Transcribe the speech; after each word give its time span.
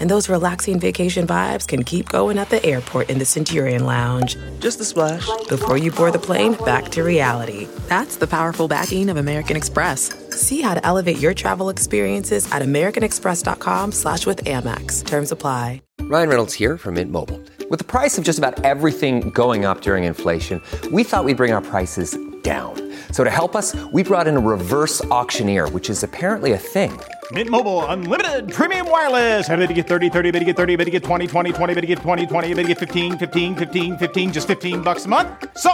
And 0.00 0.10
those 0.10 0.28
relaxing 0.28 0.80
vacation 0.80 1.26
vibes 1.26 1.66
can 1.68 1.84
keep 1.84 2.08
going 2.08 2.38
at 2.38 2.50
the 2.50 2.64
airport 2.64 3.10
in 3.10 3.18
the 3.18 3.24
Centurion 3.24 3.84
Lounge. 3.84 4.36
Just 4.58 4.80
a 4.80 4.84
splash. 4.84 5.28
Before 5.48 5.76
you 5.76 5.92
board 5.92 6.14
the 6.14 6.18
plane, 6.18 6.54
back 6.64 6.88
to 6.90 7.02
reality. 7.02 7.68
That's 7.88 8.16
the 8.16 8.26
powerful 8.26 8.66
backing 8.66 9.08
of 9.10 9.16
American 9.16 9.56
Express. 9.56 10.12
See 10.30 10.60
how 10.62 10.74
to 10.74 10.84
elevate 10.84 11.18
your 11.18 11.34
travel 11.34 11.68
experiences 11.68 12.50
at 12.50 12.62
americanexpress.com 12.62 13.92
slash 13.92 14.26
with 14.26 14.44
Amex. 14.44 15.04
Terms 15.04 15.32
apply. 15.32 15.82
Ryan 16.02 16.28
Reynolds 16.28 16.54
here 16.54 16.76
from 16.76 16.94
Mint 16.94 17.12
Mobile. 17.12 17.40
With 17.70 17.78
the 17.78 17.84
price 17.84 18.18
of 18.18 18.24
just 18.24 18.38
about 18.38 18.64
everything 18.64 19.30
going 19.30 19.64
up 19.64 19.80
during 19.82 20.04
inflation, 20.04 20.60
we 20.90 21.04
thought 21.04 21.24
we'd 21.24 21.36
bring 21.36 21.52
our 21.52 21.60
prices 21.60 22.18
down. 22.42 22.74
So 23.12 23.22
to 23.22 23.30
help 23.30 23.54
us, 23.54 23.76
we 23.92 24.02
brought 24.02 24.26
in 24.26 24.36
a 24.36 24.40
reverse 24.40 25.04
auctioneer, 25.06 25.68
which 25.68 25.88
is 25.88 26.02
apparently 26.02 26.52
a 26.52 26.58
thing. 26.58 26.98
Mint 27.32 27.48
Mobile 27.48 27.86
unlimited 27.86 28.52
premium 28.52 28.90
wireless. 28.90 29.46
Have 29.46 29.60
to 29.60 29.72
get 29.72 29.86
30, 29.86 30.10
30, 30.10 30.30
bit 30.32 30.40
to 30.40 30.44
get 30.44 30.56
30, 30.56 30.76
bit 30.76 30.86
to 30.86 30.90
get 30.90 31.04
20, 31.04 31.28
20, 31.28 31.52
20, 31.52 31.74
bit 31.74 31.80
to 31.82 31.86
get 31.86 31.98
20, 31.98 32.26
20, 32.26 32.54
bit 32.54 32.62
to 32.62 32.68
get 32.68 32.78
15, 32.78 33.18
15, 33.18 33.54
15, 33.54 33.98
15 33.98 34.32
just 34.32 34.48
15 34.48 34.82
bucks 34.82 35.04
a 35.04 35.08
month. 35.08 35.28
So, 35.56 35.70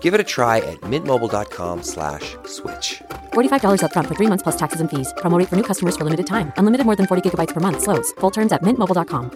Give 0.00 0.14
it 0.14 0.20
a 0.20 0.24
try 0.24 0.58
at 0.58 0.80
mintmobile.com 0.82 1.82
slash 1.82 2.36
switch. 2.46 3.02
$45 3.32 3.80
upfront 3.82 4.06
for 4.06 4.14
three 4.14 4.28
months 4.28 4.44
plus 4.44 4.56
taxes 4.56 4.80
and 4.80 4.88
fees. 4.88 5.12
Promo 5.18 5.44
for 5.48 5.56
new 5.56 5.64
customers 5.64 5.96
for 5.96 6.04
limited 6.04 6.26
time. 6.26 6.52
Unlimited 6.56 6.86
more 6.86 6.96
than 6.96 7.06
40 7.06 7.28
gigabytes 7.28 7.54
per 7.54 7.60
month. 7.60 7.82
Slows. 7.82 8.12
Full 8.20 8.30
terms 8.30 8.52
at 8.52 8.62
mintmobile.com. 8.62 9.30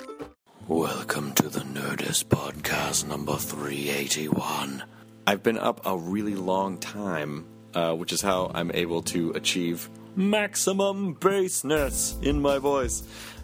Welcome 0.68 1.32
to 1.34 1.48
the 1.48 1.60
Nerdist 1.60 2.26
Podcast 2.26 3.06
number 3.08 3.36
381. 3.36 4.84
I've 5.26 5.42
been 5.42 5.58
up 5.58 5.80
a 5.84 5.98
really 5.98 6.36
long 6.36 6.78
time, 6.78 7.44
uh, 7.74 7.94
which 7.94 8.12
is 8.12 8.22
how 8.22 8.50
I'm 8.54 8.70
able 8.72 9.02
to 9.14 9.32
achieve 9.32 9.90
maximum 10.16 11.14
bassness 11.14 12.16
in 12.22 12.40
my 12.40 12.58
voice. 12.58 13.02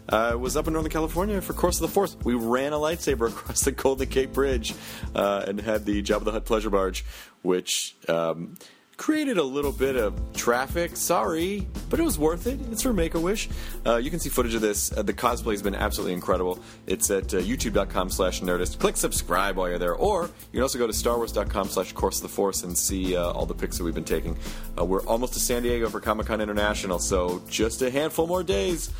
I 0.09 0.35
was 0.35 0.57
up 0.57 0.67
in 0.67 0.73
Northern 0.73 0.91
California 0.91 1.41
for 1.41 1.53
Course 1.53 1.77
of 1.79 1.87
the 1.87 1.93
Force. 1.93 2.17
We 2.23 2.33
ran 2.33 2.73
a 2.73 2.77
lightsaber 2.77 3.27
across 3.29 3.61
the 3.61 3.71
Golden 3.71 4.09
Gate 4.09 4.33
Bridge 4.33 4.73
uh, 5.15 5.45
and 5.47 5.59
had 5.61 5.85
the 5.85 6.01
Jabba 6.01 6.25
the 6.25 6.31
Hutt 6.31 6.45
pleasure 6.45 6.69
barge, 6.69 7.05
which 7.41 7.95
um, 8.07 8.55
created 9.01 9.39
a 9.39 9.43
little 9.43 9.71
bit 9.71 9.95
of 9.95 10.13
traffic. 10.33 10.95
Sorry, 10.95 11.67
but 11.89 11.99
it 11.99 12.03
was 12.03 12.19
worth 12.19 12.45
it. 12.45 12.59
It's 12.71 12.83
for 12.83 12.93
Make 12.93 13.15
a 13.15 13.19
Wish. 13.19 13.49
Uh, 13.83 13.95
you 13.95 14.11
can 14.11 14.19
see 14.19 14.29
footage 14.29 14.53
of 14.53 14.61
this. 14.61 14.95
Uh, 14.95 15.01
the 15.01 15.11
cosplay 15.11 15.53
has 15.53 15.63
been 15.63 15.73
absolutely 15.73 16.13
incredible. 16.13 16.59
It's 16.85 17.09
at 17.09 17.33
uh, 17.33 17.37
youtube.com/slash 17.37 18.41
Nerdist. 18.41 18.77
Click 18.77 18.95
subscribe 18.95 19.57
while 19.57 19.69
you're 19.69 19.79
there, 19.79 19.95
or 19.95 20.25
you 20.25 20.57
can 20.57 20.61
also 20.61 20.77
go 20.77 20.85
to 20.85 20.93
starwars.com/slash 20.93 21.93
Course 21.93 22.17
of 22.17 22.21
the 22.21 22.29
Force 22.29 22.61
and 22.61 22.77
see 22.77 23.15
uh, 23.15 23.31
all 23.31 23.47
the 23.47 23.55
pics 23.55 23.79
that 23.79 23.83
we've 23.83 23.95
been 23.95 24.03
taking. 24.03 24.37
Uh, 24.77 24.85
we're 24.85 25.03
almost 25.07 25.33
to 25.33 25.39
San 25.39 25.63
Diego 25.63 25.89
for 25.89 25.99
Comic 25.99 26.27
Con 26.27 26.39
International, 26.39 26.99
so 26.99 27.41
just 27.49 27.81
a 27.81 27.89
handful 27.89 28.27
more 28.27 28.43
days. 28.43 28.91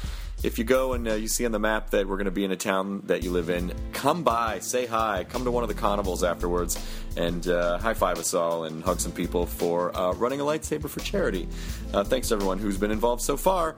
If 0.44 0.58
you 0.58 0.64
go 0.64 0.94
and 0.94 1.08
uh, 1.08 1.14
you 1.14 1.28
see 1.28 1.46
on 1.46 1.52
the 1.52 1.60
map 1.60 1.92
that 1.92 2.08
we're 2.08 2.16
going 2.16 2.26
to 2.26 2.32
be 2.32 2.44
in 2.44 2.52
a 2.52 2.56
town 2.56 3.04
that 3.06 3.24
you 3.24 3.30
live 3.30 3.52
in, 3.52 3.72
come 3.94 4.24
by, 4.24 4.58
say 4.58 4.88
hi, 4.88 5.24
come 5.30 5.44
to 5.44 5.52
one 5.52 5.62
of 5.62 5.70
the 5.70 5.76
carnivals 5.76 6.24
afterwards, 6.24 6.84
and 7.16 7.48
uh, 7.48 7.78
high 7.78 7.94
five 7.94 8.18
us 8.18 8.34
all 8.34 8.64
and 8.64 8.84
hug 8.84 9.00
some 9.00 9.12
people 9.12 9.46
for 9.46 9.96
uh, 9.96 10.14
running 10.14 10.42
a 10.42 10.44
lightsaber 10.44 10.90
for 10.90 11.00
charity. 11.02 11.48
Uh, 11.94 12.04
thanks 12.04 12.30
to 12.30 12.34
everyone 12.34 12.58
who's 12.58 12.78
been 12.78 12.90
involved 12.90 13.22
so 13.22 13.38
far. 13.38 13.76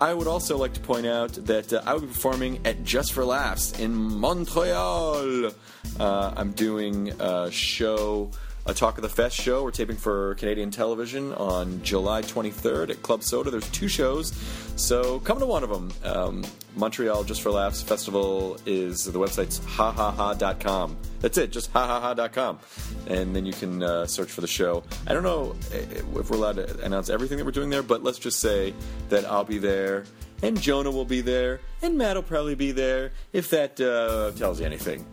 I 0.00 0.12
would 0.12 0.26
also 0.26 0.56
like 0.56 0.72
to 0.72 0.80
point 0.80 1.06
out 1.06 1.32
that 1.46 1.72
uh, 1.72 1.82
I 1.86 1.94
will 1.94 2.00
be 2.00 2.06
performing 2.08 2.60
at 2.64 2.82
Just 2.82 3.12
for 3.12 3.24
Laughs 3.24 3.78
in 3.78 3.94
Montreal. 3.94 5.52
Uh, 6.00 6.34
I'm 6.36 6.50
doing 6.52 7.10
a 7.20 7.52
show 7.52 8.30
a 8.70 8.74
Talk 8.74 8.98
of 8.98 9.02
the 9.02 9.08
Fest 9.08 9.34
show. 9.34 9.64
We're 9.64 9.72
taping 9.72 9.96
for 9.96 10.36
Canadian 10.36 10.70
television 10.70 11.34
on 11.34 11.82
July 11.82 12.22
23rd 12.22 12.90
at 12.90 13.02
Club 13.02 13.24
Soda. 13.24 13.50
There's 13.50 13.68
two 13.70 13.88
shows, 13.88 14.32
so 14.76 15.18
come 15.20 15.40
to 15.40 15.46
one 15.46 15.64
of 15.64 15.70
them. 15.70 15.92
Um, 16.04 16.44
Montreal 16.76 17.24
Just 17.24 17.42
for 17.42 17.50
Laughs 17.50 17.82
Festival 17.82 18.58
is 18.66 19.04
the 19.04 19.18
website's 19.18 19.58
hahaha.com. 19.58 20.96
That's 21.18 21.36
it, 21.36 21.50
just 21.50 21.72
hahaha.com. 21.72 22.60
And 23.08 23.34
then 23.34 23.44
you 23.44 23.52
can 23.52 23.82
uh, 23.82 24.06
search 24.06 24.30
for 24.30 24.40
the 24.40 24.46
show. 24.46 24.84
I 25.04 25.14
don't 25.14 25.24
know 25.24 25.56
if 25.72 26.30
we're 26.30 26.36
allowed 26.36 26.56
to 26.56 26.84
announce 26.84 27.10
everything 27.10 27.38
that 27.38 27.44
we're 27.44 27.50
doing 27.50 27.70
there, 27.70 27.82
but 27.82 28.04
let's 28.04 28.20
just 28.20 28.38
say 28.38 28.72
that 29.08 29.24
I'll 29.24 29.42
be 29.42 29.58
there, 29.58 30.04
and 30.44 30.60
Jonah 30.60 30.92
will 30.92 31.04
be 31.04 31.22
there, 31.22 31.60
and 31.82 31.98
Matt 31.98 32.14
will 32.14 32.22
probably 32.22 32.54
be 32.54 32.70
there, 32.70 33.10
if 33.32 33.50
that 33.50 33.80
uh, 33.80 34.30
tells 34.38 34.60
you 34.60 34.66
anything. 34.66 35.04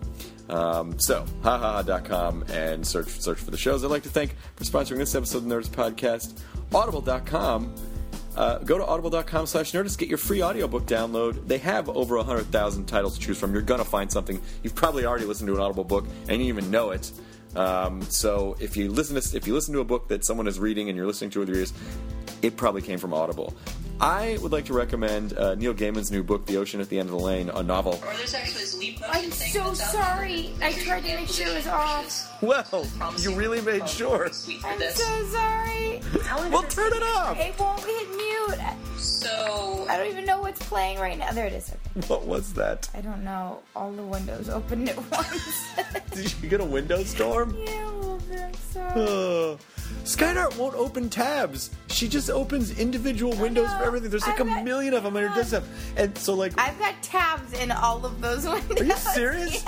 Um, 0.50 1.00
so, 1.00 1.26
hahaha.com 1.42 2.46
and 2.50 2.86
search 2.86 3.10
search 3.10 3.40
for 3.40 3.52
the 3.52 3.58
shows. 3.58 3.84
I'd 3.84 3.92
like 3.92 4.04
to 4.04 4.10
thank 4.10 4.36
for 4.56 4.64
sponsoring 4.64 4.98
this 4.98 5.16
episode 5.16 5.40
of 5.40 5.50
the 5.50 5.56
Nerdist 5.56 5.70
Podcast, 5.70 6.40
audible.com. 6.74 7.74
Uh, 8.38 8.60
go 8.60 8.78
to 8.78 8.86
audible.com 8.86 9.48
slash 9.48 9.72
nerdist, 9.72 9.98
get 9.98 10.08
your 10.08 10.20
free 10.20 10.44
audiobook 10.44 10.86
download. 10.86 11.48
They 11.48 11.58
have 11.58 11.90
over 11.90 12.18
100,000 12.18 12.86
titles 12.86 13.18
to 13.18 13.26
choose 13.26 13.40
from. 13.40 13.52
You're 13.52 13.64
to 13.64 13.84
find 13.84 14.12
something. 14.12 14.40
You've 14.62 14.76
probably 14.76 15.06
already 15.06 15.26
listened 15.26 15.48
to 15.48 15.56
an 15.56 15.62
Audible 15.62 15.84
book 15.84 16.06
and 16.30 16.40
you 16.40 16.48
even 16.48 16.70
know 16.70 16.92
it. 16.92 17.12
Um, 17.56 18.04
so 18.04 18.56
if 18.60 18.78
you 18.78 18.92
listen 18.92 19.20
to 19.20 19.38
if 19.38 19.48
you 19.48 19.56
listen 19.56 19.74
to 19.74 19.80
a 19.80 19.86
book 19.86 20.10
that 20.10 20.24
someone 20.24 20.48
is 20.48 20.60
reading 20.60 20.90
and 20.90 20.96
you're 20.96 21.08
listening 21.08 21.32
to 21.32 21.40
it 21.40 21.48
with 21.48 21.50
your 21.50 21.58
ears, 21.58 21.74
it 22.44 22.56
probably 22.56 22.84
came 22.84 23.00
from 23.00 23.12
Audible. 23.12 23.56
I 24.00 24.38
would 24.42 24.52
like 24.52 24.66
to 24.66 24.74
recommend 24.74 25.34
uh, 25.38 25.56
Neil 25.56 25.74
Gaiman's 25.74 26.12
new 26.12 26.22
book, 26.22 26.46
The 26.46 26.58
Ocean 26.58 26.80
at 26.82 26.90
the 26.90 27.00
End 27.00 27.10
of 27.10 27.16
the 27.18 27.24
Lane, 27.24 27.50
a 27.50 27.64
novel. 27.64 28.00
Or 28.06 28.14
there's 28.16 28.36
actually 28.36 28.64
a 28.64 28.68
sleep 28.68 29.00
motion 29.02 29.16
I'm 29.16 29.32
thing 29.32 29.52
so 29.52 29.64
that's 29.64 29.82
out 29.96 30.18
sorry. 30.18 30.52
I 30.62 30.72
tried 30.74 31.04
to 31.06 31.16
make 31.16 31.28
sure 31.30 31.48
it 31.48 31.56
was 31.56 31.68
off. 31.68 32.44
Well, 32.44 32.86
you 33.18 33.34
really 33.36 33.60
made 33.62 33.90
sure. 33.90 34.30
Sweet 34.32 34.62
for 34.62 34.68
I'm 34.68 34.78
this. 34.80 34.96
so 34.96 35.26
sorry. 35.28 36.02
Well, 36.52 36.62
turn 36.64 36.94
it 36.94 37.02
off. 37.02 37.40
It 37.40 37.58
won't 37.60 37.84
hit 37.84 38.08
mute. 38.16 38.60
So 38.98 39.86
I 39.90 39.98
don't 39.98 40.12
even 40.12 40.26
know 40.26 40.42
what's 40.42 40.62
playing 40.68 41.00
right 41.00 41.18
now. 41.18 41.32
There 41.32 41.48
it 41.48 41.54
is. 41.54 41.72
Okay. 41.98 42.08
What 42.08 42.26
was 42.26 42.54
that? 42.54 42.88
I 42.94 43.02
don't 43.02 43.24
know. 43.24 43.60
All 43.76 43.92
the 43.92 44.04
windows 44.04 44.48
opened 44.50 44.90
at 44.90 44.98
once. 45.12 45.68
Did 46.12 46.36
you 46.44 46.50
get 46.50 46.62
a 46.62 46.66
window 46.66 47.04
storm? 47.04 47.56
yeah, 47.66 47.90
a 47.90 47.92
little 47.94 48.20
bit. 48.30 48.42
I'm 48.42 48.54
sorry. 48.72 49.58
Skydart 50.08 50.56
won't 50.58 50.74
open 50.76 51.10
tabs. 51.10 51.70
She 51.90 52.08
just 52.08 52.30
opens 52.30 52.80
individual 52.80 53.36
windows 53.36 53.68
for 53.74 53.84
everything. 53.84 54.10
There's 54.10 54.26
like 54.26 54.40
a 54.40 54.44
I've 54.44 54.48
got- 54.48 54.64
million 54.64 54.94
of 54.94 55.04
them 55.04 55.18
on 55.18 55.24
her 55.24 55.36
desktop. 55.36 55.64
And 55.98 56.18
so, 56.18 56.34
like, 56.34 56.54
I've 56.58 56.80
got 56.80 57.02
tabs 57.04 57.52
in 57.60 57.72
all 57.72 58.06
of 58.06 58.22
those 58.22 58.46
windows. 58.48 58.80
are 58.82 58.86
you 58.86 58.96
serious? 58.96 59.66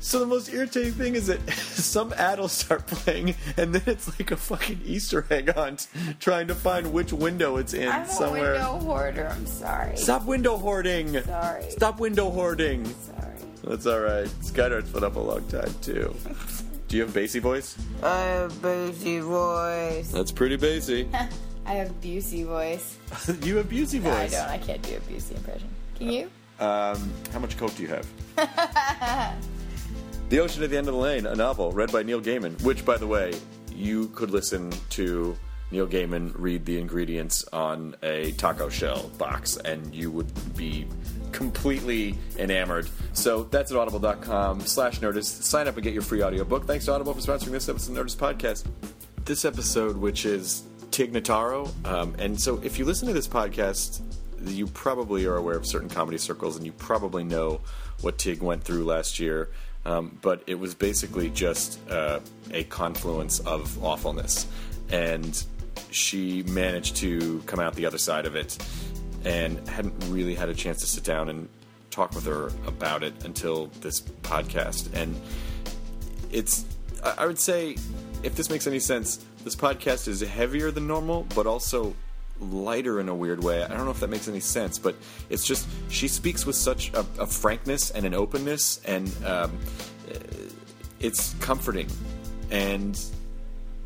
So 0.00 0.18
the 0.20 0.26
most 0.26 0.52
irritating 0.52 0.92
thing 0.92 1.14
is 1.16 1.26
that 1.28 1.46
some 1.52 2.12
ad 2.14 2.38
will 2.38 2.48
start 2.48 2.86
playing, 2.86 3.34
and 3.58 3.74
then 3.74 3.82
it's 3.86 4.06
like 4.18 4.30
a 4.30 4.36
fucking 4.36 4.80
Easter 4.84 5.26
egg 5.30 5.52
hunt, 5.54 5.86
trying 6.20 6.46
to 6.48 6.54
find 6.54 6.92
which 6.92 7.12
window 7.12 7.56
it's 7.58 7.74
in 7.74 7.88
I'm 7.88 8.06
somewhere. 8.06 8.54
a 8.54 8.58
window 8.72 8.78
hoarder. 8.86 9.28
I'm 9.28 9.46
sorry. 9.46 9.96
Stop 9.96 10.24
window 10.24 10.56
hoarding. 10.56 11.22
Sorry. 11.22 11.70
Stop 11.70 12.00
window 12.00 12.30
hoarding. 12.30 12.84
Sorry. 12.86 13.32
That's 13.64 13.86
all 13.86 14.00
right. 14.00 14.28
Skydart's 14.42 14.90
been 14.90 15.04
up 15.04 15.16
a 15.16 15.20
long 15.20 15.46
time 15.48 15.72
too. 15.82 16.14
Do 16.94 16.98
you 16.98 17.06
have 17.06 17.16
a 17.16 17.20
bassy 17.22 17.40
voice? 17.40 17.76
I 18.04 18.20
have 18.20 18.56
a 18.64 18.86
bassy 18.86 19.18
voice. 19.18 20.12
That's 20.12 20.30
pretty 20.30 20.54
bassy. 20.54 21.08
I 21.66 21.72
have 21.72 21.90
Busey 22.00 22.46
voice. 22.46 22.96
you 23.42 23.56
have 23.56 23.66
Busey 23.66 24.00
No, 24.00 24.12
I 24.12 24.20
voice. 24.20 24.30
don't. 24.30 24.48
I 24.48 24.58
can't 24.58 24.80
do 24.80 24.94
a 24.94 25.00
Busey 25.00 25.32
impression. 25.32 25.68
Can 25.96 26.08
you? 26.08 26.30
Um, 26.60 27.12
how 27.32 27.40
much 27.40 27.56
coke 27.56 27.74
do 27.74 27.82
you 27.82 27.88
have? 27.88 28.06
the 30.28 30.38
Ocean 30.38 30.62
at 30.62 30.70
the 30.70 30.76
End 30.76 30.86
of 30.86 30.94
the 30.94 31.00
Lane, 31.00 31.26
a 31.26 31.34
novel 31.34 31.72
read 31.72 31.90
by 31.90 32.04
Neil 32.04 32.20
Gaiman, 32.20 32.62
which, 32.62 32.84
by 32.84 32.96
the 32.96 33.08
way, 33.08 33.34
you 33.74 34.06
could 34.10 34.30
listen 34.30 34.72
to 34.90 35.36
Neil 35.72 35.88
Gaiman 35.88 36.32
read 36.36 36.64
the 36.64 36.78
ingredients 36.78 37.44
on 37.52 37.96
a 38.04 38.30
taco 38.32 38.68
shell 38.68 39.10
box, 39.18 39.56
and 39.56 39.92
you 39.92 40.12
would 40.12 40.30
be 40.56 40.86
completely 41.34 42.16
enamored. 42.38 42.88
So 43.12 43.42
that's 43.42 43.70
at 43.70 43.76
audible.com 43.76 44.60
slash 44.60 45.00
nerdist. 45.00 45.42
Sign 45.42 45.68
up 45.68 45.74
and 45.74 45.82
get 45.82 45.92
your 45.92 46.02
free 46.02 46.22
audiobook. 46.22 46.64
Thanks 46.64 46.86
to 46.86 46.92
Audible 46.92 47.12
for 47.12 47.20
sponsoring 47.20 47.50
this 47.50 47.68
episode 47.68 47.98
of 47.98 48.06
Nerdist 48.06 48.16
Podcast. 48.16 48.64
This 49.24 49.44
episode, 49.44 49.96
which 49.96 50.24
is 50.24 50.62
Tig 50.90 51.12
Notaro, 51.12 51.68
um, 51.86 52.14
and 52.18 52.40
so 52.40 52.60
if 52.62 52.78
you 52.78 52.84
listen 52.84 53.08
to 53.08 53.14
this 53.14 53.26
podcast, 53.26 54.00
you 54.46 54.66
probably 54.68 55.26
are 55.26 55.36
aware 55.36 55.56
of 55.56 55.66
certain 55.66 55.88
comedy 55.88 56.18
circles, 56.18 56.56
and 56.56 56.64
you 56.64 56.72
probably 56.72 57.24
know 57.24 57.60
what 58.00 58.16
Tig 58.18 58.42
went 58.42 58.62
through 58.62 58.84
last 58.84 59.18
year. 59.18 59.50
Um, 59.86 60.18
but 60.22 60.42
it 60.46 60.54
was 60.54 60.74
basically 60.74 61.30
just 61.30 61.78
uh, 61.90 62.20
a 62.52 62.64
confluence 62.64 63.40
of 63.40 63.82
awfulness, 63.82 64.46
and 64.90 65.42
she 65.90 66.42
managed 66.44 66.96
to 66.96 67.42
come 67.46 67.60
out 67.60 67.74
the 67.74 67.86
other 67.86 67.98
side 67.98 68.26
of 68.26 68.36
it, 68.36 68.56
and 69.24 69.66
hadn't 69.68 69.94
really 70.08 70.34
had 70.34 70.48
a 70.48 70.54
chance 70.54 70.80
to 70.80 70.86
sit 70.86 71.04
down 71.04 71.28
and 71.28 71.48
talk 71.90 72.14
with 72.14 72.26
her 72.26 72.50
about 72.66 73.02
it 73.02 73.24
until 73.24 73.66
this 73.80 74.00
podcast. 74.00 74.92
And 74.94 75.20
it's, 76.30 76.64
I 77.02 77.26
would 77.26 77.38
say, 77.38 77.76
if 78.22 78.34
this 78.34 78.50
makes 78.50 78.66
any 78.66 78.80
sense, 78.80 79.24
this 79.44 79.54
podcast 79.54 80.08
is 80.08 80.20
heavier 80.20 80.70
than 80.70 80.86
normal, 80.86 81.26
but 81.34 81.46
also 81.46 81.94
lighter 82.40 82.98
in 83.00 83.08
a 83.08 83.14
weird 83.14 83.42
way. 83.42 83.62
I 83.62 83.68
don't 83.68 83.84
know 83.84 83.90
if 83.90 84.00
that 84.00 84.10
makes 84.10 84.28
any 84.28 84.40
sense, 84.40 84.78
but 84.78 84.96
it's 85.30 85.46
just 85.46 85.68
she 85.88 86.08
speaks 86.08 86.44
with 86.46 86.56
such 86.56 86.92
a, 86.92 87.06
a 87.18 87.26
frankness 87.26 87.90
and 87.90 88.04
an 88.04 88.14
openness, 88.14 88.80
and 88.84 89.10
um, 89.24 89.56
it's 91.00 91.34
comforting. 91.34 91.88
And 92.50 93.00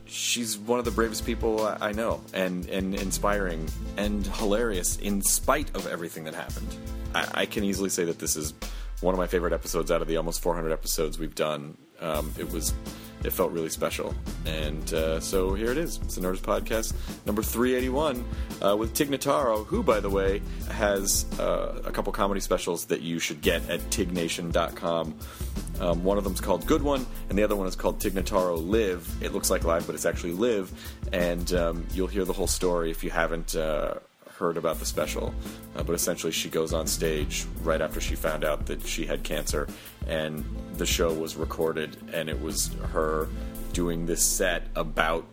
she's 0.09 0.59
one 0.59 0.79
of 0.79 0.85
the 0.85 0.91
bravest 0.91 1.25
people 1.25 1.67
I 1.81 1.93
know, 1.93 2.21
and, 2.33 2.67
and 2.67 2.95
inspiring 2.95 3.69
and 3.97 4.27
hilarious 4.27 4.97
in 4.97 5.23
spite 5.23 5.75
of 5.75 5.87
everything 5.87 6.25
that 6.25 6.35
happened. 6.35 6.75
I, 7.15 7.43
I 7.43 7.47
can 7.47 7.65
easily 7.65 7.91
say 7.91 8.05
that 8.05 8.19
this 8.19 8.37
is 8.37 8.55
one 9.01 9.15
of 9.15 9.19
my 9.19 9.27
favorite 9.27 9.53
episodes 9.53 9.91
out 9.91 10.03
of 10.03 10.09
the 10.09 10.17
almost 10.17 10.43
400 10.43 10.73
episodes 10.73 11.19
we've 11.19 11.35
done. 11.35 11.77
Um, 12.01 12.33
it 12.39 12.51
was, 12.51 12.75
it 13.25 13.31
felt 13.31 13.53
really 13.53 13.69
special, 13.69 14.15
and 14.47 14.93
uh, 14.95 15.21
so 15.21 15.55
here 15.55 15.71
it 15.71 15.79
is. 15.79 15.99
It's 16.03 16.15
the 16.15 16.21
Nerdist 16.21 16.43
Podcast 16.43 16.95
number 17.27 17.43
381 17.43 18.25
uh, 18.63 18.77
with 18.77 18.95
Tig 18.95 19.11
Notaro, 19.11 19.67
who, 19.67 19.83
by 19.83 20.01
the 20.01 20.11
way, 20.11 20.41
has 20.71 21.27
uh, 21.39 21.83
a 21.85 21.91
couple 21.91 22.13
comedy 22.13 22.41
specials 22.41 22.87
that 22.87 23.01
you 23.01 23.19
should 23.19 23.41
get 23.41 23.69
at 23.69 23.81
tignation.com. 23.91 25.15
Um, 25.81 26.03
one 26.03 26.19
of 26.19 26.25
them's 26.25 26.41
called 26.41 26.67
Good 26.67 26.83
One, 26.83 27.07
and 27.29 27.39
the 27.39 27.43
other 27.43 27.57
one 27.57 27.67
is 27.67 27.77
called 27.77 28.01
Tig 28.01 28.15
Notaro 28.15 28.57
Live. 28.57 29.09
It 29.23 29.33
looks 29.33 29.51
like 29.51 29.65
live, 29.65 29.87
but 29.87 29.95
it's 29.95 30.07
actually 30.07 30.33
live, 30.33 30.73
and 31.13 31.53
um, 31.55 31.87
you'll 31.95 32.09
hear 32.09 32.25
the 32.25 32.33
whole 32.33 32.49
story 32.49 32.91
if 32.91 33.05
you 33.05 33.11
haven't 33.11 33.55
uh, 33.55 33.95
heard 34.39 34.57
about 34.57 34.79
the 34.79 34.87
special. 34.87 35.35
Uh, 35.77 35.83
but 35.83 35.95
essentially, 35.95 36.33
she 36.33 36.49
goes 36.49 36.73
on 36.73 36.87
stage 36.87 37.47
right 37.63 37.81
after 37.81 38.01
she 38.01 38.15
found 38.15 38.45
out 38.45 38.67
that 38.67 38.85
she 38.87 39.07
had 39.07 39.23
cancer, 39.23 39.69
and 40.09 40.45
the 40.77 40.87
show 40.87 41.13
was 41.13 41.37
recorded, 41.37 41.97
and 42.13 42.29
it 42.29 42.41
was 42.41 42.75
her 42.93 43.29
doing 43.73 44.07
this 44.07 44.23
set 44.23 44.65
about 44.75 45.25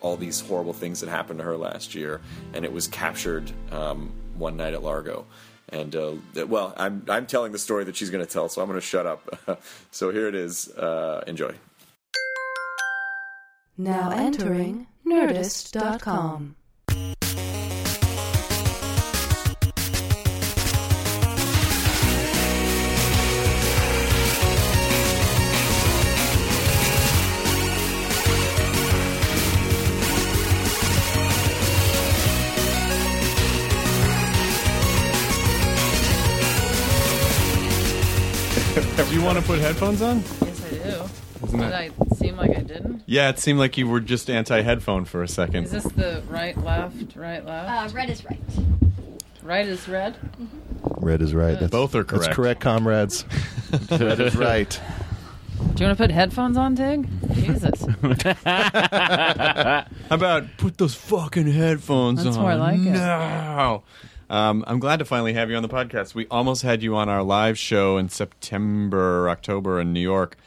all 0.00 0.16
these 0.16 0.40
horrible 0.40 0.72
things 0.72 1.00
that 1.00 1.08
happened 1.08 1.38
to 1.38 1.44
her 1.44 1.56
last 1.56 1.94
year, 1.94 2.20
and 2.52 2.64
it 2.64 2.72
was 2.72 2.86
captured 2.86 3.50
um, 3.70 4.10
one 4.36 4.56
night 4.56 4.74
at 4.74 4.82
Largo. 4.82 5.24
And 5.68 5.96
uh, 5.96 6.12
well, 6.46 6.74
I'm 6.76 7.04
I'm 7.08 7.26
telling 7.26 7.52
the 7.52 7.58
story 7.58 7.84
that 7.84 7.96
she's 7.96 8.10
going 8.10 8.24
to 8.24 8.30
tell, 8.30 8.48
so 8.48 8.60
I'm 8.60 8.68
going 8.68 8.78
to 8.78 8.86
shut 8.86 9.06
up. 9.06 9.62
so 9.90 10.10
here 10.10 10.28
it 10.28 10.34
is. 10.34 10.68
Uh, 10.68 11.24
enjoy. 11.26 11.54
Now 13.78 14.10
entering 14.10 14.86
Nerdist.com. 15.06 16.56
you 39.22 39.26
want 39.26 39.38
to 39.38 39.44
put 39.44 39.60
headphones 39.60 40.02
on? 40.02 40.18
Yes, 40.18 40.64
I 40.64 40.70
do. 40.70 41.46
Isn't 41.46 41.60
Did 41.60 41.70
that- 41.70 41.74
I 41.74 41.90
seem 42.16 42.36
like 42.36 42.50
I 42.56 42.62
didn't? 42.62 43.02
Yeah, 43.06 43.28
it 43.28 43.38
seemed 43.38 43.60
like 43.60 43.78
you 43.78 43.86
were 43.86 44.00
just 44.00 44.28
anti-headphone 44.28 45.04
for 45.04 45.22
a 45.22 45.28
second. 45.28 45.64
Is 45.64 45.70
this 45.70 45.84
the 45.84 46.24
right, 46.28 46.56
left, 46.56 47.14
right, 47.14 47.44
left? 47.44 47.94
Uh, 47.94 47.96
red 47.96 48.10
is 48.10 48.24
right. 48.24 48.40
right 49.42 49.68
is 49.68 49.88
red. 49.88 50.16
Red 50.96 51.22
is 51.22 51.34
right. 51.34 51.58
That's, 51.58 51.70
Both 51.70 51.94
are 51.94 52.02
correct. 52.02 52.24
That's 52.24 52.36
correct, 52.36 52.60
comrades. 52.60 53.24
Red 53.90 54.20
is 54.20 54.34
right. 54.34 54.80
Do 55.58 55.84
you 55.84 55.86
want 55.86 55.98
to 55.98 56.02
put 56.04 56.10
headphones 56.10 56.56
on, 56.56 56.74
Tig? 56.74 57.08
Jesus. 57.34 57.84
How 58.44 59.86
about 60.10 60.46
put 60.58 60.78
those 60.78 60.94
fucking 60.94 61.46
headphones 61.46 62.20
on? 62.20 62.24
That's 62.24 62.36
on? 62.36 62.42
more 62.42 62.56
like 62.56 62.80
it. 62.80 62.90
No. 62.90 63.84
Um, 64.32 64.64
I'm 64.66 64.78
glad 64.78 64.98
to 65.00 65.04
finally 65.04 65.34
have 65.34 65.50
you 65.50 65.56
on 65.56 65.62
the 65.62 65.68
podcast. 65.68 66.14
We 66.14 66.26
almost 66.28 66.62
had 66.62 66.82
you 66.82 66.96
on 66.96 67.10
our 67.10 67.22
live 67.22 67.58
show 67.58 67.98
in 67.98 68.08
September 68.08 69.28
October 69.28 69.78
in 69.78 69.92
New 69.92 70.00
York. 70.00 70.38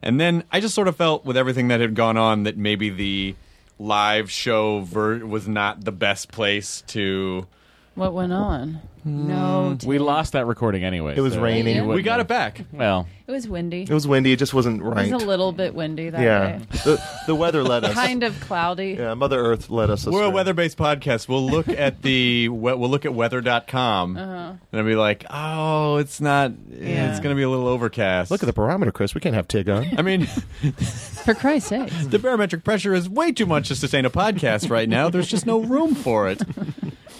And 0.00 0.18
then 0.18 0.44
I 0.50 0.60
just 0.60 0.74
sort 0.74 0.88
of 0.88 0.96
felt 0.96 1.26
with 1.26 1.36
everything 1.36 1.68
that 1.68 1.82
had 1.82 1.94
gone 1.94 2.16
on 2.16 2.44
that 2.44 2.56
maybe 2.56 2.88
the 2.88 3.36
live 3.78 4.30
show 4.30 4.80
ver- 4.80 5.26
was 5.26 5.46
not 5.46 5.84
the 5.84 5.92
best 5.92 6.32
place 6.32 6.82
to. 6.86 7.46
What 7.94 8.12
went 8.12 8.32
on? 8.32 8.80
No, 9.06 9.76
hmm. 9.78 9.86
We 9.86 9.98
lost 9.98 10.32
that 10.32 10.46
recording 10.46 10.82
anyway. 10.82 11.14
It 11.14 11.20
was 11.20 11.34
so 11.34 11.42
raining. 11.42 11.82
We 11.82 11.86
wouldn't 11.86 12.06
got 12.06 12.20
it 12.20 12.26
back. 12.26 12.62
Well, 12.72 13.06
it 13.26 13.30
was 13.30 13.46
windy. 13.46 13.82
It 13.82 13.90
was 13.90 14.06
windy. 14.06 14.32
It 14.32 14.38
just 14.38 14.54
wasn't 14.54 14.82
right. 14.82 15.06
It 15.06 15.12
was 15.12 15.22
a 15.22 15.26
little 15.26 15.52
bit 15.52 15.74
windy 15.74 16.08
that 16.08 16.20
yeah. 16.20 16.58
day. 16.58 16.64
The, 16.84 17.08
the 17.26 17.34
weather 17.34 17.62
led 17.62 17.84
us. 17.84 17.92
Kind 17.92 18.22
of 18.22 18.38
cloudy. 18.40 18.96
Yeah, 18.98 19.12
Mother 19.12 19.38
Earth 19.38 19.68
led 19.68 19.90
us. 19.90 20.06
We're 20.06 20.22
a 20.22 20.24
astray. 20.24 20.34
weather-based 20.34 20.78
podcast. 20.78 21.28
We'll 21.28 21.46
look 21.46 21.68
at 21.68 22.00
the 22.00 22.48
we- 22.48 22.74
we'll 22.74 22.88
look 22.88 23.04
at 23.04 23.12
weather.com 23.12 24.16
uh-huh. 24.16 24.52
and 24.72 24.80
I'll 24.80 24.86
be 24.86 24.96
like, 24.96 25.26
"Oh, 25.28 25.98
it's 25.98 26.22
not 26.22 26.52
Yeah. 26.70 27.10
it's 27.10 27.20
going 27.20 27.34
to 27.34 27.38
be 27.38 27.42
a 27.42 27.50
little 27.50 27.68
overcast." 27.68 28.30
Look 28.30 28.42
at 28.42 28.46
the 28.46 28.54
barometer, 28.54 28.90
Chris. 28.90 29.14
We 29.14 29.20
can't 29.20 29.34
have 29.34 29.46
Tig 29.48 29.68
on. 29.68 29.86
I 29.98 30.02
mean, 30.02 30.24
For 31.24 31.34
Christ's 31.34 31.68
sake. 31.68 31.90
the 32.10 32.18
barometric 32.18 32.64
pressure 32.64 32.94
is 32.94 33.06
way 33.08 33.32
too 33.32 33.46
much 33.46 33.68
to 33.68 33.76
sustain 33.76 34.06
a 34.06 34.10
podcast 34.10 34.70
right 34.70 34.88
now. 34.88 35.10
There's 35.10 35.28
just 35.28 35.44
no 35.44 35.60
room 35.60 35.94
for 35.94 36.28
it. 36.30 36.40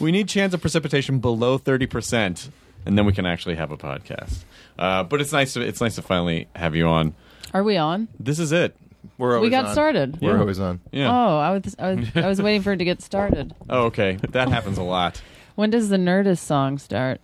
We 0.00 0.11
need 0.12 0.29
chance 0.29 0.52
of 0.55 0.61
precipitation 0.61 1.19
below 1.20 1.58
30%, 1.58 2.49
and 2.87 2.99
then 2.99 3.06
we 3.06 3.12
can 3.12 3.26
actually 3.26 3.55
have 3.55 3.70
a 3.70 3.76
podcast. 3.76 4.44
Uh, 4.79 5.02
but 5.05 5.20
it's 5.20 5.32
nice 5.32 5.52
to 5.55 5.61
it's 5.61 5.81
nice 5.81 5.94
to 5.94 6.02
finally 6.02 6.49
have 6.56 6.75
you 6.75 6.87
on. 6.88 7.14
Are 7.52 7.62
we 7.62 7.76
on? 7.76 8.08
This 8.19 8.38
is 8.38 8.50
it. 8.52 8.76
We're 9.19 9.37
always 9.37 9.46
We 9.49 9.50
got 9.50 9.67
on. 9.67 9.73
started. 9.73 10.20
We're 10.20 10.35
Yeah. 10.35 10.41
always 10.41 10.58
on. 10.58 10.81
Yeah. 10.91 11.11
Oh, 11.11 11.38
I 11.38 11.50
was, 11.52 11.76
I 11.79 11.94
was 11.94 12.08
I 12.17 12.26
was 12.29 12.43
waiting 12.43 12.62
for 12.62 12.73
it 12.73 12.79
to 12.79 12.85
get 12.85 13.00
started. 13.02 13.55
Oh, 13.70 13.85
okay. 13.85 14.19
That 14.31 14.49
happens 14.49 14.79
a 14.79 14.82
lot. 14.82 15.20
When 15.55 15.70
does 15.70 15.88
the 15.88 15.97
Nerdist 15.97 16.38
song 16.38 16.79
start? 16.79 17.20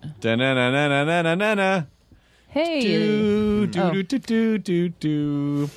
Hey. 2.48 2.80
Do, 2.80 3.66
do, 3.66 3.80
Oh. 3.80 3.90
do, 3.92 4.02
do, 4.02 4.18
do, 4.18 4.58
do, 4.58 4.88
do. 4.88 5.70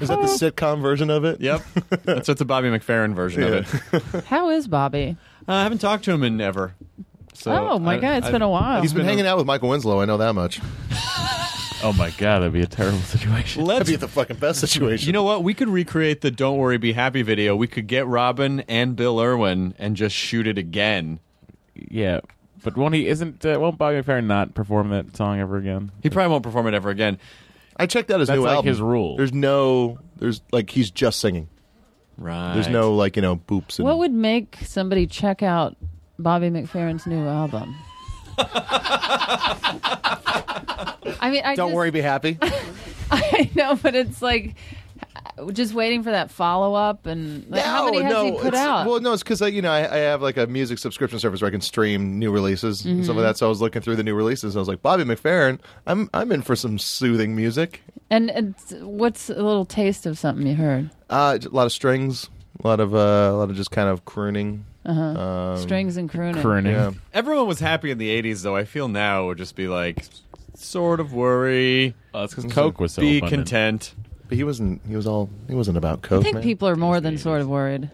Is 0.00 0.08
that 0.08 0.20
the 0.20 0.26
sitcom 0.26 0.80
version 0.82 1.10
of 1.10 1.24
it? 1.24 1.40
Yep. 1.40 1.62
That's, 2.04 2.26
that's 2.26 2.40
a 2.40 2.44
Bobby 2.44 2.68
McFerrin 2.68 3.14
version 3.14 3.42
of 3.42 3.52
it. 3.94 4.24
How 4.24 4.50
is 4.50 4.66
Bobby? 4.68 5.16
Uh, 5.48 5.52
I 5.52 5.62
haven't 5.62 5.78
talked 5.78 6.04
to 6.04 6.12
him 6.12 6.22
in 6.22 6.40
ever. 6.40 6.74
So 7.34 7.52
oh 7.52 7.78
my 7.78 7.96
I- 7.96 8.00
God, 8.00 8.16
it's 8.18 8.26
I- 8.28 8.30
been 8.32 8.42
a 8.42 8.48
while. 8.48 8.80
He's 8.82 8.92
been 8.92 9.00
been 9.00 9.06
a- 9.06 9.10
hanging 9.10 9.26
out 9.26 9.36
with 9.36 9.46
Michael 9.46 9.68
Winslow. 9.68 10.00
I 10.00 10.04
know 10.04 10.16
that 10.18 10.32
much. 10.34 10.60
oh 11.82 11.92
my 11.98 12.10
god, 12.16 12.40
that'd 12.40 12.52
be 12.52 12.62
a 12.62 12.66
terrible 12.66 12.98
situation. 13.00 13.64
Let's 13.64 13.78
That'd 13.88 13.92
be 13.92 13.96
the 13.96 14.08
fucking 14.08 14.36
best 14.38 14.60
situation. 14.60 15.06
You 15.06 15.12
know 15.12 15.22
what? 15.24 15.42
We 15.42 15.52
could 15.54 15.68
recreate 15.68 16.20
the 16.22 16.30
"Don't 16.30 16.56
Worry, 16.58 16.78
Be 16.78 16.92
Happy" 16.92 17.22
video. 17.22 17.54
We 17.56 17.66
could 17.66 17.86
get 17.86 18.06
Robin 18.06 18.60
and 18.68 18.96
Bill 18.96 19.20
Irwin 19.20 19.74
and 19.78 19.96
just 19.96 20.14
shoot 20.14 20.46
it 20.46 20.56
again. 20.58 21.18
Yeah, 21.74 22.20
but 22.62 22.76
won't 22.76 22.94
he? 22.94 23.08
Isn't 23.08 23.44
uh, 23.44 23.58
won't 23.60 23.76
Bobby 23.78 23.96
McFerrin 24.00 24.26
not 24.26 24.54
perform 24.54 24.90
that 24.90 25.16
song 25.16 25.40
ever 25.40 25.56
again? 25.56 25.90
He 26.02 26.08
probably 26.10 26.30
won't 26.30 26.44
perform 26.44 26.66
it 26.68 26.74
ever 26.74 26.88
again. 26.90 27.18
I 27.76 27.86
checked 27.86 28.10
out 28.12 28.20
his 28.20 28.28
That's 28.28 28.38
new 28.38 28.44
like 28.44 28.54
album. 28.54 28.68
his 28.68 28.80
rule. 28.80 29.16
There's 29.16 29.32
no. 29.32 29.98
There's 30.16 30.40
like 30.52 30.70
he's 30.70 30.90
just 30.92 31.18
singing. 31.20 31.48
Right. 32.16 32.54
There's 32.54 32.68
no 32.68 32.94
like 32.94 33.16
you 33.16 33.22
know 33.22 33.36
boops. 33.36 33.78
And, 33.78 33.86
What 33.86 33.98
would 33.98 34.12
make 34.12 34.58
somebody 34.64 35.06
check 35.06 35.42
out 35.42 35.76
Bobby 36.18 36.50
McFerrin's 36.50 37.06
new 37.06 37.26
album? 37.26 37.74
I 41.20 41.30
mean, 41.30 41.42
I 41.44 41.54
Don't 41.54 41.70
just, 41.70 41.76
worry, 41.76 41.90
be 41.90 42.00
happy. 42.00 42.38
I 43.10 43.50
know, 43.54 43.76
but 43.76 43.94
it's 43.94 44.20
like 44.20 44.56
just 45.52 45.74
waiting 45.74 46.02
for 46.02 46.10
that 46.10 46.30
follow 46.30 46.74
up. 46.74 47.06
And 47.06 47.48
like, 47.48 47.62
how 47.62 47.86
many 47.86 48.02
has 48.02 48.22
he 48.22 48.32
put 48.32 48.46
it's- 48.48 48.62
out? 48.62 48.86
Well, 48.86 49.00
no, 49.00 49.12
it's 49.12 49.22
because 49.22 49.40
you 49.40 49.62
know 49.62 49.70
I, 49.70 49.92
I 49.92 49.98
have 49.98 50.22
like 50.22 50.36
a 50.36 50.46
music 50.46 50.78
subscription 50.78 51.18
service 51.18 51.40
where 51.40 51.48
I 51.48 51.50
can 51.50 51.60
stream 51.60 52.18
new 52.18 52.30
releases 52.30 52.84
and 52.84 53.04
stuff 53.04 53.16
like 53.16 53.22
mm-hmm. 53.22 53.28
that. 53.28 53.38
So 53.38 53.46
I 53.46 53.48
was 53.48 53.60
looking 53.60 53.82
through 53.82 53.96
the 53.96 54.02
new 54.02 54.14
releases. 54.14 54.54
and 54.54 54.60
I 54.60 54.62
was 54.62 54.68
like, 54.68 54.82
Bobby 54.82 55.04
McFerrin, 55.04 55.60
I'm 55.86 56.08
I'm 56.14 56.30
in 56.32 56.42
for 56.42 56.56
some 56.56 56.78
soothing 56.78 57.34
music. 57.34 57.82
and 58.10 58.30
it's, 58.30 58.72
what's 58.80 59.30
a 59.30 59.34
little 59.34 59.64
taste 59.64 60.06
of 60.06 60.18
something 60.18 60.46
you 60.46 60.54
heard? 60.54 60.90
Uh, 61.14 61.38
a 61.44 61.48
lot 61.50 61.64
of 61.66 61.72
strings, 61.72 62.28
a 62.62 62.66
lot 62.66 62.80
of 62.80 62.94
uh, 62.94 62.98
a 62.98 63.36
lot 63.36 63.50
of 63.50 63.56
just 63.56 63.70
kind 63.70 63.88
of 63.88 64.04
crooning. 64.04 64.64
Um, 64.84 65.56
Strings 65.58 65.96
and 65.96 66.10
crooning. 66.10 66.42
Crooning. 66.42 66.72
Yeah, 66.72 66.90
Everyone 67.14 67.46
was 67.46 67.60
happy 67.60 67.90
in 67.90 67.98
the 67.98 68.10
'80s, 68.22 68.42
though. 68.42 68.56
I 68.56 68.64
feel 68.64 68.88
now 68.88 69.24
it 69.24 69.26
would 69.28 69.38
just 69.38 69.56
be 69.56 69.66
like, 69.68 70.04
sort 70.54 71.00
of 71.00 71.12
worry, 71.14 71.94
Oh, 72.12 72.20
that's 72.20 72.34
because 72.34 72.52
Coke 72.52 72.80
was 72.80 72.92
so 72.94 73.00
be 73.00 73.18
abundant. 73.18 73.48
content. 73.48 73.94
but 74.28 74.36
he 74.36 74.44
wasn't. 74.44 74.82
He 74.86 74.94
was 74.96 75.06
all. 75.06 75.30
He 75.48 75.54
wasn't 75.54 75.78
about 75.78 76.02
coke. 76.02 76.20
I 76.20 76.22
think 76.24 76.34
man. 76.34 76.42
people 76.42 76.68
are 76.68 76.76
more 76.76 77.00
than 77.00 77.16
sort 77.16 77.40
of 77.40 77.48
worried. 77.48 77.90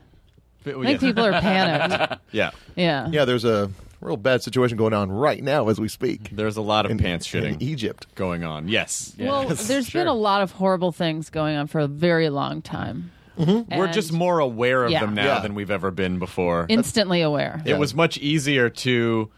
But, 0.65 0.77
I 0.79 0.85
think 0.85 1.01
people 1.01 1.25
are 1.25 1.33
panicked. 1.41 2.21
yeah, 2.33 2.51
Yeah. 2.75 3.09
Yeah, 3.11 3.25
there's 3.25 3.45
a 3.45 3.71
real 4.01 4.17
bad 4.17 4.43
situation 4.43 4.77
going 4.79 4.95
on 4.95 5.11
right 5.13 5.43
now 5.45 5.69
as 5.69 5.79
we 5.79 5.87
speak 5.89 6.31
there's 6.33 6.57
a 6.57 6.63
lot 6.63 6.85
of 6.87 6.91
in, 6.91 6.99
pants 6.99 7.33
in 7.35 7.43
shitting 7.45 7.63
Egypt. 7.63 8.07
going 8.15 8.45
on. 8.45 8.67
Yes, 8.69 9.15
Well, 9.19 9.47
there's 9.49 9.91
been 9.91 10.07
a 10.07 10.15
lot 10.15 10.41
of 10.43 10.53
horrible 10.53 10.91
things 10.93 11.29
going 11.31 11.57
on 11.57 11.67
for 11.67 11.81
a 11.81 11.87
very 11.87 12.31
long 12.31 12.63
time. 12.63 13.11
Mm-hmm. 13.39 13.79
we're 13.79 13.91
just 13.93 14.13
more 14.13 14.39
aware 14.39 14.85
of 14.85 14.91
Yeah. 14.91 15.01
them 15.01 15.15
now 15.15 15.25
Yeah. 15.37 15.41
than 15.41 15.55
we've 15.55 15.71
ever 15.71 15.91
been 15.91 16.19
before. 16.19 16.67
instantly 16.69 17.23
aware. 17.23 17.63
it 17.65 17.79
was 17.79 17.95
much 17.95 18.19
easier 18.19 18.69
to, 18.71 19.31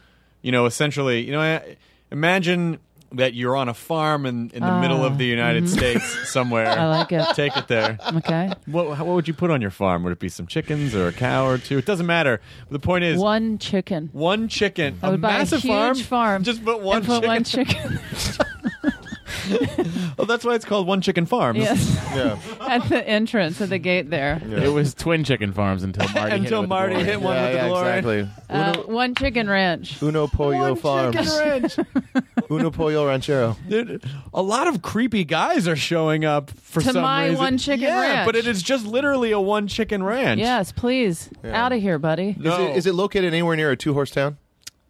you 0.42 0.52
know, 0.52 0.66
essentially, 0.66 1.24
you 1.24 1.30
know, 1.32 1.60
imagine 2.10 2.78
that 3.14 3.34
you're 3.34 3.56
on 3.56 3.68
a 3.68 3.74
farm 3.74 4.26
in, 4.26 4.50
in 4.54 4.62
the 4.62 4.80
middle 4.80 5.04
of 5.04 5.18
the 5.18 5.26
United 5.26 5.68
States 5.68 6.30
somewhere. 6.30 6.66
Mm-hmm. 6.66 6.80
I 6.80 6.88
like 6.98 7.12
it. 7.12 7.26
Take 7.34 7.56
it 7.56 7.68
there. 7.68 7.98
Okay. 8.16 8.52
What, 8.66 8.88
what 8.98 9.06
would 9.06 9.28
you 9.28 9.34
put 9.34 9.50
on 9.50 9.60
your 9.60 9.70
farm? 9.70 10.02
Would 10.04 10.12
it 10.12 10.18
be 10.18 10.28
some 10.28 10.46
chickens 10.46 10.94
or 10.94 11.08
a 11.08 11.12
cow 11.12 11.46
or 11.46 11.58
two? 11.58 11.78
It 11.78 11.86
doesn't 11.86 12.06
matter. 12.06 12.40
The 12.70 12.78
point 12.78 13.04
is 13.04 13.18
One 13.18 13.58
chicken. 13.58 14.08
one 14.12 14.48
chicken. 14.48 14.98
I 15.02 15.10
would 15.10 15.18
a 15.20 15.22
buy 15.22 15.38
massive 15.38 15.64
a 15.64 15.92
huge 15.94 16.02
farm. 16.04 16.42
Just 16.44 16.64
put 16.64 16.80
one 16.80 16.98
and 16.98 17.06
put 17.06 17.22
chicken. 17.22 17.28
one 17.28 17.44
chicken. 17.44 17.98
Oh, 20.18 20.24
that's 20.24 20.44
why 20.44 20.54
it's 20.54 20.64
called 20.64 20.86
One 20.86 21.00
Chicken 21.00 21.26
Farms. 21.26 21.58
yes. 21.58 21.94
Yeah. 22.14 22.38
At 22.60 22.88
the 22.88 23.06
entrance 23.08 23.60
at 23.60 23.70
the 23.70 23.78
gate 23.78 24.10
there. 24.10 24.40
It 24.44 24.68
was 24.72 24.94
twin 24.94 25.24
chicken 25.24 25.52
farms 25.52 25.82
until 25.82 26.06
Marty 26.08 26.20
hit 26.20 26.32
it 26.32 26.40
Until 26.42 26.60
with 26.60 26.68
Marty 26.68 26.94
hit 27.02 27.20
one 27.20 27.34
yeah, 27.34 27.42
with 27.42 27.52
the 27.52 27.58
yeah, 27.58 27.68
DeLorean. 27.68 27.98
exactly. 27.98 28.28
Uh, 28.50 28.72
Uno, 28.76 28.86
one 28.94 29.14
chicken 29.14 29.48
ranch. 29.48 30.02
Uno 30.02 30.26
Pollo 30.26 30.74
Farms. 30.74 31.16
One 31.16 31.24
chicken 31.24 31.38
ranch. 31.38 31.76
Uno 32.50 32.70
Pollo 32.70 33.06
Ranchero. 33.06 33.56
Dude, 33.68 34.04
a 34.34 34.42
lot 34.42 34.66
of 34.68 34.82
creepy 34.82 35.24
guys 35.24 35.66
are 35.66 35.76
showing 35.76 36.24
up 36.24 36.50
for 36.50 36.80
some. 36.80 36.90
To 36.90 36.92
some 36.94 37.02
my 37.02 37.24
reason. 37.28 37.38
one 37.38 37.58
chicken 37.58 37.86
yeah, 37.86 38.00
ranch. 38.00 38.26
but 38.26 38.36
it 38.36 38.46
is 38.46 38.62
just 38.62 38.86
literally 38.86 39.32
a 39.32 39.40
one 39.40 39.66
chicken 39.66 40.02
ranch. 40.02 40.40
Yes, 40.40 40.72
please. 40.72 41.30
Out 41.44 41.72
of 41.72 41.80
here, 41.80 41.98
buddy. 41.98 42.36
No. 42.38 42.52
Is, 42.52 42.58
it, 42.58 42.76
is 42.76 42.86
it 42.86 42.94
located 42.94 43.32
anywhere 43.32 43.56
near 43.56 43.70
a 43.70 43.76
two 43.76 43.94
horse 43.94 44.10
town? 44.10 44.36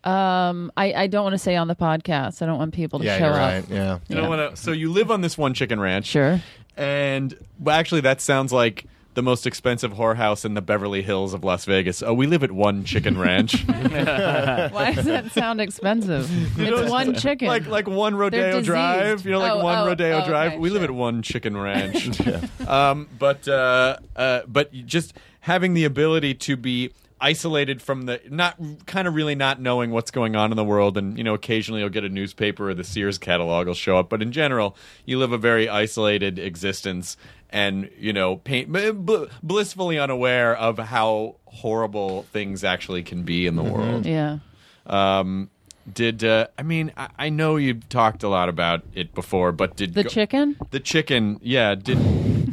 Um, 0.04 0.73
I, 0.76 0.92
I 0.94 1.06
don't 1.06 1.23
want 1.23 1.35
to 1.35 1.38
say 1.38 1.54
on 1.56 1.68
the 1.68 1.76
podcast. 1.76 2.42
I 2.42 2.47
don't 2.47 2.59
want 2.59 2.75
people 2.75 2.99
to 2.99 3.04
Yeah, 3.04 3.18
show 3.18 3.25
you're 3.26 3.35
up. 3.35 3.38
right. 3.38 3.64
Yeah. 3.71 3.99
You 4.09 4.16
don't 4.16 4.28
want 4.28 4.56
to. 4.56 4.61
So 4.61 4.73
you 4.73 4.90
live 4.90 5.11
on 5.11 5.21
this 5.21 5.38
one 5.38 5.54
chicken 5.54 5.78
ranch. 5.80 6.06
Sure. 6.06 6.40
And 6.76 7.37
well, 7.61 7.76
actually, 7.78 8.00
that 8.02 8.21
sounds 8.21 8.52
like 8.52 8.87
the 9.14 9.23
most 9.23 9.47
expensive 9.47 9.92
whorehouse 9.92 10.44
in 10.47 10.54
the 10.54 10.62
Beverly 10.62 11.02
Hills 11.02 11.35
of 11.35 11.44
Las 11.44 11.66
Vegas. 11.66 12.02
Oh, 12.02 12.14
we 12.14 12.26
live 12.26 12.42
at 12.42 12.50
one 12.50 12.82
chicken 12.85 13.18
ranch. 13.18 13.62
Why 13.66 14.92
does 14.94 15.04
that 15.04 15.30
sound 15.32 15.61
expensive? 15.61 16.28
it's 16.59 16.90
one 16.90 17.14
chicken. 17.14 17.47
like 17.49 17.66
like 17.66 17.87
one 17.87 18.14
Rodeo 18.14 18.47
diseased. 18.52 18.66
Drive. 18.66 19.25
You 19.26 19.32
know, 19.32 19.38
like 19.40 19.52
Oh, 19.52 19.62
one 19.62 19.78
oh, 19.78 19.87
Rodeo 19.87 20.23
oh, 20.23 20.26
Drive. 20.26 20.52
okay, 20.52 20.59
we 20.61 20.71
live 20.71 20.80
sure. 20.80 20.85
at 20.90 20.94
one 20.94 21.23
chicken 21.23 21.56
ranch. 21.56 22.18
um, 22.66 23.06
but 23.18 23.47
uh, 23.47 23.99
uh, 24.16 24.40
but 24.49 24.73
just 24.87 25.12
having 25.40 25.75
the 25.75 25.85
ability 25.85 26.32
to 26.35 26.56
be 26.56 26.90
isolated 27.23 27.81
from 27.81 28.02
the 28.02 28.21
not 28.29 28.59
kind 28.87 29.07
of 29.09 29.14
really 29.14 29.35
not 29.35 29.61
knowing 29.61 29.91
what's 29.93 30.11
going 30.11 30.35
on 30.37 30.50
in 30.50 30.57
the 30.57 30.64
world 30.64 30.99
and 30.99 31.17
you 31.17 31.25
know 31.25 31.35
occasionally 31.35 31.81
you'll 31.81 31.88
get 31.88 32.05
a 32.05 32.09
newspaper 32.09 32.69
or 32.71 32.75
the 32.75 32.85
Sears 32.85 33.17
catalog 33.17 33.67
will 33.69 33.75
show 33.75 33.97
up 33.97 34.09
but 34.11 34.21
in 34.21 34.33
general 34.33 34.76
you 35.07 35.19
live 35.19 35.33
a 35.33 35.38
very 35.38 35.69
isolated 35.69 36.38
existence 36.38 37.17
and 37.49 37.88
you 37.99 38.12
know 38.12 38.37
pain, 38.37 38.71
b- 38.73 38.91
b- 38.93 39.26
blissfully 39.43 39.99
unaware 39.99 40.57
of 40.57 40.79
how 40.79 41.37
horrible 41.47 42.25
things 42.33 42.64
actually 42.64 43.02
can 43.02 43.23
be 43.23 43.47
in 43.47 43.55
the 43.57 43.62
world 43.62 44.05
yeah. 44.05 44.38
um, 44.87 45.49
did 45.95 46.23
uh, 46.25 46.47
I 46.59 46.62
mean 46.62 46.93
I, 46.97 47.09
I 47.19 47.29
know 47.29 47.57
you've 47.57 47.88
talked 47.88 48.23
a 48.23 48.29
lot 48.29 48.49
about 48.49 48.83
it 48.95 49.14
before, 49.14 49.50
but 49.52 49.75
did 49.76 49.95
The 49.95 50.05
go- 50.05 50.09
chicken? 50.09 50.57
the 50.71 50.79
chicken, 50.79 51.41
yeah, 51.43 51.75
did 51.75 51.99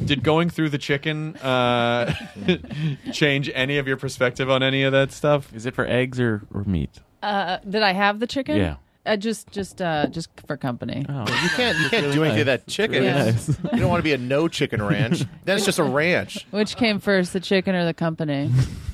did 0.10 0.24
going 0.24 0.50
through 0.50 0.70
the 0.70 0.78
chicken 0.78 1.36
uh, 1.38 2.14
change 3.14 3.50
any 3.54 3.78
of 3.78 3.88
your 3.88 3.98
perspective 3.98 4.50
on 4.50 4.62
any 4.64 4.84
of 4.84 4.92
that 4.92 5.12
stuff? 5.12 5.54
Is 5.54 5.66
it 5.66 5.74
for 5.76 5.86
eggs 5.86 6.20
or, 6.20 6.42
or 6.54 6.64
meat? 6.66 7.00
Uh, 7.24 7.58
did 7.68 7.82
I 7.82 7.94
have 7.94 8.20
the 8.20 8.28
chicken? 8.28 8.58
Yeah. 8.58 8.76
Uh, 9.06 9.16
just 9.16 9.50
just 9.52 9.82
uh, 9.82 10.08
just 10.08 10.30
for 10.46 10.58
company. 10.58 11.06
Oh. 11.08 11.22
You 11.22 11.50
can't 11.56 11.78
you 11.80 11.90
can't 11.90 12.12
do 12.14 12.24
anything 12.24 12.40
to 12.40 12.44
that 12.46 12.68
chicken. 12.68 13.04
really 13.04 13.30
It's- 13.30 13.48
You 13.74 13.80
don't 13.80 13.90
want 13.90 14.00
to 14.00 14.04
be 14.04 14.14
a 14.14 14.18
no 14.18 14.48
chicken 14.48 14.82
ranch. 14.82 15.24
then 15.46 15.56
it's 15.58 15.66
just 15.66 15.80
a 15.80 15.84
ranch. 15.84 16.46
Which 16.52 16.76
came 16.76 17.00
first, 17.00 17.34
the 17.34 17.40
chicken 17.40 17.76
or 17.76 17.86
the 17.86 17.94
company? 17.94 18.52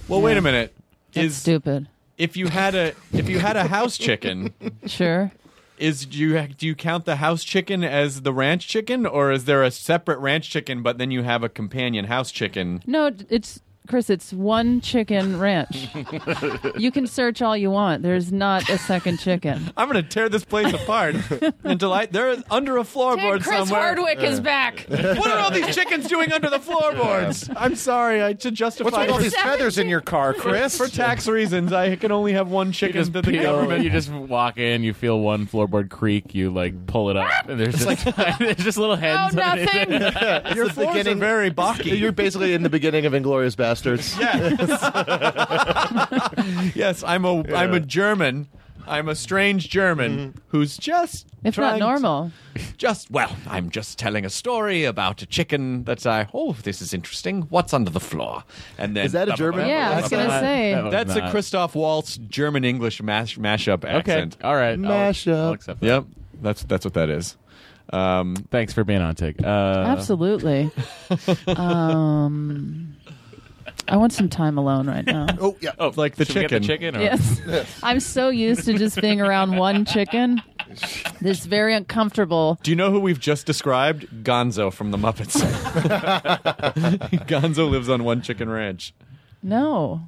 Well, 0.07 0.22
wait 0.22 0.38
a 0.38 0.41
minute. 0.41 0.75
That's 1.13 1.27
Is 1.27 1.36
stupid. 1.38 1.88
if 2.17 2.38
you 2.38 2.48
had 2.48 2.75
a 2.75 2.93
if 3.13 3.27
you 3.29 3.39
had 3.39 3.57
a 3.57 3.67
house 3.67 3.98
chicken, 3.98 4.53
Sure. 4.86 5.31
Is 5.77 6.05
do 6.05 6.17
you 6.17 6.48
do 6.48 6.67
you 6.67 6.75
count 6.75 7.05
the 7.05 7.17
house 7.17 7.44
chicken 7.44 7.84
as 7.84 8.22
the 8.22 8.34
ranch 8.34 8.67
chicken, 8.67 9.05
or 9.05 9.32
is 9.32 9.46
there 9.46 9.63
a 9.63 9.72
separate 9.72 10.20
ranch 10.20 10.50
chicken, 10.50 10.84
but 10.84 10.98
then 10.98 11.12
you 11.12 11.24
have 11.24 11.44
a 11.44 11.50
companion 11.50 12.05
house 12.05 12.32
chicken? 12.32 12.82
No, 12.86 13.12
it's 13.29 13.62
Chris. 13.88 14.10
It's 14.10 14.32
one 14.34 14.82
chicken 14.82 15.39
ranch. 15.39 15.88
you 16.77 16.92
can 16.92 17.08
search 17.08 17.42
all 17.42 17.56
you 17.56 17.72
want. 17.72 18.04
There's 18.04 18.32
not 18.32 18.68
a 18.70 18.77
second 18.77 19.20
chicken. 19.20 19.72
I'm 19.77 19.89
going 19.89 20.01
to 20.04 20.08
tear 20.10 20.30
this 20.30 20.46
place 20.46 20.74
apart 20.74 21.15
until 21.63 21.94
I 21.94 22.06
they're 22.08 22.38
under 22.50 22.77
a 22.77 22.84
floorboard 22.84 23.44
Chris 23.44 23.68
somewhere. 23.70 23.82
Hardwick 23.82 24.20
is 24.22 24.39
back. 24.39 24.86
What 24.89 25.27
are 25.27 25.39
all 25.39 25.51
these 25.51 25.74
chickens 25.75 26.08
doing 26.08 26.32
under 26.32 26.50
the 26.50 26.60
floorboards? 26.60 27.50
I'm 27.56 27.75
sorry, 27.75 28.24
I 28.24 28.34
to 28.34 28.51
justify 28.51 28.86
What's 28.86 28.98
with 28.98 29.10
all 29.12 29.18
these 29.20 29.36
feathers 29.36 29.77
in 29.77 29.88
your 29.89 30.01
car, 30.01 30.34
Chris? 30.34 30.77
for 30.77 30.88
tax 30.88 31.27
reasons, 31.27 31.72
I 31.74 31.96
can 31.96 32.12
only 32.12 32.34
have 32.34 32.50
one 32.50 32.68
You 32.68 32.74
chicken 32.74 33.01
just, 33.01 33.13
that 33.13 33.25
the 33.25 33.32
peel- 33.32 33.44
government. 33.44 33.84
you 33.84 33.89
just 33.89 34.10
walk 34.12 34.58
in, 34.58 34.84
you 34.84 34.94
feel 34.94 35.20
one 35.20 35.46
floorboard 35.48 35.89
creak, 35.89 36.34
you 36.36 36.50
like 36.51 36.86
pull 36.88 37.10
it 37.10 37.18
up, 37.18 37.30
ah! 37.32 37.46
and 37.50 37.60
there's 37.60 37.75
just 37.84 37.86
like 38.18 38.38
there's 38.39 38.56
just 38.58 38.77
little 38.77 38.96
heads. 38.96 39.36
Oh, 39.36 39.39
heads. 39.42 39.89
nothing. 39.89 40.56
Your 40.56 40.68
the 40.68 40.74
floors 40.74 40.89
are 40.89 40.94
beginning- 40.94 41.20
very 41.20 41.50
balky. 41.50 41.92
You're 41.98 42.12
basically 42.12 42.54
in 42.54 42.63
the 42.63 42.70
beginning 42.70 43.06
of 43.06 43.13
Inglourious 43.13 43.56
Basterds. 43.56 43.75
yes, 44.20 44.82
yes, 46.75 47.03
I'm 47.03 47.25
a 47.25 47.44
am 47.55 47.74
a 47.74 47.79
German. 47.79 48.48
I'm 48.88 49.10
a 49.10 49.15
strange 49.15 49.67
German 49.72 50.36
who's 50.50 50.77
just 50.77 51.25
If 51.44 51.55
trying 51.55 51.79
not 51.79 51.89
normal. 52.01 52.32
to- 52.53 52.62
just 52.77 53.10
well, 53.10 53.36
I'm 53.48 53.72
just 53.72 53.98
telling 53.98 54.25
a 54.25 54.29
story 54.29 54.84
about 54.84 55.24
a 55.24 55.25
chicken 55.25 55.86
that 55.86 56.05
I 56.05 56.27
oh 56.36 56.53
this 56.53 56.82
is 56.84 56.94
interesting. 56.94 57.44
What's 57.50 57.74
under 57.74 57.89
the 57.89 58.00
floor? 58.00 58.44
And 58.77 58.96
then 58.96 59.08
Is 59.08 59.13
that 59.13 59.27
a 59.27 59.34
German 59.34 59.67
Yeah, 59.67 59.89
I 59.89 60.01
was 60.01 60.10
gonna 60.12 60.27
not- 60.27 60.41
say. 60.41 60.74
that 60.75 60.84
was 60.84 60.91
That's 60.91 61.15
a 61.15 61.20
not- 61.20 61.32
Christoph 61.32 61.74
Waltz 61.74 62.17
German 62.17 62.63
English 62.63 63.01
mash 63.01 63.39
mashup 63.39 63.84
Okay, 63.84 63.96
accent. 63.98 64.38
all 64.44 64.55
right, 64.55 64.74
I'll- 64.74 64.77
Mashup. 64.77 65.36
I'll 65.36 65.53
accept 65.53 65.79
that. 65.79 65.86
Yep, 65.88 66.05
that's 66.44 66.63
that's 66.63 66.86
what 66.86 66.94
that 66.94 67.10
is. 67.10 67.38
Um, 67.91 68.36
Thanks 68.51 68.74
for 68.74 68.84
being 68.84 69.01
on, 69.01 69.15
Tig. 69.15 69.44
Uh, 69.44 69.48
Absolutely. 69.88 70.72
um, 71.48 72.96
I 73.88 73.98
want 73.98 74.13
some 74.13 74.30
time 74.30 74.58
alone 74.58 74.88
right 74.88 75.06
now. 75.06 75.27
Oh 75.39 75.56
yeah. 75.62 75.72
Oh, 75.80 75.92
like 75.96 76.15
the 76.15 76.25
should 76.25 76.36
we 76.36 76.42
get 76.48 76.63
chicken. 76.63 76.94
the 76.94 77.00
chicken. 77.00 77.42
Or? 77.46 77.56
Yes. 77.56 77.80
I'm 77.84 78.00
so 78.00 78.30
used 78.30 78.65
to 78.65 78.74
just 78.77 79.00
being 79.01 79.22
around 79.22 79.58
one 79.58 79.86
chicken. 79.86 80.42
This 81.22 81.46
very 81.46 81.74
uncomfortable. 81.74 82.58
Do 82.63 82.72
you 82.72 82.75
know 82.75 82.89
who 82.92 83.00
we've 83.00 83.20
just 83.20 83.46
described? 83.46 84.08
Gonzo 84.24 84.74
from 84.74 84.92
the 84.92 84.98
Muppets. 84.98 85.39
Gonzo 87.27 87.70
lives 87.70 87.89
on 87.89 88.04
one 88.04 88.22
chicken 88.22 88.50
ranch. 88.50 88.94
No. 89.44 90.01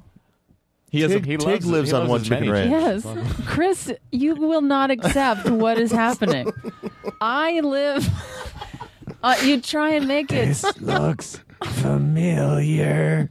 He 0.90 1.02
has 1.02 1.12
a, 1.12 1.16
Tig, 1.16 1.26
he 1.26 1.36
Tig 1.36 1.46
loves- 1.46 1.66
lives 1.66 1.90
he 1.90 1.94
on 1.96 2.00
loves 2.08 2.10
one 2.10 2.18
his 2.20 2.28
chicken 2.28 2.48
many 2.50 2.68
ranch. 2.70 3.04
Yes. 3.04 3.46
Chris, 3.46 3.92
you 4.10 4.34
will 4.34 4.62
not 4.62 4.90
accept 4.90 5.48
what 5.48 5.78
is 5.78 5.92
happening. 5.92 6.50
I 7.20 7.60
live. 7.60 8.08
Uh, 9.22 9.36
you 9.42 9.60
try 9.60 9.90
and 9.90 10.06
make 10.08 10.32
it. 10.32 10.62
looks 10.80 11.40
familiar. 11.64 13.30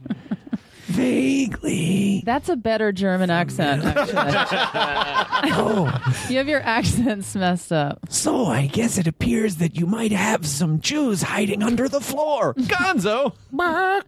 Vaguely. 0.86 2.22
That's 2.24 2.48
a 2.48 2.56
better 2.56 2.92
German 2.92 3.28
accent, 3.30 3.84
actually. 3.84 4.14
Oh, 5.60 5.86
You 6.28 6.38
have 6.38 6.48
your 6.48 6.60
accents 6.62 7.34
messed 7.36 7.70
up. 7.72 8.00
so 8.08 8.46
I 8.46 8.66
guess 8.66 8.98
it 8.98 9.06
appears 9.06 9.56
that 9.56 9.76
you 9.78 9.86
might 9.86 10.10
have 10.12 10.44
some 10.46 10.80
Jews 10.80 11.22
hiding 11.22 11.62
under 11.62 11.88
the 11.88 12.00
floor. 12.00 12.54
Gonzo! 12.54 13.34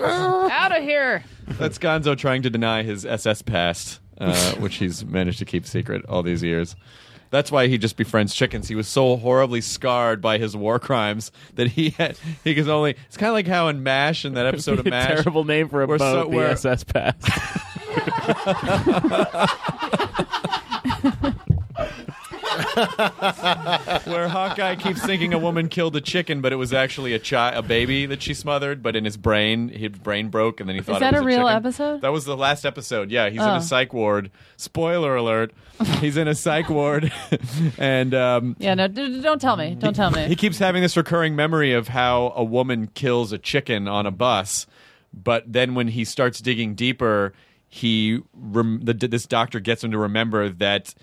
Out 0.00 0.76
of 0.76 0.82
here. 0.82 1.24
That's 1.46 1.78
Gonzo 1.78 2.16
trying 2.16 2.42
to 2.42 2.50
deny 2.50 2.82
his 2.82 3.06
SS 3.06 3.42
past, 3.42 4.00
uh, 4.20 4.52
which 4.56 4.76
he's 4.76 5.04
managed 5.04 5.38
to 5.38 5.44
keep 5.44 5.66
secret 5.66 6.04
all 6.06 6.22
these 6.22 6.42
years. 6.42 6.76
That's 7.30 7.50
why 7.52 7.66
he 7.68 7.76
just 7.78 7.96
befriends 7.96 8.34
chickens. 8.34 8.68
He 8.68 8.74
was 8.74 8.88
so 8.88 9.16
horribly 9.16 9.60
scarred 9.60 10.20
by 10.22 10.38
his 10.38 10.56
war 10.56 10.78
crimes 10.78 11.30
that 11.54 11.68
he 11.68 11.90
had, 11.90 12.16
he 12.44 12.54
could 12.54 12.68
only. 12.68 12.96
It's 13.06 13.16
kind 13.16 13.28
of 13.28 13.34
like 13.34 13.46
how 13.46 13.68
in 13.68 13.82
Mash, 13.82 14.24
in 14.24 14.34
that 14.34 14.46
episode 14.46 14.78
of 14.78 14.86
a 14.86 14.90
Mash, 14.90 15.08
terrible 15.22 15.44
name 15.44 15.68
for 15.68 15.82
a 15.82 15.86
We're 15.86 15.98
boat. 15.98 16.24
so- 16.24 16.30
the 16.30 16.36
we're- 16.36 16.50
SS 16.52 16.84
Pass. 16.84 17.14
where 24.04 24.28
Hawkeye 24.28 24.76
keeps 24.76 25.04
thinking 25.04 25.32
a 25.34 25.38
woman 25.38 25.68
killed 25.68 25.96
a 25.96 26.00
chicken, 26.00 26.40
but 26.40 26.52
it 26.52 26.56
was 26.56 26.72
actually 26.72 27.14
a 27.14 27.18
chi- 27.18 27.52
a 27.52 27.62
baby 27.62 28.06
that 28.06 28.22
she 28.22 28.34
smothered. 28.34 28.82
But 28.82 28.96
in 28.96 29.04
his 29.04 29.16
brain, 29.16 29.68
his 29.68 29.90
brain 29.90 30.28
broke, 30.28 30.60
and 30.60 30.68
then 30.68 30.76
he 30.76 30.82
thought 30.82 31.00
that 31.00 31.14
it 31.14 31.16
was 31.18 31.22
a 31.24 31.26
real 31.26 31.38
chicken. 31.46 31.56
episode? 31.56 32.00
That 32.00 32.12
was 32.12 32.24
the 32.24 32.36
last 32.36 32.64
episode. 32.64 33.10
Yeah, 33.10 33.28
he's 33.30 33.40
in 33.40 33.48
Oh. 33.48 33.56
a 33.56 33.60
psych 33.62 33.92
ward. 33.92 34.30
Spoiler 34.56 35.16
alert: 35.16 35.52
he's 36.00 36.16
in 36.16 36.28
a 36.28 36.34
psych 36.34 36.68
ward, 36.68 37.12
and 37.78 38.14
um, 38.14 38.56
Yeah, 38.58 38.74
no, 38.74 38.88
d- 38.88 39.08
d- 39.08 39.20
don't 39.20 39.40
tell 39.40 39.56
me. 39.56 39.74
Don't 39.78 39.94
tell 39.94 40.10
me. 40.10 40.22
he 40.22 40.28
me. 40.30 40.36
keeps 40.36 40.58
having 40.58 40.82
this 40.82 40.96
recurring 40.96 41.36
memory 41.36 41.72
of 41.72 41.88
how 41.88 42.32
a 42.36 42.44
woman 42.44 42.88
kills 42.94 43.32
a 43.32 43.38
chicken 43.38 43.88
on 43.88 44.06
a 44.06 44.10
bus, 44.10 44.66
but 45.12 45.44
then 45.50 45.74
when 45.74 45.88
he 45.88 46.04
starts 46.04 46.40
digging 46.40 46.74
deeper, 46.74 47.32
he 47.68 48.20
rem- 48.34 48.80
the, 48.82 48.94
this 48.94 49.26
doctor 49.26 49.60
gets 49.60 49.82
him 49.84 49.90
to 49.92 49.98
remember 49.98 50.48
that 50.48 50.94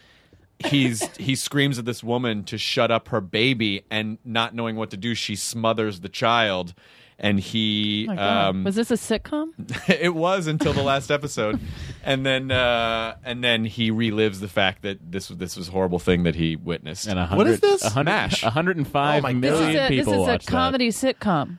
he's 0.59 1.03
he 1.17 1.35
screams 1.35 1.77
at 1.79 1.85
this 1.85 2.03
woman 2.03 2.43
to 2.45 2.57
shut 2.57 2.91
up 2.91 3.09
her 3.09 3.21
baby, 3.21 3.85
and 3.89 4.17
not 4.23 4.53
knowing 4.55 4.75
what 4.75 4.89
to 4.91 4.97
do, 4.97 5.15
she 5.15 5.35
smothers 5.35 5.99
the 6.01 6.09
child. 6.09 6.73
and 7.17 7.39
he 7.39 8.07
Oh 8.09 8.17
um, 8.17 8.63
was 8.65 8.75
this 8.75 8.91
a 8.91 8.95
sitcom? 8.95 9.51
it 9.89 10.13
was 10.13 10.47
until 10.47 10.73
the 10.73 10.83
last 10.83 11.09
episode, 11.11 11.59
and 12.03 12.25
then 12.25 12.51
uh, 12.51 13.15
and 13.23 13.41
then 13.43 13.63
he 13.65 13.89
relives 13.91 14.39
the 14.41 14.49
fact 14.49 14.81
that 14.81 15.11
this 15.11 15.29
was 15.29 15.37
this 15.37 15.55
was 15.55 15.69
a 15.69 15.71
horrible 15.71 15.99
thing 15.99 16.23
that 16.23 16.35
he 16.35 16.55
witnessed. 16.57 17.07
And 17.07 17.17
a 17.17 17.27
What 17.27 17.47
is 17.47 17.59
hundred- 17.59 17.61
this? 17.61 17.83
a 17.85 17.89
hundred- 17.89 18.11
MASH. 18.11 18.43
a 18.43 18.49
hundred 18.49 18.77
and 18.77 18.87
five 18.87 19.23
Oh 19.23 19.27
my 19.27 19.33
This 19.33 19.41
million 19.41 19.69
is 19.69 19.75
a, 19.75 19.79
this 19.79 19.89
people 19.89 20.13
is 20.13 20.17
a 20.19 20.21
watch 20.31 20.45
that. 20.45 20.51
comedy 20.51 20.89
sitcom. 20.89 21.57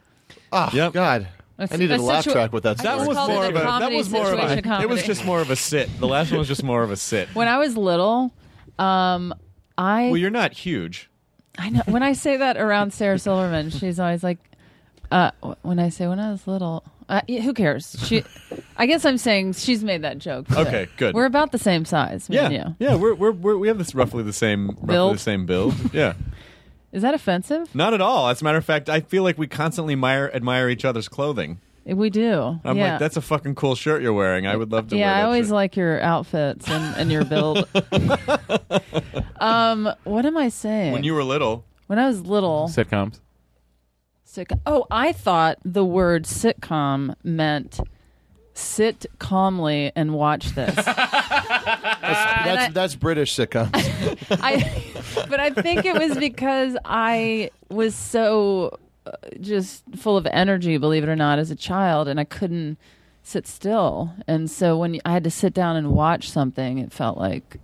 Oh 0.53 0.69
Yep. 0.75 0.93
God, 0.93 1.29
It's 1.59 1.73
I 1.73 1.77
needed 1.77 1.99
a 1.99 2.03
a 2.03 2.05
laugh 2.05 2.25
situa- 2.27 2.33
track 2.33 2.53
with 2.53 2.65
that. 2.65 2.81
I 2.81 2.83
that 2.83 2.99
was 3.07 3.17
more 3.17 3.45
of 3.45 3.51
a 3.51 3.53
that 3.55 3.63
comedy 3.65 3.97
was 3.97 4.11
more 4.11 4.27
of 4.33 4.39
a 4.39 4.49
situation 4.57 4.83
it 4.83 4.89
was 4.91 5.03
just 5.05 5.25
more 5.25 5.41
of 5.41 5.51
a 5.51 5.57
sit. 5.57 5.89
The 5.99 6.07
last 6.07 6.31
one 6.31 6.39
was 6.39 6.49
just 6.49 6.63
more 6.65 6.83
of 6.83 6.91
a 6.91 6.97
sit. 6.97 7.29
When 7.35 7.49
I 7.49 7.57
was 7.57 7.77
little, 7.79 8.31
um, 8.79 9.35
I 9.79 10.07
Well, 10.09 10.17
you're 10.17 10.31
not 10.31 10.53
huge. 10.53 11.11
I 11.59 11.71
know 11.71 11.83
when 11.87 12.03
I 12.03 12.13
say 12.13 12.37
that 12.37 12.57
around 12.57 12.93
Sarah 12.93 13.19
Silverman, 13.19 13.71
she's 13.71 13.99
always 13.99 14.23
like, 14.23 14.39
uh, 15.11 15.31
when 15.63 15.79
I 15.79 15.89
say 15.89 16.07
when 16.07 16.19
I 16.21 16.31
was 16.31 16.47
little, 16.47 16.85
uh, 17.09 17.23
yeah, 17.29 17.41
who 17.41 17.55
cares? 17.55 17.97
She, 18.07 18.25
I 18.77 18.87
guess 18.87 19.05
I'm 19.05 19.17
saying 19.17 19.53
she's 19.55 19.83
made 19.85 20.03
that 20.03 20.19
joke. 20.19 20.51
Okay, 20.51 20.89
good. 20.99 21.15
We're 21.15 21.25
about 21.25 21.53
the 21.53 21.59
same 21.59 21.85
size. 21.85 22.29
Me 22.29 22.37
Yeah, 22.37 22.45
and 22.47 22.55
you. 22.55 22.77
yeah, 22.79 22.95
we're, 22.97 23.15
we're, 23.15 23.33
we're 23.33 23.57
we 23.57 23.69
have 23.69 23.79
this 23.79 23.95
roughly 23.95 24.23
the 24.23 24.33
same 24.33 24.69
roughly 24.71 24.87
Build? 24.87 25.15
the 25.15 25.19
same 25.21 25.47
build. 25.47 25.75
Yeah, 25.95 26.15
Is 26.93 27.03
that 27.03 27.15
offensive? 27.15 27.75
not 27.75 27.95
at 27.95 28.01
all. 28.01 28.29
As 28.29 28.41
a 28.41 28.45
matter 28.45 28.59
of 28.59 28.65
fact, 28.65 28.91
I 28.91 29.01
feel 29.01 29.23
like 29.23 29.39
we 29.39 29.47
constantly 29.47 29.93
admire, 29.95 30.31
admire 30.35 30.69
each 30.69 30.85
other's 30.85 31.09
clothing. 31.09 31.61
We 31.87 32.11
do. 32.11 32.59
I'm 32.65 32.77
yeah. 32.77 32.93
like, 32.93 32.99
that's 32.99 33.17
a 33.17 33.21
fucking 33.21 33.55
cool 33.55 33.77
shirt 33.77 34.03
you're 34.03 34.13
wearing. 34.13 34.47
I 34.47 34.57
would 34.57 34.73
love 34.73 34.89
to. 34.89 34.97
yeah, 34.97 35.13
wear 35.13 35.23
I 35.23 35.23
always 35.23 35.47
shirt. 35.47 35.55
like 35.55 35.77
your 35.77 36.01
outfits 36.03 36.69
and, 36.69 36.97
and 36.97 37.13
your 37.13 37.25
build. 37.25 37.69
um, 39.41 39.93
what 40.03 40.27
am 40.27 40.37
I 40.37 40.49
saying? 40.49 40.93
when 40.93 41.05
you 41.05 41.15
were 41.15 41.23
little. 41.23 41.65
when 41.87 42.01
I 42.01 42.07
was 42.09 42.23
little, 42.23 42.69
Sitcoms. 42.69 43.21
Sitcom. 44.27 44.61
Oh, 44.67 44.87
I 44.91 45.13
thought 45.13 45.59
the 45.65 45.85
word 45.85 46.25
sitcom 46.25 47.15
meant 47.23 47.79
sit 48.53 49.07
calmly 49.19 49.93
and 49.95 50.13
watch 50.15 50.55
this. 50.55 50.75
That's, 52.07 52.69
I- 52.69 52.71
that's 52.73 52.95
British 52.95 53.37
sitcoms. 53.37 53.71
I, 54.43 54.93
but 55.29 55.41
I 55.41 55.51
think 55.51 55.85
it 55.85 55.95
was 55.99 56.17
because 56.17 56.77
I 56.85 57.51
was 57.69 57.95
so 57.95 58.79
just 59.41 59.83
full 59.97 60.17
of 60.17 60.27
energy, 60.31 60.77
believe 60.79 61.03
it 61.05 61.09
or 61.09 61.17
not, 61.17 61.39
as 61.39 61.51
a 61.51 61.57
child, 61.57 62.09
and 62.09 62.19
I 62.21 62.25
couldn't 62.25 62.79
sit 63.23 63.47
still. 63.47 64.13
And 64.27 64.51
so 64.51 64.79
when 64.79 65.01
I 65.05 65.13
had 65.13 65.25
to 65.25 65.31
sit 65.31 65.53
down 65.55 65.77
and 65.77 65.91
watch 65.93 66.31
something, 66.31 66.79
it 66.79 66.93
felt 66.93 67.19
like, 67.19 67.57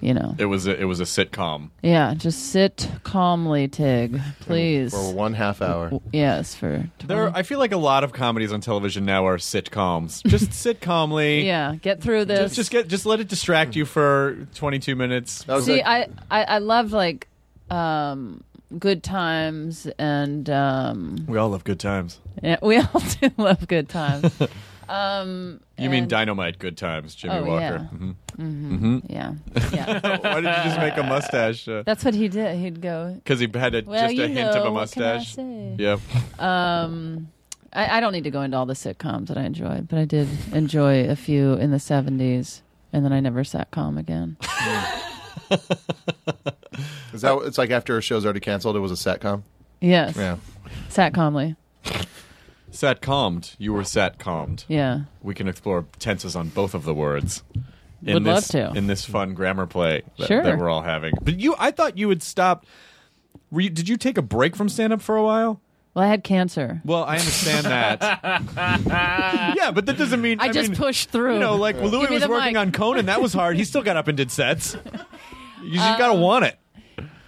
you 0.00 0.12
know, 0.14 0.34
It 0.38 0.46
was 0.46 0.66
a, 0.66 0.76
it 0.80 0.84
was 0.84 0.98
a 0.98 1.04
sitcom. 1.04 1.70
yeah, 1.82 2.14
just 2.14 2.50
sit 2.50 2.88
calmly, 3.04 3.68
Tig, 3.68 4.20
please. 4.40 4.92
for 4.92 5.12
one 5.14 5.34
half 5.34 5.62
hour. 5.62 5.92
Yes, 6.12 6.56
for 6.56 6.88
There, 7.06 7.30
I 7.36 7.42
feel 7.44 7.60
like 7.60 7.70
a 7.72 7.76
lot 7.76 8.02
of 8.02 8.12
comedies 8.12 8.52
on 8.52 8.60
television 8.60 9.04
now 9.04 9.26
are 9.26 9.36
sitcoms. 9.36 10.24
Just 10.26 10.52
sit 10.52 10.80
calmly. 10.80 11.46
yeah, 11.46 11.76
get 11.80 12.00
through 12.00 12.24
this. 12.24 12.40
Just, 12.40 12.54
just 12.56 12.70
get, 12.72 12.88
just 12.88 13.06
let 13.06 13.20
it 13.20 13.28
distract 13.28 13.76
you 13.76 13.84
for 13.84 14.48
22 14.56 14.96
minutes. 14.96 15.44
See, 15.60 15.82
like, 15.82 15.86
I, 15.86 16.08
I 16.30 16.44
I 16.44 16.58
loved 16.58 16.90
like 16.92 17.28
um, 17.70 18.42
Good 18.78 19.02
Times 19.02 19.86
and 19.98 20.48
um, 20.50 21.24
We 21.28 21.38
all 21.38 21.48
love 21.50 21.64
good 21.64 21.80
times. 21.80 22.20
yeah, 22.42 22.56
we 22.62 22.76
all 22.94 23.02
do 23.20 23.30
love 23.36 23.66
Good 23.68 23.88
Times. 23.88 24.32
um, 24.88 25.60
You 25.78 25.90
mean 25.90 26.04
and- 26.04 26.10
Dynamite 26.10 26.58
Good 26.58 26.76
Times, 26.76 27.14
Jimmie 27.14 27.34
Oh, 27.36 27.44
Walker? 27.44 27.88
yeah. 27.92 28.12
Mhm. 28.38 29.02
Yeah, 29.08 29.34
yeah. 29.72 30.16
Why 30.18 30.40
did 30.40 30.44
you 30.56 30.64
just 30.64 30.78
make 30.78 30.96
a 30.96 31.02
mustache? 31.02 31.66
That's 31.66 32.04
what 32.04 32.14
he 32.14 32.28
did. 32.28 32.56
He'd 32.58 32.80
go. 32.80 33.14
Because 33.14 33.40
he 33.40 33.48
had 33.54 33.74
a, 33.74 33.82
Well, 33.84 34.00
just 34.04 34.14
you 34.14 34.24
a 34.24 34.28
hint 34.28 34.48
of 34.50 34.54
know, 34.64 34.70
a 34.70 34.72
what 34.72 34.90
can 34.90 35.02
I 35.02 35.14
mustache. 35.16 35.34
say? 35.34 35.74
Yep. 35.78 36.00
Um, 36.40 37.28
I, 37.74 37.98
I 37.98 38.00
don't 38.00 38.12
need 38.12 38.24
to 38.24 38.30
go 38.30 38.40
into 38.42 38.56
all 38.56 38.66
the 38.66 38.72
sitcoms 38.74 39.26
that 39.28 39.36
I 39.38 39.42
enjoyed, 39.44 39.88
but 39.88 39.98
I 39.98 40.04
did 40.06 40.28
enjoy 40.52 41.08
a 41.08 41.16
few 41.16 41.54
in 41.54 41.70
the 41.70 41.76
'70s, 41.78 42.62
and 42.92 43.04
then 43.04 43.12
I 43.12 43.20
never 43.20 43.44
sat 43.44 43.70
calm 43.70 43.98
again. 43.98 44.36
Is 47.12 47.22
that 47.22 47.38
it's 47.44 47.58
like 47.58 47.70
after 47.70 47.96
a 47.98 48.02
show's 48.02 48.24
already 48.24 48.40
canceled, 48.40 48.76
it 48.76 48.80
was 48.80 48.92
a 48.92 48.94
satcom. 48.94 49.42
Yes, 49.80 50.16
Yeah. 50.16 50.36
sat 50.88 51.12
calmly. 51.14 51.56
Sat 52.70 53.02
calmed. 53.02 53.54
You 53.58 53.72
were 53.74 53.84
sat 53.84 54.18
calmed. 54.18 54.64
Yeah. 54.68 55.00
We 55.22 55.34
can 55.34 55.46
explore 55.48 55.84
tenses 55.98 56.34
on 56.34 56.48
both 56.48 56.72
of 56.74 56.84
the 56.84 56.94
words. 56.94 57.42
In 58.04 58.14
Would 58.14 58.24
this, 58.24 58.54
love 58.54 58.72
to. 58.72 58.78
In 58.78 58.86
this 58.86 59.04
fun 59.04 59.34
grammar 59.34 59.66
play 59.66 60.02
that, 60.18 60.26
Sure. 60.26 60.42
that 60.42 60.58
we're 60.58 60.70
all 60.70 60.82
having. 60.82 61.14
But 61.22 61.38
you, 61.38 61.54
I 61.58 61.70
thought 61.70 61.98
you 61.98 62.08
would 62.08 62.22
stop. 62.22 62.64
Were 63.50 63.60
you, 63.60 63.70
did 63.70 63.88
you 63.88 63.96
take 63.96 64.16
a 64.16 64.22
break 64.22 64.56
from 64.56 64.68
stand 64.70 64.92
up 64.92 65.02
for 65.02 65.16
a 65.16 65.22
while? 65.22 65.60
Well, 65.94 66.04
I 66.04 66.08
had 66.08 66.24
cancer. 66.24 66.80
Well, 66.86 67.04
I 67.04 67.18
understand 67.18 67.66
that. 67.66 68.00
yeah, 69.56 69.70
but 69.72 69.84
that 69.86 69.98
doesn't 69.98 70.22
mean 70.22 70.40
I, 70.40 70.48
just 70.48 70.70
mean, 70.70 70.76
pushed 70.78 71.10
through. 71.10 71.34
You 71.34 71.40
know, 71.40 71.56
like 71.56 71.76
when 71.76 71.88
Louis 71.88 72.00
Give 72.02 72.10
me 72.10 72.14
was 72.14 72.22
the 72.22 72.28
working 72.30 72.54
mic. 72.54 72.60
on 72.60 72.72
Conan, 72.72 73.06
that 73.06 73.20
was 73.20 73.34
hard. 73.34 73.56
He 73.58 73.64
still 73.64 73.82
got 73.82 73.98
up 73.98 74.08
and 74.08 74.16
did 74.16 74.30
sets. 74.30 74.74
You 75.62 75.74
just 75.74 75.98
gotta 75.98 76.14
want 76.18 76.44
it. 76.46 76.58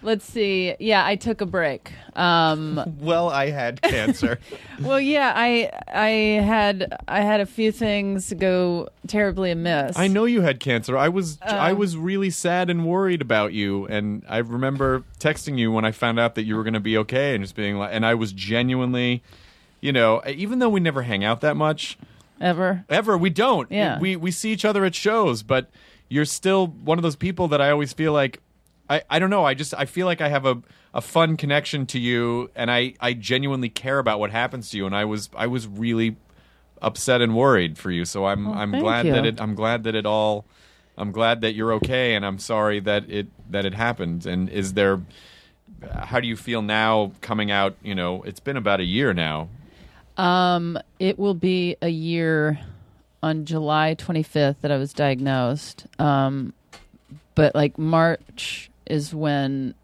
Let's 0.03 0.27
see. 0.27 0.75
Yeah, 0.81 1.03
I 1.07 1.17
took 1.17 1.41
a 1.41 1.47
break. 1.47 1.91
Um, 2.15 2.79
Well, 3.01 3.31
I 3.31 3.49
had 3.49 3.81
cancer. 3.81 4.39
well, 4.83 5.01
yeah, 5.01 5.33
I 5.35 5.71
I 5.89 6.09
had 6.45 6.95
I 7.09 7.23
had 7.23 7.41
a 7.41 7.47
few 7.47 7.73
things 7.73 8.31
go 8.35 8.91
terribly 9.07 9.51
amiss. 9.51 9.97
I 9.99 10.09
know 10.09 10.27
you 10.27 10.43
had 10.43 10.61
cancer. 10.61 10.99
I 10.99 11.09
was 11.09 11.39
I 11.41 11.71
Um, 11.71 11.79
was 11.79 11.97
really 11.97 12.29
sad 12.29 12.69
and 12.69 12.85
worried 12.85 13.23
about 13.23 13.55
you, 13.55 13.87
and 13.87 14.23
I 14.29 14.39
remember 14.39 15.05
texting 15.19 15.59
you 15.59 15.73
when 15.73 15.87
I 15.87 15.91
found 15.91 16.21
out 16.21 16.35
that 16.35 16.45
you 16.45 16.57
were 16.57 16.65
going 16.65 16.75
to 16.75 16.81
be 16.81 16.99
okay, 16.99 17.35
and 17.35 17.43
just 17.43 17.57
being 17.57 17.79
like, 17.79 17.91
and 17.95 18.05
I 18.05 18.15
was 18.15 18.33
genuinely, 18.33 19.23
you 19.81 19.91
know, 19.93 20.21
even 20.29 20.59
though 20.59 20.69
we 20.69 20.81
never 20.81 21.01
hang 21.03 21.25
out 21.25 21.41
that 21.41 21.57
much, 21.57 21.97
ever. 22.41 22.85
ever 22.89 23.17
we 23.17 23.31
don't. 23.31 23.71
Yeah. 23.71 23.99
we 23.99 24.17
we 24.17 24.31
see 24.31 24.53
each 24.53 24.65
other 24.65 24.85
at 24.85 24.95
shows, 24.95 25.43
but 25.43 25.71
you're 26.09 26.25
still 26.25 26.67
one 26.67 26.99
of 26.99 27.03
those 27.03 27.17
people 27.17 27.49
that 27.49 27.61
I 27.61 27.71
always 27.71 27.93
feel 27.93 28.13
like. 28.13 28.41
I, 28.91 29.03
I 29.09 29.19
don't 29.19 29.31
know. 29.31 29.45
I 29.47 29.55
just 29.55 29.73
I 29.73 29.87
feel 29.87 30.05
like 30.07 30.21
I 30.21 30.29
have 30.29 30.45
a, 30.45 30.61
a 30.93 31.01
fun 31.01 31.39
connection 31.39 31.87
to 31.87 31.99
you, 31.99 32.51
and 32.55 32.71
I, 32.71 32.93
I 33.01 33.15
genuinely 33.15 33.71
care 33.71 33.99
about 33.99 34.21
what 34.21 34.31
happens 34.31 34.69
to 34.71 34.77
you. 34.77 34.85
And 34.85 34.95
I 34.95 35.07
was 35.07 35.31
I 35.35 35.47
was 35.47 35.67
really 35.67 36.17
upset 36.83 37.23
and 37.23 37.35
worried 37.35 37.79
for 37.79 37.91
you. 37.91 38.05
So 38.05 38.27
I'm 38.27 38.45
Well, 38.45 38.59
I'm 38.59 38.73
glad 38.73 39.07
you. 39.07 39.13
that 39.13 39.25
it 39.25 39.41
I'm 39.41 39.55
glad 39.55 39.85
that 39.85 39.95
it 39.95 40.05
all 40.05 40.45
I'm 40.97 41.13
glad 41.13 41.41
that 41.41 41.55
you're 41.55 41.73
okay, 41.75 42.15
and 42.15 42.25
I'm 42.27 42.39
sorry 42.39 42.79
that 42.81 43.11
it 43.11 43.29
that 43.51 43.65
it 43.65 43.75
happened. 43.75 44.27
And 44.27 44.49
is 44.51 44.75
there 44.75 45.01
how 45.93 46.21
do 46.21 46.29
you 46.29 46.37
feel 46.37 46.63
now 46.63 47.13
coming 47.21 47.51
out? 47.51 47.77
You 47.83 47.95
know, 47.95 48.23
it's 48.23 48.41
been 48.41 48.57
about 48.57 48.81
a 48.81 48.85
year 48.85 49.13
now. 49.15 49.49
Um, 50.17 50.79
it 50.99 51.19
will 51.19 51.35
be 51.35 51.77
a 51.83 51.89
year 51.89 52.61
on 53.23 53.45
July 53.47 53.97
25th 53.99 54.57
that 54.61 54.71
I 54.71 54.77
was 54.77 54.93
diagnosed. 54.93 55.87
Um, 55.99 56.53
but 57.35 57.55
like 57.55 57.79
March 57.79 58.71
is 58.87 59.15
when 59.15 59.75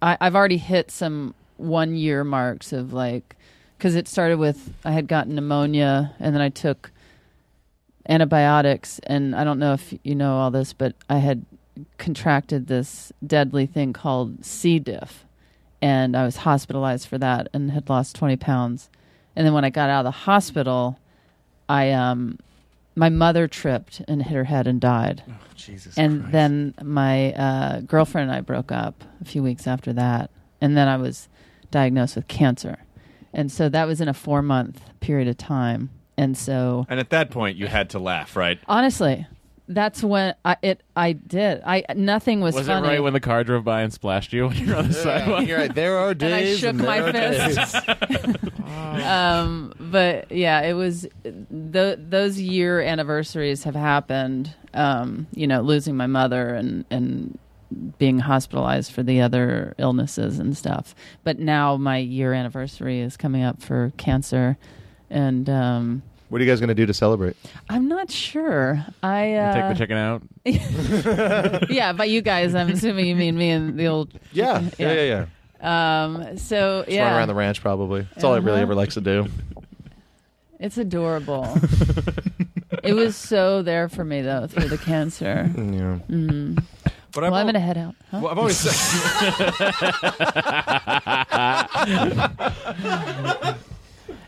I, 0.00 0.16
I've 0.20 0.34
already 0.34 0.56
hit 0.56 0.90
some 0.90 1.34
one 1.56 1.94
year 1.94 2.24
marks 2.24 2.72
of 2.72 2.92
like, 2.92 3.36
because 3.78 3.94
it 3.94 4.08
started 4.08 4.38
with 4.38 4.72
I 4.84 4.92
had 4.92 5.06
gotten 5.06 5.34
pneumonia 5.34 6.14
and 6.18 6.34
then 6.34 6.42
I 6.42 6.48
took 6.48 6.90
antibiotics. 8.08 8.98
And 9.04 9.34
I 9.34 9.44
don't 9.44 9.58
know 9.58 9.74
if 9.74 9.94
you 10.02 10.14
know 10.14 10.36
all 10.36 10.50
this, 10.50 10.72
but 10.72 10.94
I 11.08 11.18
had 11.18 11.44
contracted 11.98 12.66
this 12.66 13.12
deadly 13.24 13.66
thing 13.66 13.92
called 13.92 14.44
C. 14.44 14.78
diff. 14.78 15.24
And 15.82 16.16
I 16.16 16.24
was 16.24 16.38
hospitalized 16.38 17.08
for 17.08 17.18
that 17.18 17.48
and 17.52 17.70
had 17.70 17.90
lost 17.90 18.16
20 18.16 18.36
pounds. 18.36 18.88
And 19.36 19.46
then 19.46 19.52
when 19.52 19.64
I 19.64 19.70
got 19.70 19.90
out 19.90 20.00
of 20.00 20.04
the 20.12 20.18
hospital, 20.18 20.98
I 21.68 21.90
um 21.92 22.38
my 22.96 23.08
mother 23.08 23.48
tripped 23.48 24.02
and 24.06 24.22
hit 24.22 24.32
her 24.34 24.44
head 24.44 24.66
and 24.66 24.80
died. 24.80 25.22
Jesus. 25.56 25.96
and 25.98 26.30
then 26.30 26.74
my 26.82 27.32
uh, 27.32 27.80
girlfriend 27.80 28.28
and 28.30 28.36
I 28.36 28.40
broke 28.40 28.70
up 28.70 29.02
a 29.20 29.24
few 29.24 29.42
weeks 29.42 29.66
after 29.66 29.92
that. 29.94 30.30
And 30.60 30.76
then 30.76 30.88
I 30.88 30.96
was 30.96 31.28
diagnosed 31.70 32.16
with 32.16 32.28
cancer. 32.28 32.78
And 33.32 33.50
so 33.50 33.68
that 33.68 33.86
was 33.86 34.00
in 34.00 34.08
a 34.08 34.14
four 34.14 34.42
month 34.42 34.80
period 35.00 35.26
of 35.28 35.36
time. 35.36 35.90
And 36.16 36.36
so 36.38 36.86
And 36.88 37.00
at 37.00 37.10
that 37.10 37.30
point, 37.30 37.56
you 37.56 37.66
had 37.66 37.90
to 37.90 37.98
laugh, 37.98 38.36
right? 38.36 38.60
honestly, 38.68 39.26
that's 39.68 40.02
when 40.02 40.34
I 40.44 40.56
it 40.62 40.82
I 40.94 41.12
did. 41.12 41.62
I 41.64 41.84
nothing 41.96 42.40
was, 42.40 42.54
Was 42.54 42.66
funny. 42.66 42.86
it 42.86 42.90
right 42.90 43.02
when 43.02 43.12
the 43.14 43.20
car 43.20 43.44
drove 43.44 43.64
by 43.64 43.82
and 43.82 43.92
splashed 43.92 44.32
you 44.32 44.48
when 44.48 44.56
you're 44.58 44.76
on 44.76 44.88
the 44.88 44.94
sidewalk? 44.94 45.46
You're 45.46 45.58
right. 45.58 45.74
There 45.74 45.98
are 45.98 46.12
days. 46.14 46.22
and 46.32 46.34
I 46.34 46.40
days. 46.40 46.58
shook 46.58 46.76
there 46.76 47.12
my 47.12 47.12
fist. 47.12 47.88
um, 49.06 49.72
but 49.78 50.30
yeah, 50.30 50.60
it 50.62 50.74
was 50.74 51.06
th- 51.22 51.98
those 52.00 52.38
year 52.40 52.80
anniversaries 52.80 53.64
have 53.64 53.74
happened. 53.74 54.52
Um, 54.74 55.28
you 55.32 55.46
know, 55.46 55.60
losing 55.60 55.96
my 55.96 56.06
mother 56.06 56.54
and 56.54 56.84
and 56.90 57.38
being 57.98 58.18
hospitalized 58.18 58.92
for 58.92 59.02
the 59.02 59.20
other 59.20 59.74
illnesses 59.78 60.38
and 60.38 60.56
stuff. 60.56 60.94
But 61.24 61.38
now 61.38 61.76
my 61.76 61.98
year 61.98 62.32
anniversary 62.32 63.00
is 63.00 63.16
coming 63.16 63.42
up 63.42 63.62
for 63.62 63.92
cancer, 63.96 64.58
and 65.10 65.48
um, 65.48 66.02
What 66.34 66.40
are 66.40 66.44
you 66.46 66.50
guys 66.50 66.58
going 66.58 66.66
to 66.66 66.74
do 66.74 66.84
to 66.86 66.92
celebrate? 66.92 67.36
I'm 67.68 67.86
not 67.86 68.10
sure. 68.10 68.84
I 69.04 69.34
uh, 69.34 69.54
Take 69.54 69.68
the 69.68 69.74
chicken 69.78 69.96
out. 69.96 70.22
yeah, 71.70 71.92
by 71.92 72.06
you 72.06 72.22
guys, 72.22 72.56
I'm 72.56 72.70
assuming 72.70 73.06
you 73.06 73.14
mean 73.14 73.38
me 73.38 73.50
and 73.50 73.78
the 73.78 73.86
old. 73.86 74.12
Yeah, 74.32 74.68
yeah, 74.76 74.92
yeah, 74.94 75.26
yeah. 75.62 76.02
Um, 76.02 76.36
so 76.36 76.80
Just 76.86 76.90
yeah, 76.90 77.04
run 77.04 77.18
around 77.18 77.28
the 77.28 77.36
ranch, 77.36 77.60
probably. 77.60 78.00
That's 78.14 78.24
all 78.24 78.34
he 78.34 78.40
really 78.40 78.54
Uh-huh. 78.56 78.62
ever 78.62 78.74
likes 78.74 78.94
to 78.94 79.00
do. 79.00 79.28
it's 80.58 80.76
adorable. 80.76 81.56
it 82.82 82.94
was 82.94 83.14
so 83.14 83.62
there 83.62 83.88
for 83.88 84.04
me 84.04 84.20
though 84.20 84.48
through 84.48 84.70
the 84.70 84.78
cancer. 84.78 85.48
Yeah. 85.54 86.00
Mm. 86.10 86.60
But 87.12 87.22
well, 87.22 87.26
I've 87.26 87.32
I'm 87.32 87.46
al- 87.46 87.52
gonna 87.52 87.60
head 87.60 87.78
out. 87.78 87.94
Huh? 88.10 88.18
Well, 88.24 88.32
I've 88.32 88.38
always 88.38 88.56
said. 88.56 88.74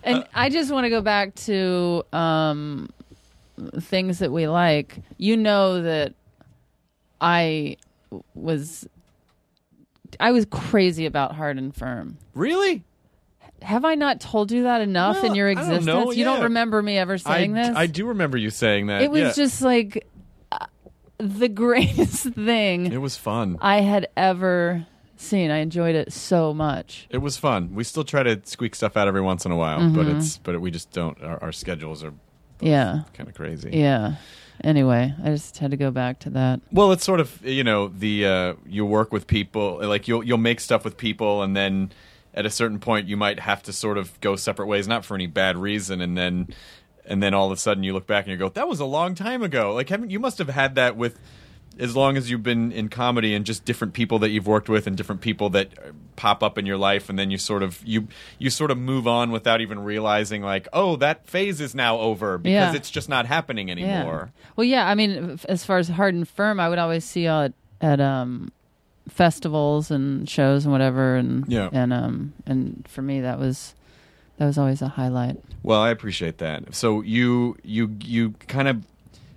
And 0.07 0.25
I 0.35 0.49
just 0.49 0.71
want 0.73 0.85
to 0.85 0.91
go 0.91 1.01
back 1.01 1.35
to 1.47 2.05
um, 2.13 2.89
things 3.81 4.21
that 4.21 4.33
we 4.33 4.49
like. 4.49 4.99
You 5.19 5.37
know 5.37 5.83
that 5.83 6.15
I 7.21 7.77
was 8.35 8.87
I 10.21 10.33
was 10.33 10.47
crazy 10.47 11.07
about 11.07 11.35
Hard 11.35 11.59
'n 11.59 11.73
Phirm. 11.73 12.19
Really? 12.35 12.85
Have 13.63 13.85
I 13.85 13.95
not 13.95 14.21
told 14.21 14.53
you 14.53 14.65
that 14.65 14.81
enough 14.81 15.25
in 15.25 15.35
your 15.35 15.49
I 15.49 15.55
don't 15.55 15.63
existence? 15.65 15.87
know, 15.87 16.13
You 16.13 16.25
don't 16.25 16.43
remember 16.45 16.83
me 16.83 16.99
ever 16.99 17.15
I, 17.15 17.17
saying 17.17 17.55
this? 17.55 17.75
I 17.75 17.87
do 17.87 18.07
remember 18.07 18.37
you 18.37 18.51
saying 18.51 18.89
that. 18.89 19.03
It 19.03 19.11
was 19.11 19.21
yeah. 19.23 19.33
just 19.33 19.63
like 19.63 20.07
uh, 20.53 20.67
the 21.19 21.49
greatest 21.65 22.27
thing 22.35 22.93
It 22.93 23.01
was 23.01 23.17
fun. 23.17 23.57
I 23.61 23.81
had 23.81 24.09
ever 24.17 24.87
seen. 25.21 25.51
I 25.51 25.59
enjoyed 25.59 25.95
it 25.95 26.13
so 26.13 26.53
much. 26.55 27.07
It 27.11 27.19
was 27.19 27.37
fun. 27.37 27.75
We 27.75 27.85
still 27.85 28.05
try 28.05 28.23
to 28.23 28.41
squeak 28.45 28.75
stuff 28.75 28.97
out 28.97 29.09
every 29.09 29.21
once 29.23 29.45
in 29.45 29.53
a 29.53 29.57
while, 29.57 29.79
but 29.91 30.07
Mhm. 30.07 30.17
it's 30.19 30.39
but 30.39 30.61
we 30.61 30.71
just 30.71 30.91
don't. 30.93 31.21
Our, 31.23 31.43
our 31.43 31.53
schedules 31.53 32.03
are 32.05 32.13
Yeah. 32.61 33.01
kind 33.15 33.29
of 33.29 33.35
crazy. 33.35 33.71
Yeah. 33.73 34.17
Anyway, 34.65 35.13
I 35.23 35.29
just 35.29 35.59
had 35.59 35.71
to 35.73 35.77
go 35.77 35.91
back 35.91 36.19
to 36.21 36.31
that. 36.31 36.61
Well, 36.73 36.91
it's 36.93 37.05
sort 37.05 37.21
of 37.21 37.45
you 37.45 37.63
know 37.65 37.89
the 37.89 38.27
uh, 38.27 38.55
you 38.67 38.87
work 38.87 39.13
with 39.13 39.27
people 39.27 39.81
like 39.83 40.09
you'll 40.09 40.25
you'll 40.25 40.39
make 40.39 40.61
stuff 40.61 40.85
with 40.85 40.97
people 40.97 41.43
and 41.43 41.55
then 41.57 41.93
at 42.33 42.45
a 42.47 42.51
certain 42.51 42.79
point 42.79 43.07
you 43.07 43.17
might 43.17 43.41
have 43.41 43.63
to 43.65 43.73
sort 43.73 43.99
of 43.99 44.19
go 44.21 44.37
separate 44.37 44.67
ways, 44.67 44.87
not 44.89 45.05
for 45.05 45.15
any 45.15 45.27
bad 45.27 45.57
reason, 45.59 46.01
and 46.01 46.17
then 46.17 46.49
and 47.05 47.23
then 47.23 47.35
all 47.35 47.47
of 47.47 47.53
a 47.53 47.57
sudden 47.57 47.83
you 47.85 47.93
look 47.93 48.07
back 48.07 48.25
and 48.25 48.33
you 48.33 48.37
go, 48.39 48.49
that 48.49 48.67
was 48.67 48.81
a 48.81 48.85
long 48.85 49.15
time 49.15 49.43
ago. 49.43 49.75
Like 49.75 49.91
haven't 49.91 50.11
you 50.11 50.19
must 50.21 50.39
have 50.39 50.49
had 50.49 50.75
that 50.77 50.97
with 50.97 51.19
as 51.79 51.95
long 51.95 52.17
as 52.17 52.31
you've 52.31 52.43
been 52.43 52.73
in 52.73 52.89
comedy 52.89 53.35
and 53.35 53.45
just 53.45 53.65
different 53.65 53.93
people 53.95 54.19
that 54.21 54.31
you've 54.31 54.47
worked 54.47 54.69
with 54.69 54.87
and 54.87 54.97
different 54.97 55.21
people 55.21 55.51
that 55.51 55.69
pop 56.17 56.43
up 56.43 56.57
in 56.57 56.65
your 56.65 56.79
life 56.79 57.11
and 57.11 57.19
then 57.19 57.31
you 57.31 57.37
sort 57.39 57.63
of 57.63 57.81
you 57.85 58.09
you 58.39 58.49
sort 58.49 58.71
of 58.71 58.79
move 58.79 59.07
on 59.07 59.31
without 59.31 59.61
even 59.61 59.79
realizing 59.85 60.41
like 60.43 60.67
oh 60.73 60.97
that 60.97 61.27
phase 61.27 61.61
is 61.61 61.75
now 61.75 61.99
over 61.99 62.39
because 62.39 62.73
Yeah. 62.73 62.75
it's 62.75 62.91
just 62.91 63.09
not 63.09 63.27
happening 63.27 63.71
anymore 63.71 64.31
Yeah. 64.35 64.51
Well, 64.57 64.65
yeah. 64.65 64.89
I 64.89 64.95
mean, 64.95 65.39
as 65.49 65.65
far 65.65 65.77
as 65.79 65.89
hard 65.89 66.15
'n 66.15 66.25
Phirm, 66.25 66.59
I 66.59 66.69
would 66.71 66.79
always 66.79 67.05
see 67.05 67.25
y'all 67.27 67.43
at, 67.45 67.53
at 67.83 68.01
um, 68.01 68.51
festivals 69.09 69.91
and 69.91 70.29
shows 70.29 70.65
and 70.65 70.73
whatever, 70.73 71.17
and 71.17 71.45
Yeah. 71.47 71.69
and 71.73 71.93
um, 71.93 72.33
and 72.47 72.85
for 72.89 73.03
me, 73.03 73.21
that 73.21 73.39
was 73.39 73.75
that 74.39 74.47
was 74.47 74.59
always 74.59 74.83
a 74.83 74.89
highlight. 74.89 75.37
Well, 75.63 75.81
I 75.81 75.91
appreciate 75.91 76.39
that. 76.39 76.75
So 76.75 77.03
you 77.03 77.57
you 77.63 77.97
you 78.01 78.31
kind 78.49 78.69
of 78.69 78.83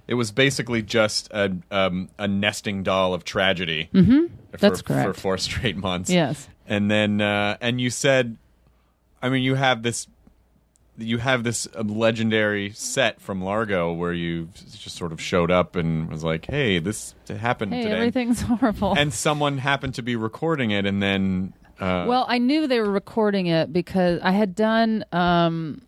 it 0.10 0.16
was 0.16 0.32
basically 0.32 0.82
just 0.82 1.30
a 1.32 1.56
um, 1.70 2.10
a 2.18 2.28
nesting 2.28 2.82
doll 2.82 3.14
of 3.14 3.24
tragedy. 3.24 3.90
Mhm. 3.94 4.32
For, 4.52 4.58
That's 4.58 4.82
For 4.82 5.14
four 5.14 5.38
straight 5.38 5.78
months. 5.78 6.10
Yes. 6.10 6.50
And 6.68 6.90
then 6.90 7.22
uh, 7.22 7.58
and 7.62 7.80
you 7.80 7.92
said, 7.92 8.36
I 9.22 9.30
mean, 9.30 9.44
you 9.44 9.54
have 9.56 9.84
this. 9.84 10.08
You 10.98 11.20
have 11.20 11.44
this 11.44 11.66
uh, 11.78 11.84
legendary 11.84 12.72
set 12.72 13.22
from 13.22 13.42
Largo 13.42 13.94
where 13.94 14.12
you 14.12 14.50
just 14.80 14.98
sort 14.98 15.12
of 15.14 15.22
showed 15.22 15.52
up 15.52 15.76
and 15.76 16.10
was 16.10 16.24
like, 16.24 16.46
"Hey, 16.48 16.80
this 16.80 17.14
happened 17.30 17.72
Hey, 17.74 17.84
today," 17.84 17.96
everything's 17.96 18.42
horrible. 18.50 18.96
and 18.98 19.14
someone 19.14 19.60
happened 19.60 19.94
to 19.96 20.02
be 20.02 20.16
recording 20.16 20.72
it, 20.72 20.86
and 20.88 21.02
then 21.02 21.54
uh, 21.80 22.06
well, 22.08 22.26
I 22.28 22.40
knew 22.40 22.68
they 22.68 22.80
were 22.82 22.92
recording 22.92 23.46
it 23.48 23.72
because 23.72 24.20
I 24.24 24.32
had 24.32 24.56
done 24.56 25.06
um, 25.14 25.82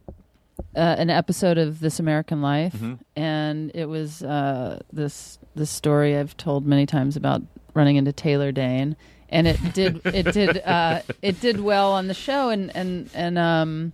uh, 0.76 0.96
an 0.98 1.10
episode 1.10 1.58
of 1.58 1.80
This 1.80 2.00
American 2.00 2.42
Life, 2.42 2.74
Mhm. 2.74 3.00
and 3.16 3.72
it 3.74 3.86
was 3.86 4.24
uh, 4.24 4.80
this 4.94 5.38
this 5.56 5.70
story 5.70 6.18
I've 6.18 6.36
told 6.38 6.66
many 6.66 6.86
times 6.86 7.16
about 7.16 7.42
running 7.74 7.96
into 7.98 8.12
Taylor 8.14 8.52
Dayne, 8.52 8.96
and 9.30 9.48
it 9.48 9.58
did 9.74 10.02
it 10.06 10.34
did 10.34 10.58
uh, 10.64 11.02
it 11.22 11.40
did 11.42 11.60
well 11.60 11.92
on 11.94 12.08
the 12.08 12.14
show, 12.14 12.50
and 12.50 12.74
and 12.76 13.10
and 13.14 13.38
um, 13.38 13.92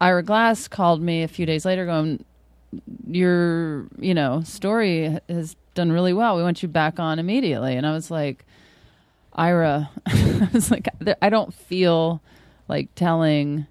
Ira 0.00 0.22
Glass 0.22 0.68
called 0.68 1.02
me 1.02 1.22
a 1.22 1.28
few 1.28 1.44
days 1.46 1.64
later, 1.64 1.86
going, 1.86 2.24
"Your 3.06 3.86
you 3.98 4.14
know 4.14 4.42
story 4.44 5.18
has 5.28 5.56
done 5.74 5.90
really 5.92 6.12
well. 6.12 6.36
We 6.36 6.42
want 6.42 6.62
you 6.62 6.68
back 6.68 7.00
on 7.00 7.18
immediately," 7.18 7.74
and 7.76 7.86
I 7.86 7.92
was 7.92 8.10
like. 8.10 8.44
Ira, 9.32 9.88
I 10.06 10.48
was 10.52 10.72
like, 10.72 10.88
I 11.22 11.28
don't 11.30 11.54
feel 11.54 12.20
like 12.66 12.92
telling 12.96 13.68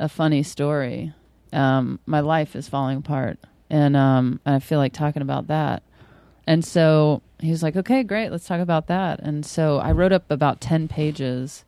a 0.00 0.08
funny 0.08 0.42
story. 0.42 1.14
Um, 1.52 2.00
my 2.06 2.20
life 2.20 2.56
is 2.56 2.68
falling 2.68 2.98
apart, 2.98 3.38
and 3.70 3.96
um, 3.96 4.40
I 4.46 4.58
feel 4.58 4.78
like 4.78 4.92
talking 4.92 5.22
about 5.22 5.48
that. 5.48 5.82
And 6.46 6.64
so 6.64 7.22
he 7.40 7.50
was 7.50 7.62
like, 7.62 7.76
"Okay, 7.76 8.02
great, 8.02 8.30
let's 8.30 8.46
talk 8.46 8.60
about 8.60 8.86
that." 8.88 9.20
And 9.20 9.44
so 9.44 9.78
I 9.78 9.92
wrote 9.92 10.12
up 10.12 10.30
about 10.30 10.60
ten 10.60 10.88
pages, 10.88 11.64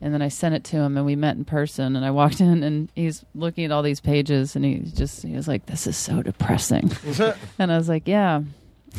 and 0.00 0.12
then 0.14 0.22
I 0.22 0.28
sent 0.28 0.54
it 0.54 0.62
to 0.64 0.76
him, 0.76 0.96
and 0.96 1.04
we 1.06 1.16
met 1.16 1.36
in 1.36 1.44
person. 1.44 1.96
And 1.96 2.04
I 2.04 2.10
walked 2.10 2.40
in, 2.48 2.62
and 2.62 2.90
he's 2.94 3.24
looking 3.34 3.64
at 3.64 3.72
all 3.72 3.82
these 3.82 4.00
pages, 4.00 4.54
and 4.56 4.64
he 4.64 4.78
just 4.78 5.22
he 5.22 5.34
was 5.34 5.48
like, 5.48 5.66
"This 5.66 5.86
is 5.86 5.96
so 5.96 6.22
depressing," 6.22 6.92
and 7.58 7.72
I 7.72 7.76
was 7.76 7.88
like, 7.88 8.06
"Yeah." 8.06 8.42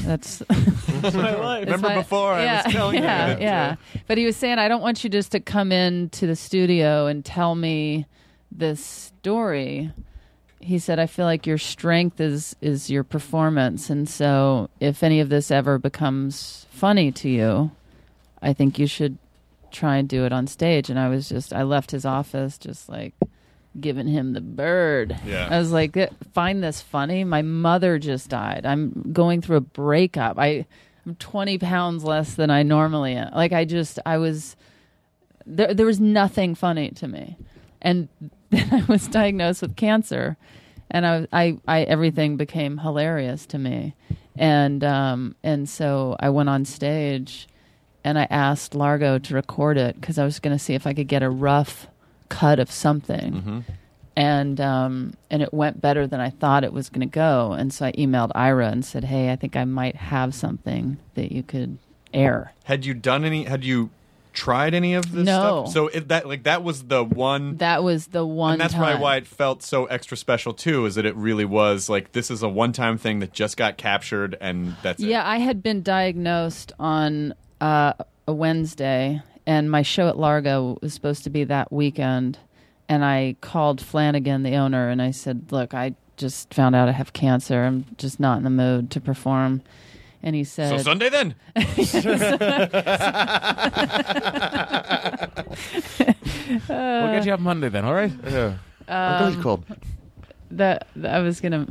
That's 0.03 0.43
my 1.13 1.35
life. 1.35 1.63
Remember 1.63 1.87
my- 1.87 1.95
before 1.95 2.33
I 2.33 2.43
yeah, 2.43 2.63
was 2.65 2.73
telling 2.73 2.95
yeah, 2.95 3.27
you? 3.27 3.33
that, 3.35 3.41
Yeah, 3.41 3.75
But 4.07 4.17
he 4.17 4.25
was 4.25 4.35
saying, 4.35 4.59
I 4.59 4.67
don't 4.67 4.81
want 4.81 5.05
you 5.05 5.09
just 5.09 5.31
to 5.31 5.39
come 5.39 5.71
in 5.71 6.09
to 6.09 6.27
the 6.27 6.35
studio 6.35 7.05
and 7.07 7.23
tell 7.23 7.55
me 7.55 8.05
this 8.51 8.83
story. 8.83 9.93
He 10.65 10.79
said, 10.79 10.99
I 10.99 11.05
feel 11.05 11.25
like 11.25 11.45
your 11.45 11.57
strength 11.57 12.19
is 12.19 12.55
is 12.59 12.89
your 12.89 13.03
performance, 13.03 13.89
and 13.89 14.09
so 14.09 14.69
if 14.79 15.03
any 15.03 15.19
of 15.19 15.29
this 15.29 15.51
ever 15.51 15.77
becomes 15.77 16.65
funny 16.71 17.11
to 17.13 17.29
you, 17.29 17.71
I 18.41 18.53
think 18.53 18.79
you 18.79 18.87
should 18.87 19.17
try 19.75 19.97
and 19.97 20.09
do 20.09 20.25
it 20.25 20.31
on 20.31 20.47
stage. 20.47 20.89
And 20.89 20.97
I 20.97 21.09
was 21.09 21.29
just, 21.29 21.53
I 21.53 21.63
left 21.63 21.91
his 21.91 22.05
office 22.05 22.57
just 22.57 22.89
like 22.89 23.13
giving 23.79 24.07
him 24.07 24.33
the 24.33 24.41
bird. 24.41 25.17
Yeah. 25.25 25.49
I 25.51 25.59
was 25.59 25.71
like, 25.71 25.95
"Eh, 25.97 26.07
find 26.33 26.63
this 26.63 26.81
funny. 26.81 27.23
My 27.23 27.41
mother 27.41 27.99
just 27.99 28.29
died. 28.29 28.65
I'm 28.65 29.11
going 29.11 29.41
through 29.41 29.57
a 29.57 29.61
breakup. 29.61 30.39
I, 30.39 30.65
I'm 31.05 31.15
20 31.15 31.57
pounds 31.59 32.03
less 32.03 32.35
than 32.35 32.49
I 32.49 32.63
normally 32.63 33.15
am. 33.15 33.33
Like 33.33 33.51
I 33.51 33.65
just, 33.65 33.99
I 34.05 34.17
was, 34.17 34.55
there, 35.45 35.73
there 35.73 35.85
was 35.85 35.99
nothing 35.99 36.55
funny 36.55 36.89
to 36.91 37.07
me. 37.07 37.37
And 37.81 38.07
then 38.49 38.69
I 38.71 38.85
was 38.91 39.07
diagnosed 39.07 39.61
with 39.61 39.75
cancer 39.75 40.37
and 40.91 41.05
I, 41.05 41.27
I, 41.31 41.57
I, 41.67 41.81
everything 41.83 42.37
became 42.37 42.77
hilarious 42.79 43.45
to 43.47 43.57
me. 43.57 43.95
And, 44.35 44.83
um, 44.83 45.35
and 45.43 45.67
so 45.67 46.15
I 46.19 46.29
went 46.29 46.49
on 46.49 46.65
stage 46.65 47.47
and 48.05 48.19
I 48.19 48.27
asked 48.29 48.75
Largo 48.75 49.17
to 49.17 49.33
record 49.33 49.77
it 49.77 49.99
because 49.99 50.19
I 50.19 50.25
was 50.25 50.39
going 50.39 50.55
to 50.55 50.63
see 50.63 50.75
if 50.75 50.85
I 50.85 50.93
could 50.93 51.07
get 51.07 51.23
a 51.23 51.29
rough 51.29 51.87
cut 52.29 52.59
of 52.59 52.71
something. 52.71 53.33
Mm-hmm. 53.33 53.59
And 54.17 54.61
um, 54.61 55.13
and 55.29 55.41
it 55.41 55.53
went 55.53 55.81
better 55.81 56.07
than 56.07 56.21
I 56.21 56.29
thought 56.29 56.63
it 56.63 56.71
was 56.71 56.89
going 56.89 57.01
to 57.01 57.13
go. 57.13 57.51
And 57.51 57.73
so 57.73 57.87
I 57.87 57.91
emailed 57.93 58.31
Ira 58.33 58.69
and 58.69 58.85
said, 58.85 59.03
"Hey, 59.03 59.29
I 59.29 59.35
think 59.35 59.57
I 59.57 59.65
might 59.65 59.97
have 59.97 60.33
something 60.33 60.95
that 61.15 61.33
you 61.33 61.43
could 61.43 61.79
air." 62.13 62.53
Had 62.63 62.85
you 62.85 62.93
done 62.93 63.25
any? 63.25 63.43
Had 63.43 63.65
you 63.65 63.89
tried 64.35 64.73
any 64.75 64.93
of 64.93 65.11
this 65.11 65.25
No. 65.25 65.63
stuff? 65.65 65.73
So 65.73 65.87
it, 65.87 66.09
that 66.09 66.27
like 66.27 66.43
that 66.43 66.63
was 66.63 66.83
the 66.83 67.03
one. 67.03 67.57
That 67.57 67.83
was 67.83 68.07
the 68.07 68.25
one. 68.25 68.53
and 68.53 68.61
that's 68.61 68.73
time. 68.73 68.81
probably 68.83 69.01
why 69.01 69.15
it 69.17 69.25
felt 69.25 69.63
so 69.63 69.85
extra 69.85 70.15
special 70.17 70.53
too. 70.53 70.85
Is 70.85 70.95
that 70.95 71.05
it 71.05 71.15
really 71.15 71.45
was 71.45 71.89
like 71.89 72.11
this 72.11 72.29
is 72.29 72.43
a 72.43 72.49
one-time 72.49 72.97
thing 72.97 73.19
that 73.19 73.33
just 73.33 73.57
got 73.57 73.77
captured, 73.77 74.37
and 74.39 74.75
that's 74.83 75.01
it. 75.01 75.07
Yeah, 75.07 75.27
I 75.27 75.37
had 75.37 75.63
been 75.63 75.81
diagnosed 75.81 76.71
on 76.79 77.33
uh, 77.61 77.93
a 78.27 78.33
Wednesday, 78.33 79.21
and 79.47 79.71
my 79.71 79.81
show 79.81 80.07
at 80.07 80.17
Largo 80.17 80.77
was 80.81 80.93
supposed 80.93 81.23
to 81.23 81.29
be 81.29 81.43
that 81.45 81.71
weekend. 81.71 82.37
And 82.87 83.03
I 83.03 83.35
called 83.41 83.81
Flanagan, 83.81 84.43
the 84.43 84.55
owner, 84.57 84.89
and 84.89 85.01
I 85.01 85.09
said, 85.11 85.51
"Look, 85.51 85.73
I 85.73 85.95
just 86.17 86.53
found 86.53 86.75
out 86.75 86.87
I 86.87 86.91
have 86.91 87.13
cancer. 87.13 87.63
I'm 87.63 87.85
just 87.97 88.19
not 88.19 88.37
in 88.37 88.43
the 88.43 88.49
mood 88.51 88.91
to 88.91 89.01
perform." 89.01 89.61
And 90.25 90.35
he 90.35 90.43
said, 90.43 90.69
So 90.69 90.77
Sunday 90.79 91.09
then. 91.09 91.35
we'll 91.55 91.65
get 97.13 97.25
you 97.27 97.33
up 97.33 97.39
Monday 97.39 97.69
then, 97.69 97.85
all 97.85 97.93
right? 97.93 98.11
Yeah. 98.27 98.57
Um, 98.87 99.29
Really 99.29 99.41
cold. 99.43 99.65
that, 99.67 99.77
that 100.51 100.87
I 101.03 101.19
was 101.19 101.41
gonna 101.41 101.67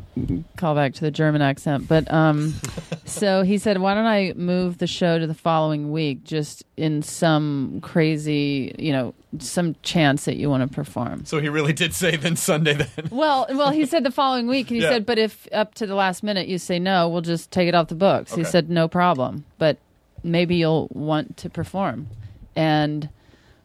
call 0.56 0.74
back 0.74 0.94
to 0.94 1.00
the 1.02 1.10
German 1.10 1.42
accent, 1.42 1.86
but 1.88 2.12
um, 2.12 2.54
so 3.04 3.42
he 3.42 3.58
said, 3.58 3.78
"Why 3.78 3.94
don't 3.94 4.06
I 4.06 4.32
move 4.36 4.78
the 4.78 4.86
show 4.86 5.18
to 5.18 5.26
the 5.26 5.34
following 5.34 5.92
week, 5.92 6.24
just 6.24 6.64
in 6.76 7.02
some 7.02 7.80
crazy, 7.82 8.74
you 8.78 8.92
know, 8.92 9.14
some 9.38 9.76
chance 9.82 10.24
that 10.24 10.36
you 10.36 10.50
want 10.50 10.68
to 10.68 10.74
perform." 10.74 11.24
So 11.24 11.40
he 11.40 11.48
really 11.48 11.72
did 11.72 11.94
say 11.94 12.16
then 12.16 12.36
Sunday 12.36 12.74
then. 12.74 12.88
Well, 13.10 13.46
well, 13.50 13.70
he 13.70 13.86
said 13.86 14.04
the 14.04 14.10
following 14.10 14.48
week, 14.48 14.68
and 14.70 14.76
he 14.76 14.82
Yeah. 14.82 14.90
said, 14.90 15.06
"But 15.06 15.18
if 15.18 15.46
up 15.52 15.74
to 15.76 15.86
the 15.86 15.94
last 15.94 16.22
minute 16.22 16.48
you 16.48 16.58
say 16.58 16.78
no, 16.78 17.08
we'll 17.08 17.22
just 17.22 17.50
take 17.50 17.68
it 17.68 17.74
off 17.74 17.88
the 17.88 17.94
books." 17.94 18.34
He 18.34 18.44
said, 18.44 18.68
"No 18.70 18.88
problem, 18.88 19.44
but 19.58 19.78
maybe 20.22 20.56
you'll 20.56 20.88
want 20.92 21.36
to 21.38 21.48
perform," 21.50 22.08
and 22.56 23.08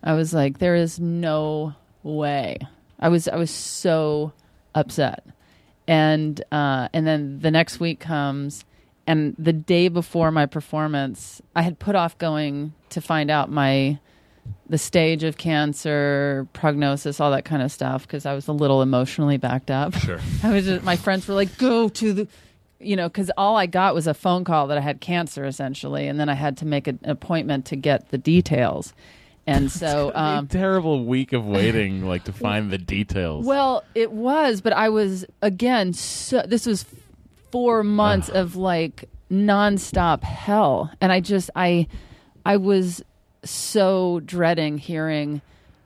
I 0.04 0.14
was 0.14 0.34
like, 0.34 0.60
there 0.60 0.76
is 0.76 1.00
no 1.00 1.74
way. 2.04 2.58
I 3.02 3.10
was 3.10 3.28
I 3.28 3.36
was 3.36 3.52
so 3.52 4.32
upset, 4.76 5.26
and 5.88 6.42
uh, 6.52 6.90
and 6.94 7.06
then 7.06 7.40
the 7.40 7.52
next 7.52 7.80
week 7.80 8.00
comes, 8.00 8.66
and 9.08 9.36
the 9.40 9.54
day 9.54 9.88
before 9.88 10.32
my 10.32 10.46
performance, 10.46 11.42
I 11.56 11.64
had 11.64 11.80
put 11.80 11.96
off 11.96 12.18
going 12.18 12.74
to 12.90 13.02
find 13.02 13.32
out 13.32 13.52
my 13.52 14.00
the 14.68 14.78
stage 14.78 15.24
of 15.24 15.38
cancer, 15.38 16.48
prognosis, 16.54 17.20
all 17.20 17.32
that 17.32 17.46
kind 17.46 17.62
of 17.62 17.72
stuff 17.72 18.04
because 18.04 18.26
I 18.26 18.34
was 18.34 18.48
a 18.48 18.52
little 18.54 18.82
emotionally 18.82 19.38
backed 19.38 19.72
up. 19.72 19.94
Sure. 19.96 20.20
I 20.44 20.54
was 20.54 20.66
just, 20.66 20.84
my 20.84 20.96
friends 20.96 21.28
were 21.28 21.36
like, 21.36 21.58
"Go 21.58 21.90
to 21.90 22.14
the," 22.14 22.28
you 22.80 22.96
know, 22.96 23.08
because 23.08 23.32
all 23.38 23.58
I 23.58 23.66
got 23.66 23.94
was 23.94 24.08
a 24.08 24.14
phone 24.14 24.44
call 24.44 24.68
that 24.68 24.78
I 24.78 24.82
had 24.82 25.02
cancer 25.02 25.46
essentially, 25.46 26.08
and 26.08 26.20
then 26.20 26.30
I 26.30 26.36
had 26.36 26.58
to 26.58 26.66
make 26.66 26.88
an 26.88 27.00
appointment 27.04 27.66
to 27.66 27.76
get 27.76 28.10
the 28.10 28.18
details. 28.18 28.94
And 29.50 29.72
so, 29.72 30.12
um, 30.14 30.48
terrible 30.48 31.06
week 31.06 31.34
of 31.34 31.46
waiting, 31.46 32.06
like 32.08 32.26
to 32.26 32.34
find 32.34 32.72
the 32.72 32.78
details. 32.78 33.46
well, 33.46 33.84
it 33.96 34.12
was, 34.12 34.62
but 34.62 34.74
I 34.74 34.90
was 34.90 35.26
again. 35.42 35.94
So, 35.94 36.44
this 36.46 36.66
was 36.66 36.86
four 37.52 37.84
months 37.84 38.30
of 38.30 38.56
like 38.56 39.06
nonstop 39.32 40.24
hell, 40.24 40.92
and 41.02 41.12
I 41.12 41.20
just 41.20 41.50
I 41.56 41.88
I 42.46 42.58
was 42.58 43.04
so 43.44 44.20
dreading 44.26 44.78
hearing 44.78 45.42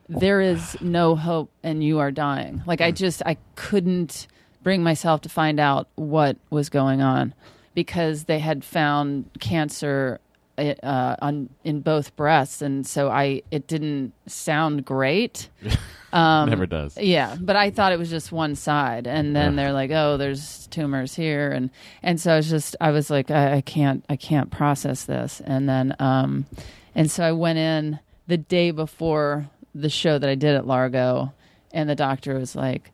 there 0.08 0.40
is 0.40 0.76
no 0.80 1.16
hope 1.16 1.50
and 1.62 1.82
you 1.82 1.98
are 1.98 2.10
dying. 2.10 2.62
Like 2.66 2.80
I 2.80 2.90
just 2.90 3.22
I 3.24 3.36
couldn't 3.56 4.26
bring 4.62 4.82
myself 4.82 5.22
to 5.22 5.28
find 5.28 5.58
out 5.60 5.88
what 5.94 6.36
was 6.50 6.68
going 6.68 7.00
on 7.02 7.34
because 7.74 8.24
they 8.24 8.38
had 8.38 8.64
found 8.64 9.30
cancer 9.40 10.20
uh, 10.58 11.16
on 11.20 11.48
in 11.64 11.80
both 11.80 12.14
breasts, 12.16 12.62
and 12.62 12.86
so 12.86 13.08
I 13.10 13.42
it 13.50 13.66
didn't 13.66 14.12
sound 14.26 14.84
great. 14.84 15.48
Um, 16.14 16.48
Never 16.48 16.66
does. 16.66 16.96
Yeah, 16.96 17.36
but 17.40 17.56
I 17.56 17.70
thought 17.70 17.90
it 17.90 17.98
was 17.98 18.08
just 18.08 18.30
one 18.30 18.54
side, 18.54 19.08
and 19.08 19.34
then 19.34 19.56
they're 19.56 19.72
like, 19.72 19.90
"Oh, 19.90 20.16
there's 20.16 20.68
tumors 20.68 21.12
here," 21.16 21.50
and 21.50 21.70
and 22.04 22.20
so 22.20 22.32
I 22.32 22.36
was 22.36 22.48
just 22.48 22.76
I 22.80 22.92
was 22.92 23.10
like, 23.10 23.32
I, 23.32 23.56
I 23.56 23.60
can't 23.62 24.04
I 24.08 24.14
can't 24.14 24.48
process 24.48 25.06
this, 25.06 25.42
and 25.44 25.68
then 25.68 25.96
um, 25.98 26.46
and 26.94 27.10
so 27.10 27.24
I 27.24 27.32
went 27.32 27.58
in 27.58 27.98
the 28.28 28.36
day 28.36 28.70
before 28.70 29.50
the 29.74 29.90
show 29.90 30.16
that 30.16 30.30
I 30.30 30.36
did 30.36 30.54
at 30.54 30.68
Largo, 30.68 31.32
and 31.72 31.90
the 31.90 31.96
doctor 31.96 32.38
was 32.38 32.54
like. 32.54 32.92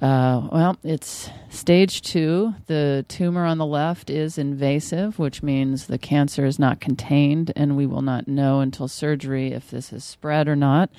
Uh, 0.00 0.48
well, 0.50 0.76
it's 0.82 1.28
stage 1.50 2.00
two. 2.00 2.54
The 2.66 3.04
tumor 3.08 3.44
on 3.44 3.58
the 3.58 3.66
left 3.66 4.08
is 4.08 4.38
invasive, 4.38 5.18
which 5.18 5.42
means 5.42 5.86
the 5.86 5.98
cancer 5.98 6.46
is 6.46 6.58
not 6.58 6.80
contained, 6.80 7.52
and 7.54 7.76
we 7.76 7.86
will 7.86 8.02
not 8.02 8.26
know 8.26 8.60
until 8.60 8.88
surgery 8.88 9.52
if 9.52 9.70
this 9.70 9.92
is 9.92 10.02
spread 10.02 10.48
or 10.48 10.56
not. 10.56 10.90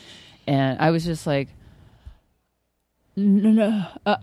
And 0.45 0.79
I 0.79 0.91
was 0.91 1.06
just 1.06 1.25
like, 1.25 1.49
no, 3.15 3.51
no, 3.51 3.86
uh, 4.06 4.17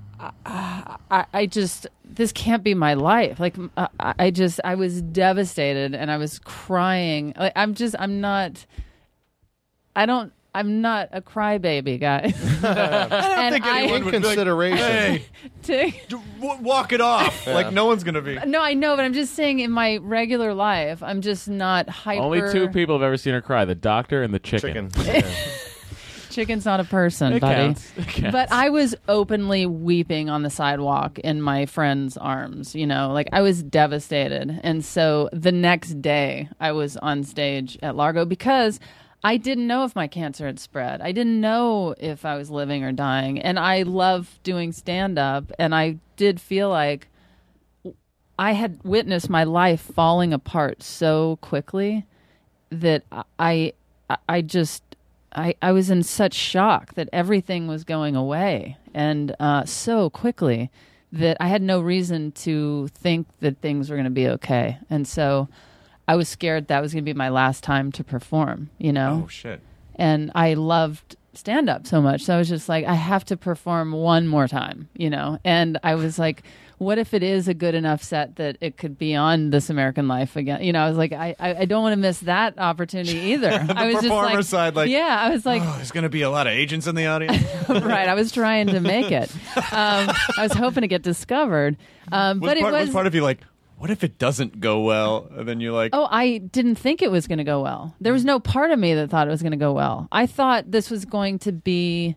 I, 0.44 0.96
I, 1.10 1.26
I 1.32 1.46
just 1.46 1.86
this 2.04 2.32
can't 2.32 2.62
be 2.64 2.74
my 2.74 2.94
life. 2.94 3.38
Like, 3.40 3.56
uh, 3.76 3.88
I 3.98 4.14
I 4.18 4.30
just 4.30 4.60
I 4.64 4.74
was 4.74 5.00
devastated, 5.02 5.94
and 5.94 6.10
I 6.10 6.16
was 6.16 6.38
crying. 6.40 7.32
Like, 7.36 7.52
I'm 7.56 7.74
just 7.74 7.96
I'm 7.98 8.20
not. 8.20 8.66
I 9.94 10.06
don't. 10.06 10.32
I'm 10.54 10.80
not 10.80 11.10
a 11.12 11.20
crybaby, 11.22 12.00
guys. 12.00 12.34
I 12.64 12.74
don't 12.74 13.12
And 13.22 13.52
think 13.54 13.66
I- 13.66 13.82
anyone 13.82 14.04
would 14.04 14.10
be 14.12 14.18
like, 14.18 14.24
Consideration. 14.36 14.78
hey, 14.78 15.24
To- 16.08 16.18
w- 16.40 16.62
walk 16.62 16.92
it 16.92 17.00
off. 17.00 17.46
Like 17.46 17.72
no 17.72 17.86
one's 17.86 18.02
gonna 18.04 18.20
be. 18.22 18.36
no, 18.46 18.60
I 18.60 18.74
know, 18.74 18.96
but 18.96 19.04
I'm 19.04 19.12
just 19.12 19.34
saying 19.34 19.60
in 19.60 19.70
my 19.70 19.98
regular 19.98 20.52
life, 20.54 21.02
I'm 21.02 21.20
just 21.20 21.48
not 21.48 21.88
hyper. 21.88 22.22
Only 22.22 22.40
two 22.52 22.68
people 22.68 22.96
have 22.96 23.02
ever 23.02 23.16
seen 23.16 23.34
her 23.34 23.40
cry: 23.42 23.64
the 23.64 23.74
doctor 23.76 24.22
and 24.22 24.34
the 24.34 24.38
chicken. 24.40 24.90
Chicken. 24.90 25.24
Chicken's 26.30 26.64
not 26.64 26.78
a 26.78 26.84
person, 26.84 27.32
It 27.32 27.40
buddy. 27.40 27.54
counts. 27.56 27.92
It 27.96 28.06
counts. 28.06 28.30
But 28.32 28.52
I 28.52 28.68
was 28.68 28.94
openly 29.08 29.66
weeping 29.66 30.30
on 30.30 30.42
the 30.44 30.50
sidewalk 30.50 31.18
in 31.18 31.42
my 31.42 31.66
friend's 31.66 32.16
arms, 32.16 32.72
you 32.72 32.86
know, 32.86 33.12
like 33.12 33.28
I 33.32 33.40
was 33.42 33.64
devastated. 33.64 34.60
And 34.62 34.84
so 34.84 35.28
the 35.32 35.50
next 35.50 36.00
day 36.00 36.48
I 36.60 36.70
was 36.70 36.96
on 36.98 37.24
stage 37.24 37.76
at 37.82 37.96
Largo 37.96 38.24
because 38.24 38.78
I 39.22 39.36
didn't 39.36 39.66
know 39.66 39.84
if 39.84 39.94
my 39.94 40.06
cancer 40.06 40.46
had 40.46 40.58
spread. 40.58 41.00
I 41.00 41.12
didn't 41.12 41.40
know 41.40 41.94
if 41.98 42.24
I 42.24 42.36
was 42.36 42.50
living 42.50 42.84
or 42.84 42.92
dying. 42.92 43.38
And 43.38 43.58
I 43.58 43.82
love 43.82 44.38
doing 44.42 44.72
stand 44.72 45.18
up 45.18 45.52
and 45.58 45.74
I 45.74 45.98
did 46.16 46.40
feel 46.40 46.70
like 46.70 47.08
I 48.38 48.52
had 48.52 48.80
witnessed 48.82 49.28
my 49.28 49.44
life 49.44 49.82
falling 49.82 50.32
apart 50.32 50.82
so 50.82 51.38
quickly 51.42 52.06
that 52.70 53.04
I 53.38 53.74
I, 54.28 54.40
just 54.40 54.82
I, 55.32 55.54
I 55.62 55.70
was 55.70 55.90
in 55.90 56.02
such 56.02 56.34
shock 56.34 56.94
that 56.94 57.08
everything 57.12 57.68
was 57.68 57.84
going 57.84 58.16
away 58.16 58.76
and 58.92 59.36
uh, 59.38 59.64
so 59.66 60.10
quickly 60.10 60.70
that 61.12 61.36
I 61.38 61.48
had 61.48 61.62
no 61.62 61.80
reason 61.80 62.32
to 62.32 62.88
think 62.88 63.26
that 63.40 63.58
things 63.58 63.90
were 63.90 63.96
going 63.96 64.04
to 64.04 64.10
be 64.10 64.26
okay. 64.28 64.78
And 64.88 65.06
so 65.06 65.48
I 66.10 66.16
was 66.16 66.28
scared 66.28 66.66
that 66.66 66.82
was 66.82 66.92
going 66.92 67.04
to 67.04 67.08
be 67.08 67.16
my 67.16 67.28
last 67.28 67.62
time 67.62 67.92
to 67.92 68.02
perform, 68.02 68.68
you 68.78 68.92
know? 68.92 69.22
Oh 69.26 69.28
shit. 69.28 69.60
and 69.94 70.32
I 70.34 70.54
loved 70.54 71.14
stand 71.34 71.70
up 71.70 71.86
so 71.86 72.02
much. 72.02 72.22
So 72.22 72.34
I 72.34 72.38
was 72.38 72.48
just 72.48 72.68
like, 72.68 72.84
I 72.84 72.94
have 72.94 73.24
to 73.26 73.36
perform 73.36 73.92
one 73.92 74.26
more 74.26 74.48
time, 74.48 74.88
you 74.96 75.08
know? 75.08 75.38
And 75.44 75.78
I 75.84 75.94
was 75.94 76.18
like, 76.18 76.42
what 76.78 76.98
if 76.98 77.14
it 77.14 77.22
is 77.22 77.46
a 77.46 77.54
good 77.54 77.76
enough 77.76 78.02
set 78.02 78.36
that 78.36 78.56
it 78.60 78.76
could 78.76 78.98
be 78.98 79.14
on 79.14 79.50
This 79.50 79.70
American 79.70 80.08
Life 80.08 80.34
again? 80.34 80.64
You 80.64 80.72
know, 80.72 80.80
I 80.80 80.88
was 80.88 80.98
like, 80.98 81.12
I, 81.12 81.36
I, 81.38 81.54
I 81.58 81.64
don't 81.66 81.82
want 81.82 81.92
to 81.92 81.98
miss 81.98 82.18
that 82.20 82.58
opportunity 82.58 83.18
either. 83.32 83.50
I 83.50 83.86
was 83.86 83.94
just 83.96 84.08
performer 84.08 84.36
like, 84.36 84.44
side, 84.46 84.74
like, 84.74 84.90
yeah, 84.90 85.16
I 85.20 85.30
was 85.30 85.46
like, 85.46 85.62
oh, 85.62 85.74
there's 85.76 85.92
gonna 85.92 86.08
be 86.08 86.22
a 86.22 86.30
lot 86.30 86.48
of 86.48 86.54
agents 86.54 86.88
in 86.88 86.96
the 86.96 87.06
audience. 87.06 87.40
right. 87.68 88.08
I 88.08 88.14
was 88.14 88.32
trying 88.32 88.66
to 88.68 88.80
make 88.80 89.12
it. 89.12 89.30
Um, 89.72 90.10
I 90.36 90.42
was 90.42 90.52
hoping 90.52 90.80
to 90.80 90.88
get 90.88 91.02
discovered. 91.02 91.76
Um, 92.10 92.40
was 92.40 92.48
but 92.48 92.56
it 92.56 92.64
was, 92.64 92.72
was 92.72 92.90
part 92.90 93.06
of 93.06 93.14
you 93.14 93.22
like, 93.22 93.40
what 93.80 93.88
if 93.90 94.04
it 94.04 94.18
doesn't 94.18 94.60
go 94.60 94.82
well? 94.82 95.26
And 95.34 95.48
then 95.48 95.58
you're 95.58 95.72
like, 95.72 95.92
Oh, 95.94 96.06
I 96.10 96.36
didn't 96.36 96.74
think 96.74 97.00
it 97.00 97.10
was 97.10 97.26
going 97.26 97.38
to 97.38 97.44
go 97.44 97.62
well. 97.62 97.94
There 97.98 98.12
was 98.12 98.26
no 98.26 98.38
part 98.38 98.72
of 98.72 98.78
me 98.78 98.92
that 98.92 99.08
thought 99.08 99.26
it 99.26 99.30
was 99.30 99.40
going 99.40 99.52
to 99.52 99.56
go 99.56 99.72
well. 99.72 100.06
I 100.12 100.26
thought 100.26 100.70
this 100.70 100.90
was 100.90 101.06
going 101.06 101.38
to 101.40 101.52
be 101.52 102.14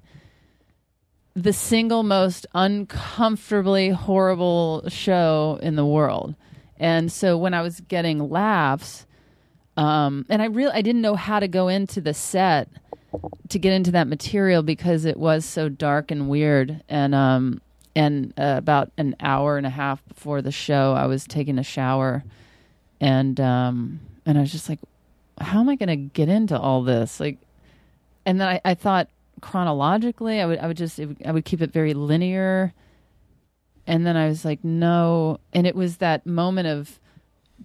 the 1.35 1.53
single 1.53 2.03
most 2.03 2.45
uncomfortably 2.53 3.91
horrible 3.91 4.83
show 4.89 5.57
in 5.61 5.77
the 5.77 5.85
world. 5.85 6.35
And 6.75 7.09
so 7.09 7.37
when 7.37 7.53
I 7.53 7.61
was 7.61 7.79
getting 7.79 8.29
laughs, 8.29 9.05
um, 9.77 10.25
and 10.27 10.41
I 10.41 10.47
really 10.47 10.73
I 10.73 10.81
didn't 10.81 11.01
know 11.01 11.15
how 11.15 11.39
to 11.39 11.47
go 11.47 11.69
into 11.69 12.01
the 12.01 12.13
set 12.13 12.67
to 13.47 13.57
get 13.57 13.71
into 13.71 13.91
that 13.91 14.09
material 14.09 14.63
because 14.63 15.05
it 15.05 15.15
was 15.15 15.45
so 15.45 15.69
dark 15.69 16.11
and 16.11 16.27
weird. 16.27 16.83
And 16.89 17.15
um, 17.15 17.61
and 17.95 18.33
uh, 18.37 18.55
about 18.57 18.91
an 18.97 19.15
hour 19.19 19.57
and 19.57 19.65
a 19.65 19.69
half 19.69 20.05
before 20.07 20.41
the 20.41 20.51
show, 20.51 20.93
I 20.93 21.05
was 21.05 21.25
taking 21.25 21.59
a 21.59 21.63
shower, 21.63 22.23
and 22.99 23.39
um, 23.39 23.99
and 24.25 24.37
I 24.37 24.41
was 24.41 24.51
just 24.51 24.69
like, 24.69 24.79
how 25.39 25.59
am 25.59 25.69
I 25.69 25.75
going 25.75 25.89
to 25.89 25.95
get 25.95 26.29
into 26.29 26.57
all 26.57 26.83
this? 26.83 27.19
Like, 27.19 27.37
and 28.25 28.39
then 28.39 28.47
I, 28.47 28.61
I 28.65 28.73
thought 28.73 29.09
chronologically, 29.41 30.41
I 30.41 30.45
would 30.45 30.59
I 30.59 30.67
would 30.67 30.77
just 30.77 30.99
I 31.25 31.31
would 31.31 31.45
keep 31.45 31.61
it 31.61 31.71
very 31.71 31.93
linear, 31.93 32.73
and 33.85 34.05
then 34.05 34.17
I 34.17 34.27
was 34.27 34.43
like, 34.43 34.63
no, 34.63 35.39
and 35.53 35.67
it 35.67 35.75
was 35.75 35.97
that 35.97 36.25
moment 36.25 36.67
of 36.67 36.99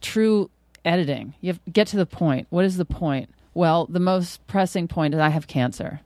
true 0.01 0.51
editing. 0.85 1.35
You 1.41 1.53
have 1.53 1.61
get 1.73 1.87
to 1.89 1.97
the 1.97 2.07
point. 2.07 2.47
What 2.51 2.65
is 2.65 2.77
the 2.77 2.85
point? 2.85 3.31
Well, 3.55 3.87
the 3.87 4.01
most 4.01 4.47
pressing 4.47 4.89
point 4.89 5.15
is 5.15 5.21
I 5.21 5.31
have 5.31 5.47
cancer. 5.47 6.01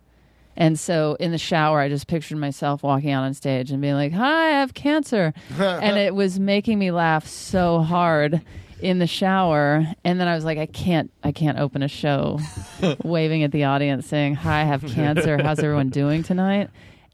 And 0.56 0.78
so 0.78 1.16
in 1.18 1.32
the 1.32 1.38
shower, 1.38 1.80
I 1.80 1.88
just 1.88 2.06
pictured 2.06 2.38
myself 2.38 2.82
walking 2.82 3.10
out 3.10 3.24
on 3.24 3.34
stage 3.34 3.70
and 3.70 3.80
being 3.80 3.94
like, 3.94 4.12
Hi, 4.12 4.48
I 4.48 4.60
have 4.60 4.74
cancer. 4.74 5.32
and 5.58 5.96
it 5.98 6.14
was 6.14 6.38
making 6.38 6.78
me 6.78 6.90
laugh 6.90 7.26
so 7.26 7.80
hard 7.80 8.42
in 8.80 8.98
the 8.98 9.06
shower. 9.06 9.86
And 10.04 10.20
then 10.20 10.28
I 10.28 10.34
was 10.34 10.44
like, 10.44 10.58
I 10.58 10.66
can't, 10.66 11.10
I 11.22 11.32
can't 11.32 11.58
open 11.58 11.82
a 11.82 11.88
show 11.88 12.40
waving 13.04 13.44
at 13.44 13.52
the 13.52 13.64
audience 13.64 14.06
saying, 14.06 14.34
Hi, 14.36 14.62
I 14.62 14.64
have 14.64 14.84
cancer. 14.84 15.42
How's 15.42 15.60
everyone 15.60 15.88
doing 15.88 16.22
tonight? 16.22 16.70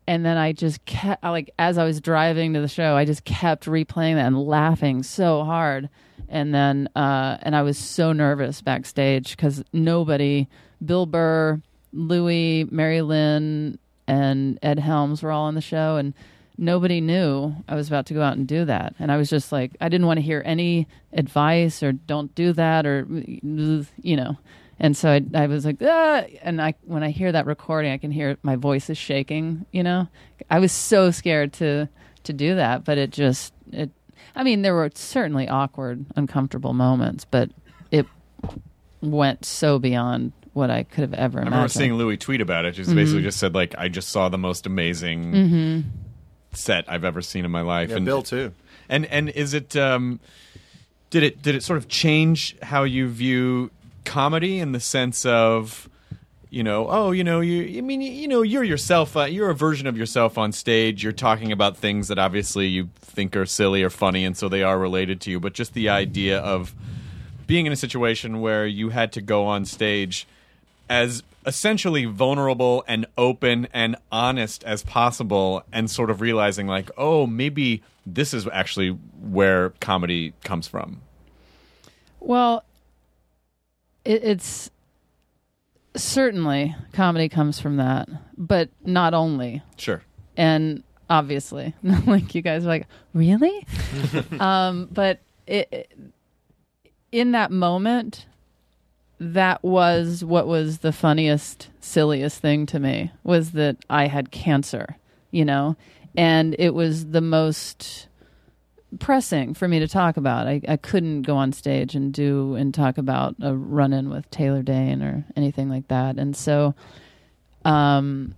And 0.06 0.24
then 0.24 0.38
I 0.38 0.52
just 0.52 0.82
kept, 0.86 1.22
like, 1.22 1.50
as 1.58 1.76
I 1.76 1.84
was 1.84 2.00
driving 2.00 2.54
to 2.54 2.62
the 2.62 2.68
show, 2.68 2.96
I 2.96 3.04
just 3.04 3.26
kept 3.26 3.66
replaying 3.66 4.14
that 4.14 4.26
and 4.26 4.42
laughing 4.42 5.02
so 5.02 5.44
hard. 5.44 5.90
And 6.30 6.54
then, 6.54 6.88
uh, 6.96 7.36
and 7.42 7.54
I 7.54 7.60
was 7.60 7.76
so 7.76 8.14
nervous 8.14 8.62
backstage 8.62 9.36
because 9.36 9.62
nobody, 9.74 10.48
Bill 10.82 11.04
Burr, 11.04 11.60
Louis, 11.92 12.64
Mary 12.70 13.02
Lynn, 13.02 13.78
and 14.06 14.58
Ed 14.62 14.78
Helms 14.78 15.22
were 15.22 15.30
all 15.30 15.44
on 15.44 15.54
the 15.54 15.60
show, 15.60 15.96
and 15.96 16.14
nobody 16.58 17.00
knew 17.00 17.54
I 17.68 17.74
was 17.74 17.88
about 17.88 18.06
to 18.06 18.14
go 18.14 18.22
out 18.22 18.36
and 18.36 18.46
do 18.46 18.64
that. 18.64 18.94
And 18.98 19.12
I 19.12 19.16
was 19.16 19.30
just 19.30 19.52
like, 19.52 19.72
I 19.80 19.88
didn't 19.88 20.06
want 20.06 20.18
to 20.18 20.22
hear 20.22 20.42
any 20.44 20.88
advice 21.12 21.82
or 21.82 21.92
don't 21.92 22.34
do 22.34 22.52
that 22.54 22.84
or, 22.86 23.06
you 23.08 24.16
know. 24.16 24.36
And 24.80 24.96
so 24.96 25.10
I, 25.10 25.22
I 25.34 25.46
was 25.46 25.64
like, 25.64 25.76
ah! 25.82 26.24
and 26.42 26.62
I 26.62 26.74
when 26.84 27.02
I 27.02 27.10
hear 27.10 27.32
that 27.32 27.46
recording, 27.46 27.92
I 27.92 27.98
can 27.98 28.10
hear 28.10 28.36
my 28.42 28.56
voice 28.56 28.88
is 28.90 28.98
shaking. 28.98 29.66
You 29.72 29.82
know, 29.82 30.08
I 30.50 30.60
was 30.60 30.72
so 30.72 31.10
scared 31.10 31.52
to 31.54 31.88
to 32.24 32.32
do 32.32 32.54
that, 32.54 32.84
but 32.84 32.96
it 32.96 33.10
just 33.10 33.52
it. 33.72 33.90
I 34.36 34.44
mean, 34.44 34.62
there 34.62 34.74
were 34.74 34.90
certainly 34.94 35.48
awkward, 35.48 36.06
uncomfortable 36.14 36.74
moments, 36.74 37.24
but 37.24 37.50
it 37.90 38.06
went 39.00 39.44
so 39.44 39.80
beyond 39.80 40.32
what 40.58 40.70
I 40.70 40.82
could 40.82 41.00
have 41.02 41.14
ever 41.14 41.38
I 41.38 41.42
imagined. 41.42 41.52
remember 41.54 41.68
seeing 41.68 41.94
Louis 41.94 42.16
tweet 42.18 42.40
about 42.42 42.64
it. 42.66 42.72
Just 42.72 42.90
Mhm. 42.90 42.94
basically 42.96 43.22
just 43.22 43.38
said 43.38 43.54
like, 43.54 43.74
"I 43.78 43.88
just 43.88 44.10
saw 44.10 44.28
the 44.28 44.36
most 44.38 44.66
amazing 44.66 45.32
Mhm. 45.32 45.84
set 46.52 46.84
I've 46.88 47.04
ever 47.04 47.22
seen 47.22 47.44
in 47.44 47.50
my 47.50 47.62
life." 47.62 47.90
Yeah, 47.90 47.96
and 47.96 48.04
Bill, 48.04 48.22
too. 48.22 48.52
And 48.88 49.06
and 49.06 49.30
is 49.30 49.54
it 49.54 49.74
um, 49.76 50.20
did 51.10 51.22
it 51.22 51.40
did 51.42 51.54
it 51.54 51.62
sort 51.62 51.78
of 51.78 51.88
change 51.88 52.56
how 52.62 52.84
you 52.84 53.08
view 53.08 53.70
comedy 54.04 54.58
in 54.58 54.72
the 54.72 54.80
sense 54.80 55.24
of 55.26 55.88
you 56.50 56.62
know 56.62 56.86
oh 56.88 57.10
you 57.12 57.22
know 57.22 57.40
you 57.40 57.78
I 57.78 57.82
mean 57.82 58.00
you, 58.00 58.10
you 58.10 58.26
know 58.28 58.40
you're 58.40 58.64
yourself 58.64 59.16
uh, 59.18 59.24
you're 59.24 59.50
a 59.50 59.54
version 59.54 59.86
of 59.86 59.98
yourself 59.98 60.38
on 60.38 60.50
stage 60.52 61.02
you're 61.02 61.12
talking 61.12 61.52
about 61.52 61.76
things 61.76 62.08
that 62.08 62.18
obviously 62.18 62.66
you 62.68 62.88
think 63.02 63.36
are 63.36 63.44
silly 63.44 63.82
or 63.82 63.90
funny 63.90 64.24
and 64.24 64.34
so 64.34 64.48
they 64.48 64.62
are 64.62 64.78
related 64.78 65.20
to 65.22 65.30
you 65.30 65.38
but 65.38 65.52
just 65.52 65.74
the 65.74 65.90
idea 65.90 66.38
of 66.38 66.74
being 67.46 67.66
in 67.66 67.72
a 67.72 67.76
situation 67.76 68.40
where 68.40 68.66
you 68.66 68.88
had 68.88 69.12
to 69.12 69.20
go 69.20 69.44
on 69.44 69.66
stage 69.66 70.26
as 70.88 71.22
essentially 71.46 72.04
vulnerable 72.04 72.84
and 72.86 73.06
open 73.16 73.68
and 73.72 73.96
honest 74.12 74.62
as 74.64 74.82
possible 74.82 75.62
and 75.72 75.90
sort 75.90 76.10
of 76.10 76.20
realizing 76.20 76.66
like 76.66 76.90
oh 76.98 77.26
maybe 77.26 77.82
this 78.04 78.34
is 78.34 78.46
actually 78.52 78.90
where 79.20 79.70
comedy 79.80 80.32
comes 80.44 80.66
from 80.68 81.00
Well, 82.20 82.64
it, 84.04 84.22
it's 84.24 84.70
certainly 85.96 86.74
comedy 86.92 87.28
comes 87.28 87.60
from 87.60 87.76
that, 87.78 88.08
but 88.36 88.68
not 88.84 89.14
only. 89.14 89.62
Sure. 89.76 90.02
And 90.36 90.82
obviously, 91.10 91.74
like 92.06 92.34
you 92.34 92.42
guys 92.42 92.64
are 92.64 92.68
like, 92.68 92.86
really? 93.14 93.66
um, 94.40 94.88
but 94.92 95.20
it, 95.46 95.68
it- 95.72 95.92
in 97.10 97.32
that 97.32 97.50
moment, 97.50 98.26
that 99.20 99.62
was 99.64 100.24
what 100.24 100.46
was 100.46 100.78
the 100.78 100.92
funniest, 100.92 101.70
silliest 101.80 102.40
thing 102.40 102.66
to 102.66 102.78
me 102.78 103.10
was 103.24 103.52
that 103.52 103.76
I 103.90 104.06
had 104.06 104.30
cancer, 104.30 104.96
you 105.30 105.44
know, 105.44 105.76
and 106.16 106.54
it 106.58 106.74
was 106.74 107.06
the 107.06 107.20
most 107.20 108.06
pressing 108.98 109.54
for 109.54 109.68
me 109.68 109.78
to 109.80 109.88
talk 109.88 110.16
about. 110.16 110.46
I, 110.46 110.60
I 110.66 110.76
couldn't 110.76 111.22
go 111.22 111.36
on 111.36 111.52
stage 111.52 111.94
and 111.94 112.12
do 112.12 112.54
and 112.54 112.72
talk 112.72 112.96
about 112.96 113.36
a 113.42 113.54
run 113.54 113.92
in 113.92 114.08
with 114.08 114.30
Taylor 114.30 114.62
Dayne 114.62 115.02
or 115.02 115.24
anything 115.36 115.68
like 115.68 115.88
that. 115.88 116.16
And 116.18 116.36
so 116.36 116.74
um 117.64 118.34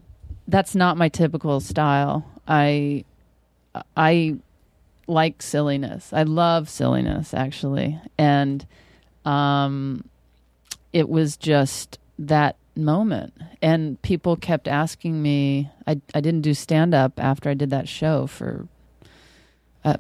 that's 0.49 0.75
not 0.75 0.97
my 0.97 1.09
typical 1.09 1.61
style. 1.61 2.25
I 2.49 3.05
I 3.97 4.37
like 5.07 5.43
silliness. 5.43 6.13
I 6.13 6.25
love 6.25 6.69
silliness 6.69 7.33
actually. 7.33 8.01
And 8.19 8.67
um 9.25 10.05
it 10.93 11.09
was 11.09 11.37
just 11.37 11.99
that 12.19 12.57
moment 12.77 13.35
and 13.61 14.01
people 14.03 14.37
kept 14.37 14.69
asking 14.69 15.21
me 15.21 15.71
I 15.87 16.01
I 16.15 16.21
didn't 16.21 16.43
do 16.43 16.55
stand 16.55 16.95
up 16.95 17.19
after 17.19 17.51
I 17.51 17.55
did 17.55 17.71
that 17.71 17.89
show 17.89 18.27
for 18.27 18.67
uh, 19.85 19.97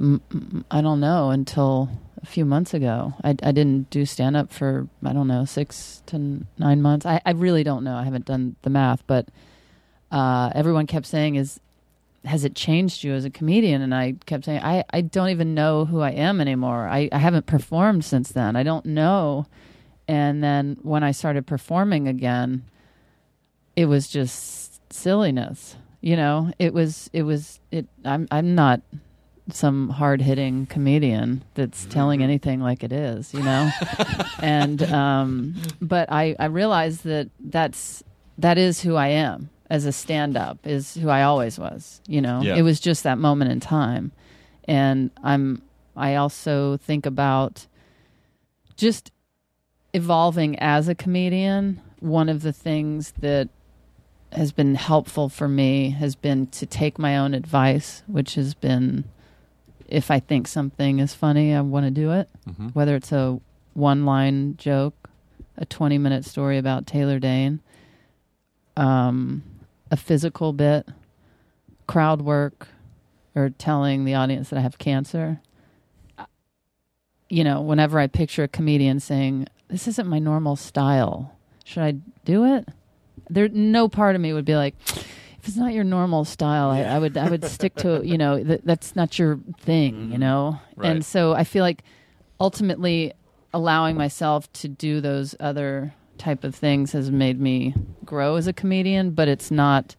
don't 0.70 1.00
know 1.00 1.30
until 1.30 1.88
a 2.22 2.26
few 2.26 2.44
months 2.44 2.74
ago. 2.74 3.14
I, 3.24 3.30
I 3.42 3.52
didn't 3.52 3.90
do 3.90 4.04
stand 4.04 4.36
up 4.36 4.52
for 4.52 4.88
I 5.04 5.12
don't 5.12 5.28
know 5.28 5.44
six 5.44 6.02
to 6.06 6.44
nine 6.58 6.82
months. 6.82 7.06
I, 7.06 7.20
I 7.24 7.32
really 7.32 7.64
don't 7.64 7.84
know. 7.84 7.96
I 7.96 8.04
haven't 8.04 8.26
done 8.26 8.56
the 8.62 8.70
math, 8.70 9.06
but 9.06 9.28
uh, 10.10 10.50
everyone 10.54 10.86
kept 10.86 11.06
saying 11.06 11.36
is 11.36 11.60
has 12.24 12.44
it 12.44 12.54
changed 12.54 13.02
you 13.02 13.14
as 13.14 13.24
a 13.24 13.30
comedian? 13.30 13.80
And 13.80 13.94
I 13.94 14.14
kept 14.26 14.44
saying 14.44 14.60
I, 14.62 14.84
I 14.90 15.00
don't 15.00 15.30
even 15.30 15.54
know 15.54 15.86
who 15.86 16.00
I 16.00 16.10
am 16.10 16.40
anymore. 16.40 16.86
I, 16.86 17.08
I 17.12 17.18
haven't 17.18 17.46
performed 17.46 18.04
since 18.04 18.30
then. 18.30 18.56
I 18.56 18.62
don't 18.62 18.84
know. 18.84 19.46
And 20.10 20.42
then 20.42 20.76
when 20.82 21.04
I 21.04 21.12
started 21.12 21.46
performing 21.46 22.08
again, 22.08 22.64
it 23.76 23.86
was 23.86 24.08
just 24.08 24.80
silliness. 24.92 25.76
You 26.00 26.16
know, 26.16 26.50
it 26.58 26.74
was 26.74 27.08
it 27.12 27.22
was 27.22 27.60
it. 27.70 27.86
I'm 28.04 28.26
I'm 28.30 28.54
not 28.56 28.80
some 29.52 29.88
hard 29.90 30.20
hitting 30.22 30.66
comedian 30.66 31.42
that's 31.54 31.84
telling 31.86 32.22
anything 32.22 32.60
like 32.60 32.82
it 32.82 32.92
is, 32.92 33.32
you 33.34 33.42
know. 33.42 33.70
and 34.40 34.82
um, 34.84 35.54
but 35.80 36.10
I 36.10 36.34
I 36.40 36.46
realized 36.46 37.04
that 37.04 37.28
that's 37.38 38.02
that 38.38 38.58
is 38.58 38.80
who 38.80 38.96
I 38.96 39.08
am 39.08 39.50
as 39.68 39.84
a 39.84 39.92
stand 39.92 40.36
up 40.36 40.58
is 40.66 40.94
who 40.94 41.08
I 41.08 41.22
always 41.22 41.58
was. 41.58 42.00
You 42.08 42.20
know, 42.20 42.40
Yeah. 42.42 42.56
it 42.56 42.62
was 42.62 42.80
just 42.80 43.04
that 43.04 43.18
moment 43.18 43.52
in 43.52 43.60
time, 43.60 44.10
and 44.64 45.10
I'm 45.22 45.62
I 45.96 46.16
also 46.16 46.78
think 46.78 47.06
about 47.06 47.66
just 48.76 49.12
evolving 49.92 50.58
as 50.58 50.88
a 50.88 50.94
comedian. 50.94 51.80
One 52.00 52.28
of 52.28 52.42
the 52.42 52.52
things 52.52 53.12
that 53.20 53.48
has 54.32 54.52
been 54.52 54.76
helpful 54.76 55.28
for 55.28 55.48
me 55.48 55.90
has 55.90 56.14
been 56.14 56.46
to 56.48 56.66
take 56.66 56.98
my 56.98 57.16
own 57.18 57.34
advice, 57.34 58.02
which 58.06 58.34
has 58.36 58.54
been 58.54 59.04
if 59.88 60.08
I 60.08 60.20
think 60.20 60.46
something 60.46 61.00
is 61.00 61.14
funny, 61.14 61.52
I 61.52 61.60
want 61.62 61.84
to 61.86 61.90
do 61.90 62.12
it. 62.12 62.28
Mhm. 62.48 62.72
Whether 62.76 62.94
it's 62.94 63.10
a 63.10 63.40
one 63.74 64.06
line 64.06 64.54
joke, 64.56 65.10
a 65.56 65.66
20 65.66 65.98
minute 65.98 66.24
story 66.24 66.58
about 66.58 66.86
Taylor 66.86 67.18
Dayne, 67.18 67.58
um, 68.76 69.42
a 69.90 69.96
physical 69.96 70.52
bit, 70.52 70.88
crowd 71.88 72.22
work, 72.22 72.68
or 73.34 73.50
telling 73.50 74.04
the 74.04 74.14
audience 74.14 74.50
that 74.50 74.58
I 74.58 74.62
have 74.62 74.78
cancer. 74.78 75.40
Uh, 76.16 76.26
You 77.28 77.42
know, 77.44 77.60
whenever 77.60 77.98
I 77.98 78.06
picture 78.06 78.44
a 78.44 78.48
comedian 78.48 79.00
saying, 79.00 79.48
This 79.70 79.86
isn't 79.88 80.08
my 80.08 80.18
normal 80.18 80.56
style, 80.56 81.36
should 81.64 81.82
I 81.82 81.92
do 82.24 82.44
it? 82.44 82.68
There, 83.28 83.48
no 83.48 83.88
part 83.88 84.16
of 84.16 84.20
me 84.20 84.32
would 84.32 84.44
be 84.44 84.56
like, 84.56 84.74
if 84.88 85.48
it's 85.48 85.56
not 85.56 85.72
your 85.72 85.84
normal 85.84 86.24
style, 86.24 86.70
I, 86.70 86.82
I 86.82 86.98
would 86.98 87.16
I 87.16 87.30
would 87.30 87.44
stick 87.56 87.74
to 87.76 88.02
you 88.04 88.18
know 88.18 88.42
th- 88.42 88.62
that's 88.64 88.94
not 88.94 89.18
your 89.18 89.38
thing, 89.60 89.94
you 89.94 90.00
mm-hmm. 90.08 90.20
know. 90.20 90.60
Right. 90.76 90.90
And 90.90 91.04
so 91.04 91.32
I 91.32 91.44
feel 91.44 91.62
like 91.62 91.82
ultimately 92.38 93.12
allowing 93.52 93.96
myself 93.96 94.52
to 94.54 94.68
do 94.68 95.00
those 95.00 95.34
other 95.40 95.94
type 96.18 96.44
of 96.44 96.54
things 96.54 96.92
has 96.92 97.10
made 97.10 97.40
me 97.40 97.74
grow 98.04 98.36
as 98.36 98.46
a 98.46 98.52
comedian, 98.52 99.12
but 99.12 99.28
it's 99.28 99.50
not 99.50 99.96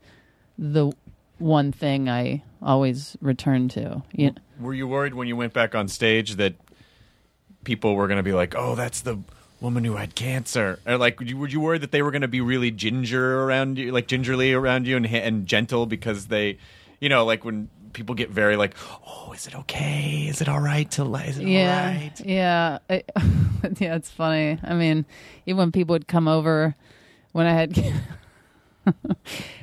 the 0.58 0.92
one 1.40 1.72
thing 1.72 2.08
I 2.08 2.44
always 2.62 3.18
return 3.20 3.68
to. 3.70 4.04
You 4.14 4.36
Were 4.60 4.74
you 4.74 4.88
worried 4.88 5.16
when 5.16 5.28
you 5.28 5.36
went 5.36 5.54
back 5.54 5.74
on 5.74 5.88
stage 5.88 6.36
that 6.36 6.56
people 7.64 7.96
were 7.96 8.08
going 8.08 8.18
to 8.18 8.24
be 8.24 8.34
like, 8.34 8.54
"Oh, 8.56 8.76
that's 8.76 9.02
the 9.02 9.20
woman 9.62 9.86
who 9.86 9.96
had 9.96 10.16
cancer," 10.16 10.80
or 10.86 10.98
like, 10.98 11.20
were 11.20 11.26
you, 11.26 11.38
were 11.38 11.48
you 11.48 11.62
worried 11.62 11.82
that 11.82 11.92
they 11.92 12.02
were 12.02 12.12
going 12.12 12.24
to 12.24 12.28
be 12.28 12.42
really 12.42 12.72
ginger 12.72 13.44
around 13.44 13.78
you, 13.78 13.92
like 13.92 14.08
gingerly 14.08 14.52
around 14.54 14.88
you, 14.88 14.98
and 14.98 15.06
and 15.06 15.48
gentle 15.48 15.86
because 15.86 16.28
they, 16.28 16.58
you 17.00 17.08
know, 17.08 17.24
like 17.24 17.46
when 17.46 17.70
people 17.94 18.16
get 18.16 18.30
very 18.30 18.56
like, 18.56 18.76
"Oh, 19.08 19.32
is 19.34 19.48
it 19.48 19.56
okay? 19.56 20.28
Is 20.28 20.42
it 20.42 20.50
all 20.50 20.60
right 20.60 20.90
to 20.92 21.04
lie? 21.04 21.26
Is 21.26 21.38
it 21.38 21.48
yeah, 21.48 21.80
all 21.80 21.86
right?" 22.02 22.22
yeah, 22.26 22.78
I- 22.90 23.04
yeah. 23.80 23.96
It's 23.96 24.10
funny. 24.10 24.60
I 24.64 24.74
mean, 24.74 25.06
even 25.46 25.58
when 25.58 25.72
people 25.72 25.94
would 25.94 26.08
come 26.08 26.28
over 26.28 26.76
when 27.32 27.46
I 27.46 27.54
had 27.54 27.78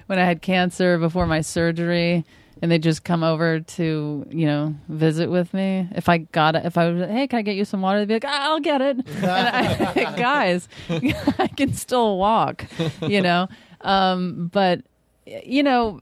when 0.06 0.18
I 0.18 0.24
had 0.24 0.42
cancer 0.42 0.98
before 0.98 1.26
my 1.26 1.40
surgery, 1.40 2.24
and 2.62 2.70
they 2.70 2.78
just 2.78 3.04
come 3.04 3.22
over 3.22 3.60
to 3.60 4.26
you 4.30 4.46
know 4.46 4.74
visit 4.88 5.30
with 5.30 5.52
me. 5.54 5.88
If 5.94 6.08
I 6.08 6.18
got 6.18 6.56
it, 6.56 6.64
if 6.66 6.76
I 6.78 6.90
was, 6.90 7.08
hey, 7.08 7.26
can 7.26 7.38
I 7.38 7.42
get 7.42 7.56
you 7.56 7.64
some 7.64 7.80
water? 7.82 7.98
They'd 8.00 8.08
be 8.08 8.14
like, 8.14 8.24
"Ah, 8.26 8.50
I'll 8.50 8.60
get 8.60 8.80
it. 8.80 8.96
and 9.22 9.26
I, 9.26 10.14
guys, 10.16 10.68
I 10.88 11.48
can 11.56 11.72
still 11.74 12.18
walk, 12.18 12.64
you 13.02 13.20
know. 13.20 13.48
Um, 13.82 14.48
but 14.52 14.82
you 15.26 15.62
know, 15.62 16.00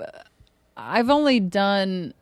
I've 0.76 1.10
only 1.10 1.40
done 1.40 2.14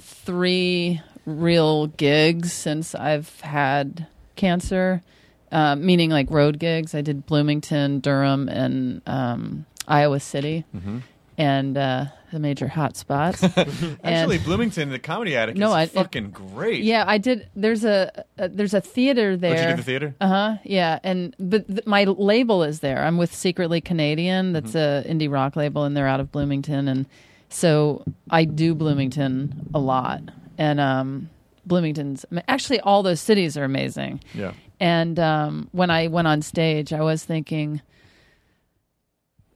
three 0.00 1.00
real 1.26 1.86
gigs 1.88 2.52
since 2.52 2.94
I've 2.94 3.40
had 3.40 4.06
cancer, 4.36 5.02
uh, 5.50 5.76
meaning 5.76 6.10
like 6.10 6.30
road 6.30 6.58
gigs. 6.58 6.94
I 6.94 7.00
did 7.00 7.26
Bloomington, 7.26 8.00
Durham, 8.00 8.48
and 8.48 9.02
um, 9.06 9.66
Iowa 9.86 10.20
City, 10.20 10.64
Mhm. 10.74 11.02
And 11.38 11.76
uh, 11.78 12.04
the 12.30 12.38
major 12.38 12.68
hot 12.68 12.96
spots. 12.96 13.42
Actually, 14.04 14.38
Bloomington, 14.38 14.90
the 14.90 14.98
comedy 14.98 15.36
attic, 15.36 15.56
No, 15.56 15.68
is 15.68 15.74
I- 15.74 15.82
it- 15.84 15.90
fucking 15.90 16.30
great. 16.30 16.82
yeah, 16.84 17.04
I 17.06 17.18
did. 17.18 17.48
There's 17.56 17.84
a, 17.84 18.24
a 18.38 18.48
there's 18.48 18.74
a 18.74 18.80
theater 18.80 19.36
there. 19.36 19.68
Oh, 19.68 19.70
do 19.72 19.76
the 19.76 19.82
theater? 19.82 20.14
Uh 20.20 20.28
huh. 20.28 20.56
Yeah, 20.64 20.98
and 21.02 21.34
but 21.38 21.66
th- 21.68 21.86
my 21.86 22.04
label 22.04 22.62
is 22.62 22.80
there. 22.80 23.02
I'm 23.04 23.16
with 23.18 23.34
Secretly 23.34 23.80
Canadian. 23.80 24.52
That's 24.52 24.72
Mm-hmm. 24.72 25.10
a 25.10 25.14
indie 25.14 25.30
rock 25.32 25.56
label, 25.56 25.84
and 25.84 25.96
they're 25.96 26.08
out 26.08 26.20
of 26.20 26.30
Bloomington. 26.32 26.88
And 26.88 27.06
so 27.48 28.02
I 28.30 28.44
do 28.44 28.74
Bloomington 28.74 29.70
a 29.74 29.78
lot. 29.78 30.20
And 30.58 30.80
um, 30.80 31.30
Bloomington's 31.66 32.24
actually 32.48 32.80
all 32.80 33.02
those 33.02 33.20
cities 33.20 33.56
are 33.56 33.64
amazing. 33.64 34.20
Yeah. 34.34 34.52
And 34.80 35.18
um, 35.18 35.68
when 35.72 35.90
I 35.90 36.08
went 36.08 36.26
on 36.28 36.42
stage, 36.42 36.92
I 36.92 37.00
was 37.02 37.24
thinking, 37.24 37.80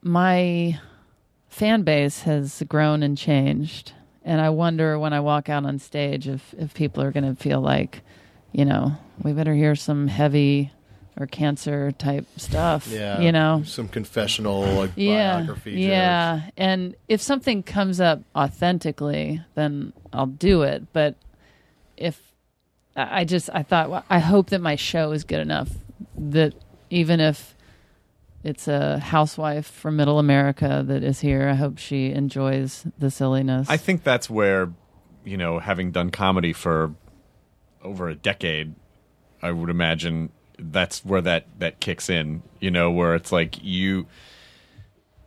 my 0.03 0.79
fan 1.57 1.85
base 1.85 2.21
has 2.21 2.63
grown 2.69 3.03
and 3.03 3.17
changed. 3.17 3.93
And 4.23 4.43
I 4.43 4.51
wonder 4.51 4.99
when 4.99 5.15
I 5.15 5.21
walk 5.21 5.49
out 5.49 5.65
on 5.65 5.79
stage 5.79 6.29
if, 6.29 6.55
if 6.59 6.75
people 6.75 7.03
are 7.03 7.11
going 7.11 7.25
to 7.25 7.43
feel 7.43 7.63
like, 7.63 8.03
you 8.53 8.67
know, 8.67 8.93
we 9.23 9.33
better 9.33 9.55
hear 9.55 9.75
some 9.75 10.07
heavy 10.07 10.71
or 11.19 11.27
cancer 11.27 11.93
type 11.93 12.27
stuff. 12.37 12.89
Yeah, 12.89 13.21
you 13.21 13.33
know, 13.33 13.63
some 13.65 13.89
confessional 13.89 14.67
like 14.67 14.91
yeah, 14.97 15.39
biography. 15.39 15.73
yeah. 15.81 16.51
And 16.59 16.95
if 17.09 17.23
something 17.23 17.63
comes 17.63 18.03
up 18.03 18.21
authentically, 18.35 19.41
then 19.55 19.95
I'll 20.13 20.27
do 20.27 20.61
it. 20.61 20.93
But 20.93 21.15
if 21.97 22.21
I 22.95 23.21
I 23.21 23.25
just 23.25 23.49
I 23.51 23.63
thought 23.63 23.89
well, 23.89 24.05
I 24.11 24.19
hope 24.19 24.51
that 24.51 24.61
my 24.61 24.77
show 24.77 25.13
is 25.13 25.25
good 25.25 25.41
enough 25.41 25.71
that 26.19 26.53
even 26.91 27.21
if 27.21 27.56
it's 28.47 28.69
a 28.69 28.99
housewife 28.99 29.67
from 29.67 29.97
Middle 29.97 30.19
America 30.19 30.85
that 30.87 31.03
is 31.03 31.21
here, 31.21 31.49
I 31.49 31.55
hope 31.55 31.79
she 31.79 32.13
enjoys 32.13 32.87
the 32.99 33.11
silliness. 33.11 33.69
I 33.69 33.77
think 33.77 34.03
that's 34.05 34.31
where, 34.31 34.73
you 35.25 35.37
know, 35.37 35.59
having 35.59 35.91
done 35.91 36.11
comedy 36.11 36.53
for 36.53 36.95
over 37.83 38.09
a 38.09 38.15
decade, 38.15 38.75
I 39.43 39.51
would 39.51 39.71
imagine 39.71 40.31
that's 40.59 41.05
where 41.05 41.21
that 41.23 41.47
that 41.59 41.81
kicks 41.81 42.09
in. 42.09 42.43
You 42.61 42.71
know, 42.71 42.91
where 42.91 43.15
it's 43.15 43.33
like 43.33 43.63
you 43.63 44.07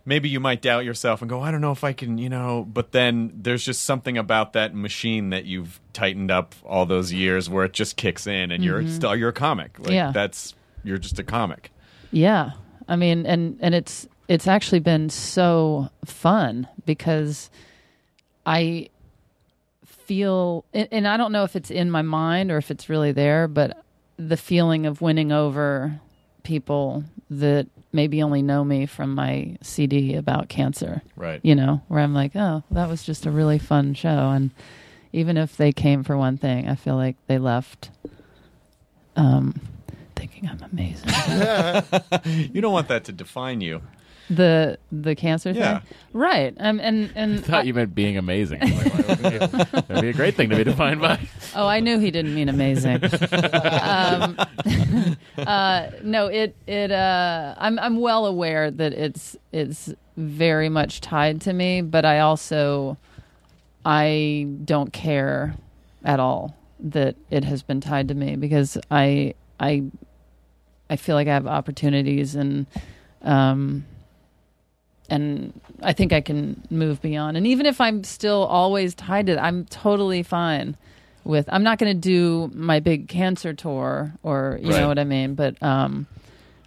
maybe 0.04 0.28
you 0.28 0.40
might 0.40 0.62
doubt 0.62 0.84
yourself 0.84 1.20
and 1.20 1.28
go, 1.28 1.40
I 1.40 1.50
don't 1.50 1.60
know 1.60 1.72
if 1.72 1.84
I 1.84 1.92
can, 1.92 2.18
you 2.18 2.28
know, 2.28 2.66
but 2.72 2.90
then 2.92 3.32
there's 3.36 3.64
just 3.64 3.84
something 3.84 4.16
about 4.18 4.54
that 4.54 4.74
machine 4.74 5.30
that 5.30 5.44
you've 5.44 5.78
tightened 5.92 6.30
up 6.30 6.54
all 6.64 6.86
those 6.86 7.12
years 7.12 7.48
where 7.50 7.64
it 7.64 7.72
just 7.74 7.96
kicks 7.96 8.26
in 8.26 8.50
and 8.50 8.64
you're 8.64 8.82
Mhm. 8.82 8.88
still 8.90 9.14
you're 9.14 9.28
a 9.28 9.32
comic. 9.32 9.78
Like 9.78 9.90
Yeah. 9.92 10.10
that's 10.10 10.54
you're 10.82 10.98
just 10.98 11.18
a 11.18 11.22
comic. 11.22 11.70
Yeah. 12.10 12.52
I 12.90 12.96
mean 12.96 13.24
and 13.24 13.56
and 13.60 13.74
it's 13.74 14.06
it's 14.28 14.46
actually 14.46 14.80
been 14.80 15.08
so 15.08 15.90
fun 16.04 16.68
because 16.84 17.50
I 18.44 18.90
feel 19.86 20.64
and, 20.74 21.06
I 21.06 21.16
don't 21.16 21.32
know 21.32 21.44
if 21.44 21.54
it's 21.54 21.70
in 21.70 21.90
my 21.90 22.02
mind 22.02 22.50
or 22.50 22.58
if 22.58 22.70
it's 22.70 22.88
really 22.88 23.12
there, 23.12 23.46
but 23.46 23.84
the 24.16 24.36
feeling 24.36 24.84
of 24.86 25.00
winning 25.00 25.30
over 25.30 26.00
people 26.42 27.04
that 27.30 27.68
maybe 27.92 28.22
only 28.22 28.42
know 28.42 28.64
me 28.64 28.86
from 28.86 29.14
my 29.14 29.56
CD 29.62 30.14
about 30.16 30.48
cancer. 30.48 31.02
Right. 31.16 31.40
You 31.44 31.54
know, 31.54 31.82
where 31.86 32.00
I'm 32.00 32.14
like, 32.14 32.34
"Oh, 32.34 32.64
that 32.72 32.88
was 32.88 33.04
just 33.04 33.24
a 33.24 33.30
really 33.30 33.58
fun 33.58 33.94
show." 33.94 34.30
And 34.30 34.50
even 35.12 35.36
if 35.36 35.56
they 35.56 35.72
came 35.72 36.02
for 36.02 36.16
one 36.16 36.36
thing, 36.36 36.68
I 36.68 36.74
feel 36.74 36.96
like 36.96 37.16
they 37.28 37.38
left 37.38 37.90
um 39.16 39.60
thinking 40.20 40.48
I'm 40.48 40.62
amazing. 40.72 41.10
you 42.54 42.60
don't 42.60 42.72
want 42.72 42.88
that 42.88 43.04
to 43.04 43.12
define 43.12 43.60
you. 43.60 43.80
the 44.28 44.78
the 44.92 45.14
cancer 45.16 45.50
Yeah. 45.50 45.80
thing, 45.80 45.96
right? 46.12 46.54
Um, 46.60 46.78
and 46.80 47.10
and 47.16 47.38
I 47.38 47.42
thought 47.42 47.66
you 47.66 47.74
meant 47.74 47.94
being 47.94 48.16
amazing. 48.16 48.58
I'm 48.62 48.76
like, 48.76 48.92
why 48.94 49.02
wouldn't 49.08 49.32
you? 49.32 49.38
That'd 49.88 50.02
be 50.02 50.08
a 50.10 50.12
great 50.12 50.34
thing 50.36 50.50
to 50.50 50.56
be 50.56 50.62
defined 50.64 51.00
by. 51.00 51.18
oh, 51.56 51.66
I 51.66 51.80
knew 51.80 51.98
he 51.98 52.10
didn't 52.12 52.34
mean 52.34 52.48
amazing. 52.48 53.00
um, 53.82 54.36
uh, 55.38 55.88
no, 56.02 56.26
it 56.26 56.54
it. 56.66 56.90
Uh, 56.92 57.54
I'm 57.58 57.78
I'm 57.78 57.98
well 58.00 58.26
aware 58.26 58.70
that 58.70 58.92
it's 58.92 59.36
it's 59.52 59.92
very 60.16 60.68
much 60.68 61.00
tied 61.00 61.40
to 61.42 61.52
me, 61.52 61.80
but 61.82 62.04
I 62.04 62.20
also 62.20 62.96
I 63.84 64.46
don't 64.64 64.92
care 64.92 65.54
at 66.04 66.20
all 66.20 66.56
that 66.78 67.16
it 67.30 67.44
has 67.44 67.62
been 67.62 67.80
tied 67.80 68.08
to 68.08 68.14
me 68.14 68.36
because 68.36 68.78
I 68.90 69.34
I 69.58 69.84
I 70.90 70.96
feel 70.96 71.14
like 71.16 71.28
I 71.28 71.32
have 71.32 71.46
opportunities 71.46 72.34
and 72.34 72.66
um 73.22 73.86
and 75.08 75.58
I 75.82 75.92
think 75.92 76.12
I 76.12 76.20
can 76.20 76.62
move 76.70 77.00
beyond. 77.02 77.36
And 77.36 77.46
even 77.46 77.66
if 77.66 77.80
I'm 77.80 78.04
still 78.04 78.44
always 78.44 78.94
tied 78.94 79.26
to 79.26 79.32
it, 79.32 79.38
I'm 79.38 79.64
totally 79.66 80.22
fine 80.22 80.76
with 81.24 81.48
I'm 81.52 81.62
not 81.62 81.78
going 81.78 81.94
to 81.94 82.00
do 82.00 82.50
my 82.54 82.80
big 82.80 83.08
cancer 83.08 83.52
tour 83.52 84.12
or 84.22 84.58
you 84.62 84.70
Right. 84.70 84.80
know 84.80 84.88
what 84.88 84.98
I 84.98 85.04
mean, 85.04 85.34
but 85.34 85.60
um 85.62 86.06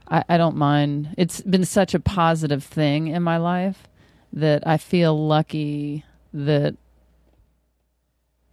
I, 0.09 0.23
I 0.29 0.37
don't 0.37 0.57
mind. 0.57 1.13
It's 1.17 1.41
been 1.41 1.65
such 1.65 1.93
a 1.93 1.99
positive 1.99 2.63
thing 2.63 3.07
in 3.07 3.23
my 3.23 3.37
life 3.37 3.87
that 4.33 4.65
I 4.67 4.77
feel 4.77 5.17
lucky 5.27 6.03
that 6.33 6.75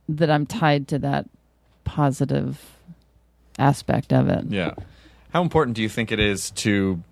that 0.09 0.31
I'm 0.31 0.47
tied 0.47 0.89
to 0.89 0.99
that 1.01 1.27
positive 1.85 2.61
aspect 3.59 4.12
of 4.12 4.29
it. 4.29 4.45
Yeah. 4.49 4.75
How 5.33 5.43
important 5.43 5.76
do 5.76 5.83
you 5.83 5.89
think 5.89 6.11
it 6.11 6.18
is 6.18 6.51
to 6.53 7.03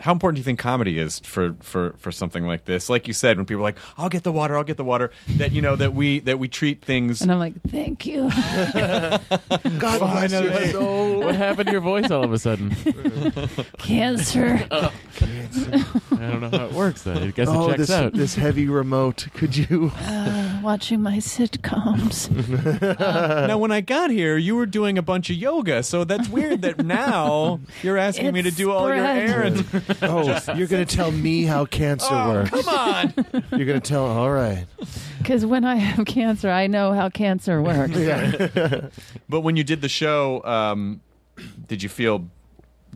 how 0.00 0.12
important 0.12 0.36
do 0.36 0.40
you 0.40 0.44
think 0.44 0.58
comedy 0.58 0.98
is 0.98 1.20
for, 1.20 1.54
for, 1.60 1.94
for 1.98 2.12
something 2.12 2.46
like 2.46 2.64
this? 2.64 2.88
Like 2.88 3.08
you 3.08 3.14
said, 3.14 3.36
when 3.36 3.46
people 3.46 3.60
are 3.60 3.64
like, 3.64 3.78
"I'll 3.96 4.08
get 4.08 4.22
the 4.22 4.32
water, 4.32 4.56
I'll 4.56 4.64
get 4.64 4.76
the 4.76 4.84
water," 4.84 5.10
that 5.36 5.52
you 5.52 5.62
know 5.62 5.76
that 5.76 5.94
we 5.94 6.20
that 6.20 6.38
we 6.38 6.48
treat 6.48 6.84
things. 6.84 7.20
And 7.20 7.32
I'm 7.32 7.38
like, 7.38 7.54
thank 7.68 8.06
you. 8.06 8.30
God 9.78 9.98
bless 9.98 10.32
you. 10.32 10.50
Finally. 10.50 11.24
What 11.24 11.34
happened 11.34 11.66
to 11.66 11.72
your 11.72 11.80
voice 11.80 12.10
all 12.10 12.24
of 12.24 12.32
a 12.32 12.38
sudden? 12.38 12.70
Cancer. 13.78 14.58
cancer. 15.14 15.84
I 16.12 16.16
don't 16.16 16.40
know 16.40 16.50
how 16.50 16.66
it 16.66 16.72
works. 16.72 17.02
Then. 17.02 17.18
I 17.18 17.30
guess 17.30 17.48
it 17.48 17.54
oh, 17.54 17.68
checks 17.68 17.78
this, 17.78 17.90
out. 17.90 18.12
this 18.14 18.34
heavy 18.34 18.68
remote. 18.68 19.28
Could 19.34 19.56
you? 19.56 19.92
Uh, 20.08 20.60
watching 20.62 21.02
my 21.02 21.18
sitcoms. 21.18 22.30
now, 23.46 23.58
when 23.58 23.70
I 23.70 23.80
got 23.80 24.10
here, 24.10 24.36
you 24.36 24.56
were 24.56 24.66
doing 24.66 24.96
a 24.96 25.02
bunch 25.02 25.28
of 25.28 25.36
yoga, 25.36 25.82
so 25.82 26.04
that's 26.04 26.28
weird 26.28 26.62
that 26.62 26.84
now 26.84 27.60
you're 27.82 27.98
asking 27.98 28.32
me 28.32 28.42
to 28.42 28.48
It's 28.48 28.56
do 28.56 28.70
all 28.70 28.88
your 28.88 29.04
errands. 29.04 29.62
Oh, 30.02 30.38
you're 30.54 30.66
going 30.66 30.84
to 30.86 30.96
tell 30.96 31.10
me 31.10 31.44
how 31.44 31.64
cancer 31.64 32.06
Oh, 32.10 32.28
works. 32.28 32.50
come 32.50 32.68
on. 32.68 33.12
You're 33.58 33.66
going 33.66 33.80
to 33.80 33.88
tell. 33.88 34.04
All 34.06 34.30
right. 34.30 34.66
Because 35.18 35.44
when 35.46 35.64
I 35.64 35.76
have 35.76 36.06
cancer, 36.06 36.50
I 36.50 36.66
know 36.66 36.92
how 36.92 37.08
cancer 37.08 37.62
works. 37.62 37.96
yeah. 37.96 38.88
But 39.28 39.40
when 39.40 39.56
you 39.56 39.64
did 39.64 39.80
the 39.80 39.88
show, 39.88 40.42
um, 40.44 41.00
did 41.66 41.82
you 41.82 41.88
feel 41.88 42.26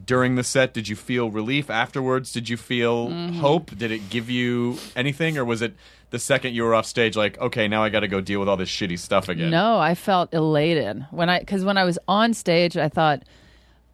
during 0.07 0.35
the 0.37 0.45
set? 0.45 0.73
Did 0.75 0.89
you 0.89 0.97
feel 0.97 1.31
relief 1.31 1.71
afterwards? 1.71 2.33
Did 2.33 2.49
you 2.49 2.57
feel 2.57 3.09
Mhm. 3.09 3.37
hope? 3.37 3.77
Did 3.77 3.91
it 3.91 4.09
give 4.11 4.29
you 4.31 4.79
anything, 4.97 5.37
or 5.39 5.45
was 5.45 5.63
it 5.63 5.75
the 6.11 6.19
second 6.19 6.55
you 6.55 6.63
were 6.63 6.75
off 6.75 6.87
stage, 6.87 7.17
like, 7.17 7.39
okay, 7.41 7.69
now 7.69 7.83
I 7.83 7.89
got 7.89 8.01
to 8.01 8.09
go 8.09 8.21
deal 8.21 8.39
with 8.41 8.49
all 8.49 8.57
this 8.57 8.69
shitty 8.71 8.99
stuff 8.99 9.29
again? 9.29 9.51
No, 9.51 9.79
I 9.79 9.95
felt 9.95 10.33
elated 10.35 11.07
when 11.11 11.29
I 11.31 11.41
because 11.41 11.65
when 11.65 11.77
I 11.79 11.85
was 11.85 11.99
on 12.09 12.35
stage, 12.35 12.77
I 12.77 12.89
thought 12.89 13.23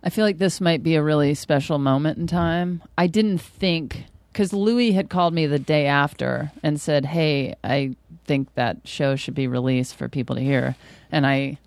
I 0.03 0.11
feel 0.11 0.25
like 0.25 0.39
this 0.39 0.61
might 0.61 0.83
be 0.83 0.95
a 0.95 1.03
really 1.03 1.35
special 1.35 1.79
moment 1.79 2.19
in 2.19 2.27
time. 2.27 2.83
I 2.97 3.07
didn't 3.07 3.39
think 3.39 4.05
because 4.33 4.53
Louis 4.53 4.93
had 4.93 5.11
called 5.11 5.35
me 5.35 5.47
the 5.47 5.59
day 5.59 5.87
after 5.87 6.53
and 6.63 6.81
said, 6.81 7.05
"Hey, 7.05 7.57
I 7.65 7.97
think 8.25 8.55
that 8.55 8.79
show 8.85 9.17
should 9.17 9.35
be 9.35 9.49
released 9.49 9.97
for 9.97 10.09
people 10.09 10.37
to 10.37 10.43
hear," 10.43 10.77
and 11.11 11.27
I, 11.27 11.59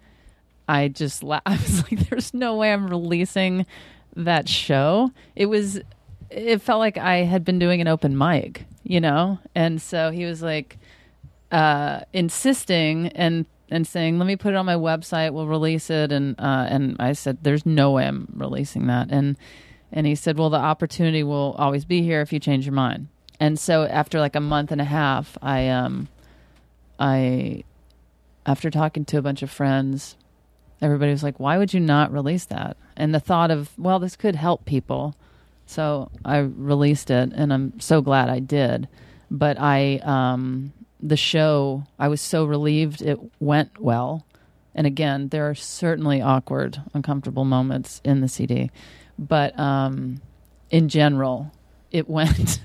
I 0.69 0.87
just 0.87 1.23
la- 1.23 1.41
I 1.45 1.57
was 1.57 1.83
like, 1.91 2.09
"There's 2.09 2.33
no 2.33 2.55
way 2.55 2.71
I'm 2.71 2.87
releasing 2.87 3.65
that 4.15 4.47
show." 4.47 5.11
It 5.35 5.47
was, 5.47 5.81
it 6.29 6.61
felt 6.61 6.79
like 6.79 6.97
I 6.97 7.17
had 7.17 7.43
been 7.43 7.59
doing 7.59 7.81
an 7.81 7.89
open 7.89 8.17
mic, 8.17 8.63
you 8.83 9.01
know, 9.01 9.39
and 9.53 9.81
so 9.81 10.11
he 10.11 10.23
was 10.23 10.41
like 10.41 10.77
uh, 11.51 12.01
insisting 12.13 13.07
and 13.09 13.45
and 13.71 13.87
saying, 13.87 14.19
"Let 14.19 14.27
me 14.27 14.35
put 14.35 14.53
it 14.53 14.57
on 14.57 14.65
my 14.65 14.75
website. 14.75 15.33
We'll 15.33 15.47
release 15.47 15.89
it." 15.89 16.11
And 16.11 16.39
uh, 16.39 16.67
and 16.69 16.97
I 16.99 17.13
said, 17.13 17.39
"There's 17.41 17.65
no 17.65 17.91
way 17.91 18.05
I'm 18.05 18.27
releasing 18.35 18.87
that." 18.87 19.07
And 19.09 19.37
and 19.91 20.05
he 20.05 20.13
said, 20.13 20.37
"Well, 20.37 20.49
the 20.49 20.57
opportunity 20.57 21.23
will 21.23 21.55
always 21.57 21.85
be 21.85 22.03
here 22.03 22.21
if 22.21 22.31
you 22.31 22.39
change 22.39 22.65
your 22.65 22.73
mind." 22.73 23.07
And 23.39 23.57
so 23.57 23.85
after 23.85 24.19
like 24.19 24.35
a 24.35 24.41
month 24.41 24.71
and 24.71 24.81
a 24.81 24.85
half, 24.85 25.37
I 25.41 25.69
um 25.69 26.09
I 26.99 27.63
after 28.45 28.69
talking 28.69 29.05
to 29.05 29.17
a 29.17 29.21
bunch 29.21 29.41
of 29.41 29.49
friends, 29.49 30.17
everybody 30.81 31.11
was 31.11 31.23
like, 31.23 31.39
"Why 31.39 31.57
would 31.57 31.73
you 31.73 31.79
not 31.79 32.11
release 32.11 32.45
that?" 32.45 32.77
And 32.97 33.15
the 33.15 33.19
thought 33.19 33.49
of, 33.49 33.71
"Well, 33.79 33.99
this 33.99 34.15
could 34.15 34.35
help 34.35 34.65
people." 34.65 35.15
So 35.65 36.11
I 36.25 36.39
released 36.39 37.09
it 37.09 37.31
and 37.33 37.53
I'm 37.53 37.79
so 37.79 38.01
glad 38.01 38.29
I 38.29 38.39
did. 38.39 38.89
But 39.29 39.57
I 39.57 40.01
um 40.03 40.73
the 41.01 41.17
show, 41.17 41.83
I 41.99 42.07
was 42.07 42.21
so 42.21 42.45
relieved 42.45 43.01
it 43.01 43.19
went 43.39 43.79
well. 43.79 44.25
And 44.75 44.87
again, 44.87 45.29
there 45.29 45.49
are 45.49 45.55
certainly 45.55 46.21
awkward, 46.21 46.81
uncomfortable 46.93 47.43
moments 47.45 47.99
in 48.03 48.21
the 48.21 48.27
CD. 48.27 48.71
But 49.19 49.57
um 49.59 50.21
in 50.69 50.87
general, 50.89 51.51
it 51.91 52.09
went 52.17 52.61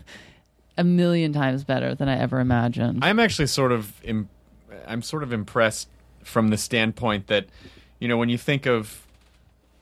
a 0.79 0.85
million 0.85 1.33
times 1.33 1.65
better 1.65 1.95
than 1.95 2.09
I 2.09 2.19
ever 2.19 2.39
imagined. 2.41 3.05
I'm 3.05 3.19
actually 3.19 3.47
sort 3.49 3.73
of 3.73 4.01
Im- 4.05 4.29
I'm 4.87 5.03
sort 5.03 5.23
of 5.23 5.33
impressed 5.33 5.89
from 6.23 6.49
the 6.49 6.57
standpoint 6.57 7.27
that 7.29 7.47
you 7.99 8.09
know 8.09 8.17
when 8.17 8.29
you 8.29 8.39
think 8.39 8.67
of 8.67 9.03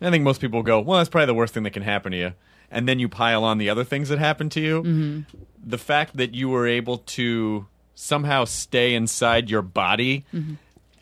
I 0.01 0.11
think 0.11 0.23
most 0.25 0.41
people 0.41 0.63
go, 0.63 0.81
well, 0.81 0.99
that's 0.99 1.09
probably 1.09 1.27
the 1.27 1.35
worst 1.35 1.55
thing 1.55 1.63
that 1.63 1.71
can 1.73 1.83
happen 1.83 2.13
to 2.13 2.19
you, 2.19 2.33
and 2.71 2.87
then 2.89 2.99
you 2.99 3.09
pile 3.09 3.43
on 3.45 3.59
the 3.59 3.71
other 3.71 3.85
things 3.85 4.09
that 4.11 4.19
happen 4.19 4.49
to 4.51 4.61
you. 4.61 4.83
Mhm. 4.83 5.25
The 5.65 5.79
fact 5.79 6.17
that 6.19 6.35
you 6.35 6.49
were 6.51 6.67
able 6.67 6.99
to 6.99 7.67
somehow 7.95 8.45
stay 8.45 8.95
inside 8.95 9.51
your 9.51 9.63
body. 9.63 10.25
Mhm. 10.35 10.57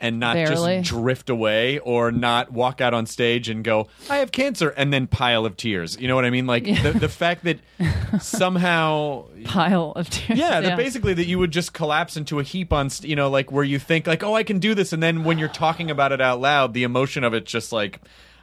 And 0.05 0.18
not 0.18 0.34
Barely. 0.34 0.78
just 0.80 0.90
drift 0.90 1.30
away 1.30 1.78
or 1.78 2.11
not 2.11 2.51
walk 2.53 2.80
out 2.80 2.93
on 2.93 3.07
stage 3.07 3.49
and 3.49 3.62
go, 3.62 3.86
I 4.11 4.16
have 4.16 4.32
cancer, 4.32 4.70
and 4.70 4.93
then 4.93 5.07
pile 5.07 5.47
of 5.47 5.57
tears. 5.57 5.97
You 5.97 6.09
know 6.09 6.16
what 6.16 6.24
I 6.24 6.30
mean? 6.30 6.45
Like 6.45 6.64
the, 6.64 6.90
the 6.99 7.09
fact 7.09 7.45
that 7.45 7.61
somehow 8.20 9.26
Pile 9.45 9.93
of 9.95 10.11
tears. 10.11 10.38
yeah, 10.38 10.61
that 10.61 10.76
basically 10.76 11.14
that 11.14 11.26
you 11.26 11.38
would 11.38 11.53
just 11.53 11.72
collapse 11.72 12.16
into 12.16 12.40
a 12.40 12.43
heap 12.43 12.72
on, 12.72 12.90
st- 12.90 13.09
you 13.09 13.14
know, 13.14 13.30
like 13.30 13.53
where 13.53 13.62
you 13.62 13.78
think 13.78 14.09
like, 14.09 14.24
oh, 14.24 14.34
I 14.34 14.43
can 14.43 14.59
do 14.59 14.74
this, 14.74 14.93
and 14.93 15.01
then 15.01 15.22
when 15.22 15.38
you're 15.38 15.49
talking 15.49 15.88
about 15.90 16.11
it 16.11 16.20
out 16.20 16.40
loud, 16.40 16.74
the 16.74 16.82
emotion 16.82 17.22
of 17.22 17.32
it 17.32 17.45
just 17.47 17.72
like, 17.72 18.01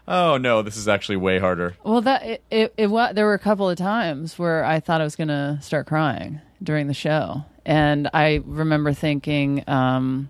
oh 0.08 0.38
no, 0.38 0.62
this 0.62 0.78
is 0.78 0.88
actually 0.88 1.18
way 1.18 1.39
harder. 1.39 1.76
Well, 1.84 2.00
that 2.02 2.24
it, 2.26 2.43
it, 2.50 2.74
it 2.78 3.16
there 3.16 3.26
were 3.26 3.34
a 3.34 3.39
couple 3.39 3.70
of 3.70 3.78
times 3.78 4.39
where 4.39 4.64
I 4.64 4.80
thought 4.80 5.02
I 5.02 5.04
was 5.04 5.18
going 5.18 5.28
to 5.28 5.60
start 5.62 5.88
crying 5.88 6.39
during 6.62 6.88
the 6.88 6.93
show, 6.93 7.43
and 7.66 8.10
I 8.14 8.41
remember 8.45 8.93
thinking, 8.93 9.64
um, 9.68 10.30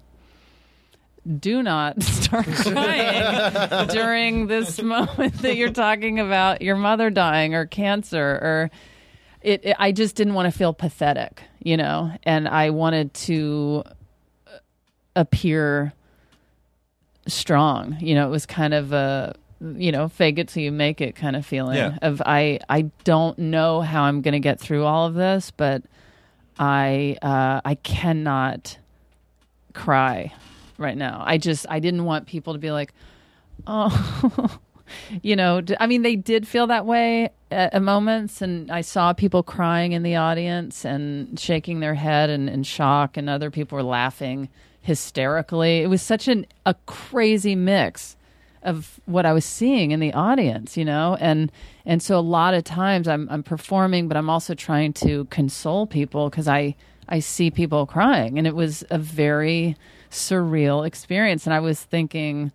"Do 1.39 1.61
not 1.63 2.01
start 2.03 2.45
crying 2.55 3.87
during 3.89 4.47
this 4.47 4.81
moment 4.81 5.41
that 5.41 5.55
you're 5.55 5.71
talking 5.71 6.19
about 6.19 6.61
your 6.61 6.75
mother 6.75 7.09
dying 7.09 7.55
or 7.55 7.65
cancer 7.65 8.19
or." 8.41 8.71
It, 9.41 9.63
it, 9.63 9.75
I 9.79 9.93
just 9.93 10.17
didn't 10.17 10.33
want 10.33 10.51
to 10.51 10.57
feel 10.57 10.73
pathetic, 10.73 11.41
you 11.63 11.77
know, 11.77 12.11
and 12.23 12.45
I 12.45 12.71
wanted 12.71 13.13
to 13.13 13.83
uh, 14.45 14.57
appear 15.15 15.93
strong. 17.25 17.95
You 18.01 18.15
know, 18.15 18.27
it 18.27 18.31
was 18.31 18.45
kind 18.45 18.73
of 18.73 18.91
a 18.91 19.35
you 19.61 19.91
know 19.93 20.09
fake 20.09 20.39
it 20.39 20.49
till 20.49 20.63
you 20.63 20.71
make 20.73 20.99
it 21.01 21.15
kind 21.15 21.35
of 21.37 21.45
feeling 21.45 21.77
Yeah. 21.77 21.97
of 22.01 22.21
I 22.25 22.59
I 22.69 22.83
don't 23.05 23.37
know 23.39 23.79
how 23.81 24.03
I'm 24.03 24.21
going 24.21 24.33
to 24.33 24.39
get 24.41 24.59
through 24.59 24.83
all 24.83 25.05
of 25.07 25.13
this, 25.13 25.51
but 25.51 25.83
I 26.59 27.17
uh, 27.21 27.61
I 27.63 27.75
cannot 27.75 28.77
cry 29.73 30.33
right 30.77 30.97
now. 30.97 31.23
I 31.25 31.37
just 31.37 31.65
I 31.69 31.79
didn't 31.79 32.03
want 32.05 32.27
people 32.27 32.53
to 32.53 32.59
be 32.59 32.71
like, 32.71 32.93
oh. 33.65 34.59
You 35.21 35.35
know, 35.35 35.61
I 35.79 35.85
mean, 35.85 36.01
they 36.01 36.15
did 36.15 36.47
feel 36.47 36.65
that 36.67 36.85
way 36.85 37.29
at, 37.51 37.73
at 37.73 37.81
moments, 37.83 38.41
and 38.41 38.71
I 38.71 38.81
saw 38.81 39.13
people 39.13 39.43
crying 39.43 39.91
in 39.91 40.01
the 40.01 40.15
audience 40.15 40.83
and 40.83 41.39
shaking 41.39 41.79
their 41.79 41.93
head 41.93 42.31
and 42.31 42.49
in 42.49 42.63
shock, 42.63 43.17
and 43.17 43.29
other 43.29 43.51
people 43.51 43.75
were 43.75 43.83
laughing 43.83 44.49
hysterically. 44.81 45.81
It 45.81 45.87
was 45.87 46.01
such 46.01 46.27
an 46.27 46.47
a 46.65 46.73
crazy 46.85 47.55
mix 47.55 48.15
of 48.63 48.99
what 49.05 49.25
I 49.25 49.33
was 49.33 49.45
seeing 49.45 49.91
in 49.91 49.99
the 49.99 50.13
audience, 50.13 50.77
you 50.77 50.85
know, 50.85 51.17
and 51.19 51.51
and 51.85 52.01
so 52.01 52.17
a 52.17 52.21
lot 52.21 52.53
of 52.53 52.63
times 52.63 53.07
I'm 53.07 53.27
I'm 53.29 53.43
performing, 53.43 54.07
but 54.07 54.17
I'm 54.17 54.29
also 54.29 54.53
trying 54.53 54.93
to 54.93 55.25
console 55.25 55.87
people 55.87 56.29
because 56.29 56.47
I 56.47 56.75
I 57.07 57.19
see 57.19 57.49
people 57.51 57.85
crying, 57.85 58.37
and 58.37 58.45
it 58.45 58.55
was 58.55 58.83
a 58.89 58.97
very 58.97 59.75
surreal 60.11 60.85
experience, 60.85 61.45
and 61.45 61.53
I 61.53 61.59
was 61.59 61.81
thinking. 61.83 62.51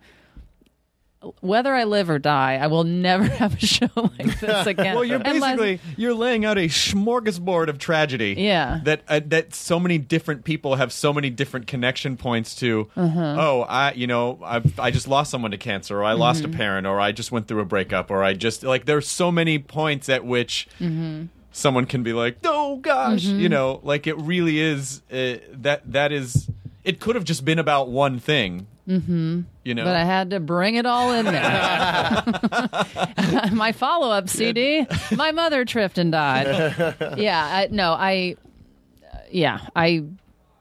Whether 1.41 1.73
I 1.73 1.83
live 1.85 2.09
or 2.09 2.19
die, 2.19 2.55
I 2.55 2.67
will 2.67 2.83
never 2.83 3.23
have 3.41 3.55
a 3.55 3.65
show 3.65 3.89
like 3.95 4.39
this 4.39 4.67
again. 4.73 4.95
Well, 4.95 5.03
you're 5.05 5.21
Unless- 5.23 5.57
basically 5.57 5.79
you're 5.97 6.13
laying 6.13 6.45
out 6.45 6.57
a 6.57 6.67
smorgasbord 6.67 7.67
of 7.69 7.77
tragedy. 7.77 8.35
Yeah. 8.37 8.81
That 8.83 9.01
uh, 9.07 9.21
that 9.27 9.53
so 9.53 9.79
many 9.79 9.97
different 9.97 10.43
people 10.43 10.75
have 10.75 10.91
so 10.91 11.13
many 11.13 11.29
different 11.29 11.67
connection 11.67 12.17
points 12.17 12.55
to. 12.55 12.89
Uh-huh. 12.95 13.35
Oh, 13.39 13.61
I 13.67 13.93
you 13.93 14.07
know 14.07 14.39
I 14.43 14.61
I 14.79 14.91
just 14.91 15.07
lost 15.07 15.31
someone 15.31 15.51
to 15.51 15.57
cancer, 15.57 15.99
or 15.99 16.03
I 16.03 16.13
lost 16.13 16.43
Mhm. 16.43 16.53
a 16.53 16.57
parent, 16.57 16.87
or 16.87 16.99
I 16.99 17.11
just 17.11 17.31
went 17.31 17.47
through 17.47 17.61
a 17.61 17.65
breakup, 17.65 18.11
or 18.11 18.23
I 18.23 18.33
just 18.33 18.63
like 18.63 18.85
there's 18.85 19.07
so 19.07 19.31
many 19.31 19.59
points 19.59 20.09
at 20.09 20.25
which. 20.25 20.67
Mhm. 20.79 21.29
Someone 21.51 21.85
can 21.85 22.03
be 22.03 22.11
like, 22.11 22.37
"Oh 22.43 22.75
gosh," 22.77 23.23
Mhm. 23.25 23.39
you 23.39 23.47
know, 23.47 23.79
like 23.81 24.07
it 24.07 24.17
really 24.17 24.59
is. 24.59 25.01
Uh, 25.09 25.35
that 25.53 25.89
that 25.89 26.11
is. 26.11 26.49
It 26.83 26.99
could 26.99 27.15
have 27.15 27.23
just 27.23 27.45
been 27.45 27.59
about 27.59 27.87
one 27.87 28.19
thing, 28.19 28.67
Mm-hmm. 28.87 29.41
you 29.63 29.73
know. 29.73 29.83
But 29.83 29.95
I 29.95 30.03
had 30.03 30.29
to 30.29 30.39
bring 30.39 30.75
it 30.75 30.85
all 30.85 31.11
in 31.11 31.25
there. 31.25 31.33
my 33.51 33.71
follow 33.71 34.11
up 34.11 34.29
CD, 34.29 34.85
my 35.15 35.31
mother 35.31 35.65
tripped 35.65 35.97
and 35.97 36.11
died. 36.11 36.95
Yeah, 37.17 37.43
I, 37.43 37.67
no, 37.71 37.93
I, 37.93 38.35
yeah, 39.31 39.59
I, 39.75 40.03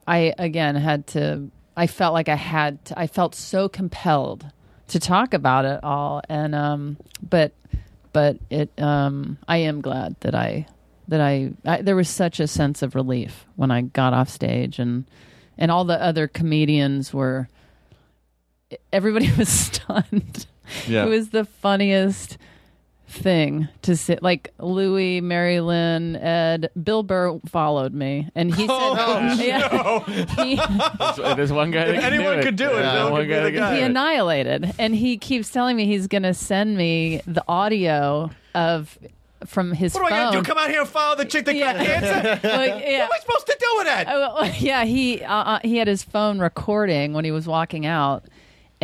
I 0.06 0.32
again 0.38 0.76
had 0.76 1.06
to. 1.08 1.50
I 1.76 1.86
felt 1.86 2.14
like 2.14 2.28
I 2.28 2.36
had. 2.36 2.82
To, 2.86 2.98
I 2.98 3.08
felt 3.08 3.34
so 3.34 3.68
compelled 3.68 4.46
to 4.88 4.98
talk 4.98 5.34
about 5.34 5.66
it 5.66 5.80
all, 5.82 6.22
and 6.28 6.54
um, 6.54 6.96
but, 7.22 7.52
but 8.12 8.38
it. 8.48 8.70
Um, 8.80 9.36
I 9.46 9.58
am 9.58 9.82
glad 9.82 10.16
that 10.20 10.34
I, 10.34 10.66
that 11.08 11.20
I, 11.20 11.52
I. 11.66 11.82
There 11.82 11.96
was 11.96 12.08
such 12.08 12.40
a 12.40 12.46
sense 12.46 12.80
of 12.80 12.94
relief 12.94 13.44
when 13.56 13.70
I 13.70 13.82
got 13.82 14.14
off 14.14 14.30
stage, 14.30 14.78
and, 14.78 15.04
and 15.58 15.70
all 15.70 15.84
the 15.84 16.00
other 16.00 16.26
comedians 16.26 17.12
were 17.12 17.48
everybody 18.92 19.30
was 19.38 19.48
stunned. 19.48 20.46
Yeah. 20.86 21.04
It 21.04 21.08
was 21.08 21.30
the 21.30 21.44
funniest 21.44 22.38
thing 23.06 23.68
to 23.82 23.94
sit 23.96 24.22
like 24.22 24.52
Louis, 24.58 25.20
Mary 25.20 25.60
Lynn, 25.60 26.16
Ed, 26.16 26.70
Bill 26.82 27.02
Burr 27.04 27.38
followed 27.46 27.92
me 27.94 28.28
and 28.34 28.52
he 28.52 28.62
said 28.66 28.68
Oh, 28.70 29.24
Yeah. 29.38 30.44
he, 30.44 30.56
There's, 30.56 31.36
there's 31.36 31.52
one 31.52 31.70
guy 31.70 31.84
that 31.92 31.94
can 32.00 32.12
anyone 32.12 32.38
do 32.38 32.42
could 32.42 32.56
do 32.56 32.70
it, 32.76 32.80
Yeah, 32.80 33.10
one 33.10 33.22
could 33.22 33.28
guy 33.30 33.42
the 33.44 33.50
guy. 33.52 33.76
he 33.76 33.82
annihilated 33.82 34.72
and 34.78 34.94
he 34.96 35.16
keeps 35.18 35.48
telling 35.50 35.76
me 35.76 35.86
he's 35.86 36.08
going 36.08 36.24
to 36.24 36.34
send 36.34 36.76
me 36.76 37.20
the 37.26 37.44
audio 37.46 38.30
of 38.54 38.98
from 39.46 39.72
his 39.72 39.94
What 39.94 40.00
do 40.00 40.06
I 40.06 40.10
gotta 40.10 40.38
do? 40.38 40.42
Come 40.42 40.56
out 40.58 40.70
here 40.70 40.80
and 40.80 40.88
follow 40.88 41.14
the 41.16 41.26
chick 41.26 41.44
that 41.44 41.52
got 41.52 41.76
cancer? 41.76 42.48
Like, 42.48 42.82
yeah. 42.82 43.00
What 43.00 43.02
am 43.02 43.08
I 43.12 43.18
supposed 43.20 43.46
to 43.46 43.56
do 43.60 43.66
with 43.76 43.86
that? 43.86 44.06
Oh, 44.08 44.34
well, 44.40 44.52
yeah, 44.58 44.84
he 44.86 45.22
uh, 45.22 45.34
uh, 45.34 45.58
he 45.62 45.76
had 45.76 45.86
his 45.86 46.02
phone 46.02 46.38
recording 46.38 47.12
when 47.12 47.26
he 47.26 47.30
was 47.30 47.46
walking 47.46 47.84
out, 47.84 48.24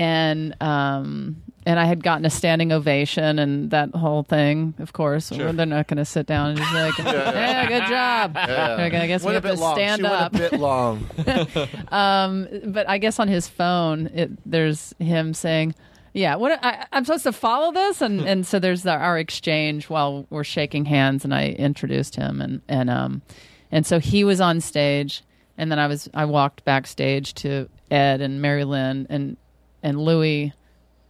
and 0.01 0.57
um 0.63 1.37
and 1.67 1.79
I 1.79 1.85
had 1.85 2.03
gotten 2.03 2.25
a 2.25 2.31
standing 2.31 2.73
ovation 2.73 3.39
and 3.39 3.71
that 3.71 3.95
whole 3.95 4.23
thing. 4.23 4.73
Of 4.79 4.95
course, 4.95 5.29
Sure. 5.29 5.53
they're 5.53 5.67
not 5.67 5.89
going 5.89 5.99
to 5.99 6.07
sit 6.07 6.25
down 6.25 6.49
and 6.51 6.59
just 6.59 6.73
be 6.73 6.79
like, 6.81 6.99
"Yeah, 7.35 7.67
good 7.67 7.87
job." 7.87 8.35
Like, 8.35 8.95
I 8.95 9.07
guess 9.07 9.23
we 9.23 9.35
have 9.35 9.43
to 9.43 9.53
long. 9.53 9.75
stand 9.77 9.99
She 9.99 10.03
went 10.05 10.15
up. 10.15 10.35
a 10.35 10.39
bit 10.39 10.53
long. 10.55 11.07
um, 11.93 12.49
but 12.73 12.89
I 12.89 12.97
guess 12.97 13.19
on 13.21 13.29
his 13.29 13.47
phone, 13.47 14.07
it, 14.15 14.31
there's 14.51 14.95
him 14.99 15.35
saying. 15.35 15.75
Yeah, 16.13 16.35
what 16.37 16.59
I, 16.65 16.87
I'm 16.91 17.05
supposed 17.05 17.23
to 17.25 17.33
follow 17.33 17.71
this, 17.73 18.01
and 18.01 18.23
and 18.23 18.45
so 18.47 18.59
there's 18.59 18.83
the, 18.83 18.93
our 18.93 19.17
exchange 19.19 19.89
while 19.91 20.27
we're 20.31 20.43
shaking 20.43 20.87
hands, 20.87 21.25
and 21.25 21.33
I 21.33 21.51
introduced 21.51 22.17
him, 22.17 22.41
and 22.41 22.63
and 22.69 22.89
um, 22.91 23.23
and 23.71 23.87
so 23.87 24.01
he 24.01 24.25
was 24.25 24.41
on 24.41 24.61
stage, 24.61 25.23
and 25.57 25.71
then 25.71 25.79
I 25.79 25.87
was 25.87 26.09
I 26.13 26.25
walked 26.25 26.65
backstage 26.65 27.35
to 27.35 27.69
Ed 27.93 28.23
and 28.23 28.41
Mary 28.43 28.65
Lynn 28.65 29.07
and 29.09 29.37
and 29.83 30.01
Louis, 30.01 30.53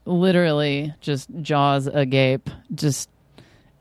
literally 0.05 0.95
just 1.01 1.29
jaws 1.43 1.87
agape, 1.87 2.49
just 2.75 3.09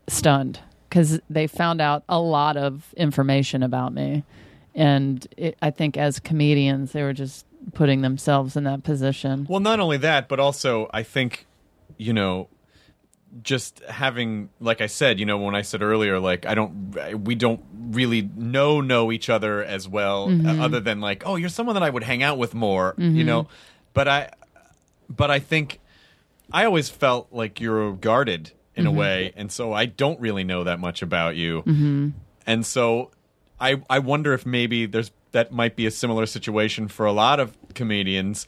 stunned 0.08 0.60
because 0.90 1.20
they 1.30 1.48
found 1.48 1.82
out 1.82 2.04
a 2.10 2.20
lot 2.20 2.58
of 2.58 2.94
information 2.98 3.62
about 3.64 3.94
me, 3.94 4.24
and 4.76 5.26
it, 5.38 5.58
I 5.62 5.72
think 5.72 5.98
as 5.98 6.20
comedians 6.20 6.92
they 6.94 7.04
were 7.04 7.14
just 7.14 7.46
putting 7.74 8.02
themselves 8.02 8.56
in 8.56 8.64
that 8.64 8.84
position. 8.84 9.46
Well, 9.50 9.60
not 9.60 9.80
only 9.80 9.98
that, 9.98 10.28
but 10.30 10.40
also 10.40 10.90
I 10.94 11.04
think, 11.04 11.46
you 11.98 12.14
know, 12.14 12.48
just 13.44 13.80
having, 13.88 14.50
like 14.60 14.82
I 14.82 14.88
said, 14.88 15.20
you 15.20 15.26
know, 15.28 15.38
when 15.38 15.54
I 15.54 15.62
said 15.62 15.84
earlier, 15.84 16.20
like 16.20 16.48
I 16.48 16.56
don't, 16.56 16.96
we 17.26 17.36
don't 17.36 17.62
really 17.92 18.28
know 18.36 18.82
know 18.82 19.12
each 19.12 19.30
other 19.30 19.64
as 19.64 19.88
well, 19.88 20.30
Mhm. 20.30 20.48
uh, 20.60 20.64
other 20.64 20.80
than 20.80 21.00
like, 21.02 21.24
oh, 21.28 21.36
you're 21.36 21.50
someone 21.50 21.76
that 21.76 21.84
I 21.84 21.90
would 21.92 22.04
hang 22.04 22.24
out 22.24 22.40
with 22.40 22.56
more, 22.56 22.96
you 22.98 23.24
Mhm. 23.24 23.26
know. 23.26 23.48
But 23.94 24.08
I, 24.08 24.30
but 25.10 25.30
I 25.32 25.40
think 25.40 25.80
I 26.52 26.66
always 26.66 26.90
felt 26.90 27.28
like 27.32 27.60
you're 27.60 27.94
guarded 27.94 28.52
in 28.76 28.88
a 28.88 28.92
Mhm. 28.92 28.96
way, 28.96 29.34
and 29.36 29.52
so 29.52 29.74
I 29.74 29.86
don't 29.86 30.20
really 30.20 30.44
know 30.44 30.64
that 30.64 30.80
much 30.80 31.02
about 31.02 31.36
you. 31.36 31.64
Mhm. 31.64 32.14
And 32.48 32.66
so 32.66 33.12
I 33.60 33.82
I 33.90 34.00
wonder 34.00 34.34
if 34.34 34.46
maybe 34.46 34.86
there's 34.86 35.12
that 35.32 35.52
might 35.52 35.76
be 35.76 35.86
a 35.86 35.92
similar 35.92 36.26
situation 36.26 36.88
for 36.88 37.06
a 37.06 37.12
lot 37.12 37.40
of 37.40 37.56
comedians 37.76 38.48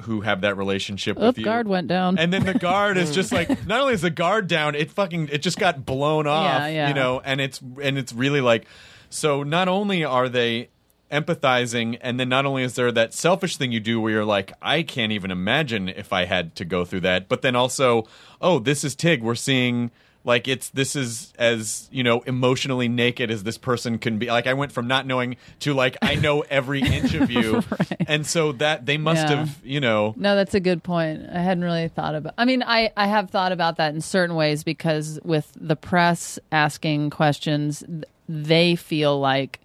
who 0.00 0.22
have 0.22 0.40
that 0.40 0.56
relationship 0.56 1.16
Oop, 1.16 1.22
with 1.22 1.38
you. 1.38 1.44
The 1.44 1.48
guard 1.50 1.68
went 1.68 1.86
down. 1.86 2.18
And 2.18 2.32
then 2.32 2.44
the 2.44 2.54
guard 2.54 2.96
is 2.96 3.14
just 3.14 3.30
like 3.30 3.48
not 3.68 3.80
only 3.82 3.94
is 3.94 4.00
the 4.02 4.10
guard 4.10 4.48
down, 4.48 4.74
it 4.74 4.90
fucking 4.90 5.28
it 5.30 5.42
just 5.42 5.58
got 5.58 5.84
blown 5.86 6.26
off, 6.26 6.44
Yeah, 6.62 6.66
yeah. 6.68 6.88
you 6.88 6.94
know, 6.94 7.20
and 7.24 7.40
it's 7.40 7.60
and 7.82 7.98
it's 7.98 8.12
really 8.12 8.40
like 8.40 8.66
so 9.10 9.42
not 9.44 9.68
only 9.68 10.02
are 10.02 10.28
they 10.28 10.70
empathizing 11.12 11.98
and 12.00 12.18
then 12.18 12.28
not 12.28 12.46
only 12.46 12.62
is 12.62 12.74
there 12.74 12.90
that 12.92 13.14
selfish 13.14 13.56
thing 13.56 13.70
you 13.72 13.80
do 13.80 14.00
where 14.00 14.12
you're 14.12 14.24
like 14.24 14.52
I 14.62 14.82
can't 14.82 15.12
even 15.12 15.30
imagine 15.30 15.88
if 15.88 16.12
I 16.12 16.24
had 16.24 16.54
to 16.56 16.64
go 16.64 16.84
through 16.84 17.00
that, 17.00 17.28
but 17.28 17.42
then 17.42 17.54
also, 17.54 18.06
oh, 18.40 18.58
this 18.58 18.82
is 18.84 18.94
Tig, 18.94 19.22
we're 19.22 19.34
seeing 19.34 19.90
like 20.24 20.46
it's 20.46 20.70
this 20.70 20.94
is 20.94 21.32
as 21.36 21.88
you 21.90 22.04
know 22.04 22.20
emotionally 22.20 22.86
naked 22.86 23.28
as 23.28 23.42
this 23.42 23.58
person 23.58 23.98
can 23.98 24.18
be 24.18 24.28
like 24.28 24.46
i 24.46 24.54
went 24.54 24.70
from 24.70 24.86
not 24.86 25.04
knowing 25.04 25.36
to 25.58 25.74
like 25.74 25.96
i 26.00 26.14
know 26.14 26.42
every 26.48 26.80
inch 26.96 27.12
of 27.14 27.28
you 27.28 27.60
and 28.06 28.24
so 28.24 28.52
that 28.52 28.86
they 28.86 28.96
must 28.96 29.26
Yeah. 29.28 29.34
have 29.38 29.58
you 29.64 29.80
know 29.80 30.14
No, 30.16 30.36
that's 30.36 30.54
a 30.54 30.60
good 30.60 30.84
point. 30.84 31.26
I 31.28 31.40
hadn't 31.40 31.64
really 31.64 31.88
thought 31.88 32.14
about. 32.14 32.34
I 32.38 32.44
mean, 32.44 32.62
I 32.62 32.92
I 32.96 33.08
have 33.08 33.30
thought 33.30 33.50
about 33.50 33.78
that 33.78 33.94
in 33.96 34.00
certain 34.00 34.36
ways 34.36 34.62
because 34.62 35.18
with 35.24 35.50
the 35.60 35.74
press 35.74 36.38
asking 36.52 37.10
questions, 37.10 37.82
they 38.28 38.76
feel 38.76 39.18
like 39.18 39.58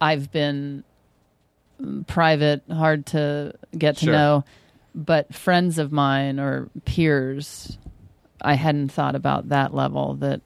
I've 0.00 0.30
been 0.30 0.84
mm, 1.80 2.06
private, 2.06 2.62
hard 2.70 3.06
to 3.06 3.54
get 3.76 3.96
to 3.98 4.04
Sure. 4.06 4.12
know, 4.12 4.44
but 4.94 5.34
friends 5.34 5.78
of 5.78 5.92
mine 5.92 6.38
or 6.40 6.68
peers, 6.84 7.78
I 8.40 8.54
hadn't 8.54 8.90
thought 8.92 9.14
about 9.14 9.48
that 9.50 9.74
level 9.74 10.14
that 10.16 10.40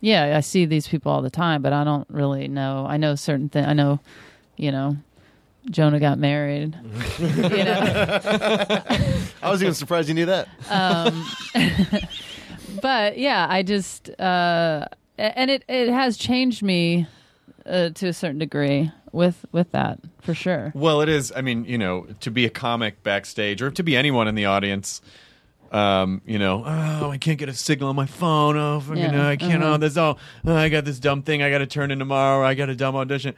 yeah, 0.00 0.36
I 0.36 0.40
see 0.40 0.66
these 0.66 0.86
people 0.86 1.10
all 1.10 1.22
the 1.22 1.30
time, 1.30 1.62
but 1.62 1.72
I 1.72 1.82
don't 1.82 2.06
really 2.10 2.48
know. 2.48 2.86
I 2.88 2.96
know 2.96 3.14
certain 3.14 3.48
things. 3.48 3.66
I 3.66 3.72
know, 3.72 3.98
you 4.56 4.70
know, 4.70 4.96
Jonah 5.70 5.98
got 5.98 6.18
married. 6.18 6.76
you 7.18 7.64
know? 7.64 8.82
I 9.42 9.50
was 9.50 9.62
even 9.62 9.74
surprised 9.74 10.08
you 10.08 10.14
knew 10.14 10.26
that. 10.26 10.48
um, 10.68 11.26
but 12.82 13.18
yeah, 13.18 13.46
I 13.48 13.62
just 13.62 14.10
uh, 14.20 14.86
and 15.18 15.50
it 15.50 15.64
it 15.68 15.88
has 15.88 16.16
changed 16.16 16.62
me 16.62 17.06
uh, 17.68 17.90
to 17.90 18.08
a 18.08 18.12
certain 18.12 18.38
degree 18.38 18.90
with 19.12 19.44
with 19.52 19.72
that 19.72 19.98
for 20.20 20.34
sure. 20.34 20.72
Well, 20.74 21.00
it 21.00 21.08
is. 21.08 21.32
I 21.34 21.40
mean, 21.40 21.64
you 21.64 21.78
know, 21.78 22.06
to 22.20 22.30
be 22.30 22.44
a 22.44 22.50
comic 22.50 23.02
backstage 23.02 23.62
or 23.62 23.70
to 23.70 23.82
be 23.82 23.96
anyone 23.96 24.28
in 24.28 24.34
the 24.34 24.44
audience, 24.46 25.00
um, 25.72 26.20
you 26.26 26.38
know, 26.38 26.62
oh, 26.66 27.10
I 27.10 27.18
can't 27.18 27.38
get 27.38 27.48
a 27.48 27.54
signal 27.54 27.88
on 27.88 27.96
my 27.96 28.06
phone. 28.06 28.56
Oh, 28.56 28.80
fucking, 28.80 29.02
Yeah, 29.02 29.28
I 29.28 29.36
can't. 29.36 29.62
uh-huh. 29.62 29.74
Oh, 29.74 29.76
this. 29.78 29.96
Oh, 29.96 30.16
I 30.46 30.68
got 30.68 30.84
this 30.84 30.98
dumb 30.98 31.22
thing 31.22 31.42
I 31.42 31.50
got 31.50 31.58
to 31.58 31.66
turn 31.66 31.90
in 31.90 31.98
tomorrow. 31.98 32.46
I 32.46 32.54
got 32.54 32.68
a 32.68 32.74
dumb 32.76 32.94
audition. 32.96 33.34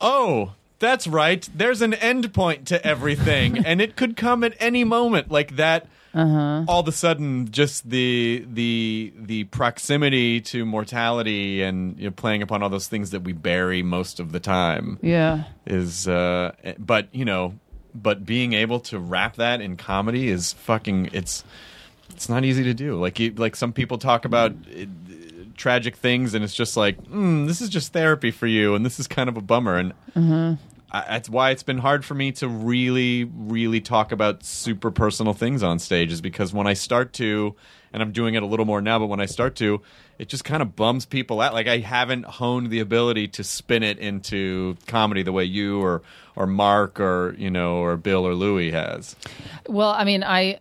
Oh, 0.00 0.52
that's 0.78 1.06
right. 1.06 1.48
There's 1.54 1.82
an 1.82 1.94
end 1.94 2.32
point 2.34 2.66
to 2.68 2.84
everything, 2.86 3.58
and 3.66 3.80
it 3.80 3.96
could 3.96 4.16
come 4.16 4.44
at 4.44 4.54
any 4.60 4.84
moment. 4.84 5.30
Like 5.30 5.56
that. 5.56 5.86
Uh-huh. 6.14 6.64
All 6.68 6.80
of 6.80 6.88
a 6.88 6.92
sudden, 6.92 7.50
just 7.50 7.88
the 7.90 8.44
the 8.50 9.12
the 9.16 9.44
proximity 9.44 10.40
to 10.42 10.64
mortality 10.64 11.62
and 11.62 11.98
you 11.98 12.06
know, 12.06 12.10
playing 12.10 12.42
upon 12.42 12.62
all 12.62 12.70
those 12.70 12.88
things 12.88 13.10
that 13.10 13.20
we 13.20 13.32
bury 13.32 13.82
most 13.82 14.18
of 14.20 14.32
the 14.32 14.40
time 14.40 14.98
Yeah. 15.02 15.44
is 15.66 16.08
uh 16.08 16.52
but 16.78 17.08
you 17.12 17.24
know 17.24 17.54
but 17.94 18.24
being 18.24 18.52
able 18.54 18.80
to 18.80 18.98
wrap 18.98 19.36
that 19.36 19.60
in 19.60 19.76
comedy 19.76 20.28
is 20.28 20.52
fucking 20.54 21.10
it's 21.12 21.44
it's 22.10 22.28
not 22.28 22.44
easy 22.44 22.62
to 22.64 22.72
do 22.74 22.98
like 23.00 23.18
you, 23.18 23.32
like 23.32 23.56
some 23.56 23.72
people 23.72 23.98
talk 23.98 24.24
about 24.24 24.52
uh, 24.52 24.84
tragic 25.56 25.96
things 25.96 26.34
and 26.34 26.44
it's 26.44 26.54
just 26.54 26.76
like 26.76 27.02
mm, 27.04 27.46
this 27.46 27.60
is 27.60 27.68
just 27.68 27.92
therapy 27.92 28.30
for 28.30 28.46
you 28.46 28.74
and 28.74 28.84
this 28.86 28.98
is 29.00 29.06
kind 29.06 29.28
of 29.28 29.36
a 29.36 29.40
bummer 29.42 29.76
and 29.76 29.92
Mhm. 30.14 30.58
That's 30.92 31.28
why 31.28 31.50
it's 31.50 31.62
been 31.62 31.78
hard 31.78 32.04
for 32.04 32.14
me 32.14 32.32
to 32.32 32.48
really 32.48 33.24
really 33.24 33.80
talk 33.80 34.12
about 34.12 34.44
super 34.44 34.90
personal 34.90 35.32
things 35.32 35.62
on 35.62 35.78
stage 35.78 36.12
is 36.12 36.20
because 36.20 36.52
when 36.52 36.66
I 36.66 36.74
start 36.74 37.12
to 37.14 37.54
and 37.92 38.02
I'm 38.02 38.12
doing 38.12 38.34
it 38.34 38.42
a 38.42 38.46
little 38.46 38.66
more 38.66 38.80
now 38.80 38.98
but 38.98 39.06
when 39.06 39.20
I 39.20 39.26
start 39.26 39.56
to 39.56 39.82
it 40.18 40.28
just 40.28 40.44
kind 40.44 40.62
of 40.62 40.74
bums 40.76 41.04
people 41.04 41.40
out 41.40 41.52
like 41.52 41.66
I 41.66 41.78
haven't 41.78 42.24
honed 42.24 42.70
the 42.70 42.80
ability 42.80 43.28
to 43.28 43.44
spin 43.44 43.82
it 43.82 43.98
into 43.98 44.76
comedy 44.86 45.22
the 45.22 45.32
way 45.32 45.44
you 45.44 45.82
or 45.82 46.02
or 46.34 46.46
Mark 46.46 47.00
or 47.00 47.34
you 47.38 47.50
know 47.50 47.76
or 47.76 47.96
Bill 47.96 48.26
or 48.26 48.34
Louie 48.34 48.70
has 48.70 49.16
Well, 49.68 49.90
I 49.90 50.04
mean, 50.04 50.22
I 50.24 50.60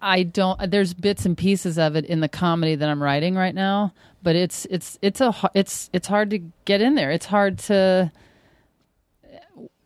I 0.00 0.22
don't. 0.22 0.70
There's 0.70 0.94
bits 0.94 1.24
and 1.26 1.36
pieces 1.36 1.78
of 1.78 1.96
it 1.96 2.04
in 2.04 2.20
the 2.20 2.28
comedy 2.28 2.74
that 2.74 2.88
I'm 2.88 3.02
writing 3.02 3.34
right 3.34 3.54
now, 3.54 3.92
but 4.22 4.36
it's 4.36 4.66
it's 4.66 4.98
it's 5.02 5.20
a 5.20 5.34
it's 5.54 5.90
it's 5.92 6.06
hard 6.06 6.30
to 6.30 6.38
get 6.64 6.80
in 6.80 6.94
there. 6.94 7.10
It's 7.10 7.26
hard 7.26 7.58
to. 7.60 8.12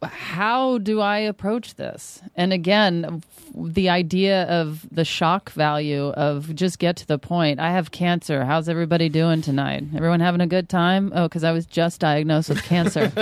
How 0.03 0.79
do 0.79 1.01
I 1.01 1.19
approach 1.19 1.75
this? 1.75 2.23
And 2.37 2.53
again, 2.53 3.23
the 3.55 3.89
idea 3.89 4.45
of 4.45 4.87
the 4.93 5.05
shock 5.05 5.51
value 5.51 6.09
of 6.11 6.55
just 6.55 6.79
get 6.79 6.97
to 6.97 7.07
the 7.07 7.19
point. 7.19 7.59
I 7.59 7.73
have 7.73 7.91
cancer. 7.91 8.45
How's 8.45 8.69
everybody 8.69 9.09
doing 9.09 9.43
tonight? 9.43 9.85
Everyone 9.95 10.21
having 10.21 10.41
a 10.41 10.47
good 10.47 10.69
time? 10.69 11.13
Oh, 11.15 11.25
because 11.27 11.43
I 11.43 11.53
was 11.53 11.67
just 11.67 12.01
diagnosed 12.01 12.49
with 12.49 12.63
cancer. 12.63 13.13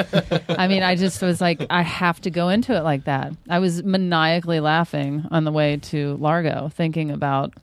I 0.50 0.68
mean, 0.68 0.82
I 0.82 0.96
just 0.96 1.22
was 1.22 1.40
like, 1.40 1.64
I 1.70 1.82
have 1.82 2.20
to 2.22 2.30
go 2.30 2.48
into 2.50 2.76
it 2.76 2.82
like 2.82 3.04
that. 3.04 3.32
I 3.48 3.58
was 3.58 3.82
maniacally 3.82 4.60
laughing 4.60 5.26
on 5.30 5.44
the 5.44 5.52
way 5.52 5.78
to 5.78 6.16
Largo, 6.16 6.70
thinking 6.74 7.10
about 7.10 7.54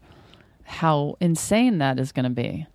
how 0.64 1.18
insane 1.20 1.78
that 1.80 2.00
is 2.00 2.12
going 2.12 2.24
to 2.24 2.30
be. 2.30 2.66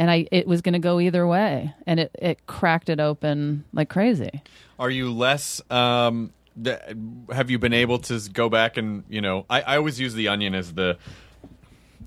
And 0.00 0.10
I, 0.10 0.26
it 0.32 0.46
was 0.46 0.62
going 0.62 0.72
to 0.72 0.78
go 0.78 0.98
either 0.98 1.26
way, 1.26 1.74
and 1.86 2.00
it, 2.00 2.10
it 2.18 2.46
cracked 2.46 2.88
it 2.88 3.00
open 3.00 3.64
like 3.74 3.90
crazy. 3.90 4.42
Are 4.78 4.88
you 4.88 5.12
less? 5.12 5.60
Um, 5.70 6.32
th- 6.64 6.78
have 7.30 7.50
you 7.50 7.58
been 7.58 7.74
able 7.74 7.98
to 7.98 8.18
go 8.32 8.48
back 8.48 8.78
and 8.78 9.04
you 9.10 9.20
know? 9.20 9.44
I, 9.50 9.60
I 9.60 9.76
always 9.76 10.00
use 10.00 10.14
the 10.14 10.28
Onion 10.28 10.54
as 10.54 10.72
the 10.72 10.96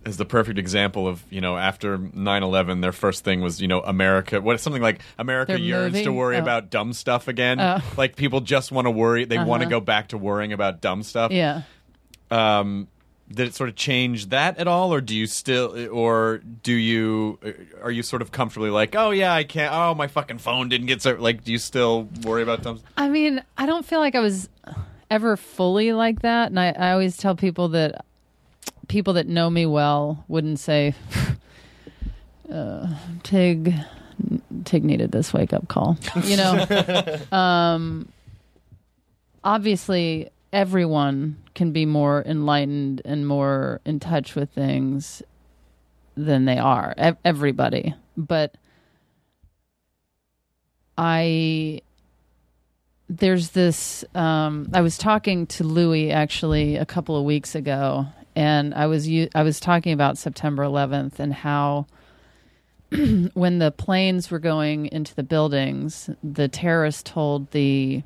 as 0.07 0.17
the 0.17 0.25
perfect 0.25 0.57
example 0.57 1.07
of 1.07 1.23
you 1.29 1.39
know 1.39 1.55
after 1.55 1.97
9-11 1.99 2.81
their 2.81 2.91
first 2.91 3.23
thing 3.23 3.39
was 3.41 3.61
you 3.61 3.69
know 3.69 3.79
america 3.81 4.41
what 4.41 4.59
something 4.59 4.81
like 4.81 4.99
america 5.17 5.53
They're 5.53 5.61
yearns 5.61 6.01
to 6.01 6.11
worry 6.11 6.35
Oh. 6.35 6.41
about 6.41 6.69
dumb 6.69 6.91
stuff 6.91 7.29
again 7.29 7.57
Oh. 7.61 7.79
like 7.95 8.17
people 8.17 8.41
just 8.41 8.69
want 8.71 8.85
to 8.87 8.91
worry 8.91 9.23
they 9.23 9.37
want 9.37 9.61
to 9.61 9.67
Uh-huh. 9.67 9.79
go 9.79 9.79
back 9.79 10.09
to 10.09 10.17
worrying 10.17 10.51
about 10.51 10.81
dumb 10.81 11.03
stuff 11.03 11.31
Yeah. 11.31 11.61
um 12.31 12.89
did 13.33 13.47
it 13.47 13.55
sort 13.55 13.69
of 13.69 13.75
change 13.75 14.27
that 14.27 14.57
at 14.57 14.67
all 14.67 14.93
or 14.93 15.01
do 15.01 15.15
you 15.15 15.25
still 15.25 15.89
or 15.91 16.41
do 16.61 16.73
you 16.73 17.39
are 17.81 17.91
you 17.91 18.03
sort 18.03 18.21
of 18.21 18.31
comfortably 18.31 18.69
like 18.69 18.95
oh 18.95 19.09
yeah 19.11 19.33
i 19.33 19.43
can't 19.43 19.73
oh 19.73 19.95
my 19.95 20.07
fucking 20.07 20.37
phone 20.37 20.69
didn't 20.69 20.87
get 20.87 21.01
so 21.01 21.13
like 21.13 21.43
do 21.43 21.51
you 21.51 21.57
still 21.57 22.07
worry 22.23 22.43
about 22.43 22.61
dumb 22.61 22.77
stuff 22.77 22.91
I 22.95 23.09
mean, 23.09 23.43
I 23.57 23.65
don't 23.65 23.85
feel 23.85 23.99
like 23.99 24.15
I 24.15 24.19
was 24.19 24.49
ever 25.11 25.35
fully 25.35 25.93
like 25.93 26.21
that, 26.21 26.47
and 26.47 26.59
I, 26.59 26.69
I 26.71 26.91
always 26.91 27.17
tell 27.17 27.35
people 27.35 27.69
that 27.69 28.05
people 28.87 29.13
that 29.13 29.27
know 29.27 29.49
me 29.49 29.65
well 29.65 30.23
wouldn't 30.27 30.59
say, 30.59 30.93
uh, 32.51 32.87
"Tig, 33.23 33.73
Tig 34.63 34.83
needed 34.83 35.11
this 35.11 35.33
wake 35.33 35.53
up 35.53 35.67
call." 35.67 35.97
You 36.23 36.37
know, 36.37 37.19
um, 37.31 38.07
obviously, 39.43 40.29
everyone 40.53 41.35
can 41.55 41.71
be 41.71 41.85
more 41.85 42.23
enlightened 42.25 43.01
and 43.03 43.27
more 43.27 43.81
in 43.83 43.99
touch 43.99 44.35
with 44.35 44.51
things 44.51 45.23
than 46.15 46.45
they 46.45 46.59
are. 46.59 46.93
Ev- 46.95 47.17
everybody, 47.25 47.95
but 48.15 48.55
I 50.97 51.81
there's 53.09 53.49
this 53.49 54.05
um 54.15 54.69
I 54.73 54.81
was 54.81 54.97
talking 54.97 55.47
to 55.47 55.63
Louis 55.63 56.11
actually 56.11 56.77
a 56.77 56.85
couple 56.85 57.17
of 57.17 57.25
weeks 57.25 57.55
ago 57.55 58.05
and 58.35 58.73
I 58.73 58.85
was 58.87 59.09
I 59.35 59.43
was 59.43 59.59
talking 59.59 59.91
about 59.91 60.17
September 60.17 60.63
11th 60.63 61.19
and 61.19 61.33
how 61.33 61.87
when 63.33 63.59
the 63.59 63.71
planes 63.71 64.29
were 64.29 64.39
going 64.39 64.85
into 64.87 65.15
the 65.15 65.23
buildings 65.23 66.09
the 66.23 66.47
terrorists 66.47 67.03
told 67.03 67.51
the 67.51 68.03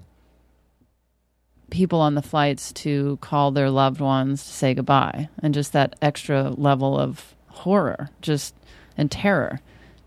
people 1.70 2.00
on 2.00 2.16
the 2.16 2.22
flights 2.22 2.72
to 2.72 3.18
call 3.22 3.52
their 3.52 3.70
loved 3.70 4.00
ones 4.00 4.44
to 4.44 4.50
say 4.52 4.74
goodbye 4.74 5.28
and 5.44 5.54
just 5.54 5.74
that 5.74 5.96
extra 6.02 6.50
level 6.52 6.98
of 6.98 7.36
horror 7.48 8.10
just 8.22 8.56
and 8.98 9.12
terror 9.12 9.60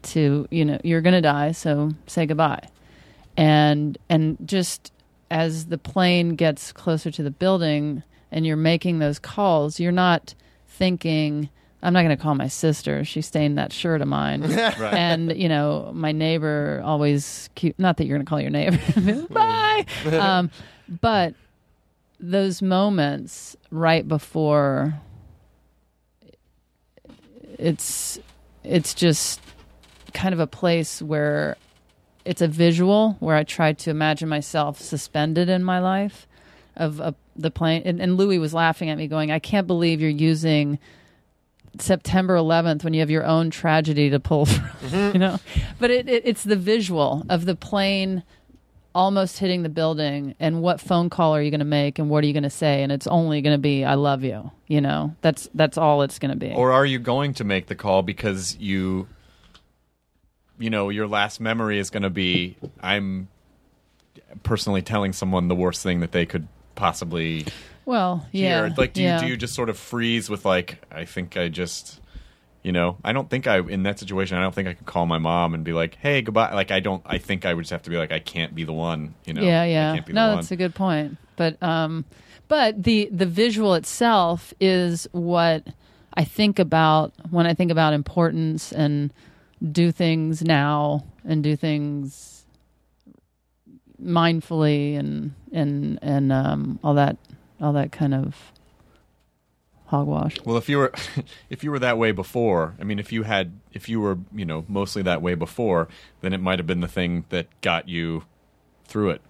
to 0.02 0.46
you 0.50 0.64
know 0.64 0.78
you're 0.82 1.02
going 1.02 1.14
to 1.14 1.20
die 1.20 1.52
so 1.52 1.90
say 2.06 2.24
goodbye. 2.26 2.66
And 3.36 3.96
and 4.08 4.36
just 4.44 4.92
as 5.30 5.66
the 5.66 5.78
plane 5.78 6.34
gets 6.34 6.72
closer 6.72 7.10
to 7.10 7.22
the 7.22 7.30
building 7.30 8.02
and 8.32 8.46
you're 8.46 8.56
making 8.56 8.98
those 8.98 9.18
calls 9.18 9.78
you're 9.78 9.92
not 9.92 10.34
thinking 10.66 11.48
i'm 11.82 11.92
not 11.92 12.02
going 12.02 12.16
to 12.16 12.22
call 12.22 12.34
my 12.34 12.48
sister 12.48 13.04
she 13.04 13.20
stained 13.20 13.56
that 13.58 13.72
shirt 13.72 14.00
of 14.00 14.08
mine. 14.08 14.42
Right. 14.50 14.94
and 14.94 15.36
you 15.36 15.48
know 15.48 15.90
my 15.94 16.12
neighbor 16.12 16.80
always 16.84 17.48
keep 17.54 17.78
not 17.78 17.98
that 17.98 18.06
you're 18.06 18.16
going 18.16 18.26
to 18.26 18.28
call 18.30 18.40
your 18.40 18.50
neighbor 18.50 19.26
bye. 19.30 19.84
Um, 20.10 20.50
but 21.00 21.34
those 22.20 22.60
moments 22.60 23.56
right 23.70 24.06
before 24.06 25.00
it's 27.58 28.18
it's 28.62 28.94
just 28.94 29.40
kind 30.12 30.34
of 30.34 30.40
a 30.40 30.46
place 30.46 31.00
where 31.00 31.56
it's 32.24 32.42
a 32.42 32.48
visual 32.48 33.16
where 33.20 33.36
I 33.36 33.44
tried 33.44 33.78
to 33.80 33.90
imagine 33.90 34.28
myself 34.28 34.80
suspended 34.80 35.48
in 35.48 35.64
my 35.64 35.78
life 35.78 36.26
of 36.76 37.00
a, 37.00 37.14
the 37.36 37.50
plane. 37.50 37.82
And, 37.84 38.00
and 38.00 38.16
Louis 38.16 38.38
was 38.38 38.52
laughing 38.52 38.90
at 38.90 38.98
me, 38.98 39.06
going, 39.06 39.30
"I 39.30 39.38
can't 39.38 39.66
believe 39.66 40.00
you're 40.00 40.10
using 40.10 40.78
September 41.78 42.36
11th 42.36 42.84
when 42.84 42.92
you 42.92 43.00
have 43.00 43.10
your 43.10 43.24
own 43.24 43.50
tragedy 43.50 44.10
to 44.10 44.20
pull 44.20 44.46
from." 44.46 44.64
Mm-hmm. 44.64 45.14
you 45.14 45.18
know, 45.18 45.38
but 45.78 45.90
it, 45.90 46.08
it, 46.08 46.22
it's 46.26 46.44
the 46.44 46.56
visual 46.56 47.24
of 47.28 47.46
the 47.46 47.54
plane 47.54 48.22
almost 48.94 49.38
hitting 49.38 49.62
the 49.62 49.68
building 49.68 50.34
and 50.40 50.62
what 50.62 50.80
phone 50.80 51.08
call 51.08 51.34
are 51.34 51.40
you 51.42 51.50
going 51.50 51.60
to 51.60 51.64
make 51.64 51.98
and 51.98 52.10
what 52.10 52.24
are 52.24 52.26
you 52.26 52.32
going 52.32 52.42
to 52.42 52.50
say 52.50 52.82
and 52.82 52.90
it's 52.90 53.06
only 53.06 53.40
going 53.40 53.54
to 53.54 53.60
be 53.60 53.84
i 53.84 53.94
love 53.94 54.24
you 54.24 54.50
you 54.66 54.80
know 54.80 55.14
that's 55.20 55.48
that's 55.54 55.78
all 55.78 56.02
it's 56.02 56.18
going 56.18 56.30
to 56.30 56.36
be 56.36 56.52
Or 56.52 56.72
are 56.72 56.84
you 56.84 56.98
going 56.98 57.34
to 57.34 57.44
make 57.44 57.66
the 57.66 57.74
call 57.74 58.02
because 58.02 58.56
you, 58.56 59.06
you 60.58 60.70
know, 60.70 60.88
your 60.88 61.06
last 61.06 61.40
memory 61.40 61.78
is 61.78 61.90
going 61.90 62.02
to 62.02 62.10
be 62.10 62.56
I'm 62.80 63.28
personally 64.42 64.82
telling 64.82 65.12
someone 65.12 65.48
the 65.48 65.54
worst 65.54 65.82
thing 65.82 66.00
that 66.00 66.12
they 66.12 66.26
could 66.26 66.48
possibly 66.74 67.46
well 67.84 68.26
yeah? 68.32 68.70
Like, 68.76 68.92
do 68.92 69.02
yeah. 69.02 69.20
you 69.20 69.26
do 69.26 69.30
you 69.30 69.36
just 69.36 69.54
sort 69.54 69.68
of 69.68 69.78
freeze 69.78 70.28
with 70.28 70.44
like 70.44 70.82
I 70.90 71.04
think 71.04 71.36
I 71.36 71.48
just. 71.48 71.99
You 72.62 72.72
know, 72.72 72.98
I 73.02 73.12
don't 73.12 73.30
think 73.30 73.46
I 73.46 73.58
in 73.58 73.84
that 73.84 73.98
situation. 73.98 74.36
I 74.36 74.42
don't 74.42 74.54
think 74.54 74.68
I 74.68 74.74
could 74.74 74.86
call 74.86 75.06
my 75.06 75.18
mom 75.18 75.54
and 75.54 75.64
be 75.64 75.72
like, 75.72 75.96
"Hey, 75.96 76.20
goodbye." 76.20 76.52
Like, 76.52 76.70
I 76.70 76.80
don't. 76.80 77.02
I 77.06 77.16
think 77.18 77.46
I 77.46 77.54
would 77.54 77.62
just 77.62 77.70
have 77.70 77.82
to 77.82 77.90
be 77.90 77.96
like, 77.96 78.12
"I 78.12 78.18
can't 78.18 78.54
be 78.54 78.64
the 78.64 78.72
one." 78.74 79.14
You 79.24 79.32
know, 79.32 79.42
yeah 79.42 79.62
I 79.62 79.66
yeah 79.66 79.94
can't 79.94 80.06
be 80.06 80.12
no 80.12 80.34
that's 80.36 80.50
one. 80.50 80.54
a 80.54 80.58
good 80.58 80.74
point 80.74 81.16
but 81.36 81.60
um 81.62 82.04
but 82.48 82.82
the 82.82 83.08
the 83.10 83.24
visual 83.24 83.72
itself 83.74 84.52
is 84.60 85.08
what 85.12 85.66
i 86.14 86.22
think 86.22 86.58
about 86.58 87.14
when 87.30 87.46
i 87.46 87.54
think 87.54 87.70
about 87.70 87.94
importance 87.94 88.72
and 88.72 89.10
do 89.72 89.90
things 89.90 90.42
now 90.42 91.02
and 91.24 91.42
do 91.42 91.56
things 91.56 92.44
mindfully 94.02 94.98
and 94.98 95.32
and 95.52 95.98
and 96.02 96.32
um, 96.32 96.78
all 96.84 96.94
that 96.94 97.16
all 97.60 97.72
that 97.72 97.92
kind 97.92 98.14
of 98.14 98.52
hogwash. 99.90 100.36
Well, 100.44 100.56
if 100.56 100.68
you 100.68 100.78
were 100.78 100.92
if 101.50 101.64
you 101.64 101.70
were 101.70 101.78
that 101.80 101.98
way 101.98 102.12
before, 102.12 102.74
I 102.80 102.84
mean, 102.84 102.98
if 102.98 103.12
you 103.12 103.24
had 103.24 103.52
if 103.72 103.88
you 103.88 104.00
were 104.00 104.18
you 104.32 104.44
know 104.44 104.64
mostly 104.68 105.02
that 105.02 105.20
way 105.20 105.34
before, 105.34 105.88
then 106.20 106.32
it 106.32 106.40
might 106.40 106.58
have 106.58 106.66
been 106.66 106.80
the 106.80 106.88
thing 106.88 107.24
that 107.28 107.48
got 107.60 107.88
you 107.88 108.24
through 108.84 109.10
it. 109.10 109.20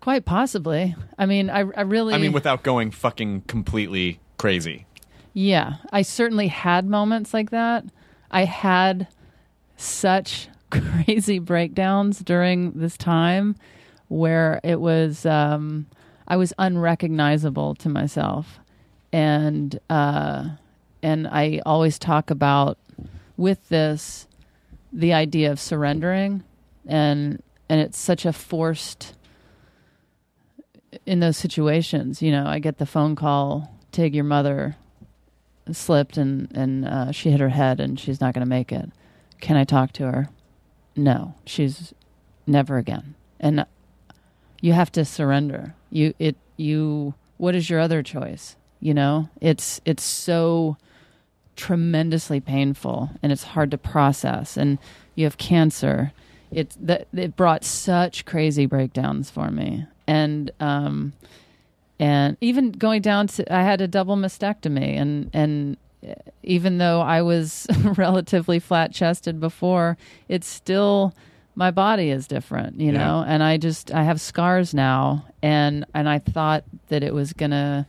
Quite 0.00 0.24
possibly. 0.24 0.94
I 1.18 1.26
mean, 1.26 1.50
I 1.50 1.60
I 1.60 1.82
really 1.82 2.14
I 2.14 2.18
mean, 2.18 2.32
without 2.32 2.62
going 2.62 2.90
fucking 2.90 3.42
completely 3.42 4.20
crazy. 4.38 4.86
Yeah, 5.32 5.74
I 5.92 6.02
certainly 6.02 6.46
had 6.46 6.86
moments 6.86 7.34
like 7.34 7.50
that. 7.50 7.84
I 8.30 8.44
had 8.44 9.08
such 9.76 10.48
crazy 10.70 11.40
breakdowns 11.40 12.20
during 12.20 12.72
this 12.72 12.96
time 12.96 13.56
where 14.08 14.60
it 14.62 14.80
was 14.80 15.26
um, 15.26 15.86
I 16.28 16.36
was 16.36 16.52
unrecognizable 16.58 17.74
to 17.76 17.88
myself, 17.88 18.60
and 19.14 19.78
uh, 19.88 20.48
and 21.00 21.28
I 21.28 21.60
always 21.64 22.00
talk 22.00 22.30
about 22.30 22.78
with 23.36 23.68
this 23.68 24.26
the 24.92 25.12
idea 25.12 25.52
of 25.52 25.60
surrendering, 25.60 26.42
and 26.84 27.40
and 27.68 27.80
it's 27.80 27.96
such 27.96 28.26
a 28.26 28.32
forced 28.32 29.14
in 31.06 31.20
those 31.20 31.36
situations. 31.36 32.22
You 32.22 32.32
know, 32.32 32.44
I 32.44 32.58
get 32.58 32.78
the 32.78 32.86
phone 32.86 33.14
call, 33.14 33.72
Tig, 33.92 34.16
your 34.16 34.24
mother 34.24 34.74
slipped 35.70 36.16
and 36.16 36.50
and 36.52 36.84
uh, 36.84 37.12
she 37.12 37.30
hit 37.30 37.38
her 37.38 37.50
head 37.50 37.78
and 37.78 38.00
she's 38.00 38.20
not 38.20 38.34
going 38.34 38.44
to 38.44 38.50
make 38.50 38.72
it. 38.72 38.90
Can 39.40 39.56
I 39.56 39.62
talk 39.62 39.92
to 39.92 40.10
her? 40.10 40.28
No, 40.96 41.36
she's 41.46 41.94
never 42.48 42.78
again. 42.78 43.14
And 43.38 43.64
you 44.60 44.72
have 44.72 44.90
to 44.90 45.04
surrender. 45.04 45.76
You 45.90 46.14
it 46.18 46.34
you. 46.56 47.14
What 47.36 47.54
is 47.54 47.70
your 47.70 47.78
other 47.78 48.02
choice? 48.02 48.56
You 48.84 48.92
know, 48.92 49.30
it's 49.40 49.80
it's 49.86 50.02
so 50.04 50.76
tremendously 51.56 52.38
painful 52.40 53.08
and 53.22 53.32
it's 53.32 53.44
hard 53.44 53.70
to 53.70 53.78
process. 53.78 54.56
And 54.58 54.78
you 55.14 55.24
have 55.24 55.38
cancer. 55.38 56.12
It 56.50 56.76
that 56.80 57.08
it 57.14 57.34
brought 57.34 57.64
such 57.64 58.24
crazy 58.26 58.66
breakdowns 58.66 59.30
for 59.30 59.50
me. 59.50 59.86
And 60.06 60.50
um, 60.60 61.14
and 61.98 62.36
even 62.42 62.72
going 62.72 63.00
down 63.00 63.26
to 63.28 63.52
I 63.54 63.62
had 63.62 63.80
a 63.80 63.88
double 63.88 64.16
mastectomy 64.16 65.00
and 65.00 65.30
and 65.32 65.76
even 66.42 66.76
though 66.76 67.00
I 67.00 67.22
was 67.22 67.66
relatively 67.96 68.58
flat 68.58 68.92
chested 68.92 69.40
before, 69.40 69.96
it's 70.28 70.46
still 70.46 71.14
my 71.54 71.70
body 71.70 72.10
is 72.10 72.26
different, 72.26 72.78
you 72.80 72.92
Yeah. 72.92 72.98
know, 72.98 73.24
and 73.26 73.42
I 73.42 73.56
just 73.56 73.90
I 73.92 74.02
have 74.02 74.20
scars 74.20 74.74
now 74.74 75.24
and 75.42 75.86
and 75.94 76.06
I 76.06 76.18
thought 76.18 76.64
that 76.88 77.02
it 77.02 77.14
was 77.14 77.32
gonna 77.32 77.86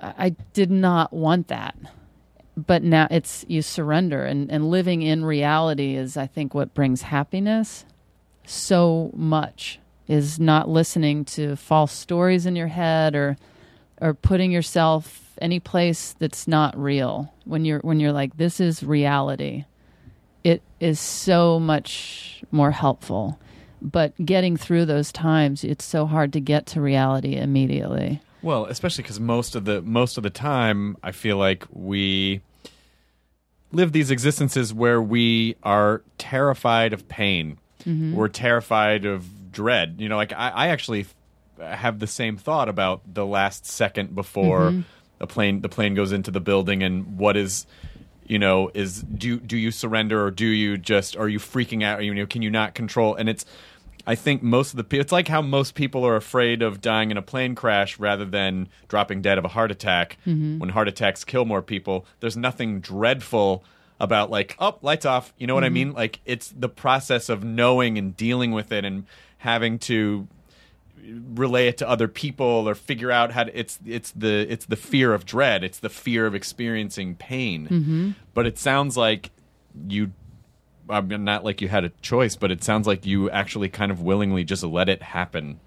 I 0.00 0.30
did 0.52 0.70
not 0.70 1.12
want 1.12 1.48
that. 1.48 1.76
But 2.56 2.82
now 2.82 3.06
it's 3.10 3.44
you 3.48 3.62
surrender 3.62 4.24
and, 4.24 4.50
and 4.50 4.70
living 4.70 5.02
in 5.02 5.24
reality 5.24 5.94
is 5.96 6.16
I 6.16 6.26
think 6.26 6.52
what 6.52 6.74
brings 6.74 7.02
happiness. 7.02 7.84
So 8.44 9.10
much 9.14 9.78
is 10.08 10.40
not 10.40 10.68
listening 10.68 11.24
to 11.24 11.56
false 11.56 11.92
stories 11.92 12.46
in 12.46 12.56
your 12.56 12.66
head 12.66 13.14
or 13.14 13.36
or 14.00 14.14
putting 14.14 14.50
yourself 14.50 15.36
any 15.40 15.60
place 15.60 16.14
that's 16.18 16.48
not 16.48 16.76
real. 16.76 17.32
When 17.44 17.64
you're 17.64 17.80
when 17.80 18.00
you're 18.00 18.12
like 18.12 18.36
this 18.36 18.60
is 18.60 18.82
reality. 18.82 19.64
It 20.42 20.62
is 20.80 20.98
so 20.98 21.60
much 21.60 22.42
more 22.50 22.72
helpful. 22.72 23.38
But 23.82 24.14
getting 24.22 24.56
through 24.56 24.86
those 24.86 25.12
times 25.12 25.64
it's 25.64 25.84
so 25.84 26.04
hard 26.04 26.32
to 26.34 26.40
get 26.40 26.66
to 26.66 26.80
reality 26.80 27.36
immediately 27.36 28.20
Well, 28.42 28.64
especially 28.66 29.02
because 29.02 29.20
most 29.20 29.54
of 29.54 29.64
the 29.64 29.82
most 29.82 30.16
of 30.16 30.22
the 30.22 30.30
time, 30.30 30.96
I 31.02 31.12
feel 31.12 31.36
like 31.36 31.64
we 31.70 32.40
live 33.72 33.92
these 33.92 34.10
existences 34.10 34.74
where 34.74 35.00
we 35.00 35.56
are 35.62 36.02
terrified 36.18 36.92
of 36.92 37.08
pain. 37.08 37.58
Mhm. 37.84 38.14
We're 38.14 38.28
terrified 38.28 39.04
of 39.04 39.52
dread. 39.52 39.96
You 39.98 40.08
know, 40.08 40.16
like 40.16 40.32
I, 40.32 40.48
I 40.50 40.66
actually 40.68 41.06
have 41.60 41.98
the 41.98 42.06
same 42.06 42.36
thought 42.36 42.68
about 42.68 43.02
the 43.12 43.26
last 43.26 43.66
second 43.66 44.14
before 44.14 44.70
Mhm. 44.70 44.84
a 45.20 45.26
plane 45.26 45.60
the 45.60 45.68
plane 45.68 45.94
goes 45.94 46.10
into 46.12 46.30
the 46.30 46.40
building 46.40 46.82
and 46.82 47.18
what 47.18 47.36
is 47.36 47.66
you 48.26 48.38
know 48.38 48.70
is 48.72 49.02
do 49.02 49.38
do 49.38 49.58
you 49.58 49.70
surrender 49.70 50.24
or 50.24 50.30
do 50.30 50.46
you 50.46 50.78
just 50.78 51.16
are 51.18 51.28
you 51.28 51.38
freaking 51.38 51.82
out 51.84 52.02
you 52.02 52.14
know 52.14 52.24
can 52.24 52.40
you 52.40 52.48
not 52.50 52.74
control 52.74 53.14
and 53.14 53.28
it's 53.28 53.44
I 54.10 54.16
think 54.16 54.42
most 54.42 54.72
of 54.72 54.76
the 54.76 54.82
people, 54.84 55.02
it's 55.02 55.12
like 55.12 55.28
how 55.28 55.40
most 55.40 55.76
people 55.76 56.04
are 56.04 56.16
afraid 56.16 56.62
of 56.62 56.80
dying 56.80 57.12
in 57.12 57.16
a 57.16 57.22
plane 57.22 57.54
crash 57.54 57.96
rather 58.00 58.24
than 58.24 58.68
dropping 58.88 59.22
dead 59.22 59.38
of 59.38 59.44
a 59.44 59.48
heart 59.56 59.70
attack. 59.70 60.16
Mhm. 60.26 60.58
When 60.58 60.70
heart 60.70 60.88
attacks 60.88 61.22
kill 61.22 61.44
more 61.44 61.62
people, 61.62 62.04
there's 62.18 62.36
nothing 62.36 62.80
dreadful 62.80 63.62
about 64.00 64.28
like, 64.28 64.56
oh, 64.58 64.76
lights 64.82 65.06
off. 65.06 65.32
You 65.38 65.46
know 65.46 65.54
what 65.54 65.62
I 65.62 65.68
Mhm. 65.68 65.72
mean? 65.72 65.92
Like 65.92 66.18
it's 66.26 66.48
the 66.48 66.68
process 66.68 67.28
of 67.28 67.44
knowing 67.44 67.98
and 67.98 68.16
dealing 68.16 68.50
with 68.50 68.72
it 68.72 68.84
and 68.84 69.04
having 69.38 69.78
to 69.90 70.26
relay 71.34 71.68
it 71.68 71.78
to 71.78 71.88
other 71.88 72.08
people 72.08 72.68
or 72.68 72.74
figure 72.74 73.10
out 73.12 73.30
how 73.32 73.44
to 73.44 73.58
it's 73.58 73.78
it's 73.86 74.10
the 74.12 74.46
it's 74.52 74.66
the 74.66 74.76
fear 74.76 75.14
of 75.14 75.24
dread 75.24 75.64
it's 75.64 75.78
the 75.78 75.88
fear 75.88 76.26
of 76.26 76.34
experiencing 76.34 77.14
pain 77.14 77.66
Mhm. 77.68 78.14
but 78.34 78.44
it 78.46 78.58
sounds 78.58 78.96
like 78.98 79.30
you 79.88 80.10
I 80.90 81.00
mean, 81.00 81.24
not 81.24 81.44
like 81.44 81.60
you 81.60 81.68
had 81.68 81.84
a 81.84 81.90
choice, 82.00 82.36
but 82.36 82.50
it 82.50 82.62
sounds 82.62 82.86
like 82.86 83.06
you 83.06 83.30
actually 83.30 83.68
kind 83.68 83.90
of 83.90 84.00
willingly 84.02 84.44
just 84.44 84.62
let 84.62 84.88
it 84.88 85.02
happen, 85.02 85.60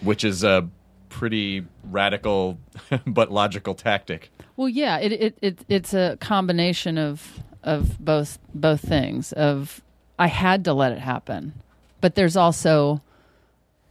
which 0.00 0.24
is 0.24 0.44
a 0.44 0.68
pretty 1.08 1.64
radical 1.84 2.58
but 3.06 3.32
logical 3.32 3.74
tactic. 3.74 4.30
Well, 4.56 4.68
yeah, 4.68 4.98
it, 4.98 5.12
it 5.12 5.38
it 5.40 5.64
it's 5.68 5.94
a 5.94 6.16
combination 6.20 6.98
of 6.98 7.40
of 7.62 7.98
both 7.98 8.38
both 8.54 8.80
things. 8.80 9.32
Of 9.32 9.82
I 10.18 10.26
had 10.26 10.64
to 10.64 10.72
let 10.72 10.92
it 10.92 10.98
happen, 10.98 11.54
but 12.00 12.14
there's 12.14 12.36
also 12.36 13.02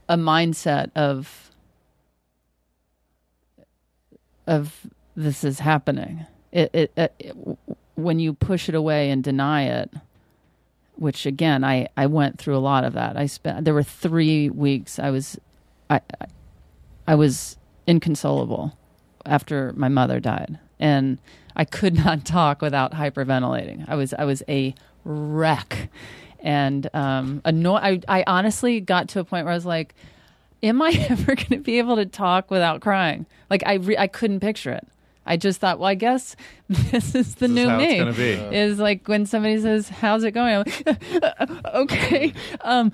a 0.08 0.16
mindset 0.16 0.90
of 0.94 1.50
of 4.46 4.86
this 5.14 5.44
is 5.44 5.60
happening. 5.60 6.26
It, 6.52 6.70
it, 6.72 6.92
it, 6.96 7.36
when 7.94 8.18
you 8.18 8.32
push 8.32 8.68
it 8.68 8.74
away 8.74 9.10
and 9.10 9.22
deny 9.22 9.64
it, 9.64 9.92
which 10.98 11.26
again 11.26 11.64
I 11.64 11.88
I 11.96 12.06
went 12.06 12.38
through 12.38 12.56
a 12.56 12.58
lot 12.58 12.84
of 12.84 12.92
that. 12.94 13.16
I 13.16 13.26
spent 13.26 13.64
there 13.64 13.74
were 13.74 13.82
three 13.82 14.50
weeks 14.50 14.98
I 14.98 15.10
was 15.10 15.38
I 15.88 16.00
I, 17.06 17.14
was 17.14 17.56
inconsolable 17.86 18.76
after 19.24 19.72
my 19.74 19.88
mother 19.88 20.20
died 20.20 20.58
and 20.78 21.18
I 21.56 21.64
could 21.64 21.94
not 22.04 22.24
talk 22.24 22.60
without 22.60 22.92
hyperventilating. 22.92 23.84
I 23.88 23.94
was 23.94 24.12
I 24.14 24.24
was 24.24 24.42
a 24.48 24.74
wreck 25.04 25.88
and 26.40 26.88
um 26.94 27.40
anno- 27.44 27.76
I 27.76 28.00
I 28.08 28.24
honestly 28.26 28.80
got 28.80 29.08
to 29.10 29.20
a 29.20 29.24
point 29.24 29.44
where 29.44 29.52
I 29.52 29.56
was 29.56 29.66
like 29.66 29.94
am 30.62 30.82
I 30.82 30.90
ever 31.08 31.34
going 31.34 31.48
to 31.50 31.58
be 31.58 31.78
able 31.78 31.96
to 31.96 32.06
talk 32.06 32.50
without 32.50 32.80
crying? 32.80 33.26
Like 33.50 33.62
I 33.66 33.74
re- 33.74 33.98
I 33.98 34.06
couldn't 34.08 34.40
picture 34.40 34.72
it. 34.72 34.86
I 35.28 35.36
just 35.36 35.60
thought, 35.60 35.78
well, 35.78 35.88
I 35.88 35.94
guess 35.94 36.34
this 36.68 37.14
is 37.14 37.34
the 37.36 37.46
This 37.46 37.50
is 37.50 37.50
new 37.50 37.68
how 37.68 37.78
me. 37.78 37.98
gonna 37.98 38.12
be. 38.12 38.32
Is 38.56 38.78
like 38.78 39.06
when 39.06 39.26
somebody 39.26 39.60
says, 39.60 39.88
"How's 39.88 40.24
it 40.24 40.32
going?" 40.32 40.54
I'm 40.56 40.64
like, 41.22 41.64
okay, 41.74 42.32
um, 42.62 42.90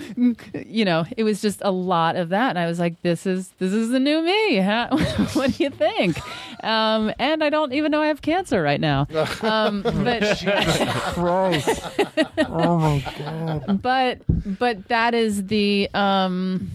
you 0.66 0.84
know, 0.84 1.04
it 1.16 1.22
was 1.24 1.40
just 1.40 1.60
a 1.64 1.70
lot 1.70 2.16
of 2.16 2.28
that, 2.30 2.50
and 2.50 2.58
I 2.58 2.66
was 2.66 2.78
like, 2.78 3.00
"This 3.02 3.24
is 3.26 3.48
this 3.58 3.72
is 3.72 3.90
the 3.90 4.00
new 4.00 4.20
me." 4.22 4.58
Huh? 4.58 4.88
what 5.34 5.52
do 5.54 5.64
you 5.64 5.70
think? 5.70 6.18
Um, 6.64 7.12
and 7.18 7.42
I 7.42 7.50
don't 7.50 7.72
even 7.72 7.90
know 7.92 8.02
I 8.02 8.08
have 8.08 8.20
cancer 8.22 8.60
right 8.62 8.80
now. 8.80 9.06
Um, 9.42 9.82
but 9.82 10.22
Christ. 11.14 11.82
Oh 12.48 12.78
my 12.78 13.04
god. 13.18 13.82
but 13.82 14.18
but 14.58 14.88
that 14.88 15.14
is 15.14 15.46
the 15.46 15.88
um 15.94 16.70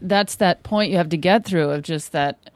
that's 0.00 0.36
that 0.36 0.62
point 0.62 0.90
you 0.90 0.96
have 0.98 1.08
to 1.10 1.16
get 1.16 1.44
through 1.44 1.70
of 1.70 1.82
just 1.82 2.12
that 2.12 2.38
y- 2.44 2.51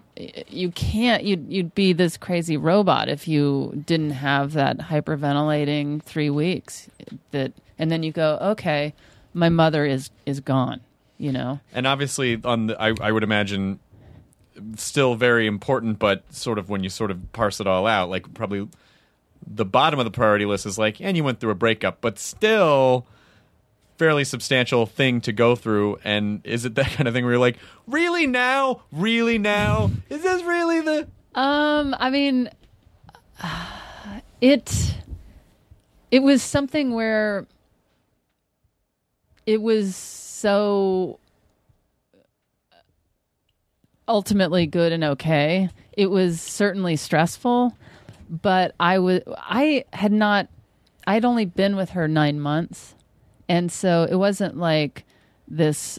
you 0.49 0.71
can't 0.71 1.25
you'd 1.25 1.51
you'd 1.51 1.75
be 1.75 1.93
this 1.93 2.17
crazy 2.17 2.57
robot 2.57 3.09
if 3.09 3.29
you 3.29 3.83
didn't 3.87 4.13
have 4.13 4.53
that 4.55 4.79
hyperventilating 4.79 6.03
3 6.03 6.31
weeks 6.31 6.89
that 7.33 7.53
and 7.79 7.91
then 7.91 8.03
you 8.03 8.13
go 8.13 8.39
okay 8.41 8.95
my 9.35 9.49
mother 9.49 9.85
is 9.85 10.11
is 10.25 10.41
gone 10.41 10.81
you 11.19 11.33
know? 11.33 11.61
And 11.73 11.87
obviously, 11.87 12.41
on 12.45 12.69
the, 12.69 12.81
I, 12.81 12.93
I 13.01 13.13
would 13.13 13.23
imagine, 13.23 13.79
still 14.77 15.15
very 15.15 15.47
important, 15.47 15.99
but 15.99 16.33
sort 16.33 16.59
of 16.59 16.69
when 16.69 16.83
you 16.83 16.91
sort 16.91 17.11
of 17.11 17.33
parse 17.33 17.61
it 17.61 17.67
all 17.67 17.87
out, 17.87 18.11
like 18.11 18.33
probably 18.35 18.69
the 19.47 19.65
bottom 19.65 19.99
of 19.99 20.05
the 20.05 20.11
priority 20.11 20.45
list 20.45 20.67
is 20.67 20.79
like, 20.79 21.01
and 21.01 21.17
you 21.17 21.25
went 21.25 21.41
through 21.41 21.51
a 21.51 21.57
breakup, 21.57 22.01
but 22.01 22.19
still 22.19 23.07
fairly 23.99 24.25
substantial 24.25 24.87
thing 24.87 25.21
to 25.23 25.33
go 25.33 25.57
through. 25.57 25.99
And 26.05 26.41
is 26.45 26.65
it 26.65 26.75
that 26.77 26.87
kind 26.93 27.09
of 27.09 27.15
thing 27.15 27.25
where 27.25 27.35
you're 27.35 27.41
like, 27.41 27.59
really 27.87 28.27
now, 28.27 28.83
really 28.93 29.39
now, 29.39 29.91
is 30.09 30.23
this 30.23 30.43
really 30.43 30.81
the? 30.81 31.09
Um, 31.35 31.95
I 31.99 32.11
mean, 32.11 32.51
it 34.41 34.95
it 36.11 36.21
was 36.21 36.43
something 36.43 36.95
where 36.95 37.47
it 39.45 39.61
was 39.61 39.95
so 39.97 41.19
ultimately 44.09 44.67
good 44.67 44.93
and 44.93 45.05
okay. 45.05 45.69
It 45.93 46.11
was 46.11 46.41
certainly 46.41 46.97
stressful, 46.97 47.77
but 48.29 48.75
I 48.79 48.99
was 48.99 49.23
I 49.37 49.85
had 49.93 50.13
not 50.13 50.49
I'd 51.07 51.25
only 51.25 51.45
been 51.45 51.77
with 51.77 51.91
her 51.91 52.09
9 52.09 52.41
months. 52.41 52.96
And 53.49 53.71
so 53.71 54.07
it 54.11 54.17
wasn't 54.17 54.57
like 54.57 55.05
this 55.49 55.99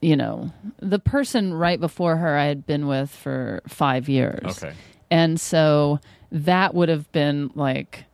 you 0.00 0.16
know, 0.16 0.50
the 0.80 0.98
person 0.98 1.54
right 1.54 1.80
before 1.80 2.16
her 2.16 2.36
I 2.36 2.44
had 2.44 2.66
been 2.66 2.86
with 2.86 3.10
for 3.10 3.62
5 3.68 4.08
years. 4.08 4.62
Okay. 4.62 4.74
And 5.10 5.40
so 5.40 5.98
that 6.30 6.74
would 6.74 6.88
have 6.90 7.10
been 7.12 7.50
like 7.54 8.04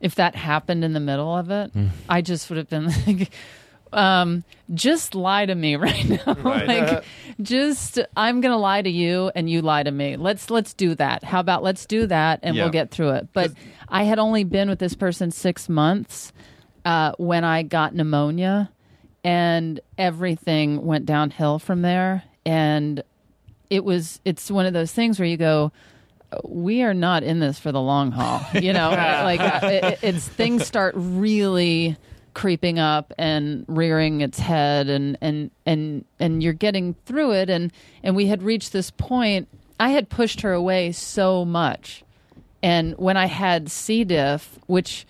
if 0.00 0.14
that 0.14 0.34
happened 0.34 0.84
in 0.84 0.92
the 0.92 1.00
middle 1.00 1.36
of 1.36 1.50
it, 1.50 1.72
I 2.08 2.22
just 2.22 2.48
would 2.50 2.56
have 2.56 2.68
been 2.68 2.86
like 3.06 3.30
um 3.92 4.44
just 4.72 5.16
lie 5.16 5.44
to 5.44 5.54
me 5.54 5.74
right 5.88 6.08
now 6.08 6.34
Right. 6.44 6.68
like 6.68 7.04
just 7.42 7.98
i'm 8.16 8.40
gonna 8.40 8.56
lie 8.56 8.80
to 8.82 8.88
you 8.88 9.32
and 9.34 9.50
you 9.50 9.62
lie 9.62 9.82
to 9.82 9.90
me 9.90 10.14
let's 10.16 10.48
let's 10.48 10.74
do 10.74 10.94
that 10.94 11.24
how 11.24 11.40
about 11.40 11.64
let's 11.64 11.86
do 11.86 12.06
that 12.06 12.38
and 12.44 12.54
Yeah. 12.54 12.62
we'll 12.62 12.70
get 12.70 12.92
through 12.92 13.10
it 13.14 13.26
but 13.32 13.50
i 13.88 14.04
had 14.04 14.20
only 14.20 14.44
been 14.44 14.68
with 14.68 14.78
this 14.78 14.94
person 14.94 15.32
six 15.32 15.68
months 15.68 16.32
uh, 16.84 17.12
when 17.18 17.44
i 17.44 17.62
got 17.62 17.94
pneumonia 17.94 18.70
and 19.24 19.80
everything 19.98 20.84
went 20.84 21.06
downhill 21.06 21.58
from 21.58 21.82
there. 21.82 22.24
And 22.46 23.02
it 23.68 23.84
was 23.84 24.20
it's 24.24 24.50
one 24.50 24.66
of 24.66 24.72
those 24.72 24.92
things 24.92 25.18
where 25.18 25.28
you 25.28 25.36
go 25.36 25.72
we 26.44 26.82
are 26.82 26.94
not 26.94 27.24
in 27.24 27.40
this 27.40 27.58
for 27.58 27.72
the 27.72 27.80
long 27.80 28.12
haul 28.12 28.40
you 28.60 28.72
know? 28.72 28.90
Like 28.90 29.40
uh, 29.40 29.60
it, 29.62 29.98
it's 30.02 30.26
things 30.26 30.66
start 30.66 30.94
really 30.96 31.96
creeping 32.34 32.78
up 32.78 33.12
and 33.18 33.64
rearing 33.66 34.20
its 34.20 34.38
head 34.38 34.88
and 34.88 35.18
and 35.20 35.50
and 35.66 36.04
and 36.18 36.42
you're 36.42 36.52
getting 36.52 36.94
through 37.04 37.32
it. 37.32 37.50
And 37.50 37.72
and 38.02 38.16
we 38.16 38.26
had 38.26 38.42
reached 38.42 38.72
this 38.72 38.90
point 38.90 39.48
i 39.78 39.90
had 39.90 40.08
pushed 40.08 40.40
her 40.42 40.52
away 40.52 40.92
so 40.92 41.44
much. 41.44 42.04
And 42.62 42.94
when 42.96 43.16
i 43.16 43.26
had 43.26 43.70
c 43.70 44.04
diff 44.04 44.58
which 44.66 45.06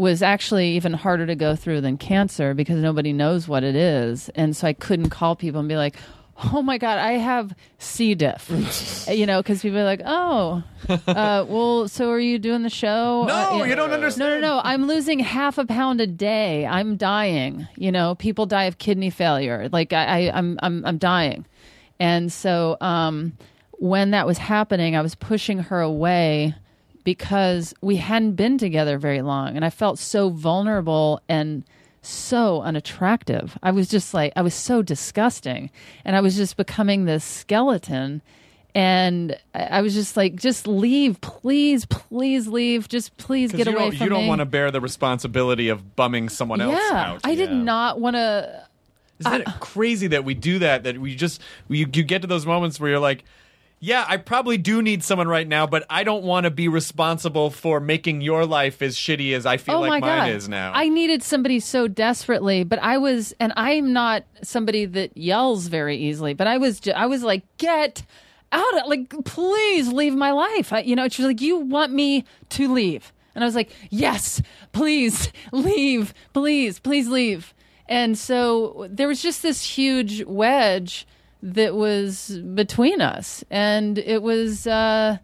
was 0.00 0.22
actually 0.22 0.70
even 0.76 0.92
harder 0.94 1.26
to 1.26 1.34
go 1.36 1.54
through 1.54 1.80
than 1.80 1.96
cancer 1.98 2.54
because 2.54 2.76
nobody 2.82 3.12
knows 3.12 3.46
what 3.46 3.62
it 3.62 3.76
is. 3.76 4.28
And 4.34 4.56
so 4.56 4.66
i 4.66 4.72
couldn't 4.72 5.10
call 5.10 5.36
people 5.36 5.60
and 5.60 5.68
be 5.68 5.76
like 5.76 5.96
oh 6.54 6.62
my 6.62 6.78
god 6.78 6.96
i 6.96 7.12
have 7.12 7.54
c. 7.78 8.14
diff. 8.14 8.48
You 9.10 9.26
know 9.26 9.40
because 9.42 9.60
people 9.60 9.78
are 9.78 9.84
like 9.84 10.00
oh 10.06 10.62
uh, 10.88 11.44
well 11.48 11.86
so 11.88 12.08
are 12.10 12.18
you 12.18 12.38
doing 12.38 12.62
the 12.62 12.70
show? 12.70 13.24
No, 13.28 13.34
Uh, 13.34 13.56
yeah. 13.58 13.64
you 13.66 13.74
don't 13.74 13.90
understand. 13.90 14.40
no 14.40 14.48
no 14.48 14.56
no. 14.56 14.60
I'm 14.64 14.86
losing 14.86 15.18
half 15.18 15.58
a 15.58 15.66
pound 15.66 16.00
a 16.00 16.06
day. 16.06 16.64
I'm 16.64 16.96
dying. 16.96 17.68
You 17.76 17.92
know 17.92 18.14
people 18.14 18.46
die 18.46 18.64
of 18.64 18.78
kidney 18.78 19.10
failure. 19.10 19.68
Like 19.70 19.92
i, 19.92 20.04
I 20.28 20.38
i'm 20.38 20.58
i'm 20.62 20.86
i'm 20.86 20.96
dying. 20.98 21.44
And 21.98 22.32
so 22.32 22.78
um 22.80 23.36
when 23.72 24.10
that 24.12 24.26
was 24.26 24.38
happening 24.38 24.96
i 24.96 25.02
was 25.02 25.14
pushing 25.14 25.58
her 25.58 25.80
away 25.80 26.54
because 27.04 27.74
we 27.80 27.96
hadn't 27.96 28.32
been 28.32 28.58
together 28.58 28.98
very 28.98 29.22
long 29.22 29.56
and 29.56 29.64
I 29.64 29.70
felt 29.70 29.98
so 29.98 30.30
vulnerable 30.30 31.20
and 31.28 31.64
so 32.02 32.62
unattractive. 32.62 33.58
I 33.62 33.70
was 33.70 33.88
just 33.88 34.14
like 34.14 34.32
I 34.36 34.42
was 34.42 34.54
so 34.54 34.82
disgusting 34.82 35.70
and 36.04 36.16
I 36.16 36.20
was 36.20 36.36
just 36.36 36.56
becoming 36.56 37.04
this 37.04 37.24
skeleton 37.24 38.22
and 38.74 39.36
I 39.54 39.80
was 39.82 39.94
just 39.94 40.16
like 40.16 40.36
just 40.36 40.66
leave 40.66 41.20
please 41.20 41.86
please 41.86 42.46
leave 42.46 42.88
just 42.88 43.16
please 43.16 43.52
get 43.52 43.66
away 43.66 43.90
from 43.90 44.04
you 44.04 44.08
don't 44.08 44.26
want 44.26 44.38
to 44.40 44.44
bear 44.44 44.70
the 44.70 44.80
responsibility 44.80 45.68
of 45.68 45.96
bumming 45.96 46.28
someone 46.28 46.60
else 46.60 46.80
yeah, 46.90 47.12
out. 47.12 47.20
I 47.24 47.34
did 47.34 47.52
not 47.52 48.00
want 48.00 48.16
to 48.16 48.64
Isn't 49.18 49.42
it 49.42 49.48
crazy 49.60 50.06
that 50.08 50.24
we 50.24 50.34
do 50.34 50.60
that? 50.60 50.84
That 50.84 50.98
we 50.98 51.14
just 51.14 51.40
we, 51.68 51.78
you 51.78 51.86
get 51.86 52.22
to 52.22 52.28
those 52.28 52.46
moments 52.46 52.78
where 52.78 52.90
you're 52.90 53.00
like, 53.00 53.24
yeah, 53.82 54.04
I 54.06 54.18
probably 54.18 54.58
do 54.58 54.82
need 54.82 55.02
someone 55.02 55.26
right 55.26 55.48
now, 55.48 55.66
but 55.66 55.86
I 55.88 56.04
don't 56.04 56.22
want 56.22 56.44
to 56.44 56.50
be 56.50 56.68
responsible 56.68 57.50
for 57.50 57.80
making 57.80 58.20
your 58.20 58.44
life 58.44 58.82
as 58.82 58.94
shitty 58.94 59.34
as 59.34 59.46
I 59.46 59.56
feel 59.56 59.76
oh 59.76 59.80
like 59.80 60.02
mine 60.02 60.28
God. 60.28 60.30
is 60.30 60.50
now. 60.50 60.72
I 60.74 60.90
needed 60.90 61.22
somebody 61.22 61.60
so 61.60 61.88
desperately, 61.88 62.62
but 62.62 62.78
I 62.80 62.98
was, 62.98 63.32
and 63.40 63.54
I'm 63.56 63.94
not 63.94 64.24
somebody 64.42 64.84
that 64.84 65.16
yells 65.16 65.68
very 65.68 65.96
easily, 65.96 66.34
but 66.34 66.46
I 66.46 66.58
was, 66.58 66.86
I 66.94 67.06
was 67.06 67.22
like, 67.22 67.42
get 67.56 68.04
out 68.52 68.78
of, 68.78 68.86
like, 68.86 69.08
please 69.24 69.88
leave 69.88 70.14
my 70.14 70.32
life. 70.32 70.74
I, 70.74 70.80
you 70.80 70.94
know, 70.94 71.08
she's 71.08 71.24
like, 71.24 71.40
you 71.40 71.56
want 71.56 71.90
me 71.90 72.26
to 72.50 72.70
leave. 72.70 73.14
And 73.34 73.42
I 73.42 73.46
was 73.46 73.54
like, 73.54 73.70
yes, 73.88 74.42
please 74.72 75.32
leave, 75.52 76.12
please, 76.34 76.78
please 76.80 77.08
leave. 77.08 77.54
And 77.88 78.18
so 78.18 78.86
there 78.90 79.08
was 79.08 79.22
just 79.22 79.42
this 79.42 79.62
huge 79.64 80.22
wedge 80.24 81.06
that 81.42 81.74
was 81.74 82.38
between 82.54 83.00
us. 83.00 83.44
And 83.50 83.98
it 83.98 84.22
was, 84.22 84.66
uh, 84.66 85.18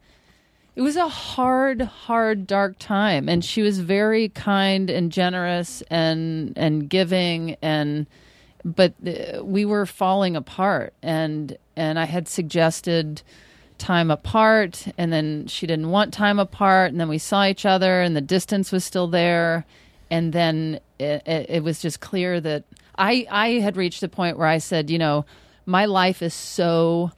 it 0.77 0.83
was 0.83 0.97
a 0.97 1.09
hard, 1.09 1.81
hard, 1.81 2.47
dark 2.47 2.79
time, 2.79 3.31
and 3.31 3.43
she 3.43 3.63
was 3.63 3.81
very 3.81 4.29
kind 4.29 4.91
and 4.91 5.11
generous 5.11 5.83
and 5.91 6.53
and 6.57 6.89
giving, 6.89 7.57
and 7.63 8.07
but 8.63 8.93
uh, 9.07 9.43
we 9.43 9.65
were 9.65 9.87
falling 9.87 10.37
apart, 10.37 10.93
and 11.03 11.57
and 11.77 11.99
I 11.99 12.05
had 12.05 12.29
suggested 12.29 13.23
time 13.79 14.11
apart, 14.11 14.87
and 14.99 15.11
then 15.11 15.47
she 15.47 15.67
didn't 15.67 15.91
want 15.91 16.13
time 16.13 16.39
apart, 16.39 16.91
and 16.91 17.01
then 17.01 17.09
we 17.09 17.19
saw 17.19 17.47
each 17.47 17.65
other, 17.65 18.03
and 18.03 18.15
the 18.15 18.21
distance 18.21 18.71
was 18.71 18.85
still 18.85 19.07
there, 19.07 19.65
and 20.11 20.35
then 20.35 20.79
it, 20.99 21.23
it, 21.27 21.47
it 21.49 21.65
was 21.65 21.81
just 21.81 22.01
clear 22.01 22.39
that 22.39 22.65
I 22.99 23.27
I 23.31 23.49
had 23.61 23.79
reached 23.79 24.03
a 24.03 24.09
point 24.09 24.37
where 24.37 24.49
I 24.49 24.59
said, 24.59 24.91
you 24.91 24.99
know, 24.99 25.25
my 25.67 25.85
life 25.85 26.23
is 26.23 26.35
so 26.35 27.11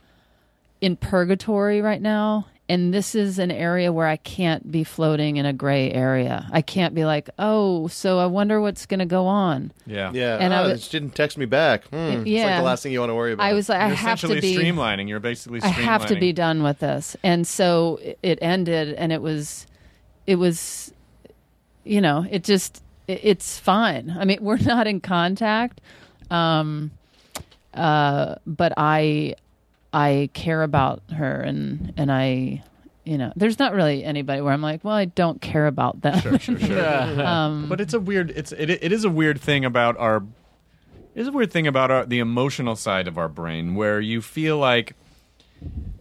in 0.80 0.96
purgatory 0.96 1.80
right 1.80 2.00
now 2.02 2.46
and 2.68 2.92
this 2.92 3.14
is 3.14 3.38
an 3.38 3.50
area 3.50 3.92
where 3.92 4.06
I 4.06 4.16
can't 4.16 4.70
be 4.70 4.84
floating 4.84 5.38
in 5.38 5.46
a 5.46 5.54
gray 5.54 5.90
area. 5.90 6.46
I 6.52 6.60
can't 6.60 6.94
be 6.94 7.06
like, 7.06 7.30
"Oh, 7.38 7.88
so 7.88 8.18
I 8.18 8.26
wonder 8.26 8.60
what's 8.60 8.84
going 8.84 8.98
to 9.00 9.06
go 9.06 9.26
on." 9.26 9.72
yeah, 9.86 10.10
Yeah. 10.12 10.36
And 10.36 10.52
I 10.52 10.64
oh, 10.64 10.68
was- 10.70 10.84
she 10.84 10.90
didn't 10.90 11.14
text 11.14 11.38
me 11.38 11.46
back. 11.46 11.84
Hmm. 11.88 11.96
It's 11.96 12.44
like 12.44 12.56
the 12.58 12.62
last 12.62 12.82
thing 12.82 12.92
you 12.92 13.00
want 13.00 13.10
to 13.10 13.14
worry 13.14 13.32
about. 13.32 13.44
I 13.44 13.54
was 13.54 13.70
like, 13.70 13.80
I 13.80 13.86
You're 13.88 13.96
have 13.96 14.20
to 14.20 14.28
be 14.40 14.54
streamlining. 14.54 15.08
You're 15.08 15.18
basically 15.20 15.62
I 15.62 15.68
have 15.68 16.06
to 16.06 16.16
be 16.16 16.32
done 16.34 16.62
with 16.62 16.80
this. 16.80 17.16
And 17.22 17.46
so 17.46 18.00
it- 18.02 18.18
it 18.22 18.38
ended 18.42 18.94
and 18.94 19.12
it 19.12 19.22
was 19.22 19.66
it 20.26 20.36
was 20.36 20.92
you 21.84 22.02
know, 22.02 22.26
it 22.30 22.44
just 22.44 22.82
it, 23.06 23.20
it's 23.22 23.58
fine. 23.58 24.14
I 24.18 24.26
mean, 24.26 24.38
we're 24.42 24.58
not 24.62 24.86
in 24.86 25.00
contact. 25.00 25.80
Um 26.30 26.90
uh 27.78 28.36
but 28.46 28.72
I 28.76 29.36
I 29.92 30.30
care 30.34 30.62
about 30.62 31.02
her 31.14 31.40
and 31.40 31.92
and 31.96 32.12
I 32.12 32.62
you 33.08 33.16
know, 33.16 33.32
there's 33.36 33.58
not 33.58 33.72
really 33.72 34.04
anybody 34.04 34.42
where 34.42 34.52
I'm 34.52 34.60
like, 34.60 34.84
well, 34.84 34.94
I 34.94 35.06
don't 35.06 35.40
care 35.40 35.66
about 35.66 36.02
them. 36.02 36.20
Sure, 36.20 36.38
sure, 36.38 36.60
sure. 36.60 37.22
um, 37.26 37.66
but 37.66 37.80
it's 37.80 37.94
a 37.94 38.00
weird. 38.00 38.30
It's 38.32 38.52
it, 38.52 38.68
it 38.68 38.92
is 38.92 39.04
a 39.04 39.08
weird 39.08 39.40
thing 39.40 39.64
about 39.64 39.96
our. 39.96 40.18
It 41.14 41.22
is 41.22 41.28
a 41.28 41.32
weird 41.32 41.50
thing 41.50 41.66
about 41.66 41.90
our, 41.90 42.04
the 42.04 42.18
emotional 42.18 42.76
side 42.76 43.08
of 43.08 43.16
our 43.16 43.28
brain, 43.28 43.74
where 43.74 43.98
you 43.98 44.20
feel 44.20 44.58
like 44.58 44.94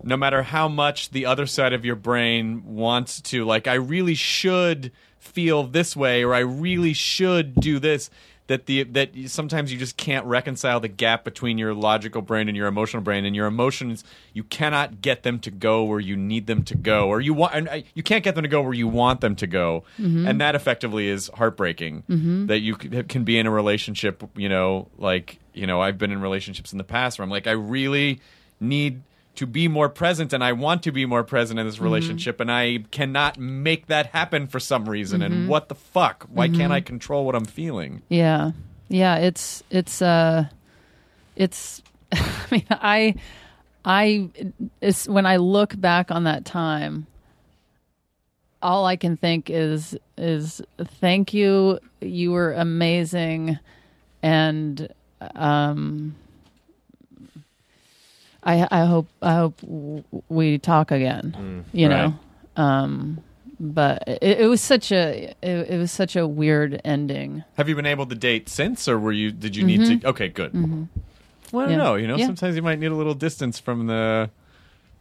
no 0.03 0.17
matter 0.17 0.43
how 0.43 0.67
much 0.67 1.11
the 1.11 1.25
other 1.25 1.45
side 1.45 1.71
of 1.71 1.86
your 1.86 1.95
brain 1.95 2.75
wants 2.75 3.21
to, 3.21 3.45
like, 3.45 3.67
I 3.67 3.75
really 3.75 4.13
should 4.13 4.91
feel 5.17 5.63
this 5.63 5.95
way, 5.95 6.23
or 6.23 6.34
I 6.34 6.39
really 6.39 6.93
should 6.93 7.55
do 7.55 7.80
this. 7.80 8.09
That 8.47 8.65
the 8.65 8.83
that 8.83 9.11
sometimes 9.27 9.73
you 9.73 9.77
just 9.77 9.97
can't 9.97 10.25
reconcile 10.25 10.79
the 10.79 10.87
gap 10.87 11.25
between 11.25 11.57
your 11.57 11.73
logical 11.73 12.21
brain 12.21 12.47
and 12.47 12.55
your 12.55 12.67
emotional 12.67 13.03
brain, 13.03 13.25
and 13.25 13.35
your 13.35 13.45
emotions 13.45 14.05
you 14.33 14.43
cannot 14.43 15.01
get 15.01 15.23
them 15.23 15.39
to 15.39 15.51
go 15.51 15.83
where 15.83 15.99
you 15.99 16.15
need 16.15 16.47
them 16.47 16.63
to 16.63 16.75
go, 16.75 17.09
or 17.09 17.19
you 17.19 17.33
want 17.33 17.53
and 17.55 17.67
uh, 17.67 17.81
you 17.93 18.03
can't 18.03 18.23
get 18.23 18.35
them 18.35 18.43
to 18.43 18.47
go 18.49 18.61
where 18.61 18.73
you 18.73 18.87
want 18.87 19.19
them 19.19 19.35
to 19.35 19.47
go, 19.47 19.83
Mhm. 19.99 20.29
and 20.29 20.39
that 20.39 20.55
effectively 20.55 21.07
is 21.09 21.29
heartbreaking. 21.33 22.03
Mhm. 22.09 22.47
That 22.47 22.59
you 22.59 22.75
can 22.75 23.23
be 23.25 23.37
in 23.37 23.47
a 23.47 23.51
relationship, 23.51 24.23
you 24.37 24.47
know, 24.47 24.87
like 24.97 25.39
you 25.53 25.67
know, 25.67 25.81
I've 25.81 25.97
been 25.97 26.11
in 26.11 26.21
relationships 26.21 26.71
in 26.71 26.77
the 26.77 26.83
past 26.83 27.17
where 27.19 27.23
I'm 27.23 27.31
like, 27.31 27.47
I 27.47 27.51
really 27.51 28.19
need 28.61 29.01
to 29.38 29.47
be 29.47 29.67
more 29.67 29.88
present 29.89 30.33
and 30.33 30.43
I 30.43 30.51
want 30.53 30.83
to 30.83 30.91
be 30.91 31.05
more 31.05 31.23
present 31.23 31.59
in 31.59 31.65
this 31.65 31.77
Mhm. 31.77 31.81
relationship 31.83 32.39
and 32.39 32.51
I 32.51 32.79
cannot 32.91 33.38
make 33.39 33.88
that 33.88 34.07
happen 34.07 34.47
for 34.47 34.59
some 34.59 34.89
reason 34.89 35.21
Mhm. 35.21 35.25
and 35.25 35.47
what 35.47 35.69
the 35.69 35.75
fuck 35.75 36.27
why 36.31 36.47
can't 36.47 36.71
Mhm. 36.71 36.75
I 36.75 36.81
control 36.81 37.25
what 37.25 37.35
I'm 37.35 37.45
feeling 37.45 38.01
Yeah. 38.09 38.51
Yeah, 38.89 39.15
it's 39.17 39.63
it's 39.69 40.01
uh 40.01 40.45
it's 41.35 41.81
I 42.11 42.45
mean 42.51 42.65
I 42.71 43.15
I 43.85 44.29
it's 44.81 45.07
when 45.07 45.25
I 45.25 45.38
look 45.38 45.79
back 45.79 46.11
on 46.11 46.23
that 46.25 46.43
time 46.45 47.05
all 48.61 48.85
I 48.85 48.95
can 48.95 49.17
think 49.17 49.49
is 49.49 49.95
is 50.17 50.61
thank 50.79 51.33
you 51.33 51.79
you 52.01 52.31
were 52.31 52.53
amazing 52.53 53.59
and 54.23 54.88
um 55.35 56.15
I 58.47 58.67
I 58.71 58.85
hope 58.85 59.07
I 59.21 59.33
hope 59.33 59.59
we 60.29 60.57
talk 60.57 60.89
again 60.91 61.35
Mm. 61.37 61.63
you 61.79 61.87
Right. 61.89 61.95
know 62.07 62.63
um 62.63 63.19
but 63.59 64.03
it, 64.07 64.41
it 64.41 64.47
was 64.47 64.61
such 64.61 64.91
a 64.91 65.33
it, 65.41 65.69
it 65.73 65.77
was 65.77 65.91
such 65.91 66.15
a 66.15 66.27
weird 66.27 66.79
ending. 66.85 67.43
Have 67.57 67.67
you 67.69 67.75
been 67.75 67.87
able 67.87 68.05
to 68.05 68.13
date 68.15 68.49
since, 68.49 68.87
or 68.87 68.99
were 68.99 69.11
you? 69.11 69.31
Did 69.31 69.55
you 69.55 69.63
need 69.63 69.79
Mhm. 69.81 70.01
to? 70.01 70.07
Okay, 70.09 70.27
good. 70.29 70.53
Mhm. 70.53 70.87
Well, 71.51 71.65
I 71.65 71.69
don't 71.69 71.71
Yeah. 71.77 71.83
know. 71.83 71.95
You 71.95 72.07
know, 72.07 72.17
Yeah. 72.17 72.27
sometimes 72.27 72.55
you 72.55 72.61
might 72.61 72.77
need 72.79 72.91
a 72.91 72.95
little 72.95 73.15
distance 73.15 73.57
from 73.59 73.87
the 73.87 74.29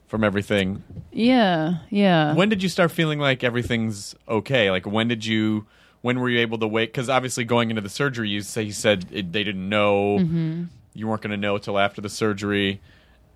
from 0.09 0.25
everything. 0.25 0.83
Yeah, 1.13 1.79
yeah. 1.91 2.33
When 2.35 2.49
did 2.49 2.63
you 2.63 2.71
start 2.71 2.91
feeling 2.93 3.19
like 3.19 3.45
everything's 3.45 4.15
okay? 4.27 4.71
Like 4.71 4.87
when 4.87 5.07
did 5.09 5.27
you? 5.27 5.67
When 6.01 6.19
were 6.21 6.31
you 6.31 6.39
able 6.39 6.57
to 6.59 6.67
wait? 6.67 6.93
Because 6.95 7.11
obviously, 7.11 7.45
going 7.45 7.69
into 7.69 7.83
the 7.83 7.91
surgery, 7.91 8.31
you 8.31 8.41
say 8.41 8.63
you 8.63 8.73
said 8.73 9.05
it, 9.13 9.33
they 9.33 9.45
didn't 9.45 9.69
know. 9.69 10.19
Mhm. 10.21 10.69
You 10.95 11.09
weren't 11.09 11.21
going 11.21 11.33
to 11.33 11.37
know 11.37 11.59
till 11.59 11.79
after 11.79 12.01
the 12.01 12.09
surgery. 12.09 12.81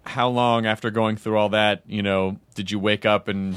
How 0.05 0.29
long 0.29 0.67
after 0.67 0.91
going 0.91 1.17
through 1.17 1.37
all 1.37 1.51
that, 1.51 1.83
you 1.87 2.03
know, 2.03 2.39
did 2.55 2.71
you 2.71 2.79
wake 2.79 3.05
up 3.05 3.29
and, 3.29 3.57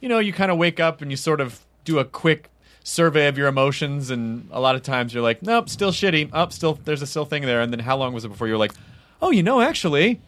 you 0.00 0.08
know, 0.08 0.18
you 0.18 0.32
kind 0.32 0.50
of 0.50 0.58
wake 0.58 0.80
up 0.80 1.02
and 1.02 1.10
you 1.10 1.16
sort 1.16 1.40
of 1.40 1.60
do 1.84 1.98
a 1.98 2.04
quick 2.04 2.50
survey 2.84 3.28
of 3.28 3.36
your 3.36 3.48
emotions, 3.48 4.10
and 4.10 4.48
a 4.50 4.60
lot 4.60 4.74
of 4.74 4.82
times 4.82 5.12
you're 5.12 5.22
like, 5.22 5.42
nope, 5.42 5.68
still 5.68 5.90
shitty. 5.90 6.30
Up, 6.32 6.52
still 6.52 6.78
there's 6.84 7.02
a 7.02 7.06
still 7.06 7.24
thing 7.24 7.42
there. 7.42 7.60
And 7.60 7.72
then 7.72 7.80
how 7.80 7.96
long 7.96 8.14
was 8.14 8.24
it 8.24 8.28
before 8.28 8.46
you 8.46 8.54
were 8.54 8.58
like, 8.58 8.72
oh, 9.20 9.30
you 9.30 9.42
know, 9.42 9.60
actually, 9.60 10.20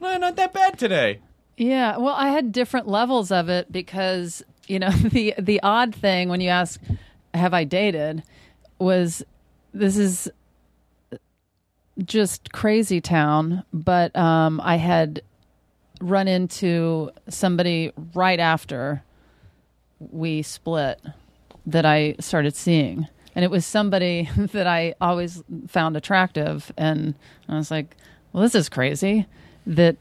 not 0.00 0.36
that 0.36 0.52
bad 0.52 0.78
today. 0.78 1.20
Yeah, 1.56 1.96
well, 1.96 2.14
I 2.14 2.28
had 2.28 2.52
different 2.52 2.86
levels 2.86 3.32
of 3.32 3.48
it 3.48 3.70
because 3.70 4.44
you 4.66 4.78
know 4.78 4.90
the 4.90 5.34
the 5.38 5.60
odd 5.62 5.94
thing 5.94 6.28
when 6.28 6.40
you 6.40 6.50
ask, 6.50 6.80
"Have 7.34 7.52
I 7.52 7.64
dated?" 7.64 8.22
was 8.78 9.24
this 9.74 9.96
is 9.96 10.30
just 12.04 12.52
crazy 12.52 13.00
town, 13.00 13.64
but 13.72 14.14
um, 14.16 14.60
I 14.62 14.76
had 14.76 15.22
run 16.00 16.28
into 16.28 17.10
somebody 17.28 17.92
right 18.14 18.38
after 18.38 19.02
we 19.98 20.42
split 20.42 21.00
that 21.66 21.84
I 21.84 22.14
started 22.20 22.54
seeing. 22.54 23.06
And 23.34 23.44
it 23.44 23.50
was 23.50 23.66
somebody 23.66 24.28
that 24.36 24.66
I 24.66 24.94
always 25.00 25.42
found 25.66 25.96
attractive. 25.96 26.72
And 26.76 27.14
I 27.48 27.56
was 27.56 27.70
like, 27.70 27.96
well, 28.32 28.42
this 28.42 28.54
is 28.54 28.68
crazy 28.68 29.26
that 29.66 29.96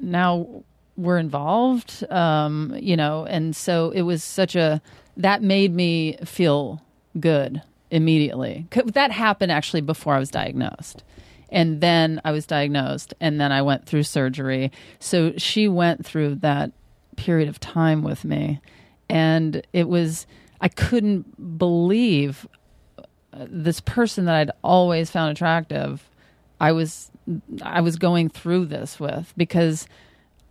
now 0.00 0.64
we're 0.96 1.18
involved, 1.18 2.04
um, 2.10 2.76
you 2.80 2.96
know. 2.96 3.26
And 3.26 3.54
so 3.54 3.90
it 3.90 4.02
was 4.02 4.22
such 4.22 4.56
a, 4.56 4.80
that 5.16 5.42
made 5.42 5.74
me 5.74 6.16
feel 6.24 6.82
good 7.18 7.62
immediately. 7.90 8.66
That 8.86 9.10
happened 9.10 9.52
actually 9.52 9.82
before 9.82 10.14
I 10.14 10.18
was 10.18 10.30
diagnosed. 10.30 11.04
And 11.54 11.80
then 11.80 12.20
I 12.24 12.32
was 12.32 12.46
diagnosed, 12.46 13.14
and 13.20 13.40
then 13.40 13.52
I 13.52 13.62
went 13.62 13.86
through 13.86 14.02
surgery. 14.02 14.72
So 14.98 15.34
she 15.36 15.68
went 15.68 16.04
through 16.04 16.34
that 16.36 16.72
period 17.16 17.48
of 17.48 17.60
time 17.60 18.02
with 18.02 18.24
me. 18.24 18.60
And 19.08 19.64
it 19.72 19.88
was, 19.88 20.26
I 20.60 20.68
couldn't 20.68 21.58
believe 21.58 22.46
uh, 22.98 23.46
this 23.48 23.80
person 23.80 24.24
that 24.24 24.34
I'd 24.34 24.50
always 24.64 25.12
found 25.12 25.30
attractive. 25.30 26.10
I 26.60 26.72
was, 26.72 27.12
I 27.62 27.82
was 27.82 27.96
going 27.96 28.30
through 28.30 28.66
this 28.66 28.98
with 28.98 29.32
because 29.36 29.86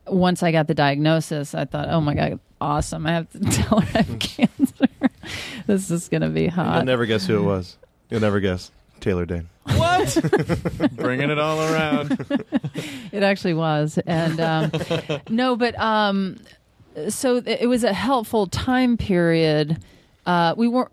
once 0.08 0.42
I 0.42 0.54
got 0.54 0.68
the 0.68 0.74
diagnosis, 0.74 1.54
I 1.54 1.66
thought, 1.66 1.90
oh 1.90 2.00
my 2.00 2.14
God, 2.14 2.40
awesome. 2.62 3.06
I 3.06 3.12
have 3.12 3.30
to 3.32 3.40
tell 3.52 3.82
her 3.82 4.00
I 4.00 4.02
have 4.04 4.20
cancer. 4.20 4.88
this 5.68 5.92
is 5.92 6.08
going 6.08 6.22
to 6.22 6.30
be 6.30 6.48
hot. 6.48 6.78
You'll 6.78 6.86
never 6.86 7.06
guess 7.06 7.26
who 7.26 7.38
it 7.38 7.44
was. 7.44 7.78
You'll 8.10 8.22
never 8.22 8.40
guess. 8.40 8.72
Taylor 9.04 9.26
Dayne. 9.26 9.50
What? 9.76 10.18
Bringing 10.96 11.30
it 11.30 11.38
all 11.38 11.60
around. 11.60 12.26
it 13.12 13.22
actually 13.22 13.54
was 13.54 14.00
and 14.08 14.40
um, 14.40 14.72
no 15.30 15.56
but 15.58 15.78
um, 15.78 16.38
so 17.10 17.38
it 17.46 17.68
was 17.68 17.84
a 17.84 17.94
helpful 17.94 18.48
time 18.48 18.98
period 18.98 19.78
uh, 20.26 20.56
we 20.56 20.70
weren't 20.70 20.92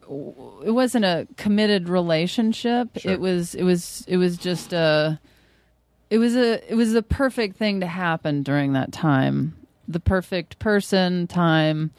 it 0.65 0.73
wasn't 0.73 1.05
a 1.05 1.27
committed 1.37 1.89
relationship 1.89 2.89
it 3.05 3.21
was 3.21 3.55
it 3.55 3.63
was 3.63 4.05
it 4.09 4.17
was 4.17 4.37
just 4.37 4.73
a 4.73 5.21
it 6.11 6.19
was 6.19 6.35
a 6.35 6.69
it 6.71 6.75
was 6.75 6.93
the 6.93 7.03
perfect 7.03 7.57
thing 7.57 7.81
to 7.81 7.87
happen 7.87 8.43
during 8.43 8.73
that 8.73 8.91
time 8.91 9.57
the 9.87 10.01
perfect 10.01 10.59
person 10.59 11.29
time 11.29 11.93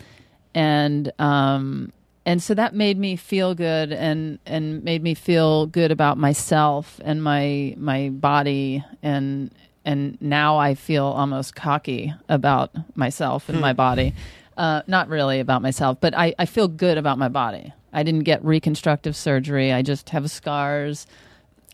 and 0.53 1.12
um 1.20 1.93
and 2.26 2.41
so 2.41 2.53
that 2.53 2.76
made 2.76 2.97
me 2.97 3.15
feel 3.15 3.55
good 3.55 3.91
and 3.91 4.39
and 4.45 4.84
made 4.84 5.01
me 5.01 5.13
feel 5.13 5.65
good 5.65 5.91
about 5.91 6.17
myself 6.17 6.99
and 7.03 7.24
my 7.24 7.74
my 7.78 8.09
body 8.09 8.84
and 9.01 9.51
and 9.84 10.22
now 10.22 10.57
I 10.57 10.76
feel 10.76 11.05
almost 11.05 11.55
cocky 11.55 12.13
about 12.30 12.72
myself 12.95 13.49
and 13.49 13.59
my 13.59 13.74
body. 13.74 14.13
Uh, 14.57 14.82
not 14.86 15.07
really 15.07 15.39
about 15.39 15.61
myself, 15.61 15.97
but 15.99 16.15
I, 16.15 16.36
I 16.38 16.45
feel 16.45 16.67
good 16.67 16.97
about 16.97 17.17
my 17.17 17.30
body. 17.30 17.74
I 17.91 18.03
didn't 18.03 18.24
get 18.26 18.43
reconstructive 18.45 19.15
surgery. 19.15 19.74
I 19.74 19.82
just 19.82 20.09
have 20.09 20.30
scars. 20.30 21.07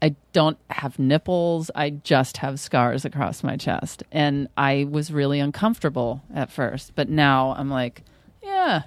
I 0.02 0.16
don't 0.32 0.58
have 0.70 1.00
nipples. 1.00 1.70
I 1.76 1.90
just 1.90 2.38
have 2.38 2.60
scars 2.60 3.04
across 3.04 3.44
my 3.44 3.58
chest. 3.58 4.04
And 4.12 4.48
I 4.56 4.88
was 4.90 5.12
really 5.12 5.40
uncomfortable 5.40 6.22
at 6.34 6.52
first, 6.52 6.94
but 6.96 7.10
now 7.10 7.56
I'm 7.58 7.70
like, 7.70 8.04
yeah, 8.42 8.84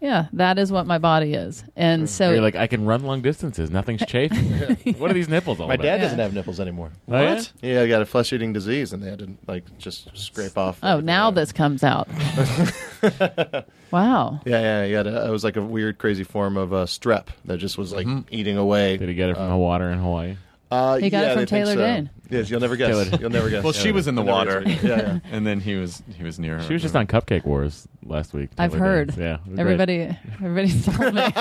yeah, 0.00 0.26
that 0.32 0.58
is 0.58 0.72
what 0.72 0.86
my 0.86 0.98
body 0.98 1.34
is. 1.34 1.62
And 1.76 2.08
so 2.08 2.30
you're 2.30 2.40
like, 2.40 2.56
I 2.56 2.66
can 2.66 2.84
run 2.86 3.02
long 3.02 3.20
distances. 3.20 3.70
Nothing's 3.70 4.04
chafing. 4.06 4.94
what 4.98 5.10
are 5.10 5.14
these 5.14 5.28
nipples 5.28 5.60
all 5.60 5.68
My 5.68 5.74
about? 5.74 5.84
dad 5.84 5.98
doesn't 5.98 6.18
have 6.18 6.32
nipples 6.32 6.58
anymore. 6.58 6.90
Oh, 7.08 7.20
yeah? 7.20 7.34
What? 7.34 7.52
Yeah, 7.60 7.82
I 7.82 7.88
got 7.88 8.02
a 8.02 8.06
flesh 8.06 8.32
eating 8.32 8.52
disease, 8.52 8.92
and 8.92 9.02
they 9.02 9.10
had 9.10 9.18
to 9.20 9.30
like 9.46 9.64
just 9.78 10.16
scrape 10.16 10.56
off. 10.56 10.78
Oh, 10.82 11.00
now 11.00 11.30
this 11.30 11.52
comes 11.52 11.84
out. 11.84 12.08
wow. 13.90 14.40
Yeah, 14.44 14.84
yeah, 14.84 14.84
yeah. 14.84 15.26
It 15.26 15.30
was 15.30 15.44
like 15.44 15.56
a 15.56 15.62
weird, 15.62 15.98
crazy 15.98 16.24
form 16.24 16.56
of 16.56 16.72
uh, 16.72 16.86
strep 16.86 17.26
that 17.44 17.58
just 17.58 17.76
was 17.78 17.92
like 17.92 18.06
eating 18.30 18.56
away. 18.56 18.96
Did 18.96 19.08
he 19.08 19.14
get 19.14 19.30
it 19.30 19.36
from 19.36 19.50
the 19.50 19.56
water 19.56 19.90
in 19.90 19.98
Hawaii? 19.98 20.36
Uh, 20.70 20.96
He 20.98 21.10
got 21.10 21.24
it 21.24 21.34
from 21.34 21.46
Taylor 21.46 21.74
so. 21.74 21.78
Dayne. 21.80 22.10
Yes, 22.30 22.48
you'll 22.48 22.60
never 22.60 22.76
guess. 22.76 22.90
Taylor- 22.90 23.18
You'll 23.20 23.30
never 23.30 23.50
guess. 23.50 23.64
Well, 23.64 23.72
she 23.72 23.90
was 23.90 24.06
in 24.06 24.14
the 24.14 24.22
water. 24.22 24.62
Yeah, 24.64 24.78
yeah. 24.84 25.18
and 25.32 25.44
then 25.44 25.58
he 25.58 25.74
was 25.74 26.00
he 26.16 26.22
was 26.22 26.38
near 26.38 26.58
her. 26.58 26.62
She 26.62 26.72
was 26.74 26.80
just 26.82 26.94
on 26.94 27.08
Cupcake 27.08 27.44
Wars 27.44 27.88
last 28.04 28.32
week. 28.32 28.50
I've 28.56 28.72
heard. 28.72 29.08
Daynes. 29.08 29.18
Yeah, 29.18 29.34
it 29.34 29.44
great. 29.46 29.58
everybody, 29.58 30.16
everybody 30.40 30.80
told 30.82 31.12
me. 31.14 31.20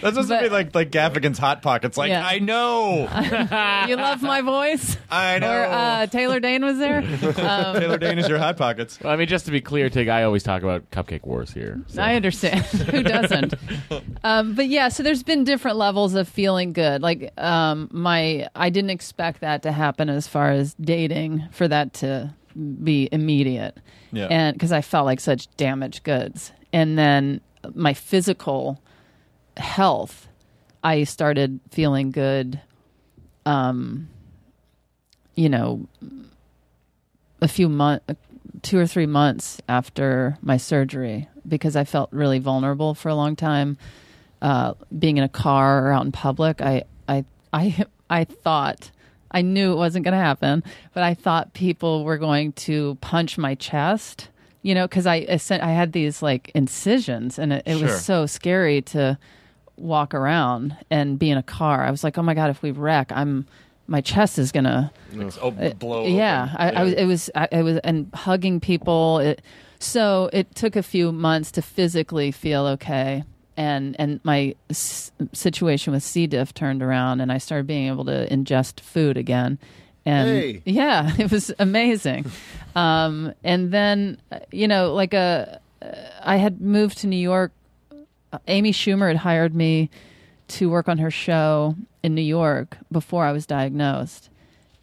That's 0.00 0.14
supposed 0.14 0.28
to 0.28 0.40
be 0.40 0.48
like 0.50 0.72
like 0.72 0.90
Gaffigan's 0.92 1.38
hot 1.38 1.62
pockets. 1.62 1.96
Like 1.96 2.10
Yeah. 2.10 2.24
I 2.24 2.38
know. 2.38 3.08
you 3.88 3.96
love 3.96 4.22
my 4.22 4.40
voice. 4.40 4.96
I 5.10 5.40
know. 5.40 5.50
Or 5.52 5.64
uh, 5.64 6.06
Taylor 6.06 6.38
Dayne 6.38 6.64
was 6.64 6.78
there. 6.78 6.98
Um, 6.98 7.80
Taylor 7.80 7.98
Dayne 7.98 8.18
is 8.18 8.28
your 8.28 8.38
hot 8.38 8.56
pockets. 8.56 9.00
Well, 9.00 9.12
I 9.12 9.16
mean, 9.16 9.26
just 9.26 9.46
to 9.46 9.50
be 9.50 9.60
clear, 9.60 9.90
Tig, 9.90 10.06
I 10.06 10.22
always 10.22 10.44
talk 10.44 10.62
about 10.62 10.88
Cupcake 10.92 11.24
Wars 11.26 11.52
here. 11.52 11.82
so. 11.88 12.00
I 12.00 12.14
understand. 12.14 12.64
Who 12.66 13.02
doesn't? 13.02 13.54
um, 14.22 14.54
but 14.54 14.68
yeah, 14.68 14.90
so 14.90 15.02
there's 15.02 15.24
been 15.24 15.42
different 15.42 15.76
levels 15.76 16.14
of 16.14 16.28
feeling 16.28 16.72
good. 16.72 17.02
Like 17.02 17.32
um, 17.36 17.88
my, 17.90 18.11
I 18.54 18.70
didn't 18.70 18.90
expect 18.90 19.40
that 19.40 19.62
to 19.62 19.72
happen 19.72 20.08
as 20.08 20.26
far 20.26 20.50
as 20.50 20.74
dating 20.74 21.48
for 21.50 21.68
that 21.68 21.94
to 21.94 22.34
be 22.82 23.08
immediate. 23.10 23.78
Yeah. 24.12 24.26
And 24.30 24.54
because 24.54 24.72
I 24.72 24.82
felt 24.82 25.06
like 25.06 25.20
such 25.20 25.54
damaged 25.56 26.04
goods, 26.04 26.52
and 26.72 26.98
then 26.98 27.40
my 27.74 27.94
physical 27.94 28.82
health, 29.56 30.28
I 30.82 31.04
started 31.04 31.60
feeling 31.70 32.10
good. 32.10 32.60
Um, 33.44 34.08
you 35.34 35.48
know, 35.48 35.88
a 37.40 37.48
few 37.48 37.68
months, 37.68 38.04
two 38.62 38.78
or 38.78 38.86
three 38.86 39.06
months 39.06 39.60
after 39.68 40.38
my 40.42 40.56
surgery, 40.56 41.28
because 41.46 41.74
I 41.74 41.84
felt 41.84 42.12
really 42.12 42.38
vulnerable 42.38 42.94
for 42.94 43.08
a 43.08 43.14
long 43.14 43.36
time. 43.36 43.78
Uh, 44.40 44.74
being 44.96 45.18
in 45.18 45.24
a 45.24 45.28
car 45.28 45.86
or 45.86 45.92
out 45.92 46.04
in 46.04 46.12
public, 46.12 46.60
I, 46.60 46.84
I, 47.08 47.24
I, 47.52 47.86
I 48.12 48.24
thought 48.24 48.90
I 49.30 49.40
knew 49.42 49.72
it 49.72 49.76
wasn't 49.76 50.04
going 50.04 50.12
to 50.12 50.18
happen, 50.24 50.62
but 50.94 51.02
I 51.02 51.14
thought 51.14 51.54
people 51.54 52.04
were 52.04 52.18
going 52.18 52.52
to 52.68 52.96
punch 53.00 53.38
my 53.38 53.54
chest. 53.54 54.28
You 54.64 54.74
know, 54.76 54.86
because 54.86 55.06
I, 55.08 55.26
I 55.50 55.70
had 55.72 55.92
these 55.92 56.22
like 56.22 56.52
incisions, 56.54 57.38
and 57.38 57.52
it, 57.52 57.62
it 57.66 57.78
Sure. 57.78 57.88
was 57.88 58.04
so 58.04 58.26
scary 58.26 58.80
to 58.94 59.18
walk 59.76 60.14
around 60.14 60.76
and 60.90 61.18
be 61.18 61.30
in 61.30 61.38
a 61.38 61.42
car. 61.42 61.82
I 61.84 61.90
was 61.90 62.04
like, 62.04 62.16
oh 62.18 62.22
my 62.22 62.34
god, 62.34 62.50
if 62.50 62.62
we 62.62 62.70
wreck, 62.70 63.10
I'm 63.10 63.46
my 63.88 64.00
chest 64.00 64.38
is 64.38 64.52
gonna 64.52 64.92
Oh, 65.42 65.48
uh, 65.48 65.70
blow. 65.74 66.06
yeah. 66.06 66.54
I, 66.56 66.70
I 66.70 66.82
was. 66.84 66.92
It 66.94 67.06
was. 67.06 67.30
I, 67.34 67.48
I 67.50 67.62
was, 67.62 67.78
and 67.78 68.08
hugging 68.14 68.60
people. 68.60 69.18
It, 69.18 69.42
so 69.80 70.30
it 70.32 70.54
took 70.54 70.76
a 70.76 70.82
few 70.82 71.10
months 71.10 71.50
to 71.52 71.62
physically 71.62 72.30
feel 72.30 72.64
okay, 72.66 73.24
and 73.56 73.94
and 73.98 74.20
my 74.24 74.54
s- 74.70 75.12
situation 75.32 75.92
with 75.92 76.02
C. 76.02 76.26
diff 76.26 76.54
turned 76.54 76.82
around, 76.82 77.20
and 77.20 77.30
I 77.32 77.38
started 77.38 77.66
being 77.66 77.88
able 77.88 78.04
to 78.06 78.28
ingest 78.28 78.80
food 78.80 79.16
again. 79.16 79.58
And 80.04 80.28
Hey. 80.28 80.62
yeah, 80.64 81.12
it 81.18 81.30
was 81.30 81.52
amazing. 81.58 82.26
um, 82.74 83.32
and 83.44 83.70
then 83.72 84.18
uh, 84.30 84.40
you 84.50 84.66
know, 84.68 84.94
like 84.94 85.14
a, 85.14 85.60
I 86.22 86.36
had 86.36 86.60
moved 86.60 86.98
to 86.98 87.06
New 87.06 87.16
York. 87.16 87.52
Uh, 88.32 88.38
Amy 88.48 88.72
Schumer 88.72 89.08
had 89.08 89.18
hired 89.18 89.54
me 89.54 89.90
to 90.48 90.68
work 90.70 90.88
on 90.88 90.98
her 90.98 91.10
show 91.10 91.76
in 92.02 92.14
New 92.14 92.22
York 92.22 92.76
before 92.90 93.24
I 93.24 93.32
was 93.32 93.46
diagnosed 93.46 94.28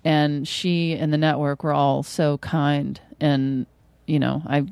and 0.05 0.47
she 0.47 0.93
and 0.93 1.11
the 1.11 1.17
network 1.17 1.61
were 1.63 1.74
all 1.74 2.01
so 2.03 2.38
kind 2.38 3.01
and 3.20 3.65
you 4.07 4.17
know 4.17 4.41
i 4.47 4.65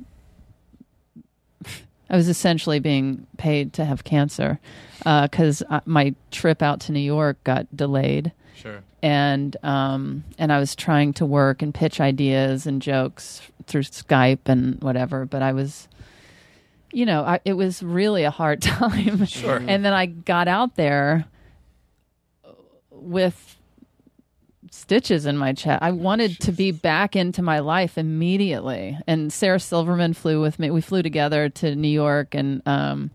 I 2.10 2.16
was 2.16 2.30
essentially 2.30 2.80
being 2.80 3.28
paid 3.38 3.74
to 3.74 3.86
have 3.86 4.04
cancer 4.04 4.60
because 5.00 5.64
uh, 5.70 5.82
my 5.86 6.16
trip 6.32 6.62
out 6.62 6.80
to 6.82 6.92
New 6.92 7.00
York 7.00 7.44
got 7.44 7.68
delayed. 7.76 8.32
Sure. 8.56 8.84
And 9.04 9.56
um, 9.64 10.24
and 10.38 10.52
I 10.52 10.60
was 10.60 10.76
trying 10.76 11.14
to 11.14 11.26
work 11.26 11.62
and 11.62 11.74
pitch 11.74 12.02
ideas 12.02 12.66
and 12.66 12.82
jokes 12.82 13.42
through 13.68 13.84
Skype 13.84 14.48
and 14.48 14.82
whatever, 14.82 15.26
but 15.26 15.42
I 15.42 15.52
was, 15.52 15.88
you 16.92 17.06
know, 17.06 17.22
I, 17.22 17.40
it 17.46 17.54
was 17.54 17.84
really 17.84 18.24
a 18.24 18.32
hard 18.32 18.62
time. 18.64 19.26
Sure. 19.26 19.58
And 19.58 19.86
then 19.86 19.94
I 19.94 20.08
got 20.08 20.48
out 20.48 20.76
there 20.76 21.26
with 22.90 23.57
stitches 24.78 25.26
in 25.26 25.38
my 25.38 25.54
chest. 25.54 25.82
I 25.82 25.92
wanted 25.92 26.40
to 26.42 26.52
be 26.52 26.72
back 26.72 27.16
into 27.16 27.42
my 27.42 27.60
life 27.60 27.98
immediately. 27.98 28.98
And 29.08 29.32
Sarah 29.34 29.60
Silverman 29.60 30.14
flew 30.14 30.42
with 30.42 30.60
me. 30.60 30.70
We 30.72 30.82
flew 30.82 31.02
together 31.04 31.50
to 31.50 31.76
New 31.76 31.88
York 31.90 32.34
and 32.36 32.62
um 32.66 33.12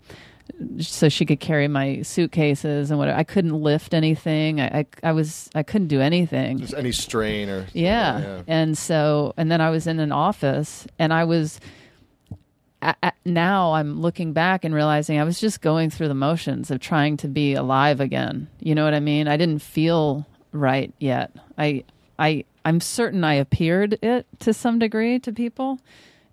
so 0.79 1.09
she 1.09 1.25
could 1.25 1.39
carry 1.39 1.67
my 1.67 2.01
suitcases 2.03 2.91
and 2.91 2.99
whatever. 2.99 3.17
I 3.17 3.23
couldn't 3.23 3.53
lift 3.59 3.93
anything. 3.93 4.59
I 4.61 4.79
I, 4.79 4.85
I 5.01 5.11
was 5.13 5.49
I 5.55 5.63
couldn't 5.63 5.87
do 5.87 6.01
anything. 6.01 6.59
Just 6.59 6.73
any 6.73 6.91
strain 6.91 7.49
or 7.49 7.65
Yeah. 7.73 8.19
yeah. 8.19 8.41
And 8.47 8.77
so, 8.77 9.33
and 9.37 9.49
then 9.51 9.61
I 9.61 9.69
was 9.69 9.87
in 9.87 9.99
an 9.99 10.11
office 10.11 10.85
and 10.99 11.13
I 11.13 11.23
was, 11.23 11.59
now 13.25 13.73
I'm 13.73 14.01
looking 14.01 14.33
back 14.33 14.65
and 14.65 14.75
realizing 14.75 15.17
I 15.17 15.23
was 15.23 15.39
just 15.39 15.61
going 15.61 15.89
through 15.89 16.09
the 16.09 16.13
motions 16.13 16.69
of 16.69 16.81
trying 16.81 17.15
to 17.17 17.27
be 17.29 17.53
alive 17.53 18.01
again. 18.01 18.47
You 18.59 18.75
know 18.75 18.83
what 18.83 18.93
I 18.93 18.99
mean? 18.99 19.27
I 19.29 19.37
didn't 19.37 19.61
feel 19.61 20.27
right 20.53 20.93
yet. 20.99 21.31
I, 21.57 21.83
I, 22.17 22.45
I'm 22.63 22.79
certain 22.79 23.23
I 23.23 23.33
appeared 23.33 23.99
it 24.01 24.25
to 24.39 24.53
some 24.53 24.79
degree 24.79 25.19
to 25.19 25.33
people. 25.33 25.79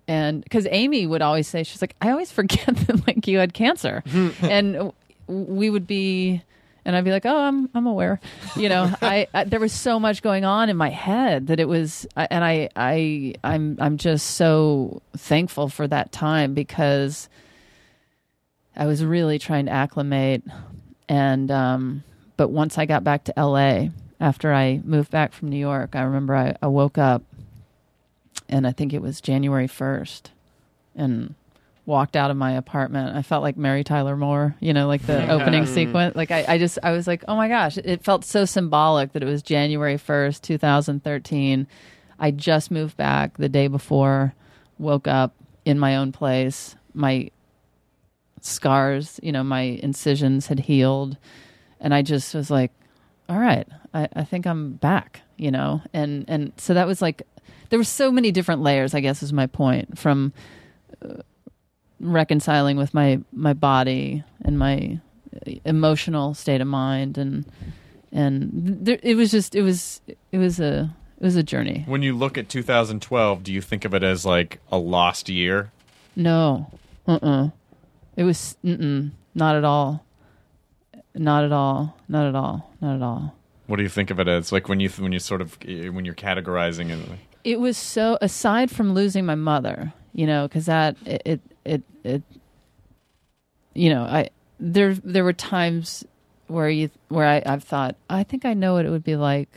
And 0.07 0.43
because 0.43 0.67
Amy 0.71 1.05
would 1.05 1.21
always 1.21 1.47
say, 1.47 1.63
she's 1.63 1.81
like, 1.81 1.95
I 2.01 2.11
always 2.11 2.31
forget 2.39 2.65
that 2.67 3.05
like 3.07 3.27
you 3.27 3.37
had 3.39 3.53
cancer. 3.53 4.03
and 4.41 4.91
we 5.27 5.69
would 5.69 5.87
be, 5.87 6.41
and 6.83 6.95
I'd 6.95 7.03
be 7.03 7.11
like, 7.11 7.27
"Oh, 7.27 7.37
I'm 7.37 7.69
I'm 7.75 7.85
aware." 7.85 8.19
You 8.55 8.67
know, 8.67 8.91
I, 9.03 9.27
I 9.35 9.43
there 9.43 9.59
was 9.59 9.71
so 9.71 9.99
much 9.99 10.23
going 10.23 10.45
on 10.45 10.67
in 10.67 10.75
my 10.75 10.89
head 10.89 11.47
that 11.47 11.59
it 11.59 11.67
was, 11.67 12.07
I- 12.17 12.27
and 12.31 12.43
I 12.43 12.69
I 12.75 13.35
I'm 13.43 13.77
I'm 13.79 13.97
just 13.97 14.31
so 14.31 15.03
thankful 15.15 15.69
for 15.69 15.87
that 15.87 16.11
time 16.11 16.55
because 16.55 17.29
I 18.75 18.87
was 18.87 19.05
really 19.05 19.37
trying 19.37 19.65
to 19.67 19.71
acclimate, 19.71 20.43
and 21.07 21.51
um, 21.51 22.03
but 22.35 22.49
once 22.49 22.77
I 22.79 22.85
got 22.85 23.03
back 23.03 23.25
to 23.25 23.37
L.A. 23.39 23.91
after 24.21 24.53
I 24.53 24.79
moved 24.85 25.09
back 25.09 25.33
from 25.33 25.49
New 25.49 25.57
York, 25.57 25.95
I 25.95 26.03
remember 26.03 26.35
I, 26.35 26.55
I 26.61 26.67
woke 26.67 26.99
up, 26.99 27.23
and 28.47 28.67
I 28.67 28.71
think 28.71 28.93
it 28.93 29.01
was 29.01 29.19
January 29.19 29.67
first, 29.67 30.31
and 30.95 31.33
walked 31.87 32.15
out 32.15 32.29
of 32.29 32.37
my 32.37 32.51
apartment. 32.51 33.17
I 33.17 33.23
felt 33.23 33.41
like 33.41 33.57
Mary 33.57 33.83
Tyler 33.83 34.15
Moore, 34.15 34.55
you 34.59 34.73
know, 34.73 34.87
like 34.87 35.01
the 35.07 35.27
opening 35.29 35.63
mm-hmm. 35.63 35.73
sequence. 35.73 36.15
Like 36.15 36.29
I, 36.29 36.45
I 36.47 36.57
just, 36.59 36.77
I 36.83 36.91
was 36.91 37.07
like, 37.07 37.23
oh 37.27 37.35
my 37.35 37.47
gosh, 37.47 37.77
it 37.79 38.03
felt 38.03 38.23
so 38.23 38.45
symbolic 38.45 39.13
that 39.13 39.23
it 39.23 39.25
was 39.25 39.41
January 39.41 39.97
1st, 39.97 40.41
2013. 40.41 41.67
I 42.19 42.31
just 42.31 42.69
moved 42.69 42.95
back 42.95 43.37
the 43.37 43.49
day 43.49 43.67
before, 43.67 44.35
woke 44.77 45.07
up 45.07 45.33
in 45.65 45.79
my 45.79 45.97
own 45.97 46.11
place. 46.11 46.75
My 46.93 47.31
scars, 48.41 49.19
you 49.23 49.31
know, 49.31 49.43
my 49.43 49.61
incisions 49.61 50.45
had 50.47 50.59
healed. 50.59 51.17
And 51.79 51.95
I 51.95 52.03
just 52.03 52.35
was 52.35 52.51
like, 52.51 52.71
all 53.31 53.39
right, 53.39 53.65
I, 53.93 54.09
I 54.13 54.23
think 54.25 54.45
I'm 54.45 54.73
back, 54.73 55.21
you 55.37 55.51
know? 55.51 55.81
And, 55.93 56.25
and 56.27 56.51
so 56.57 56.73
that 56.73 56.85
was 56.85 57.01
like, 57.01 57.21
there 57.69 57.79
were 57.79 57.85
so 57.85 58.11
many 58.11 58.29
different 58.29 58.61
layers, 58.61 58.93
I 58.93 58.99
guess 58.99 59.23
is 59.23 59.31
my 59.31 59.47
point 59.47 59.97
from, 59.97 60.33
uh, 61.03 61.21
reconciling 62.01 62.77
with 62.77 62.95
my 62.95 63.19
my 63.31 63.53
body 63.53 64.23
and 64.43 64.57
my 64.57 64.99
uh, 65.35 65.51
emotional 65.65 66.33
state 66.33 66.59
of 66.59 66.65
mind 66.67 67.15
and 67.15 67.45
and 68.11 68.49
there, 68.81 68.97
it 69.03 69.15
was 69.15 69.29
just 69.29 69.53
it 69.53 69.61
was 69.61 70.01
it 70.31 70.39
was 70.39 70.59
a 70.59 70.91
it 71.19 71.23
was 71.23 71.35
a 71.35 71.43
journey. 71.43 71.83
When 71.85 72.01
you 72.01 72.17
look 72.17 72.39
at 72.39 72.49
2012, 72.49 73.43
do 73.43 73.53
you 73.53 73.61
think 73.61 73.85
of 73.85 73.93
it 73.93 74.01
as 74.01 74.25
like 74.25 74.59
a 74.71 74.79
lost 74.79 75.29
year? 75.29 75.71
no. 76.15 76.71
Uh-uh. 77.07 77.49
It 78.15 78.23
was 78.23 78.57
not 78.63 79.55
at 79.55 79.63
all. 79.63 80.03
Not 81.15 81.43
at 81.43 81.51
all. 81.51 81.97
Not 82.07 82.27
at 82.27 82.35
all 82.35 82.70
not 82.81 82.95
at 82.95 83.01
all 83.01 83.35
What 83.67 83.77
do 83.77 83.83
you 83.83 83.89
think 83.89 84.09
of 84.11 84.19
it 84.19 84.27
as? 84.27 84.51
Like 84.51 84.67
when 84.67 84.79
you 84.79 84.89
when 84.89 85.11
you 85.11 85.19
sort 85.19 85.41
of 85.41 85.57
eh, 85.67 85.87
when 85.89 86.03
you're 86.05 86.15
categorizing 86.15 86.89
it. 86.89 86.99
it 87.43 87.59
was 87.59 87.77
so 87.77 88.17
aside 88.21 88.69
from 88.71 88.93
losing 88.93 89.25
my 89.25 89.35
mother 89.35 89.93
you 90.13 90.27
know 90.27 90.47
because 90.47 90.65
that 90.65 90.95
it, 91.05 91.21
it 91.25 91.41
it 91.65 91.83
it 92.03 92.23
you 93.73 93.89
know 93.89 94.03
i 94.03 94.29
there 94.59 94.93
there 94.95 95.23
were 95.23 95.33
times 95.33 96.03
where 96.47 96.69
you 96.69 96.89
where 97.07 97.25
I, 97.25 97.41
i've 97.45 97.63
thought 97.63 97.95
i 98.09 98.23
think 98.23 98.45
i 98.45 98.53
know 98.53 98.73
what 98.73 98.85
it 98.85 98.89
would 98.89 99.03
be 99.03 99.15
like 99.15 99.49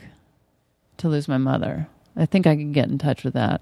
to 0.97 1.09
lose 1.09 1.27
my 1.27 1.37
mother 1.37 1.87
i 2.15 2.25
think 2.25 2.47
i 2.47 2.55
could 2.55 2.73
get 2.73 2.87
in 2.87 2.97
touch 2.97 3.23
with 3.23 3.33
that 3.33 3.61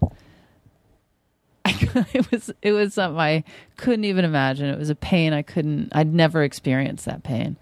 it 1.66 2.30
was 2.32 2.52
it 2.62 2.72
was 2.74 2.94
something 2.94 3.20
i 3.20 3.44
couldn't 3.78 4.06
even 4.06 4.26
imagine 4.26 4.68
it 4.68 4.78
was 4.78 4.90
a 4.90 4.96
pain 4.96 5.34
i 5.34 5.42
couldn't 5.42 5.90
i'd 5.94 6.14
never 6.14 6.44
experienced 6.44 7.06
that 7.06 7.24
pain 7.24 7.56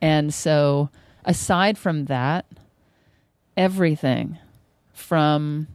and 0.00 0.32
so 0.32 0.88
aside 1.28 1.78
from 1.78 2.06
that 2.06 2.44
everything 3.56 4.38
from 4.92 5.68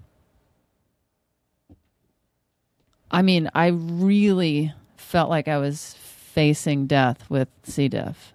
I 3.14 3.22
mean, 3.22 3.48
I 3.54 3.68
really 3.68 4.74
felt 4.98 5.30
like 5.30 5.48
I 5.48 5.60
was 5.60 5.94
facing 6.00 6.88
death 6.88 7.30
with 7.30 7.48
C. 7.62 7.88
diff. 7.88 8.34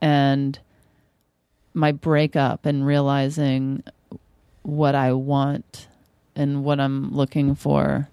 And 0.00 0.58
my 1.74 1.92
breakup 1.92 2.64
and 2.64 2.86
realizing 2.86 3.84
what 4.62 4.94
I 4.94 5.12
want 5.12 5.88
and 6.34 6.64
what 6.64 6.80
I'm 6.80 7.14
looking 7.14 7.54
for 7.54 8.08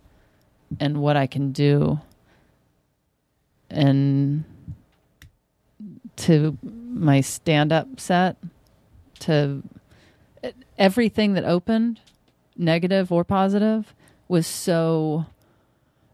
and 0.81 0.97
what 0.97 1.15
I 1.15 1.27
can 1.27 1.53
do 1.53 2.01
and 3.69 4.43
to 6.18 6.57
my 6.63 7.22
stand 7.22 7.72
up 7.72 7.99
set 7.99 8.38
to 9.20 9.63
everything 10.78 11.34
that 11.34 11.43
opened 11.43 11.99
negative 12.57 13.11
or 13.11 13.24
positive 13.24 13.93
was 14.28 14.47
so 14.47 15.26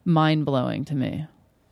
mind 0.06 0.46
blowing 0.46 0.86
to 0.86 0.96
me. 0.96 1.26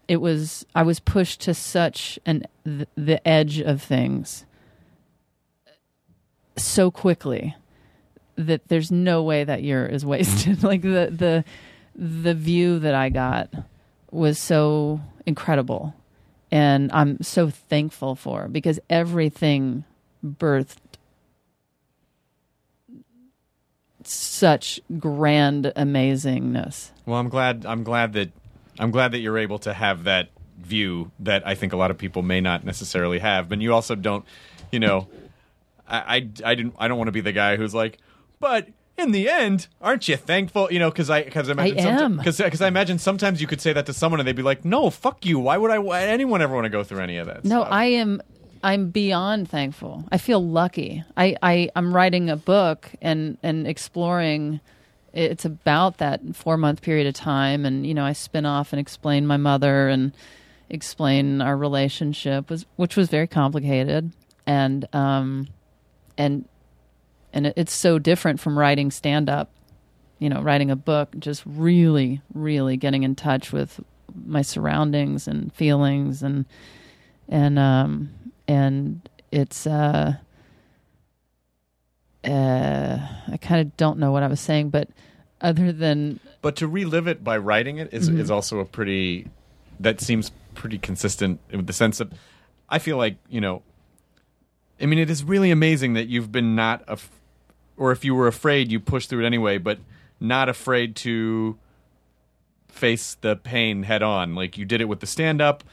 It 0.08 0.18
was 0.18 0.66
I 0.74 0.84
was 0.84 1.00
pushed 1.00 1.42
to 1.42 1.54
such 1.54 2.20
an 2.26 2.46
th- 2.66 2.88
the 2.96 3.26
edge 3.28 3.60
of 3.60 3.82
things 3.82 4.46
so 6.58 6.92
quickly 6.92 7.56
that 8.36 8.68
there's 8.68 8.92
no 8.92 9.24
way 9.24 9.44
that 9.44 9.64
year 9.64 9.86
is 9.86 10.02
mm-hmm. 10.02 10.12
wasted. 10.12 10.64
like 10.72 10.82
the 10.82 11.10
the 11.12 11.44
the 11.96 12.34
view 12.34 12.80
that 12.80 12.96
I 12.96 13.10
got 13.10 13.50
was 14.12 14.40
so 14.40 15.02
incredible 15.26 15.94
and 16.52 16.92
I'm 16.92 17.22
so 17.22 17.50
thankful 17.50 18.16
for 18.16 18.48
because 18.48 18.80
everything 18.90 19.84
birthed 20.26 20.78
such 24.04 24.80
grand 24.98 25.72
amazingness. 25.76 26.92
Well, 27.06 27.20
I'm 27.20 27.30
glad. 27.30 27.66
I'm 27.66 27.84
glad 27.84 28.14
that 28.14 28.32
I'm 28.80 28.92
glad 28.92 29.12
that 29.12 29.20
you're 29.20 29.38
able 29.38 29.60
to 29.60 29.74
have 29.74 30.06
that 30.06 30.30
view 30.58 31.12
that 31.20 31.46
I 31.48 31.56
think 31.56 31.74
a 31.74 31.78
lot 31.78 31.92
of 31.92 31.98
people 31.98 32.22
may 32.22 32.42
not 32.42 32.64
necessarily 32.66 33.20
have. 33.20 33.50
But 33.50 33.62
you 33.62 33.74
also 33.74 33.96
don't, 33.96 34.26
you 34.72 34.80
know, 34.80 35.08
I 35.88 35.98
I, 36.00 36.16
I 36.46 36.56
didn't 36.56 36.76
I 36.80 36.88
don't 36.88 36.98
want 36.98 37.08
to 37.08 37.14
be 37.14 37.22
the 37.22 37.32
guy 37.32 37.56
who's 37.58 37.74
like, 37.74 37.98
but 38.40 38.68
in 39.00 39.12
the 39.12 39.30
end, 39.30 39.68
aren't 39.82 40.08
you 40.08 40.16
thankful? 40.18 40.72
You 40.72 40.80
know, 40.80 40.90
because 40.90 41.10
I 41.10 41.24
because 41.24 41.50
I 41.50 41.54
imagine 41.54 42.18
because 42.18 42.38
because 42.38 42.62
I 42.62 42.68
imagine 42.68 43.00
sometimes 43.00 43.42
you 43.42 43.48
could 43.48 43.62
say 43.62 43.74
that 43.74 43.86
to 43.88 43.94
someone 43.94 44.20
and 44.20 44.28
they'd 44.28 44.36
be 44.36 44.44
like, 44.44 44.66
no, 44.66 44.90
fuck 44.90 45.26
you. 45.26 45.40
Why 45.40 45.58
would 45.58 45.72
I? 45.72 45.80
Why 45.80 46.04
anyone 46.04 46.42
ever 46.42 46.54
want 46.54 46.66
to 46.66 46.70
go 46.70 46.84
through 46.84 47.02
any 47.02 47.18
of 47.18 47.28
that? 47.28 47.46
No, 47.46 47.62
stuff? 47.62 47.68
I 47.72 47.86
am. 47.86 48.22
I'm 48.62 48.90
beyond 48.90 49.50
thankful. 49.50 50.04
I 50.12 50.18
feel 50.18 50.46
lucky. 50.46 51.04
I, 51.16 51.36
I 51.42 51.70
I'm 51.76 51.96
writing 51.96 52.30
a 52.30 52.36
book 52.38 52.90
and 53.02 53.38
and 53.42 53.68
exploring. 53.68 54.60
It's 55.12 55.46
about 55.46 55.98
that 55.98 56.22
four 56.36 56.58
month 56.58 56.82
period 56.82 57.08
of 57.08 57.14
time, 57.16 57.66
and 57.66 57.86
you 57.86 57.94
know 57.94 58.04
I 58.04 58.14
spin 58.14 58.46
off 58.46 58.74
and 58.74 58.80
explain 58.80 59.26
my 59.26 59.38
mother 59.38 59.88
and 59.88 60.14
explain 60.70 61.42
our 61.42 61.58
relationship 61.58 62.50
was 62.50 62.66
which 62.76 62.96
was 62.96 63.10
very 63.10 63.26
complicated 63.26 64.12
and 64.46 64.88
um 64.94 65.48
and 66.18 66.46
and 67.34 67.48
it, 67.48 67.54
it's 67.56 67.74
so 67.74 68.00
different 68.00 68.40
from 68.40 68.58
writing 68.58 68.92
stand 68.92 69.30
up 69.30 69.50
you 70.20 70.30
know 70.30 70.42
writing 70.42 70.70
a 70.72 70.76
book 70.76 71.10
just 71.20 71.44
really 71.46 72.22
really 72.34 72.76
getting 72.78 73.04
in 73.04 73.16
touch 73.16 73.52
with 73.54 73.80
my 74.26 74.42
surroundings 74.42 75.28
and 75.28 75.54
feelings 75.54 76.24
and 76.24 76.46
and 77.28 77.58
um 77.60 78.10
and 78.48 79.08
it's 79.32 79.66
uh 79.68 80.14
uh 82.26 82.98
I 83.32 83.38
kind 83.38 83.62
of 83.62 83.78
don't 83.78 83.98
know 84.00 84.12
what 84.12 84.24
I 84.24 84.28
was 84.28 84.40
saying 84.40 84.70
but 84.72 84.90
other 85.42 85.72
than 85.72 86.20
But 86.42 86.56
to 86.58 86.68
relive 86.68 87.08
it 87.08 87.24
by 87.24 87.38
writing 87.38 87.78
it 87.78 87.94
is, 87.94 88.10
Mhm. 88.10 88.20
is 88.20 88.30
also 88.30 88.60
a 88.60 88.66
pretty 88.66 89.28
that 89.80 90.02
seems 90.02 90.32
pretty 90.54 90.78
consistent 90.78 91.40
with 91.52 91.66
the 91.68 91.74
sense 91.74 92.00
of 92.02 92.12
I 92.68 92.80
feel 92.80 92.98
like 92.98 93.18
you 93.30 93.40
know. 93.42 93.64
I 94.82 94.86
mean, 94.86 95.00
it 95.00 95.10
is 95.10 95.26
really 95.26 95.52
amazing 95.52 95.94
that 95.96 96.08
you've 96.08 96.32
been 96.32 96.56
not, 96.56 96.84
af- 96.88 97.10
or 97.80 97.92
if 97.92 98.06
you 98.06 98.14
were 98.14 98.28
afraid, 98.28 98.72
you 98.72 98.80
pushed 98.80 99.10
through 99.10 99.24
it 99.24 99.26
anyway, 99.26 99.58
but 99.58 99.80
not 100.20 100.50
afraid 100.50 100.96
to 100.98 101.58
face 102.68 103.18
the 103.22 103.36
pain 103.36 103.84
head 103.84 104.04
on. 104.04 104.36
Like 104.36 104.58
you 104.58 104.66
did 104.66 104.82
it 104.82 104.86
with 104.86 105.00
the 105.00 105.08
stand 105.08 105.42
up, 105.42 105.64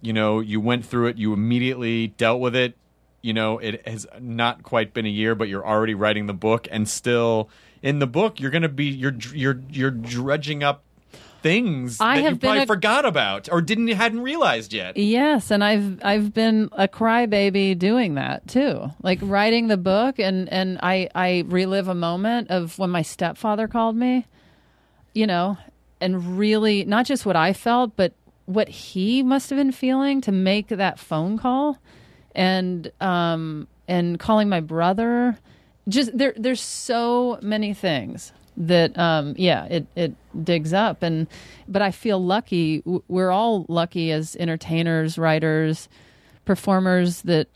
you 0.00 0.12
know, 0.12 0.40
you 0.40 0.60
went 0.60 0.84
through 0.84 1.08
it, 1.08 1.16
you 1.16 1.32
immediately 1.32 2.08
dealt 2.08 2.40
with 2.40 2.56
it. 2.56 2.74
You 3.20 3.32
know, 3.32 3.58
it 3.58 3.86
has 3.86 4.04
not 4.18 4.64
quite 4.64 4.92
been 4.92 5.06
a 5.06 5.10
year, 5.10 5.36
but 5.36 5.48
you're 5.48 5.64
already 5.64 5.94
writing 5.94 6.26
the 6.26 6.34
book 6.34 6.66
and 6.72 6.88
still 6.88 7.48
in 7.82 7.98
the 7.98 8.06
book 8.06 8.40
you're 8.40 8.50
going 8.50 8.62
to 8.62 8.68
be 8.68 8.84
you're 8.86 9.16
you're 9.34 9.60
you're 9.68 9.90
dredging 9.90 10.62
up 10.62 10.82
things 11.42 11.98
I 12.00 12.16
that 12.16 12.22
have 12.24 12.32
you 12.34 12.38
probably 12.38 12.62
a- 12.62 12.66
forgot 12.66 13.04
about 13.04 13.48
or 13.50 13.60
didn't 13.60 13.88
hadn't 13.88 14.20
realized 14.22 14.72
yet. 14.72 14.96
Yes, 14.96 15.50
and 15.50 15.62
I've 15.62 16.02
I've 16.04 16.32
been 16.32 16.68
a 16.72 16.88
crybaby 16.88 17.78
doing 17.78 18.14
that 18.14 18.46
too. 18.48 18.90
Like 19.02 19.18
writing 19.22 19.68
the 19.68 19.76
book 19.76 20.18
and 20.18 20.48
and 20.48 20.78
I 20.82 21.08
I 21.14 21.44
relive 21.46 21.88
a 21.88 21.94
moment 21.94 22.50
of 22.50 22.78
when 22.78 22.90
my 22.90 23.02
stepfather 23.02 23.68
called 23.68 23.96
me, 23.96 24.26
you 25.14 25.26
know, 25.26 25.58
and 26.00 26.38
really 26.38 26.84
not 26.84 27.06
just 27.06 27.26
what 27.26 27.36
I 27.36 27.52
felt, 27.52 27.96
but 27.96 28.12
what 28.46 28.68
he 28.68 29.22
must 29.22 29.50
have 29.50 29.56
been 29.56 29.72
feeling 29.72 30.20
to 30.22 30.32
make 30.32 30.68
that 30.68 30.98
phone 30.98 31.38
call 31.38 31.78
and 32.34 32.90
um 33.00 33.68
and 33.86 34.18
calling 34.18 34.48
my 34.48 34.60
brother 34.60 35.38
just 35.88 36.16
there 36.16 36.34
there's 36.36 36.60
so 36.60 37.38
many 37.42 37.74
things 37.74 38.32
that 38.56 38.96
um 38.98 39.34
yeah 39.36 39.64
it 39.66 39.86
it 39.96 40.14
digs 40.44 40.72
up. 40.72 41.02
And 41.02 41.26
but 41.68 41.82
i 41.82 41.90
feel 41.90 42.22
lucky. 42.24 42.82
We're 43.08 43.30
all 43.30 43.64
lucky 43.68 44.12
as 44.12 44.36
entertainers 44.36 45.16
writers 45.18 45.88
performers 46.44 47.22
that 47.22 47.46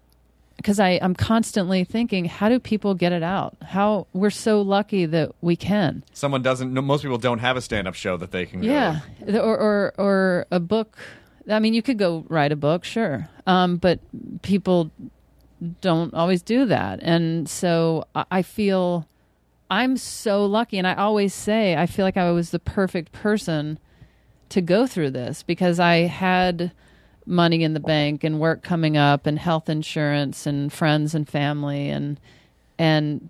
because 0.56 0.78
i 0.80 0.98
i'm 1.02 1.14
constantly 1.14 1.82
thinking 1.84 2.24
how 2.24 2.48
do 2.48 2.58
people 2.58 2.94
get 2.94 3.12
it 3.12 3.22
out? 3.22 3.56
How 3.62 4.06
we're 4.12 4.30
so 4.30 4.62
lucky 4.62 5.04
that 5.06 5.32
we 5.42 5.56
can. 5.56 6.02
Someone 6.12 6.42
doesn't 6.42 6.72
no, 6.72 6.80
most 6.80 7.02
people 7.02 7.18
don't 7.18 7.40
have 7.40 7.56
a 7.56 7.60
stand 7.60 7.86
up 7.88 7.94
show 7.94 8.16
that 8.16 8.30
they 8.30 8.46
can 8.46 8.62
yeah, 8.62 9.00
The- 9.24 9.42
or, 9.42 9.58
or 9.58 9.92
or 9.98 10.46
a 10.50 10.60
book. 10.60 10.96
I 11.48 11.58
mean, 11.60 11.74
you 11.74 11.82
could 11.82 11.98
go 11.98 12.24
write 12.28 12.50
a 12.52 12.56
book, 12.56 12.84
sure, 12.84 13.28
um, 13.46 13.76
but 13.76 14.00
people 14.42 14.90
don't 15.80 16.12
always 16.12 16.42
do 16.42 16.66
that, 16.66 16.98
and 17.02 17.48
so 17.48 18.06
I, 18.14 18.24
I 18.30 18.42
feel 18.42 19.06
I'm 19.70 19.96
so 19.96 20.44
lucky. 20.44 20.78
And 20.78 20.86
I 20.86 20.94
always 20.94 21.34
say 21.34 21.76
I 21.76 21.86
feel 21.86 22.04
like 22.04 22.16
I 22.16 22.30
was 22.30 22.50
the 22.50 22.58
perfect 22.58 23.12
person 23.12 23.78
to 24.48 24.60
go 24.60 24.86
through 24.86 25.10
this 25.10 25.42
because 25.42 25.80
I 25.80 25.96
had 26.02 26.72
money 27.26 27.64
in 27.64 27.74
the 27.74 27.80
bank 27.80 28.22
and 28.22 28.38
work 28.38 28.62
coming 28.62 28.96
up 28.96 29.26
and 29.26 29.38
health 29.38 29.68
insurance 29.68 30.46
and 30.46 30.72
friends 30.72 31.14
and 31.14 31.28
family 31.28 31.90
and 31.90 32.20
and 32.78 33.28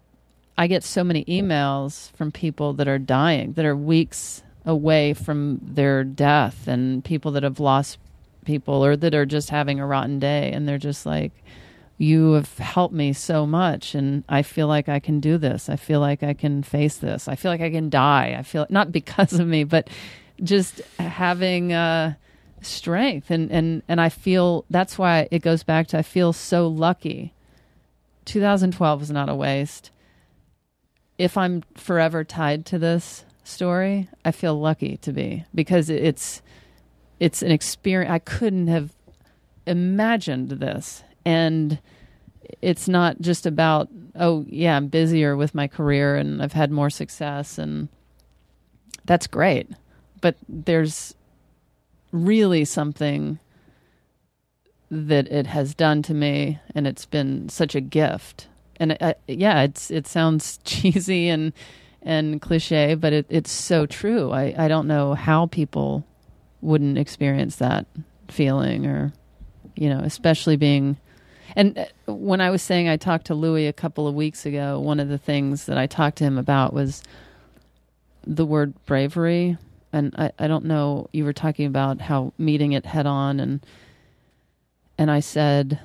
I 0.58 0.66
get 0.66 0.82
so 0.84 1.04
many 1.04 1.24
emails 1.26 2.10
from 2.12 2.32
people 2.32 2.72
that 2.74 2.88
are 2.88 2.98
dying, 2.98 3.52
that 3.54 3.66
are 3.66 3.76
weeks 3.76 4.42
away 4.64 5.12
from 5.12 5.60
their 5.62 6.02
death, 6.02 6.66
and 6.66 7.04
people 7.04 7.30
that 7.32 7.42
have 7.42 7.60
lost 7.60 7.98
people 8.44 8.82
or 8.84 8.96
that 8.96 9.14
are 9.14 9.26
just 9.26 9.50
having 9.50 9.80
a 9.80 9.86
rotten 9.86 10.18
day. 10.18 10.50
And 10.52 10.66
they're 10.66 10.78
just 10.78 11.04
like, 11.04 11.32
You 11.98 12.32
have 12.32 12.58
helped 12.58 12.94
me 12.94 13.12
so 13.12 13.46
much. 13.46 13.94
And 13.94 14.24
I 14.28 14.42
feel 14.42 14.68
like 14.68 14.88
I 14.88 15.00
can 15.00 15.20
do 15.20 15.38
this. 15.38 15.68
I 15.68 15.76
feel 15.76 16.00
like 16.00 16.22
I 16.22 16.34
can 16.34 16.62
face 16.62 16.98
this. 16.98 17.28
I 17.28 17.36
feel 17.36 17.50
like 17.50 17.60
I 17.60 17.70
can 17.70 17.88
die. 17.88 18.36
I 18.38 18.42
feel 18.42 18.66
not 18.68 18.92
because 19.00 19.32
of 19.34 19.46
me, 19.46 19.64
but 19.64 19.88
just 20.42 20.80
having 20.98 21.72
uh, 21.72 22.14
strength. 22.60 23.30
And, 23.30 23.50
and, 23.50 23.82
and 23.88 24.00
I 24.00 24.08
feel 24.08 24.64
that's 24.68 24.98
why 24.98 25.28
it 25.30 25.40
goes 25.40 25.62
back 25.62 25.86
to 25.88 25.98
I 25.98 26.02
feel 26.02 26.32
so 26.32 26.68
lucky. 26.68 27.32
2012 28.26 29.00
was 29.00 29.10
not 29.10 29.28
a 29.28 29.34
waste 29.34 29.90
if 31.18 31.36
I'm 31.36 31.62
forever 31.74 32.24
tied 32.24 32.66
to 32.66 32.78
this 32.78 33.24
story, 33.44 34.08
I 34.24 34.32
feel 34.32 34.58
lucky 34.58 34.96
to 34.98 35.12
be 35.12 35.44
because 35.54 35.88
it's 35.88 36.42
it's 37.18 37.42
an 37.42 37.50
experience 37.50 38.12
I 38.12 38.18
couldn't 38.18 38.66
have 38.66 38.92
imagined 39.66 40.50
this 40.50 41.02
and 41.26 41.80
it's 42.62 42.88
not 42.88 43.20
just 43.20 43.44
about 43.44 43.88
oh 44.14 44.46
yeah, 44.48 44.76
I'm 44.76 44.86
busier 44.86 45.36
with 45.36 45.54
my 45.54 45.68
career 45.68 46.16
and 46.16 46.42
I've 46.42 46.54
had 46.54 46.70
more 46.70 46.88
success 46.88 47.58
and 47.58 47.88
that's 49.04 49.26
great. 49.26 49.68
But 50.22 50.36
there's 50.48 51.14
really 52.12 52.64
something 52.64 53.38
that 54.90 55.26
it 55.28 55.48
has 55.48 55.74
done 55.74 56.00
to 56.00 56.14
me 56.14 56.58
and 56.74 56.86
it's 56.86 57.04
been 57.04 57.48
such 57.48 57.74
a 57.74 57.80
gift 57.80 58.46
and 58.76 58.96
yeah 59.26 59.62
it's 59.62 59.90
it 59.90 60.06
sounds 60.06 60.58
cheesy 60.64 61.28
and 61.28 61.52
and 62.02 62.40
cliche 62.40 62.94
but 62.94 63.12
it, 63.12 63.26
it's 63.28 63.50
so 63.50 63.84
true 63.84 64.30
I, 64.30 64.54
I 64.56 64.68
don't 64.68 64.86
know 64.86 65.14
how 65.14 65.46
people 65.46 66.06
wouldn't 66.60 66.98
experience 66.98 67.56
that 67.56 67.86
feeling 68.28 68.86
or 68.86 69.12
you 69.74 69.88
know 69.88 70.00
especially 70.00 70.56
being 70.56 70.96
and 71.56 71.78
uh, 71.78 72.12
when 72.12 72.40
i 72.40 72.50
was 72.50 72.62
saying 72.62 72.88
i 72.88 72.96
talked 72.96 73.26
to 73.26 73.34
louis 73.34 73.66
a 73.66 73.72
couple 73.72 74.06
of 74.06 74.14
weeks 74.14 74.46
ago 74.46 74.78
one 74.78 75.00
of 75.00 75.08
the 75.08 75.18
things 75.18 75.66
that 75.66 75.78
i 75.78 75.86
talked 75.86 76.18
to 76.18 76.24
him 76.24 76.38
about 76.38 76.72
was 76.72 77.02
the 78.26 78.46
word 78.46 78.74
bravery 78.86 79.58
and 79.92 80.14
i, 80.18 80.30
I 80.38 80.46
don't 80.46 80.64
know 80.64 81.08
you 81.12 81.24
were 81.24 81.32
talking 81.32 81.66
about 81.66 82.00
how 82.00 82.32
meeting 82.38 82.72
it 82.72 82.86
head 82.86 83.06
on 83.06 83.40
and 83.40 83.64
and 84.98 85.10
I 85.10 85.20
said, 85.20 85.80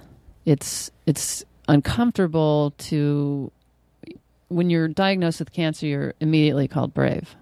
"It's 0.46 0.92
it's 1.06 1.44
uncomfortable 1.68 2.74
to 2.78 3.52
when 4.50 4.70
you're 4.70 4.88
diagnosed 4.88 5.40
with 5.40 5.52
cancer, 5.52 5.86
you're 5.86 6.14
immediately 6.20 6.68
called 6.68 6.94
brave." 6.94 7.36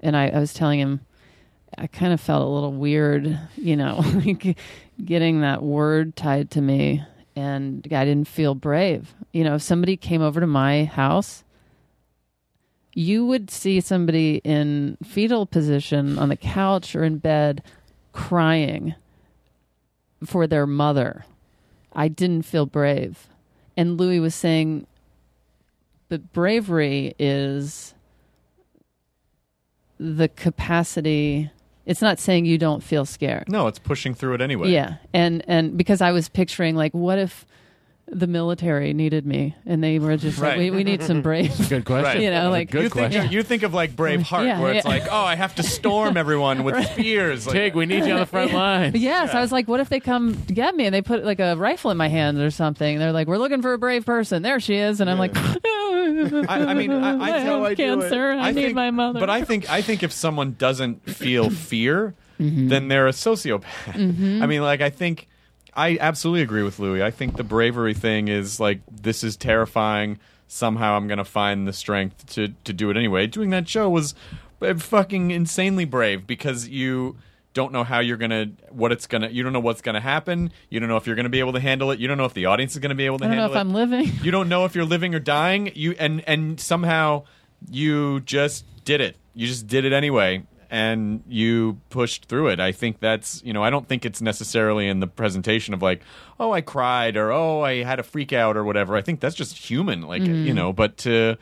And 0.00 0.16
I, 0.16 0.28
I 0.28 0.38
was 0.38 0.52
telling 0.52 0.78
him, 0.78 1.00
I 1.76 1.86
kind 1.86 2.12
of 2.12 2.20
felt 2.20 2.42
a 2.42 2.48
little 2.48 2.72
weird, 2.72 3.38
you 3.56 3.76
know, 3.76 4.04
getting 5.04 5.40
that 5.40 5.62
word 5.62 6.16
tied 6.16 6.50
to 6.52 6.60
me, 6.60 7.02
and 7.36 7.86
I 7.92 8.04
didn't 8.04 8.28
feel 8.28 8.54
brave. 8.54 9.14
You 9.32 9.44
know, 9.44 9.56
if 9.56 9.62
somebody 9.62 9.96
came 9.96 10.22
over 10.22 10.40
to 10.40 10.46
my 10.46 10.84
house. 10.84 11.44
You 12.94 13.26
would 13.26 13.50
see 13.50 13.82
somebody 13.82 14.40
in 14.42 14.96
fetal 15.04 15.44
position 15.44 16.18
on 16.18 16.30
the 16.30 16.36
couch 16.36 16.96
or 16.96 17.04
in 17.04 17.18
bed 17.18 17.62
crying 18.12 18.94
for 20.24 20.46
their 20.46 20.66
mother. 20.66 21.26
I 21.92 22.08
didn't 22.08 22.42
feel 22.42 22.64
brave. 22.64 23.28
And 23.76 24.00
Louis 24.00 24.18
was 24.18 24.34
saying, 24.34 24.86
but 26.08 26.32
bravery 26.32 27.14
is 27.18 27.94
the 29.98 30.28
capacity. 30.28 31.50
It's 31.86 32.02
not 32.02 32.18
saying 32.18 32.44
you 32.44 32.58
don't 32.58 32.82
feel 32.82 33.04
scared. 33.04 33.48
No, 33.48 33.68
it's 33.68 33.78
pushing 33.78 34.12
through 34.12 34.34
it 34.34 34.40
anyway. 34.40 34.70
Yeah. 34.70 34.96
And, 35.12 35.44
and 35.46 35.76
because 35.76 36.00
I 36.00 36.10
was 36.10 36.28
picturing, 36.28 36.74
like, 36.74 36.92
what 36.92 37.18
if 37.18 37.46
the 38.08 38.28
military 38.28 38.92
needed 38.92 39.26
me 39.26 39.56
and 39.66 39.82
they 39.82 39.98
were 39.98 40.16
just 40.16 40.38
like, 40.38 40.50
Right. 40.50 40.58
we, 40.58 40.70
we 40.70 40.84
need 40.84 41.02
some 41.02 41.22
brave. 41.22 41.52
Good 41.68 41.84
question. 41.84 42.22
You 42.22 42.30
know, 42.30 42.50
like, 42.50 42.72
you 42.72 42.88
think 42.88 43.32
you 43.32 43.42
think 43.42 43.64
of 43.64 43.74
like 43.74 43.96
Braveheart, 43.96 44.44
Yeah, 44.46 44.60
where 44.60 44.72
it's 44.74 44.84
yeah. 44.86 44.90
like, 44.92 45.02
oh, 45.10 45.24
I 45.24 45.34
have 45.34 45.56
to 45.56 45.64
storm 45.64 46.16
everyone 46.16 46.62
with 46.62 46.86
spears. 46.92 47.46
Like, 47.48 47.54
Tig, 47.56 47.74
we 47.74 47.84
need 47.84 48.04
you 48.04 48.12
on 48.12 48.20
the 48.20 48.26
front 48.26 48.52
line. 48.52 48.92
Yes, 48.94 49.34
I 49.34 49.40
was 49.40 49.50
like, 49.50 49.66
what 49.66 49.80
if 49.80 49.88
they 49.88 49.98
come 49.98 50.34
get 50.46 50.76
me 50.76 50.86
and 50.86 50.94
they 50.94 51.02
put 51.02 51.24
like 51.24 51.40
a 51.40 51.56
rifle 51.56 51.90
in 51.90 51.96
my 51.96 52.06
hand 52.08 52.38
or 52.38 52.50
something? 52.52 52.98
They're 53.00 53.10
like, 53.12 53.26
we're 53.26 53.38
looking 53.38 53.60
for 53.60 53.72
a 53.72 53.78
brave 53.78 54.06
person. 54.06 54.42
There 54.42 54.60
she 54.60 54.76
is, 54.76 55.00
and 55.00 55.10
I'm 55.10 55.18
like, 55.18 55.32
I, 55.36 56.46
I 56.48 56.74
mean, 56.74 56.92
I, 56.92 57.18
I, 57.20 57.38
have 57.40 57.66
think- 57.66 57.76
cancer. 57.78 58.30
I, 58.30 58.52
need 58.52 58.62
think- 58.66 58.74
my 58.76 58.90
mother. 58.92 59.18
But 59.20 59.30
I 59.30 59.42
think 59.42 59.68
I 59.70 59.82
think 59.82 60.02
if 60.02 60.12
someone 60.12 60.54
doesn't 60.58 61.10
feel 61.10 61.50
fear, 61.50 62.14
Mm-hmm. 62.38 62.68
then 62.68 62.88
they're 62.88 63.08
a 63.08 63.12
sociopath. 63.12 63.64
Mhm. 63.94 64.42
I 64.42 64.46
mean, 64.46 64.60
like 64.60 64.82
I 64.82 64.90
think 64.90 65.26
I 65.76 65.98
absolutely 66.00 66.42
agree 66.42 66.62
with 66.62 66.78
Louis. 66.78 67.02
I 67.02 67.10
think 67.10 67.36
the 67.36 67.44
bravery 67.44 67.94
thing 67.94 68.28
is 68.28 68.58
like 68.58 68.80
this 68.90 69.22
is 69.22 69.36
terrifying. 69.36 70.18
Somehow 70.48 70.96
I'm 70.96 71.06
going 71.06 71.18
to 71.18 71.24
find 71.24 71.68
the 71.68 71.72
strength 71.72 72.26
to 72.34 72.48
to 72.64 72.72
do 72.72 72.90
it 72.90 72.96
anyway. 72.96 73.26
Doing 73.26 73.50
that 73.50 73.68
show 73.68 73.90
was 73.90 74.14
uh, 74.62 74.74
fucking 74.74 75.30
insanely 75.32 75.84
brave 75.84 76.26
because 76.26 76.68
you 76.68 77.16
don't 77.52 77.72
know 77.72 77.84
how 77.84 78.00
you're 78.00 78.18
gonna 78.18 78.46
what 78.70 78.92
it's 78.92 79.06
gonna 79.06 79.28
you 79.28 79.42
don't 79.42 79.54
know 79.54 79.60
what's 79.60 79.80
gonna 79.80 79.98
happen 80.00 80.52
you 80.68 80.78
don't 80.78 80.90
know 80.90 80.98
if 80.98 81.06
you're 81.06 81.16
gonna 81.16 81.30
be 81.30 81.40
able 81.40 81.54
to 81.54 81.60
handle 81.60 81.90
it 81.90 81.98
you 81.98 82.06
don't 82.06 82.18
know 82.18 82.26
if 82.26 82.34
the 82.34 82.44
audience 82.44 82.72
is 82.72 82.78
gonna 82.80 82.94
be 82.94 83.06
able 83.06 83.18
to 83.18 83.24
handle 83.26 83.46
it. 83.46 83.56
I 83.56 83.62
don't 83.62 83.72
know 83.72 83.82
if 83.82 83.88
it 83.88 83.94
I'm 83.94 84.04
living. 84.04 84.12
you 84.22 84.30
don't 84.30 84.50
know 84.50 84.66
if 84.66 84.74
you're 84.74 84.84
living 84.84 85.14
or 85.14 85.20
dying 85.20 85.72
you 85.74 85.92
and 85.98 86.22
and 86.28 86.60
somehow 86.60 87.24
you 87.70 88.20
just 88.20 88.66
did 88.84 89.00
it 89.00 89.16
you 89.32 89.46
just 89.46 89.66
did 89.66 89.86
it 89.86 89.94
anyway 89.94 90.42
and 90.70 91.22
you 91.28 91.78
pushed 91.90 92.26
through 92.26 92.48
it 92.48 92.58
i 92.60 92.72
think 92.72 93.00
that's 93.00 93.42
you 93.44 93.52
know 93.52 93.62
i 93.62 93.70
don't 93.70 93.88
think 93.88 94.04
it's 94.04 94.20
necessarily 94.20 94.88
in 94.88 95.00
the 95.00 95.06
presentation 95.06 95.72
of 95.74 95.82
like 95.82 96.00
oh 96.40 96.52
i 96.52 96.60
cried 96.60 97.16
or 97.16 97.30
oh 97.32 97.60
i 97.62 97.82
had 97.82 97.98
a 97.98 98.02
freak 98.02 98.32
out 98.32 98.56
or 98.56 98.64
whatever 98.64 98.96
i 98.96 99.00
think 99.02 99.20
that's 99.20 99.34
just 99.36 99.56
human 99.56 100.02
like 100.02 100.22
Mhm. 100.22 100.44
you 100.44 100.54
know 100.54 100.72
but 100.72 100.96
to 100.98 101.36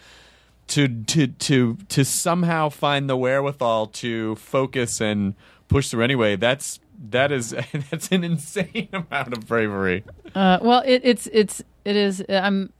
to 0.69 0.89
to 1.05 1.27
to 1.29 1.77
to 1.89 2.05
somehow 2.05 2.69
find 2.69 3.09
the 3.09 3.17
wherewithal 3.17 3.87
to 3.89 4.35
focus 4.37 5.01
and 5.01 5.35
push 5.69 5.89
through 5.91 6.03
anyway 6.03 6.37
that's 6.37 6.81
that 7.11 7.31
is 7.33 7.51
that's 7.91 8.09
an 8.13 8.25
insane 8.25 8.89
amount 8.93 9.33
of 9.37 9.47
bravery. 9.49 10.05
Uh, 10.35 10.59
well, 10.63 10.83
it, 10.87 11.01
it's 11.05 11.27
it's 11.33 11.61
it 11.85 11.97
is. 11.97 12.25
I'm. 12.29 12.73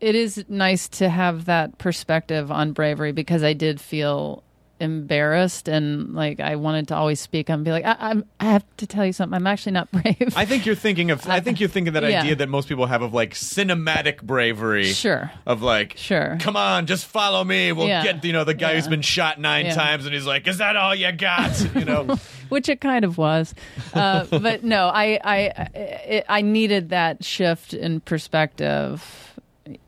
It 0.00 0.14
is 0.16 0.44
nice 0.48 0.88
to 0.88 1.08
have 1.08 1.44
that 1.46 1.78
perspective 1.78 2.50
on 2.50 2.72
bravery 2.72 3.12
because 3.12 3.42
I 3.44 3.52
did 3.52 3.80
feel 3.80 4.42
embarrassed 4.80 5.68
and 5.68 6.14
like 6.14 6.40
I 6.40 6.56
wanted 6.56 6.88
to 6.88 6.96
always 6.96 7.20
speak 7.20 7.48
and 7.48 7.64
be 7.64 7.70
like, 7.70 7.84
I, 7.84 7.96
I'm. 7.98 8.24
I 8.40 8.44
have 8.46 8.64
to 8.78 8.86
tell 8.86 9.04
you 9.04 9.12
something. 9.12 9.34
I'm 9.36 9.46
actually 9.46 9.72
not 9.72 9.90
brave. 9.92 10.32
I 10.36 10.44
think 10.44 10.66
you're 10.66 10.74
thinking 10.74 11.10
of. 11.10 11.26
I 11.28 11.40
think 11.40 11.60
you're 11.60 11.68
thinking 11.68 11.92
that 11.94 12.02
Yeah. 12.08 12.20
idea 12.22 12.36
that 12.36 12.48
most 12.48 12.68
people 12.68 12.86
have 12.86 13.02
of 13.02 13.12
like 13.12 13.34
cinematic 13.34 14.22
bravery. 14.22 14.84
Sure. 14.84 15.30
Of 15.46 15.62
like, 15.62 15.94
Sure. 15.96 16.36
Come 16.40 16.56
on, 16.56 16.86
just 16.86 17.06
follow 17.06 17.42
me. 17.44 17.72
We'll 17.72 17.88
Yeah. 17.88 18.02
get 18.02 18.24
you 18.24 18.32
know 18.32 18.44
the 18.44 18.54
guy 18.54 18.74
who's 18.74 18.88
been 18.88 19.02
shot 19.02 19.40
nine 19.40 19.66
Yeah. 19.66 19.74
times, 19.74 20.04
and 20.06 20.14
he's 20.14 20.26
like, 20.26 20.46
"Is 20.46 20.58
that 20.58 20.76
all 20.76 20.94
you 20.94 21.10
got?" 21.12 21.48
You 21.74 21.84
know. 21.84 22.16
which 22.48 22.68
it 22.68 22.80
kind 22.80 23.04
of 23.04 23.18
was. 23.18 23.54
Uh, 23.94 24.24
but 24.24 24.64
no, 24.64 24.86
I, 24.88 25.20
I, 25.22 25.38
I, 25.74 26.24
I 26.28 26.40
needed 26.40 26.88
that 26.90 27.22
shift 27.24 27.74
in 27.74 28.00
perspective, 28.00 29.34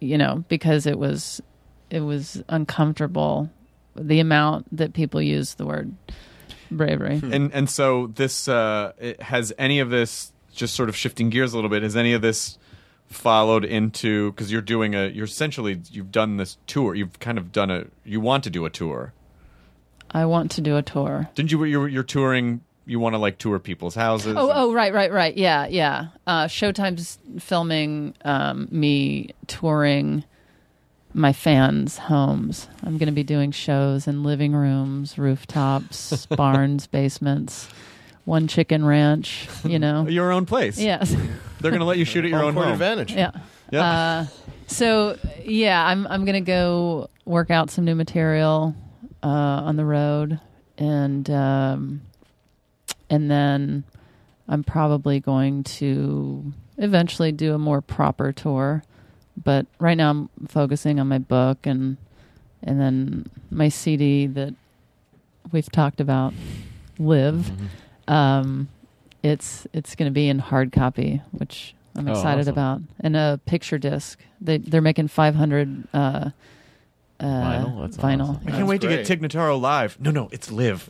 you 0.00 0.18
know, 0.18 0.44
because 0.48 0.86
it 0.86 0.98
was, 0.98 1.40
it 1.90 2.00
was 2.00 2.42
uncomfortable, 2.50 3.48
the 3.96 4.20
amount 4.20 4.66
that 4.76 4.92
people 4.92 5.20
use 5.20 5.54
the 5.54 5.66
word 5.66 5.94
bravery. 6.70 7.20
and 7.22 7.52
and 7.52 7.68
so 7.68 8.08
this 8.08 8.48
uh, 8.48 8.92
it- 8.98 9.20
has 9.22 9.52
any 9.58 9.80
of 9.80 9.90
this 9.90 10.32
just 10.52 10.74
sort 10.74 10.88
of 10.88 10.96
shifting 10.96 11.30
gears 11.30 11.52
a 11.52 11.56
little 11.56 11.70
bit. 11.70 11.82
Has 11.82 11.96
any 11.96 12.12
of 12.12 12.22
this 12.22 12.58
followed 13.08 13.64
into 13.64 14.30
because 14.32 14.52
you're 14.52 14.62
doing 14.62 14.94
a 14.94 15.08
you're 15.08 15.24
essentially 15.24 15.80
you've 15.90 16.12
done 16.12 16.36
this 16.36 16.56
tour. 16.66 16.94
You've 16.94 17.18
kind 17.20 17.38
of 17.38 17.52
done 17.52 17.70
a 17.70 17.84
you 18.04 18.20
want 18.20 18.44
to 18.44 18.50
do 18.50 18.64
a 18.64 18.70
tour. 18.70 19.12
I 20.12 20.24
want 20.26 20.50
to 20.52 20.60
do 20.60 20.76
a 20.76 20.82
tour. 20.82 21.28
Didn't 21.34 21.52
you? 21.52 21.62
You're, 21.64 21.88
you're 21.88 22.02
touring. 22.02 22.62
You 22.84 22.98
want 22.98 23.14
to 23.14 23.18
like 23.18 23.38
tour 23.38 23.60
people's 23.60 23.94
houses. 23.94 24.34
Oh, 24.36 24.50
oh, 24.52 24.72
right, 24.72 24.92
right, 24.92 25.12
right. 25.12 25.36
Yeah, 25.36 25.68
yeah. 25.68 26.08
Uh, 26.26 26.46
Showtime's 26.46 27.18
filming 27.38 28.14
um, 28.24 28.66
me 28.72 29.30
touring 29.46 30.24
my 31.12 31.32
fans' 31.32 31.98
homes. 31.98 32.68
I'm 32.82 32.98
going 32.98 33.06
to 33.08 33.12
be 33.12 33.22
doing 33.24 33.50
shows 33.50 34.06
in 34.06 34.22
living 34.22 34.52
rooms, 34.52 35.18
rooftops, 35.18 36.26
barns, 36.30 36.86
basements, 36.86 37.68
one 38.24 38.46
chicken 38.48 38.84
ranch. 38.84 39.48
You 39.64 39.78
know, 39.78 40.06
your 40.08 40.32
own 40.32 40.46
place. 40.46 40.78
Yes. 40.78 41.10
They're 41.60 41.70
going 41.70 41.80
to 41.80 41.86
let 41.86 41.98
you 41.98 42.04
shoot 42.04 42.24
at 42.24 42.30
your 42.30 42.40
Home 42.40 42.56
own 42.56 42.64
home. 42.64 42.72
advantage. 42.72 43.12
Yeah. 43.12 43.32
Yep. 43.70 43.82
Uh, 43.84 44.24
so 44.66 45.18
yeah, 45.44 45.84
I'm 45.86 46.06
I'm 46.08 46.24
gonna 46.24 46.40
go 46.40 47.08
work 47.24 47.50
out 47.50 47.70
some 47.70 47.84
new 47.84 47.94
material 47.94 48.74
uh, 49.22 49.26
on 49.26 49.76
the 49.76 49.84
road, 49.84 50.40
and 50.78 51.28
um, 51.30 52.02
and 53.08 53.30
then 53.30 53.84
I'm 54.48 54.64
probably 54.64 55.20
going 55.20 55.62
to 55.64 56.52
eventually 56.78 57.30
do 57.32 57.54
a 57.54 57.58
more 57.58 57.80
proper 57.80 58.32
tour. 58.32 58.82
But 59.42 59.66
right 59.78 59.96
now 59.96 60.10
I'm 60.10 60.28
focusing 60.48 61.00
on 61.00 61.08
my 61.08 61.18
book 61.18 61.66
and 61.66 61.96
and 62.62 62.78
then 62.80 63.30
my 63.50 63.68
CD 63.70 64.26
that 64.26 64.54
we've 65.52 65.70
talked 65.72 66.00
about, 66.00 66.34
Live. 66.98 67.50
Um, 68.06 68.68
it's 69.22 69.66
it's 69.72 69.94
going 69.94 70.10
to 70.10 70.14
be 70.14 70.28
in 70.28 70.38
hard 70.38 70.72
copy, 70.72 71.22
which 71.32 71.74
I'm 71.96 72.08
Oh, 72.08 72.12
excited 72.12 72.42
awesome. 72.42 72.52
about, 72.52 72.80
and 73.00 73.16
a 73.16 73.40
picture 73.46 73.78
disc. 73.78 74.18
They 74.40 74.58
they're 74.58 74.80
making 74.82 75.08
500 75.08 75.88
uh, 75.94 76.30
uh, 77.20 77.24
Vinyl? 77.24 77.80
That's 77.82 77.96
vinyl. 77.96 78.30
awesome. 78.30 78.42
I 78.46 78.50
can't 78.50 78.66
wait 78.66 78.80
to 78.80 78.88
get 78.88 79.06
Tig 79.06 79.20
Notaro 79.20 79.60
live. 79.60 80.00
No, 80.00 80.10
no, 80.10 80.28
it's 80.32 80.50
live. 80.50 80.88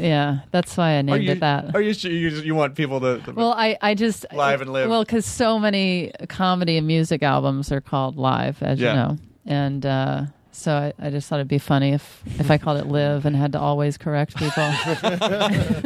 Yeah, 0.00 0.38
that's 0.50 0.76
why 0.76 0.92
I 0.98 1.02
named 1.02 1.24
you, 1.24 1.32
it 1.32 1.40
that. 1.40 1.74
Are 1.74 1.80
you 1.82 1.92
sure 1.94 2.10
you, 2.10 2.28
you 2.30 2.54
want 2.54 2.74
people 2.74 3.00
to? 3.00 3.20
to 3.20 3.32
Well, 3.32 3.52
I, 3.52 3.76
I 3.82 3.94
just 3.94 4.24
Live 4.32 4.60
and 4.60 4.72
live. 4.72 4.88
Well, 4.88 5.04
because 5.04 5.26
so 5.26 5.58
many 5.58 6.12
comedy 6.28 6.76
and 6.78 6.86
music 6.86 7.22
albums 7.22 7.70
are 7.72 7.80
called 7.80 8.16
live, 8.16 8.62
as 8.62 8.78
Yeah. 8.80 8.90
you 8.90 8.96
know, 8.96 9.18
and 9.46 9.84
uh, 9.86 10.22
so 10.52 10.74
I, 10.74 10.92
I 10.98 11.10
just 11.10 11.28
thought 11.28 11.36
it'd 11.36 11.48
be 11.48 11.58
funny 11.58 11.92
if 11.92 12.22
if 12.38 12.50
I 12.50 12.58
called 12.58 12.78
it 12.78 12.86
live 12.86 13.24
and 13.24 13.34
had 13.34 13.52
to 13.52 13.58
always 13.58 13.96
correct 13.96 14.36
people. 14.36 14.52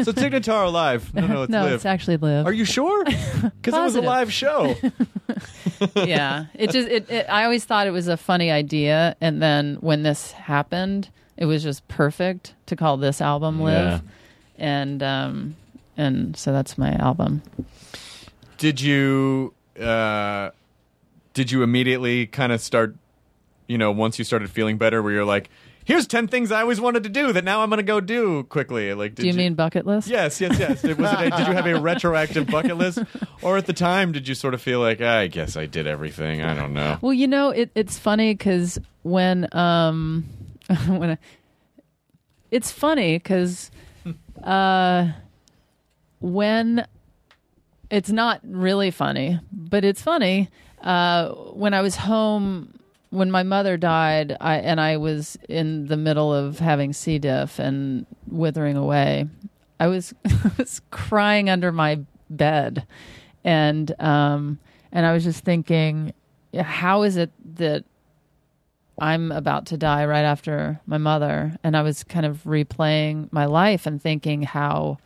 so 0.04 0.12
Tig 0.12 0.32
Notaro 0.32 0.72
live. 0.72 1.14
No, 1.14 1.26
no, 1.26 1.42
it's 1.42 1.50
no, 1.50 1.62
live. 1.62 1.72
it's 1.72 1.86
actually 1.86 2.16
live. 2.16 2.46
Are 2.46 2.52
you 2.52 2.64
sure? 2.64 3.04
Because 3.04 3.74
it 3.74 3.80
was 3.80 3.94
a 3.94 4.02
live 4.02 4.32
show. 4.32 4.74
yeah, 5.94 6.46
it 6.54 6.70
just 6.70 6.88
it, 6.88 7.08
it. 7.08 7.26
I 7.28 7.44
always 7.44 7.64
thought 7.64 7.86
it 7.86 7.92
was 7.92 8.08
a 8.08 8.16
funny 8.16 8.50
idea, 8.50 9.16
and 9.20 9.40
then 9.40 9.76
when 9.80 10.02
this 10.02 10.32
happened, 10.32 11.10
it 11.36 11.46
was 11.46 11.62
just 11.62 11.86
perfect 11.86 12.54
to 12.66 12.76
call 12.76 12.96
this 12.96 13.20
album 13.20 13.60
live, 13.60 14.02
and 14.58 15.02
um, 15.02 15.56
and 15.96 16.36
so 16.36 16.52
that's 16.52 16.76
my 16.76 16.92
album. 16.94 17.42
Did 18.58 18.80
you? 18.80 19.54
Uh, 19.80 20.50
did 21.34 21.52
you 21.52 21.62
immediately 21.62 22.26
kind 22.26 22.50
of 22.50 22.60
start? 22.60 22.96
You 23.68 23.78
know, 23.78 23.90
once 23.90 24.18
you 24.18 24.24
started 24.24 24.50
feeling 24.50 24.78
better, 24.78 25.02
where 25.02 25.12
you're 25.12 25.24
like, 25.24 25.48
"Here's 25.84 26.06
ten 26.06 26.28
things 26.28 26.52
I 26.52 26.60
always 26.60 26.80
wanted 26.80 27.02
to 27.04 27.08
do 27.08 27.32
that 27.32 27.44
now 27.44 27.62
I'm 27.62 27.68
going 27.68 27.78
to 27.78 27.82
go 27.82 28.00
do 28.00 28.44
quickly." 28.44 28.94
Like, 28.94 29.14
did 29.14 29.22
Do 29.22 29.28
you, 29.28 29.34
mean 29.34 29.54
bucket 29.54 29.86
list? 29.86 30.08
Yes, 30.08 30.40
yes, 30.40 30.58
yes. 30.58 30.84
It 30.84 30.98
was. 30.98 31.12
A, 31.12 31.30
did 31.30 31.46
you 31.46 31.54
have 31.54 31.66
a 31.66 31.80
retroactive 31.80 32.46
bucket 32.46 32.76
list, 32.76 33.00
or 33.42 33.56
at 33.56 33.66
the 33.66 33.72
time 33.72 34.12
did 34.12 34.28
you 34.28 34.34
sort 34.34 34.54
of 34.54 34.62
feel 34.62 34.80
like, 34.80 35.00
I 35.00 35.26
guess 35.26 35.56
I 35.56 35.66
did 35.66 35.86
everything? 35.86 36.42
I 36.42 36.54
don't 36.54 36.72
know. 36.72 36.98
Well, 37.00 37.12
you 37.12 37.26
know, 37.26 37.50
it, 37.50 37.70
it's 37.74 37.98
funny 37.98 38.34
because 38.34 38.78
when 39.02 39.48
um 39.52 40.24
when 40.86 41.10
I, 41.10 41.18
it's 42.50 42.70
funny 42.70 43.18
because 43.18 43.70
uh 44.44 45.12
when 46.20 46.86
it's 47.90 48.10
not 48.10 48.40
really 48.42 48.90
funny, 48.90 49.38
but 49.52 49.84
it's 49.84 50.02
funny. 50.02 50.48
Uh, 50.82 51.30
when 51.52 51.74
I 51.74 51.80
was 51.80 51.96
home 51.96 52.72
when 53.10 53.30
my 53.30 53.42
mother 53.42 53.76
died, 53.76 54.36
I 54.40 54.56
and 54.58 54.80
I 54.80 54.96
was 54.96 55.38
in 55.48 55.86
the 55.86 55.96
middle 55.96 56.32
of 56.34 56.58
having 56.58 56.92
C. 56.92 57.18
diff 57.18 57.58
and 57.58 58.06
withering 58.28 58.76
away. 58.76 59.26
I 59.78 59.86
was 59.88 60.14
was 60.58 60.80
crying 60.90 61.48
under 61.50 61.72
my 61.72 62.00
bed, 62.30 62.86
and 63.44 63.92
um, 64.00 64.58
and 64.92 65.06
I 65.06 65.12
was 65.12 65.24
just 65.24 65.44
thinking, 65.44 66.12
how 66.58 67.02
is 67.02 67.16
it 67.16 67.30
that 67.56 67.84
I'm 68.98 69.30
about 69.30 69.66
to 69.66 69.76
die 69.76 70.04
right 70.06 70.24
after 70.24 70.80
my 70.86 70.98
mother? 70.98 71.56
And 71.62 71.76
I 71.76 71.82
was 71.82 72.02
kind 72.04 72.24
of 72.26 72.42
replaying 72.44 73.30
my 73.32 73.44
life 73.44 73.86
and 73.86 74.00
thinking 74.00 74.42
how 74.42 74.98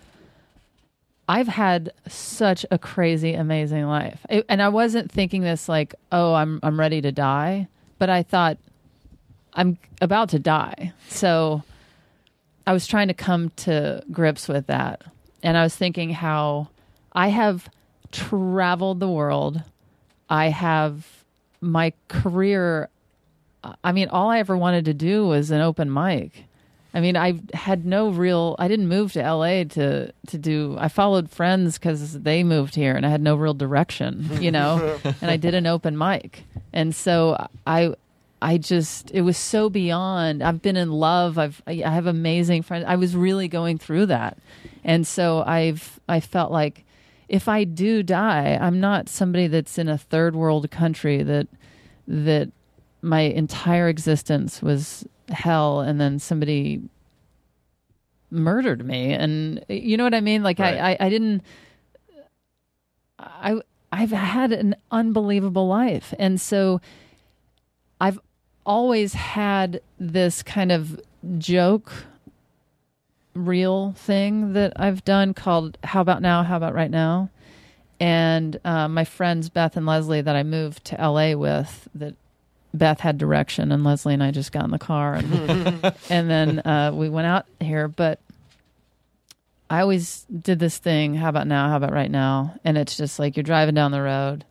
I've 1.29 1.49
had 1.49 1.93
such 2.09 2.65
a 2.71 2.79
crazy, 2.79 3.35
amazing 3.35 3.87
life, 3.87 4.25
It- 4.29 4.47
and 4.49 4.63
I 4.63 4.69
wasn't 4.69 5.11
thinking 5.13 5.43
this 5.43 5.69
like, 5.69 5.95
oh, 6.13 6.35
I'm 6.35 6.59
I'm 6.63 6.79
ready 6.79 7.01
to 7.03 7.13
die, 7.13 7.69
but 8.01 8.11
I 8.11 8.25
thought 8.25 8.59
I'm 9.55 9.79
about 10.01 10.31
to 10.31 10.41
die, 10.41 10.93
so. 11.09 11.63
I 12.67 12.73
was 12.73 12.87
trying 12.87 13.09
to 13.09 13.15
come 13.15 13.51
to 13.57 14.05
grips 14.13 14.47
with 14.47 14.69
that. 14.69 15.03
And 15.43 15.57
I 15.57 15.65
was 15.65 15.75
thinking 15.75 16.11
how 16.11 16.69
I 17.13 17.29
have 17.29 17.69
traveled 18.13 19.01
the 19.01 19.09
world. 19.09 19.63
I 20.29 20.51
have 20.51 21.25
my 21.61 21.93
career. 22.07 22.89
I 23.83 23.91
mean, 23.91 24.09
all 24.09 24.31
I 24.31 24.39
ever 24.39 24.57
wanted 24.57 24.85
to 24.85 24.95
do 24.95 25.27
was 25.27 25.51
an 25.51 25.61
open 25.61 25.93
mic. 25.93 26.45
I 26.93 27.01
mean, 27.01 27.17
I 27.17 27.41
had 27.55 27.85
no 27.87 28.09
real. 28.09 28.57
I 28.59 28.69
didn't 28.69 28.89
move 28.89 29.13
to 29.13 29.21
LA 29.21 29.65
to 29.65 30.13
to 30.27 30.39
do. 30.39 30.77
I 30.79 30.89
followed 30.89 31.31
friends 31.31 31.79
because 31.79 32.21
they 32.21 32.43
moved 32.43 32.75
here, 32.75 32.95
and 32.95 33.07
I 33.07 33.11
had 33.11 33.23
no 33.23 33.37
real 33.37 33.55
direction, 33.55 34.29
you 34.41 34.51
know. 34.57 34.99
and 35.05 35.31
I 35.31 35.37
did 35.37 35.55
an 35.55 35.67
open 35.67 35.97
mic, 35.97 36.45
and 36.73 36.95
so 36.95 37.49
I 37.67 37.95
I 38.43 38.59
just 38.59 39.11
it 39.13 39.23
was 39.23 39.37
so 39.37 39.71
beyond. 39.71 40.43
I've 40.43 40.63
been 40.63 40.77
in 40.77 40.91
love. 40.91 41.39
I've 41.39 41.63
I 41.67 41.75
have 41.75 42.07
amazing 42.07 42.63
friends. 42.63 42.85
I 42.89 42.97
was 42.97 43.15
really 43.15 43.49
going 43.49 43.79
through 43.79 44.07
that, 44.07 44.39
and 44.83 45.07
so 45.07 45.43
I've 45.47 46.01
I 46.09 46.21
felt 46.21 46.51
like 46.51 46.85
if 47.29 47.47
I 47.47 47.63
do 47.63 48.03
die, 48.03 48.59
I'm 48.61 48.81
not 48.81 49.09
somebody 49.09 49.47
that's 49.47 49.79
in 49.79 49.89
a 49.89 49.97
third 49.97 50.35
world 50.35 50.71
country 50.71 51.23
that 51.23 51.47
that 52.09 52.51
my 53.03 53.21
entire 53.21 53.89
existence 53.89 54.61
was 54.61 55.07
hell, 55.31 55.81
and 55.81 56.01
then 56.01 56.19
somebody 56.19 56.83
murdered 58.31 58.85
me, 58.85 59.13
and 59.13 59.65
you 59.69 59.97
know 59.97 60.05
what 60.05 60.15
I 60.15 60.21
mean. 60.21 60.43
Like 60.43 60.61
I, 60.61 60.93
I 60.93 60.97
I 61.01 61.09
didn't. 61.09 61.43
I 63.19 63.61
I've 63.93 64.13
had 64.13 64.53
an 64.53 64.77
unbelievable 64.91 65.67
life, 65.67 66.15
and 66.19 66.41
so 66.41 66.81
I've 68.01 68.19
always 68.65 69.15
had 69.15 69.81
this 69.99 70.43
kind 70.43 70.71
of 70.71 71.01
joke 71.39 71.93
real 73.35 73.93
thing 73.93 74.53
that 74.53 74.73
I've 74.77 75.05
done 75.05 75.35
called 75.35 75.79
How 75.85 76.01
About 76.01 76.23
Now, 76.23 76.43
How 76.43 76.57
About 76.57 76.75
Right 76.75 76.91
Now. 76.91 77.31
And 77.99 78.59
uh, 78.65 78.89
my 78.89 79.05
friends 79.05 79.49
Beth 79.49 79.77
and 79.77 79.87
Leslie 79.87 80.23
that 80.23 80.35
I 80.35 80.43
moved 80.43 80.85
to 80.87 80.97
LA 80.97 81.35
with, 81.35 81.89
that 81.95 82.15
Beth 82.73 83.01
had 83.01 83.19
direction, 83.19 83.73
and 83.73 83.83
Leslie 83.83 84.15
and 84.15 84.23
I 84.23 84.31
just 84.31 84.53
got 84.53 84.65
in 84.65 84.71
the 84.71 84.79
car, 84.79 85.15
and 85.15 85.33
and 86.11 86.31
then 86.31 86.61
uh, 86.61 86.93
we 86.95 87.09
went 87.09 87.27
out 87.27 87.47
here. 87.61 87.89
But 87.89 88.21
I 89.69 89.81
always 89.81 90.25
did 90.27 90.59
this 90.59 90.79
thing. 90.79 91.15
How 91.15 91.29
about 91.29 91.47
now? 91.47 91.69
How 91.69 91.77
about 91.77 91.93
right 91.93 92.11
now? 92.11 92.55
And 92.65 92.79
it's 92.79 92.97
just 92.97 93.19
like 93.19 93.37
you're 93.37 93.43
driving 93.45 93.75
down 93.75 93.91
the 93.91 94.03
road, 94.03 94.45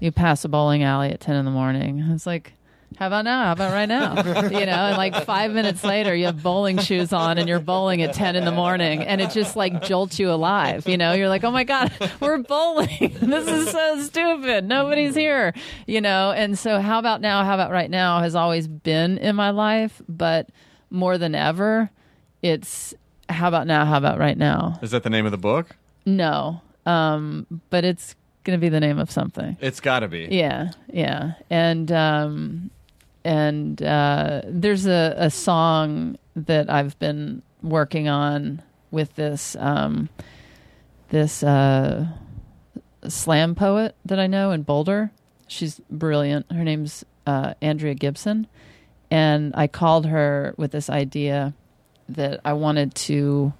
you 0.00 0.12
pass 0.12 0.44
a 0.44 0.48
bowling 0.48 0.82
alley 0.82 1.10
at 1.10 1.20
ten 1.20 1.36
in 1.36 1.44
the 1.44 1.50
morning. 1.50 2.00
It's 2.10 2.26
like, 2.26 2.52
how 2.96 3.06
about 3.06 3.24
now? 3.24 3.44
How 3.44 3.52
about 3.52 3.72
right 3.72 3.88
now? 3.88 4.16
you 4.48 4.66
know, 4.66 4.72
and 4.72 4.96
like 4.96 5.24
five 5.24 5.52
minutes 5.52 5.84
later, 5.84 6.14
you 6.14 6.26
have 6.26 6.42
bowling 6.42 6.78
shoes 6.78 7.12
on 7.12 7.38
and 7.38 7.48
you're 7.48 7.60
bowling 7.60 8.02
at 8.02 8.14
ten 8.14 8.34
in 8.34 8.44
the 8.44 8.50
morning, 8.50 9.02
and 9.02 9.20
it 9.20 9.30
just 9.30 9.56
like 9.56 9.82
jolts 9.82 10.18
you 10.18 10.30
alive. 10.30 10.88
You 10.88 10.96
know, 10.96 11.12
you're 11.12 11.28
like, 11.28 11.44
oh 11.44 11.50
my 11.50 11.64
god, 11.64 11.92
we're 12.20 12.38
bowling. 12.38 13.16
this 13.20 13.46
is 13.46 13.70
so 13.70 14.02
stupid. 14.02 14.64
Nobody's 14.64 15.14
here. 15.14 15.54
You 15.86 16.00
know, 16.00 16.32
and 16.32 16.58
so 16.58 16.80
how 16.80 16.98
about 16.98 17.20
now? 17.20 17.44
How 17.44 17.54
about 17.54 17.70
right 17.70 17.90
now? 17.90 18.20
Has 18.20 18.34
always 18.34 18.66
been 18.66 19.18
in 19.18 19.36
my 19.36 19.50
life, 19.50 20.02
but 20.08 20.48
more 20.90 21.18
than 21.18 21.34
ever, 21.34 21.90
it's 22.42 22.94
how 23.28 23.48
about 23.48 23.66
now? 23.66 23.84
How 23.84 23.98
about 23.98 24.18
right 24.18 24.38
now? 24.38 24.78
Is 24.82 24.90
that 24.92 25.02
the 25.02 25.10
name 25.10 25.26
of 25.26 25.32
the 25.32 25.38
book? 25.38 25.76
No, 26.06 26.62
um, 26.86 27.46
but 27.70 27.84
it's 27.84 28.14
going 28.44 28.58
to 28.58 28.60
be 28.60 28.70
the 28.70 28.80
name 28.80 28.98
of 28.98 29.10
something. 29.10 29.56
It's 29.60 29.80
got 29.80 30.00
to 30.00 30.08
be. 30.08 30.28
Yeah, 30.30 30.70
yeah, 30.88 31.34
and 31.50 31.92
um, 31.92 32.70
and 33.28 33.82
uh, 33.82 34.40
there's 34.46 34.86
a, 34.86 35.14
a 35.18 35.30
song 35.30 36.16
that 36.34 36.70
I've 36.70 36.98
been 36.98 37.42
working 37.62 38.08
on 38.08 38.62
with 38.90 39.16
this 39.16 39.54
um, 39.60 40.08
this 41.10 41.42
uh, 41.42 42.06
slam 43.06 43.54
poet 43.54 43.94
that 44.06 44.18
I 44.18 44.28
know 44.28 44.50
in 44.52 44.62
Boulder. 44.62 45.10
She's 45.46 45.78
brilliant. 45.90 46.50
Her 46.50 46.64
name's 46.64 47.04
uh, 47.26 47.52
Andrea 47.60 47.92
Gibson, 47.92 48.46
and 49.10 49.54
I 49.54 49.66
called 49.66 50.06
her 50.06 50.54
with 50.56 50.72
this 50.72 50.88
idea 50.88 51.52
that 52.08 52.40
I 52.46 52.54
wanted 52.54 52.94
to 52.94 53.52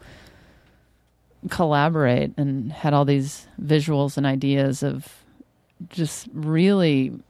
collaborate 1.50 2.32
and 2.38 2.72
had 2.72 2.94
all 2.94 3.04
these 3.04 3.46
visuals 3.60 4.16
and 4.16 4.24
ideas 4.24 4.82
of 4.82 5.12
just 5.90 6.26
really 6.32 7.20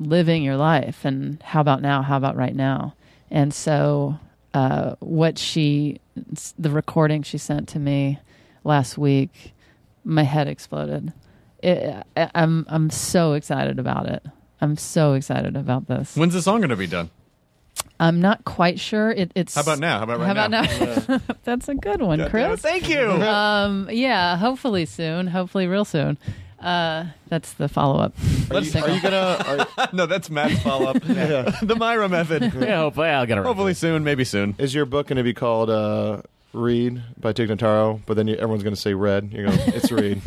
living 0.00 0.42
your 0.42 0.56
life 0.56 1.04
and 1.04 1.40
how 1.42 1.60
about 1.60 1.82
now 1.82 2.00
how 2.02 2.16
about 2.16 2.34
right 2.34 2.56
now 2.56 2.94
and 3.30 3.52
so 3.54 4.18
uh, 4.54 4.94
what 5.00 5.38
she 5.38 6.00
the 6.58 6.70
recording 6.70 7.22
she 7.22 7.38
sent 7.38 7.68
to 7.68 7.78
me 7.78 8.18
last 8.64 8.96
week 8.98 9.52
my 10.02 10.22
head 10.22 10.48
exploded 10.48 11.12
it, 11.62 12.02
I- 12.16 12.30
i'm 12.34 12.64
i'm 12.68 12.88
so 12.90 13.34
excited 13.34 13.78
about 13.78 14.06
it 14.08 14.24
i'm 14.60 14.76
so 14.76 15.12
excited 15.12 15.54
about 15.56 15.86
this 15.86 16.16
When's 16.16 16.32
the 16.34 16.42
song 16.42 16.60
going 16.60 16.70
to 16.70 16.76
be 16.76 16.86
done? 16.86 17.10
i'm 18.00 18.20
not 18.20 18.44
quite 18.46 18.80
sure 18.80 19.10
it, 19.10 19.30
it's 19.34 19.54
How 19.54 19.60
about 19.60 19.78
now? 19.78 19.98
How 19.98 20.04
about 20.04 20.18
right 20.20 20.26
how 20.26 20.32
about 20.32 20.50
now? 20.50 20.62
now, 20.62 21.20
that's 21.44 21.68
a 21.68 21.74
good 21.74 22.00
one 22.00 22.26
chris 22.30 22.54
it, 22.54 22.60
thank 22.60 22.88
you. 22.88 23.10
um, 23.10 23.88
yeah, 23.92 24.36
hopefully 24.38 24.86
soon. 24.86 25.26
Hopefully, 25.26 25.66
real 25.66 25.84
soon. 25.84 26.16
Uh, 26.60 27.06
that's 27.28 27.54
the 27.54 27.68
follow 27.68 28.00
up. 28.00 28.12
Are 28.50 28.60
you, 28.60 28.80
are 28.82 28.90
you 28.90 29.00
gonna? 29.00 29.66
Are, 29.78 29.88
no, 29.92 30.06
that's 30.06 30.28
Matt's 30.28 30.62
follow 30.62 30.86
up. 30.90 31.00
the 31.02 31.76
Myra 31.78 32.08
method. 32.08 32.52
Yeah, 32.60 32.80
hopefully 32.80 33.08
I'll 33.08 33.26
get 33.26 33.38
it. 33.38 33.44
Hopefully 33.44 33.74
soon, 33.74 34.04
maybe 34.04 34.24
soon. 34.24 34.54
is 34.58 34.74
your 34.74 34.84
book 34.84 35.06
going 35.06 35.16
to 35.16 35.22
be 35.22 35.32
called 35.32 35.70
uh, 35.70 36.20
"Read" 36.52 37.00
by 37.18 37.32
Tig 37.32 37.48
Notaro? 37.48 38.00
But 38.04 38.14
then 38.18 38.28
you, 38.28 38.34
everyone's 38.34 38.62
going 38.62 38.74
to 38.74 38.80
say 38.80 38.92
"Red." 38.92 39.32
You're 39.32 39.46
going, 39.46 39.58
"It's 39.68 39.90
Read." 39.90 40.20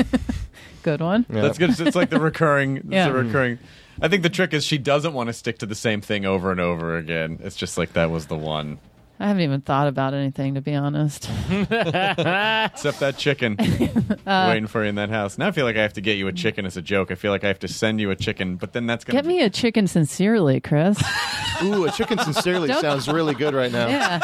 Good 0.81 1.01
one. 1.01 1.25
Yeah. 1.29 1.41
That's 1.41 1.57
good. 1.57 1.79
It's 1.79 1.95
like 1.95 2.09
the 2.09 2.19
recurring. 2.19 2.77
it's 2.77 2.85
Yeah. 2.89 3.09
the 3.09 3.13
recurring. 3.13 3.59
I 4.01 4.07
think 4.07 4.23
the 4.23 4.29
trick 4.29 4.53
is 4.53 4.65
she 4.65 4.77
doesn't 4.79 5.13
want 5.13 5.27
to 5.27 5.33
stick 5.33 5.59
to 5.59 5.65
the 5.67 5.75
same 5.75 6.01
thing 6.01 6.25
over 6.25 6.51
and 6.51 6.59
over 6.59 6.97
again. 6.97 7.39
It's 7.43 7.55
just 7.55 7.77
like 7.77 7.93
that 7.93 8.09
was 8.09 8.25
the 8.25 8.35
one. 8.35 8.79
I 9.23 9.27
haven't 9.27 9.43
even 9.43 9.61
thought 9.61 9.87
about 9.87 10.13
anything 10.13 10.55
to 10.55 10.61
be 10.61 10.75
honest. 10.75 11.29
Except 11.49 12.99
that 12.99 13.15
chicken 13.17 13.57
Uh, 14.25 14.45
waiting 14.49 14.67
for 14.67 14.83
you 14.83 14.89
in 14.89 14.95
that 14.95 15.09
house. 15.09 15.37
Now 15.37 15.47
I 15.47 15.51
feel 15.51 15.65
like 15.65 15.75
I 15.75 15.81
have 15.81 15.93
to 15.93 16.01
get 16.01 16.17
you 16.17 16.27
a 16.29 16.31
chicken 16.31 16.65
as 16.65 16.77
a 16.77 16.81
joke. 16.81 17.11
I 17.11 17.15
feel 17.15 17.31
like 17.31 17.43
I 17.43 17.47
have 17.47 17.59
to 17.59 17.67
send 17.67 17.99
you 17.99 18.09
a 18.09 18.15
chicken, 18.15 18.55
but 18.55 18.71
then 18.71 18.85
that's 18.85 19.03
gonna 19.03 19.17
Get 19.17 19.25
me 19.25 19.41
a 19.41 19.49
chicken 19.49 19.85
sincerely, 19.85 20.61
Chris. 20.61 21.01
Ooh, 21.63 21.83
a 21.85 21.91
chicken 21.91 22.17
sincerely 22.19 22.71
sounds 22.73 23.07
really 23.09 23.33
good 23.33 23.53
right 23.53 23.71
now. 23.71 23.87
yeah. 23.87 24.19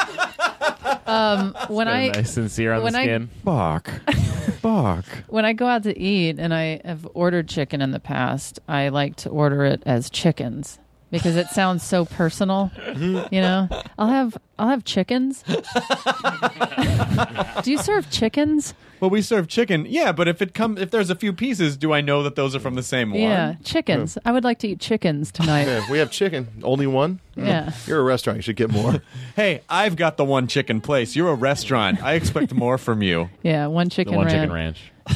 Um, 1.06 1.54
when 1.68 1.88
Got 1.88 1.94
a 1.96 1.98
I 2.00 2.08
nice 2.12 2.32
sincere 2.32 2.74
on 2.74 2.84
when 2.84 2.94
the 2.94 3.00
I- 3.00 3.04
skin. 3.04 3.30
Bach. 3.44 3.90
Bach. 4.62 5.06
when 5.28 5.44
I 5.46 5.52
go 5.54 5.66
out 5.68 5.84
to 5.84 5.98
eat 5.98 6.40
and 6.40 6.54
I 6.54 6.80
have 6.86 7.06
ordered 7.14 7.48
chicken 7.50 7.82
in 7.82 7.92
the 7.92 8.00
past, 8.00 8.60
I 8.70 8.90
like 8.90 9.16
to 9.18 9.30
order 9.30 9.66
it 9.66 9.84
as 9.86 10.10
chickens 10.10 10.80
because 11.12 11.36
it 11.36 11.48
sounds 11.48 11.84
so 11.84 12.06
personal. 12.06 12.72
Mm-hmm. 12.78 13.34
You 13.34 13.42
know, 13.42 13.68
I'll 13.98 14.08
have 14.08 14.38
I'll 14.58 14.70
have 14.70 14.84
chickens. 14.84 15.44
Do 17.64 17.72
you 17.72 17.78
serve 17.78 18.10
chickens? 18.10 18.74
Well, 19.00 19.10
we 19.10 19.22
serve 19.22 19.48
chicken. 19.48 19.86
Yeah, 19.88 20.12
but 20.12 20.28
if 20.28 20.42
it 20.42 20.54
come 20.54 20.78
if 20.78 20.92
there's 20.92 21.10
a 21.10 21.16
few 21.16 21.32
pieces, 21.32 21.78
do 21.78 21.94
I 21.94 22.02
know 22.02 22.22
that 22.24 22.36
those 22.36 22.54
are 22.54 22.60
from 22.60 22.76
the 22.76 22.84
same 22.84 23.12
one? 23.12 23.22
Yeah, 23.22 23.56
chickens. 23.64 24.18
I 24.26 24.34
would 24.34 24.44
like 24.44 24.60
to 24.60 24.68
eat 24.68 24.82
chickens 24.82 25.32
tonight. 25.32 25.68
Yeah, 25.68 25.90
we 25.90 26.00
have 26.00 26.12
chicken. 26.12 26.50
Only 26.64 26.86
one. 26.86 27.22
Yeah. 27.36 27.72
You're 27.88 28.02
a 28.02 28.04
restaurant. 28.04 28.38
You 28.38 28.42
should 28.42 28.58
get 28.58 28.72
more. 28.72 29.02
Hey, 29.36 29.62
I've 29.70 29.96
got 29.96 30.18
the 30.18 30.26
one 30.26 30.48
chicken 30.48 30.82
place. 30.82 31.16
You're 31.16 31.30
a 31.30 31.36
restaurant. 31.36 32.04
I 32.04 32.16
expect 32.16 32.54
more 32.54 32.78
from 32.78 33.02
you. 33.02 33.30
Yeah, 33.42 33.68
one 33.68 33.90
chicken 33.90 34.12
the 34.12 34.18
one 34.18 34.28
ranch. 34.28 34.36
chicken 34.36 34.52
ranch. 34.52 34.92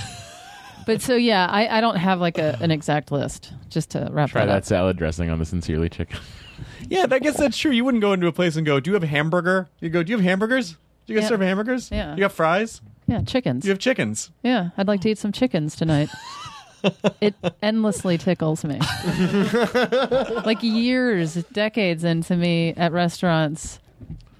But 0.85 1.01
so 1.01 1.15
yeah, 1.15 1.47
I, 1.49 1.77
I 1.77 1.81
don't 1.81 1.95
have 1.97 2.19
like 2.19 2.37
a, 2.37 2.57
an 2.61 2.71
exact 2.71 3.11
list. 3.11 3.53
Just 3.69 3.91
to 3.91 4.07
wrap 4.11 4.29
up. 4.29 4.31
Try 4.31 4.41
that 4.45 4.51
that 4.51 4.57
up. 4.57 4.65
salad 4.65 4.97
dressing 4.97 5.29
on 5.29 5.39
the 5.39 5.45
sincerely 5.45 5.89
chicken. 5.89 6.19
Yeah, 6.89 7.07
I 7.09 7.19
guess 7.19 7.37
that's 7.37 7.57
true. 7.57 7.71
You 7.71 7.83
wouldn't 7.85 8.01
go 8.01 8.13
into 8.13 8.27
a 8.27 8.31
place 8.31 8.55
and 8.55 8.65
go, 8.65 8.79
"Do 8.79 8.91
you 8.91 8.93
have 8.93 9.03
a 9.03 9.07
hamburger?" 9.07 9.69
You 9.79 9.89
go, 9.89 10.03
"Do 10.03 10.11
you 10.11 10.17
have 10.17 10.23
hamburgers? 10.23 10.71
Do 11.05 11.13
you 11.13 11.15
guys 11.15 11.23
Yeah. 11.23 11.29
serve 11.29 11.41
hamburgers? 11.41 11.89
Yeah. 11.91 12.13
You 12.13 12.19
got 12.19 12.31
fries? 12.33 12.81
Yeah, 13.07 13.21
chickens. 13.23 13.65
You 13.65 13.71
have 13.71 13.79
chickens?" 13.79 14.31
Yeah, 14.43 14.69
I'd 14.77 14.87
like 14.87 15.01
to 15.01 15.09
eat 15.09 15.17
some 15.17 15.31
chickens 15.31 15.75
tonight. 15.75 16.09
it 17.21 17.33
endlessly 17.61 18.17
tickles 18.17 18.63
me. 18.65 18.79
like 20.45 20.61
years, 20.61 21.35
decades 21.53 22.03
into 22.03 22.35
me 22.35 22.73
at 22.75 22.91
restaurants 22.91 23.79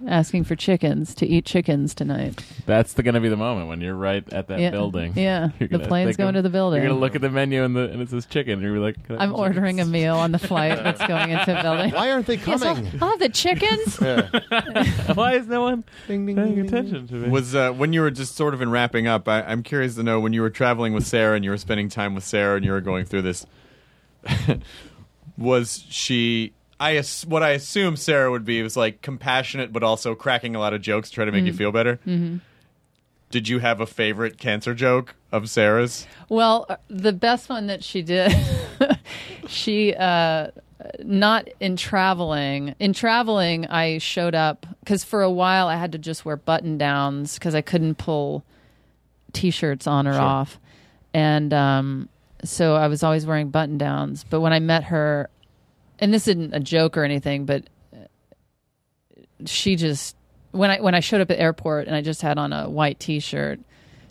asking 0.07 0.43
for 0.43 0.55
chickens 0.55 1.15
to 1.15 1.25
eat 1.27 1.45
chickens 1.45 1.93
tonight. 1.95 2.43
That's 2.65 2.93
the, 2.93 3.03
gonna 3.03 3.21
be 3.21 3.30
the 3.30 3.38
moment 3.38 3.67
when 3.69 3.81
you're 3.81 3.95
right 3.95 4.27
at 4.34 4.47
that 4.47 4.59
Yeah. 4.59 4.71
building. 4.71 5.13
Yeah. 5.17 5.49
You're 5.59 5.69
The 5.69 5.77
gonna 5.77 5.88
plane's 5.88 6.07
think 6.09 6.17
going 6.17 6.30
of- 6.30 6.35
to 6.35 6.41
the 6.41 6.49
building. 6.49 6.81
You're 6.81 6.89
gonna 6.89 6.99
look 6.99 7.15
at 7.15 7.21
the 7.21 7.30
menu 7.30 7.63
and 7.63 7.75
the 7.75 7.89
and 7.91 8.01
it 8.01 8.09
says 8.09 8.25
chicken. 8.25 8.53
And 8.53 8.61
you're 8.63 8.80
like, 8.80 9.01
"Can 9.05 9.17
I 9.17 9.23
I'm 9.23 9.30
have 9.30 9.39
ordering 9.39 9.80
a 9.80 9.85
meal 9.85 10.15
on 10.15 10.31
the 10.31 10.39
flight 10.39 10.77
that's 10.84 11.05
going 11.07 11.31
into 11.31 11.45
the 11.53 11.61
building. 11.61 11.91
Why 11.91 12.11
aren't 12.11 12.27
they 12.27 12.35
Yes, 12.45 12.61
I'll, 12.61 12.75
coming? 12.75 12.91
I'll 13.01 13.09
have 13.09 13.19
the 13.19 13.30
chickens. 13.30 13.97
chicken?" 13.97 15.15
Why 15.15 15.35
is 15.35 15.47
no 15.47 15.61
one 15.61 15.84
paying 16.07 16.30
attention 16.59 17.07
to 17.07 17.13
me? 17.13 17.30
Was 17.30 17.55
uh, 17.55 17.71
when 17.71 17.93
you 17.93 18.01
were 18.01 18.11
just 18.11 18.35
sort 18.35 18.53
of 18.53 18.61
in 18.61 18.69
wrapping 18.71 19.07
up? 19.07 19.27
I, 19.27 19.41
I'm 19.43 19.63
curious 19.63 19.95
to 19.95 20.03
know 20.03 20.19
when 20.19 20.34
you 20.34 20.41
were 20.41 20.49
traveling 20.49 20.93
with 20.93 21.05
Sarah 21.07 21.35
and 21.35 21.43
you 21.45 21.51
were 21.51 21.57
spending 21.57 21.89
time 21.89 22.15
with 22.15 22.23
Sarah 22.23 22.55
and 22.57 22.65
you 22.65 22.71
were 22.71 22.81
going 22.81 23.05
through 23.05 23.21
this. 23.23 23.45
was 25.38 25.85
she? 25.89 26.53
I 26.84 26.97
ass- 26.97 27.26
what 27.26 27.41
I 27.43 27.51
assume 27.51 27.95
Sarah 27.95 28.30
would 28.30 28.43
be 28.43 28.61
was 28.61 28.76
like 28.76 29.01
compassionate, 29.01 29.72
but 29.72 29.84
also 29.84 30.15
cracking 30.15 30.53
a 30.53 30.60
lot 30.60 30.73
of 30.73 30.81
jokes 30.81 31.07
to 31.10 31.15
try 31.15 31.23
to 31.23 31.31
make 31.31 31.45
you 31.45 31.53
feel 31.53 31.72
better. 31.72 31.95
Mm-hmm. 32.05 32.38
Did 33.31 33.47
you 33.47 33.60
have 33.60 33.80
a 33.80 33.85
favorite 33.85 34.38
cancer 34.38 34.73
joke 34.73 35.15
of 35.31 35.49
Sarah's? 35.49 36.05
Well, 36.27 36.65
uh, 36.68 36.76
the 36.89 37.14
best 37.14 37.47
one 37.47 37.68
that 37.68 37.85
she 37.85 38.01
did, 38.01 38.35
she 39.47 39.95
uh, 39.95 40.49
not 40.99 41.47
in 41.61 41.77
traveling. 41.77 42.76
In 42.80 42.91
traveling, 42.91 43.65
I 43.68 43.99
showed 43.99 44.35
up 44.35 44.65
because 44.81 45.05
for 45.05 45.22
a 45.22 45.31
while 45.31 45.69
I 45.69 45.77
had 45.77 45.93
to 45.93 45.97
just 45.97 46.26
wear 46.26 46.35
button 46.35 46.77
downs 46.77 47.35
because 47.35 47.55
I 47.55 47.61
couldn't 47.61 47.95
pull 47.95 48.43
t-shirts 49.31 49.88
on 49.88 50.05
or 50.05 50.19
off, 50.19 50.60
and 51.14 51.53
um, 51.53 52.10
so 52.43 52.76
I 52.76 52.88
was 52.89 53.03
always 53.03 53.26
wearing 53.26 53.51
button 53.51 53.77
downs. 53.77 54.26
But 54.30 54.41
when 54.41 54.51
I 54.51 54.60
met 54.60 54.84
her, 54.84 55.30
and 55.99 56.14
this 56.14 56.28
isn't 56.28 56.53
a 56.53 56.60
joke 56.60 56.98
or 56.98 57.03
anything, 57.03 57.45
but 57.45 57.64
she 59.45 59.76
just 59.76 60.15
when 60.52 60.70
I 60.72 60.82
when 60.82 60.95
I 60.95 60.99
showed 60.99 61.22
up 61.22 61.30
at 61.32 61.38
the 61.38 61.41
airport 61.41 61.88
and 61.88 61.95
I 61.95 62.02
just 62.02 62.22
had 62.22 62.38
on 62.38 62.53
a 62.53 62.70
white 62.70 62.99
T-shirt, 62.99 63.60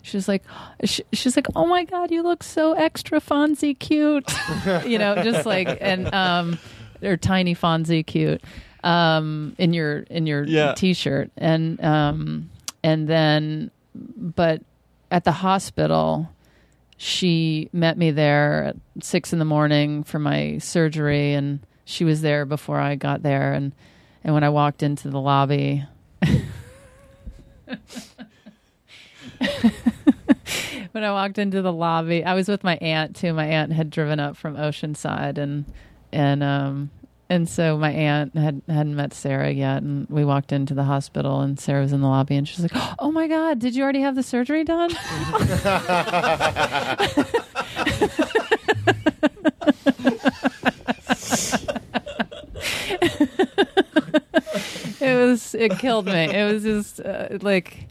she 0.01 0.17
was 0.17 0.27
like, 0.27 0.43
she, 0.83 1.03
she's 1.13 1.35
like, 1.35 1.47
oh 1.55 1.65
my 1.65 1.85
god, 1.85 2.11
you 2.11 2.23
look 2.23 2.43
so 2.43 2.73
extra 2.73 3.19
Fonzie 3.19 3.77
cute, 3.77 4.31
you 4.85 4.97
know, 4.97 5.15
just 5.23 5.45
like 5.45 5.77
and 5.81 6.13
um, 6.13 6.59
or 7.01 7.17
tiny 7.17 7.55
Fonzie 7.55 8.05
cute, 8.05 8.43
um, 8.83 9.55
in 9.57 9.73
your 9.73 9.99
in 9.99 10.27
your 10.27 10.43
Yeah. 10.45 10.73
T-shirt 10.73 11.31
and 11.37 11.83
um, 11.83 12.49
and 12.83 13.07
then, 13.07 13.71
but 13.95 14.61
at 15.11 15.23
the 15.23 15.31
hospital. 15.31 16.29
She 16.95 17.69
met 17.73 17.97
me 17.97 18.11
there 18.11 18.63
at 18.63 18.75
six 19.03 19.33
in 19.33 19.39
the 19.39 19.45
morning 19.45 20.03
for 20.03 20.19
my 20.19 20.59
surgery, 20.59 21.33
and 21.33 21.59
she 21.85 22.03
was 22.03 22.21
there 22.21 22.45
before 22.45 22.79
I 22.79 22.95
got 22.95 23.23
there. 23.23 23.53
And 23.53 23.73
and 24.23 24.33
when 24.33 24.43
I 24.43 24.49
walked 24.49 24.83
into 24.83 25.09
the 25.09 25.19
lobby, 25.19 25.83
when 30.91 31.03
I 31.03 31.11
walked 31.11 31.37
into 31.37 31.61
the 31.61 31.73
lobby, 31.73 32.23
I 32.23 32.33
was 32.33 32.47
with 32.47 32.63
my 32.63 32.77
aunt 32.77 33.15
too. 33.15 33.33
My 33.33 33.45
aunt 33.45 33.73
had 33.73 33.89
driven 33.89 34.19
up 34.19 34.37
from 34.37 34.55
Oceanside, 34.55 35.37
and 35.37 35.65
and 36.11 36.43
um 36.43 36.91
And 37.29 37.49
so 37.49 37.77
my 37.77 37.91
aunt 37.91 38.35
had 38.37 38.61
hadn't 38.67 38.95
met 38.95 39.13
Sarah 39.13 39.51
yet, 39.51 39.81
and 39.81 40.07
we 40.09 40.23
walked 40.23 40.51
into 40.51 40.73
the 40.73 40.83
hospital, 40.83 41.41
and 41.41 41.59
Sarah 41.59 41.81
was 41.81 41.93
in 41.93 42.01
the 42.01 42.07
lobby, 42.07 42.35
and 42.35 42.47
she's 42.47 42.61
like, 42.61 42.71
"Oh 42.99 43.11
my 43.11 43.27
God, 43.27 43.59
did 43.59 43.75
you 43.75 43.83
already 43.83 44.01
have 44.01 44.15
the 44.15 44.23
surgery 44.23 44.63
done?" 44.63 44.91
it 54.99 55.15
was 55.17 55.55
it 55.55 55.77
killed 55.79 56.05
me. 56.05 56.33
It 56.33 56.51
was 56.51 56.63
just 56.63 56.99
uh, 56.99 57.37
like, 57.41 57.87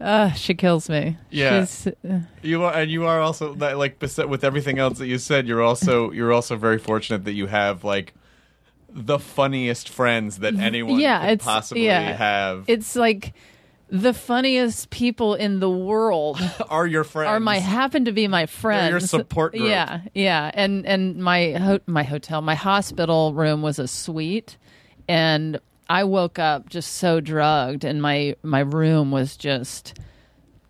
uh, 0.00 0.32
she 0.32 0.54
kills 0.54 0.88
me. 0.88 1.16
Yeah. 1.30 1.60
She's, 1.60 1.86
uh, 1.86 2.20
You 2.42 2.64
are, 2.64 2.72
and 2.74 2.90
you 2.90 3.06
are 3.06 3.20
also 3.20 3.54
like 3.54 3.98
beset 3.98 4.28
with 4.28 4.44
everything 4.44 4.78
else 4.78 4.98
that 4.98 5.06
you 5.06 5.18
said. 5.18 5.46
You're 5.46 5.62
also 5.62 6.10
you're 6.10 6.32
also 6.32 6.56
very 6.56 6.78
fortunate 6.78 7.24
that 7.24 7.34
you 7.34 7.46
have 7.46 7.84
like 7.84 8.14
the 8.88 9.18
funniest 9.18 9.88
friends 9.88 10.38
that 10.38 10.54
anyone 10.58 10.98
yeah, 10.98 11.20
could 11.20 11.30
it's 11.30 11.44
possibly 11.44 11.86
yeah. 11.86 12.12
have. 12.12 12.64
It's 12.66 12.96
like 12.96 13.32
the 13.90 14.14
funniest 14.14 14.90
people 14.90 15.34
in 15.34 15.60
the 15.60 15.70
world 15.70 16.40
are 16.68 16.86
your 16.86 17.04
friends. 17.04 17.28
are 17.28 17.40
my 17.40 17.58
happen 17.58 18.04
to 18.04 18.12
be 18.12 18.28
my 18.28 18.46
friends. 18.46 18.90
your 18.90 19.00
support 19.00 19.52
group. 19.52 19.68
Yeah, 19.68 20.02
yeah, 20.14 20.50
and 20.54 20.86
and 20.86 21.16
my 21.16 21.52
ho- 21.52 21.80
my 21.86 22.04
hotel, 22.04 22.40
my 22.40 22.54
hospital 22.54 23.34
room 23.34 23.62
was 23.62 23.78
a 23.78 23.88
suite, 23.88 24.56
and 25.08 25.60
I 25.88 26.04
woke 26.04 26.38
up 26.38 26.68
just 26.68 26.94
so 26.94 27.20
drugged, 27.20 27.84
and 27.84 28.00
my 28.00 28.36
my 28.42 28.60
room 28.60 29.10
was 29.10 29.36
just 29.36 29.98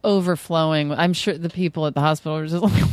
overflowing. 0.03 0.93
I'm 0.93 1.13
sure 1.13 1.37
the 1.37 1.51
people 1.51 1.87
at 1.87 1.95
the 1.95 2.01
hospital 2.01 2.39
were 2.39 2.47
just 2.47 2.63
like. 2.63 2.85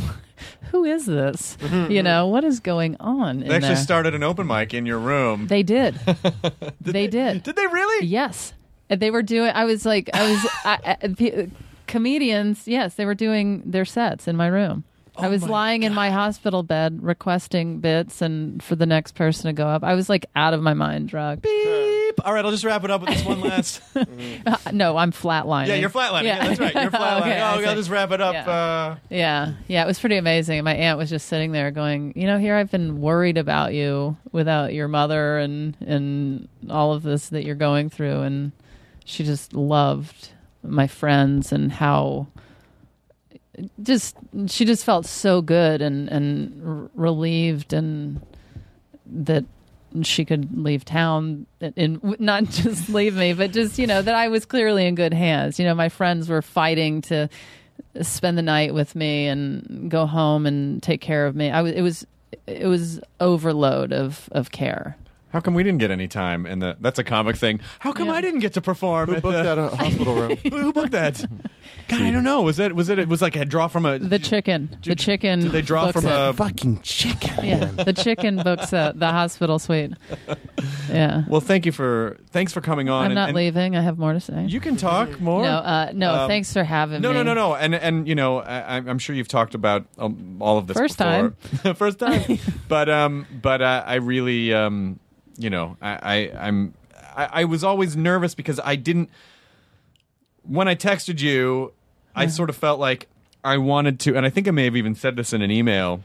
Who 0.70 0.84
is 0.84 1.06
this? 1.06 1.56
Mm-hmm, 1.60 1.74
you 1.74 1.80
mm-hmm. 1.82 2.04
know 2.04 2.26
what 2.26 2.44
is 2.44 2.60
going 2.60 2.96
on? 3.00 3.40
They 3.40 3.54
actually 3.54 3.68
there? 3.68 3.76
started 3.76 4.14
an 4.14 4.22
open 4.22 4.46
mic 4.46 4.74
in 4.74 4.84
your 4.84 4.98
room. 4.98 5.46
They 5.46 5.62
did. 5.62 5.94
they 6.80 7.06
did. 7.06 7.42
Did 7.42 7.56
they 7.56 7.66
really? 7.66 8.06
Yes. 8.06 8.52
And 8.90 9.00
They 9.00 9.10
were 9.10 9.22
doing. 9.22 9.50
I 9.54 9.64
was 9.64 9.84
like, 9.84 10.10
I 10.14 10.30
was 10.30 10.46
I, 10.64 10.96
I, 11.02 11.48
comedians. 11.86 12.66
Yes, 12.66 12.94
they 12.94 13.04
were 13.04 13.14
doing 13.14 13.62
their 13.66 13.84
sets 13.84 14.28
in 14.28 14.36
my 14.36 14.46
room. 14.46 14.84
I 15.16 15.26
Oh 15.26 15.30
was 15.30 15.42
lying 15.42 15.82
in 15.82 15.94
my 15.94 16.10
hospital 16.10 16.62
bed 16.62 17.00
requesting 17.02 17.80
bits 17.80 18.22
and 18.22 18.62
for 18.62 18.76
the 18.76 18.86
next 18.86 19.16
person 19.16 19.46
to 19.46 19.52
go 19.52 19.66
up. 19.66 19.82
I 19.82 19.94
was 19.94 20.08
like 20.08 20.26
out 20.36 20.54
of 20.54 20.62
my 20.62 20.74
mind 20.74 21.08
drug. 21.08 21.42
Beep. 21.42 22.24
All 22.24 22.32
right, 22.32 22.44
I'll 22.44 22.50
just 22.52 22.64
wrap 22.64 22.84
it 22.84 22.90
up 22.90 23.00
with 23.00 23.10
this 23.10 23.24
one 23.24 23.40
last. 23.40 23.80
no, 24.72 24.96
I'm 24.96 25.12
flatlining. 25.12 25.68
yeah, 25.68 25.74
you're 25.74 25.90
flatlining. 25.90 26.24
Yeah, 26.24 26.46
that's 26.46 26.60
right. 26.60 26.74
You're 26.74 26.90
flatlining. 26.90 27.20
Okay, 27.22 27.40
oh. 27.40 27.68
I'll 27.68 27.74
just 27.76 27.90
wrap 27.90 28.10
it 28.12 28.20
up. 28.20 28.34
Yeah. 28.34 28.48
Uh, 28.50 28.96
Yeah, 29.10 29.52
yeah, 29.66 29.82
it 29.82 29.86
was 29.86 29.98
pretty 29.98 30.16
amazing. 30.16 30.58
And 30.58 30.64
my 30.64 30.74
aunt 30.74 30.98
was 30.98 31.10
just 31.10 31.26
sitting 31.28 31.52
there 31.52 31.70
going, 31.70 32.12
"You 32.16 32.26
know, 32.26 32.38
here 32.38 32.54
I've 32.56 32.70
been 32.70 33.00
worried 33.00 33.38
about 33.38 33.72
you 33.74 34.16
without 34.32 34.72
your 34.72 34.88
mother 34.88 35.38
and 35.38 35.76
and 35.84 36.48
all 36.70 36.92
of 36.92 37.02
this 37.02 37.28
that 37.30 37.44
you're 37.44 37.54
going 37.56 37.88
through." 37.90 38.20
And 38.22 38.52
she 39.08 39.24
just 39.24 39.54
loved 39.54 40.30
my 40.62 40.86
friends 40.86 41.50
and 41.52 41.72
how 41.72 42.26
just 43.82 44.16
she 44.46 44.64
just 44.64 44.84
felt 44.84 45.06
so 45.06 45.40
good 45.40 45.82
and 45.82 46.08
and 46.08 46.90
relieved 46.94 47.72
and 47.72 48.20
that 49.06 49.44
she 50.02 50.24
could 50.24 50.56
leave 50.56 50.84
town 50.84 51.46
and 51.60 52.20
not 52.20 52.44
just 52.50 52.88
leave 52.90 53.16
me, 53.16 53.32
but 53.32 53.52
just 53.52 53.78
you 53.78 53.86
know 53.86 54.02
that 54.02 54.14
I 54.14 54.28
was 54.28 54.44
clearly 54.44 54.86
in 54.86 54.94
good 54.94 55.14
hands. 55.14 55.58
You 55.58 55.64
know, 55.64 55.74
my 55.74 55.88
friends 55.88 56.28
were 56.28 56.42
fighting 56.42 57.00
to 57.02 57.28
spend 58.02 58.36
the 58.36 58.42
night 58.42 58.74
with 58.74 58.94
me 58.94 59.26
and 59.26 59.90
go 59.90 60.06
home 60.06 60.46
and 60.46 60.82
take 60.82 61.00
care 61.00 61.26
of 61.26 61.34
me. 61.34 61.50
I 61.50 61.62
was 61.62 61.72
it 61.72 61.82
was 61.82 62.06
it 62.46 62.66
was 62.66 63.00
overload 63.20 63.92
of 63.92 64.28
of 64.32 64.50
care. 64.50 64.96
How 65.30 65.40
come 65.40 65.54
we 65.54 65.62
didn't 65.62 65.78
get 65.78 65.90
any 65.90 66.08
time? 66.08 66.46
And 66.46 66.62
the 66.62 66.76
that's 66.80 66.98
a 66.98 67.04
comic 67.04 67.36
thing. 67.36 67.60
How 67.80 67.92
come 67.92 68.08
I 68.10 68.20
didn't 68.20 68.40
get 68.40 68.54
to 68.54 68.60
perform? 68.60 69.08
Who 69.10 69.14
at 69.16 69.22
booked 69.22 69.36
the- 69.36 69.42
that 69.42 69.58
uh, 69.58 69.68
hospital 69.76 70.14
room? 70.14 70.36
Who 70.50 70.72
booked 70.72 70.92
that? 70.92 71.24
God, 71.88 72.02
I 72.02 72.10
don't 72.10 72.24
know. 72.24 72.42
Was 72.42 72.58
it 72.58 72.74
was 72.74 72.88
it 72.88 72.98
it 72.98 73.08
was 73.08 73.22
like 73.22 73.36
a 73.36 73.44
draw 73.44 73.68
from 73.68 73.86
a 73.86 73.98
The 73.98 74.18
chicken, 74.18 74.76
the 74.84 74.94
chicken. 74.94 75.40
Did 75.40 75.52
they 75.52 75.62
draw 75.62 75.86
books 75.86 76.00
from 76.02 76.06
it. 76.10 76.28
a 76.30 76.32
Fucking 76.34 76.80
chicken. 76.82 77.44
Yeah, 77.44 77.64
the 77.66 77.92
chicken 77.92 78.36
books 78.42 78.72
at 78.72 78.98
the 78.98 79.08
hospital 79.10 79.58
suite. 79.58 79.92
Yeah, 80.90 81.24
Well, 81.28 81.40
thank 81.40 81.66
you 81.66 81.72
for 81.72 82.16
thanks 82.30 82.52
for 82.52 82.60
coming 82.60 82.88
on. 82.88 83.00
I'm 83.04 83.06
and- 83.10 83.14
not 83.14 83.28
and 83.30 83.36
leaving. 83.36 83.76
I 83.76 83.80
have 83.82 83.98
more 83.98 84.12
to 84.12 84.20
say. 84.20 84.44
You 84.46 84.60
can 84.60 84.76
talk 84.76 85.20
more. 85.20 85.42
No, 85.42 85.48
uh, 85.58 85.92
no. 85.94 86.14
Um, 86.14 86.28
thanks 86.28 86.52
for 86.52 86.64
having 86.64 87.00
No, 87.02 87.08
me. 87.10 87.14
no, 87.16 87.22
no, 87.22 87.34
no, 87.34 87.54
and 87.54 87.74
and 87.74 88.06
you 88.08 88.14
know, 88.14 88.38
I, 88.38 88.60
I'm- 88.60 88.88
I'm 88.88 88.98
sure 88.98 89.14
you've 89.14 89.28
talked 89.28 89.54
about 89.54 89.86
um, 89.98 90.38
all 90.40 90.58
of 90.58 90.66
this 90.66 90.76
First 90.76 90.98
before. 90.98 91.34
time. 91.62 91.74
first 91.74 91.98
time. 91.98 92.38
but 92.68 92.88
um, 92.88 93.26
but 93.42 93.60
uh, 93.62 93.84
I 93.86 93.96
really 93.96 94.52
um, 94.54 94.98
you 95.38 95.48
know, 95.48 95.76
I, 95.80 95.98
I 96.02 96.46
I'm 96.48 96.74
I, 97.16 97.28
I 97.32 97.44
was 97.44 97.64
always 97.64 97.96
nervous 97.96 98.34
because 98.34 98.60
I 98.62 98.76
didn't. 98.76 99.08
When 100.42 100.68
I 100.68 100.74
texted 100.74 101.20
you, 101.20 101.72
I 102.14 102.26
sort 102.26 102.50
of 102.50 102.56
felt 102.56 102.80
like 102.80 103.06
I 103.44 103.58
wanted 103.58 104.00
to, 104.00 104.16
and 104.16 104.26
I 104.26 104.30
think 104.30 104.48
I 104.48 104.50
may 104.50 104.64
have 104.64 104.76
even 104.76 104.94
said 104.94 105.16
this 105.16 105.32
in 105.32 105.42
an 105.42 105.50
email. 105.50 106.02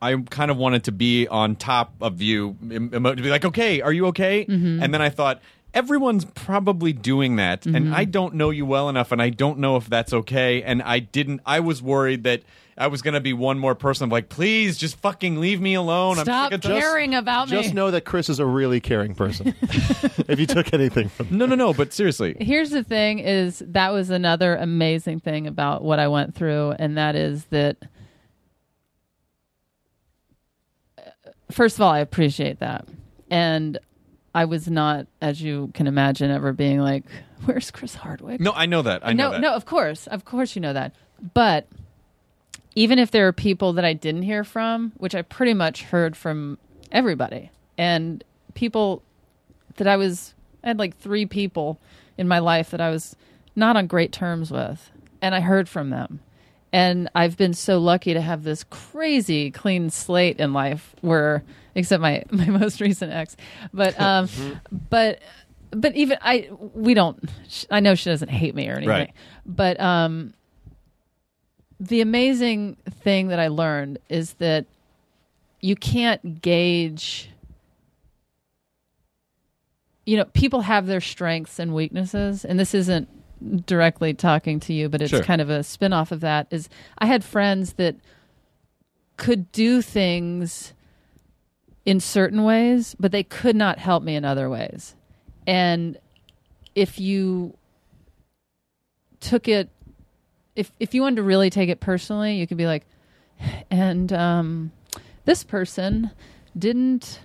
I 0.00 0.16
kind 0.30 0.50
of 0.50 0.56
wanted 0.56 0.84
to 0.84 0.92
be 0.92 1.26
on 1.26 1.56
top 1.56 1.92
of 2.00 2.22
you, 2.22 2.56
emo- 2.62 3.14
to 3.14 3.22
be 3.22 3.30
like, 3.30 3.44
okay, 3.44 3.80
are 3.80 3.92
you 3.92 4.06
okay? 4.06 4.44
Mm-hmm. 4.44 4.82
And 4.82 4.94
then 4.94 5.02
I 5.02 5.08
thought, 5.08 5.40
everyone's 5.74 6.24
probably 6.24 6.92
doing 6.92 7.36
that, 7.36 7.66
and 7.66 7.76
Mm-hmm. 7.76 7.94
I 7.94 8.04
don't 8.04 8.34
know 8.34 8.50
you 8.50 8.66
well 8.66 8.88
enough, 8.88 9.12
and 9.12 9.22
I 9.22 9.30
don't 9.30 9.58
know 9.58 9.76
if 9.76 9.88
that's 9.88 10.12
okay. 10.12 10.62
And 10.62 10.82
I 10.82 10.98
didn't. 10.98 11.40
I 11.46 11.60
was 11.60 11.82
worried 11.82 12.24
that 12.24 12.42
I 12.76 12.86
was 12.86 13.02
going 13.02 13.14
to 13.14 13.20
be 13.20 13.32
one 13.32 13.58
more 13.58 13.74
person. 13.74 14.04
of 14.04 14.12
like, 14.12 14.28
please, 14.28 14.78
just 14.78 14.96
fucking 14.98 15.40
leave 15.40 15.60
me 15.60 15.74
alone. 15.74 16.16
Stop 16.16 16.52
I'm 16.52 16.60
sick 16.60 16.70
of 16.70 16.78
caring 16.78 17.14
about 17.14 17.50
me. 17.50 17.60
Just 17.60 17.74
know 17.74 17.90
that 17.90 18.04
Chris 18.04 18.28
is 18.28 18.38
a 18.38 18.46
really 18.46 18.80
caring 18.80 19.14
person. 19.14 19.54
if 19.62 20.38
you 20.38 20.46
took 20.46 20.72
anything 20.72 21.08
from 21.08 21.28
No, 21.30 21.46
no, 21.46 21.54
no. 21.54 21.72
But 21.72 21.92
seriously, 21.92 22.36
Here's 22.40 22.70
the 22.70 22.84
thing: 22.84 23.18
is 23.18 23.62
that 23.66 23.92
was 23.92 24.10
another 24.10 24.56
amazing 24.56 25.20
thing 25.20 25.46
about 25.46 25.82
what 25.82 25.98
I 25.98 26.08
went 26.08 26.34
through, 26.34 26.72
and 26.78 26.96
that 26.96 27.14
is 27.16 27.44
that. 27.46 27.76
First 31.50 31.76
of 31.76 31.80
all, 31.82 31.90
I 31.90 32.00
appreciate 32.00 32.58
that, 32.60 32.86
and 33.30 33.78
I 34.38 34.44
was 34.44 34.70
not, 34.70 35.08
as 35.20 35.42
you 35.42 35.72
can 35.74 35.88
imagine, 35.88 36.30
ever 36.30 36.52
being 36.52 36.78
like, 36.78 37.02
"Where's 37.44 37.72
Chris 37.72 37.96
Hardwick?" 37.96 38.40
no, 38.40 38.52
I 38.52 38.66
know 38.66 38.82
that. 38.82 39.04
I 39.04 39.12
know 39.12 39.24
no, 39.24 39.30
that. 39.32 39.40
no, 39.40 39.54
of 39.54 39.66
course, 39.66 40.06
of 40.06 40.24
course, 40.24 40.54
you 40.54 40.62
know 40.62 40.72
that. 40.72 40.94
But 41.34 41.66
even 42.76 43.00
if 43.00 43.10
there 43.10 43.26
are 43.26 43.32
people 43.32 43.72
that 43.72 43.84
I 43.84 43.94
didn't 43.94 44.22
hear 44.22 44.44
from, 44.44 44.92
which 44.96 45.16
I 45.16 45.22
pretty 45.22 45.54
much 45.54 45.82
heard 45.82 46.16
from 46.16 46.56
everybody, 46.92 47.50
and 47.76 48.22
people 48.54 49.02
that 49.74 49.88
I 49.88 49.96
was, 49.96 50.34
I 50.62 50.68
had 50.68 50.78
like 50.78 50.96
three 50.96 51.26
people 51.26 51.80
in 52.16 52.28
my 52.28 52.38
life 52.38 52.70
that 52.70 52.80
I 52.80 52.90
was 52.90 53.16
not 53.56 53.76
on 53.76 53.88
great 53.88 54.12
terms 54.12 54.52
with, 54.52 54.92
and 55.20 55.34
I 55.34 55.40
heard 55.40 55.68
from 55.68 55.90
them. 55.90 56.20
And 56.72 57.10
I've 57.12 57.36
been 57.36 57.54
so 57.54 57.78
lucky 57.78 58.14
to 58.14 58.20
have 58.20 58.44
this 58.44 58.62
crazy 58.62 59.50
clean 59.50 59.90
slate 59.90 60.38
in 60.38 60.52
life 60.52 60.94
where, 61.00 61.42
except 61.78 62.00
my, 62.02 62.22
my 62.30 62.46
most 62.46 62.80
recent 62.80 63.12
ex, 63.12 63.36
but, 63.72 63.98
um, 64.00 64.28
but, 64.90 65.20
but 65.70 65.94
even 65.96 66.18
I, 66.20 66.48
we 66.74 66.92
don't, 66.94 67.18
I 67.70 67.80
know 67.80 67.94
she 67.94 68.10
doesn't 68.10 68.28
hate 68.30 68.54
me 68.54 68.68
or 68.68 68.72
anything, 68.72 68.88
Right. 68.88 69.12
but, 69.46 69.80
um, 69.80 70.34
the 71.80 72.00
amazing 72.00 72.76
thing 72.90 73.28
that 73.28 73.38
I 73.38 73.46
learned 73.48 73.98
is 74.08 74.32
that 74.34 74.66
you 75.60 75.76
can't 75.76 76.42
gauge 76.42 77.30
you 80.06 80.16
know 80.16 80.24
people 80.26 80.62
have 80.62 80.86
their 80.86 81.00
strengths 81.00 81.58
and 81.58 81.74
weaknesses 81.74 82.44
and 82.44 82.58
this 82.58 82.74
isn't 82.74 83.08
directly 83.66 84.12
talking 84.14 84.58
to 84.60 84.72
you 84.72 84.88
but 84.88 85.00
it's 85.02 85.10
Sure. 85.10 85.22
kind 85.22 85.40
of 85.40 85.50
a 85.50 85.62
spin-off 85.62 86.10
of 86.10 86.20
that 86.20 86.46
is 86.50 86.68
i 86.98 87.06
had 87.06 87.22
friends 87.24 87.74
that 87.74 87.94
could 89.16 89.50
do 89.52 89.82
things 89.82 90.72
in 91.88 92.00
certain 92.00 92.44
ways 92.44 92.94
but 93.00 93.12
they 93.12 93.22
could 93.22 93.56
not 93.56 93.78
help 93.78 94.02
me 94.02 94.14
in 94.14 94.22
other 94.24 94.50
ways. 94.50 94.94
And 95.46 95.96
if 96.74 97.00
you 97.00 97.56
took 99.20 99.48
it 99.48 99.70
if 100.54 100.70
if 100.78 100.92
you 100.92 101.00
wanted 101.00 101.16
to 101.16 101.22
really 101.22 101.48
take 101.48 101.70
it 101.70 101.80
personally 101.80 102.36
you 102.36 102.46
could 102.46 102.58
be 102.58 102.66
like 102.66 102.84
and 103.70 104.12
um 104.12 104.70
this 105.24 105.42
person 105.44 106.10
didn't 106.56 107.20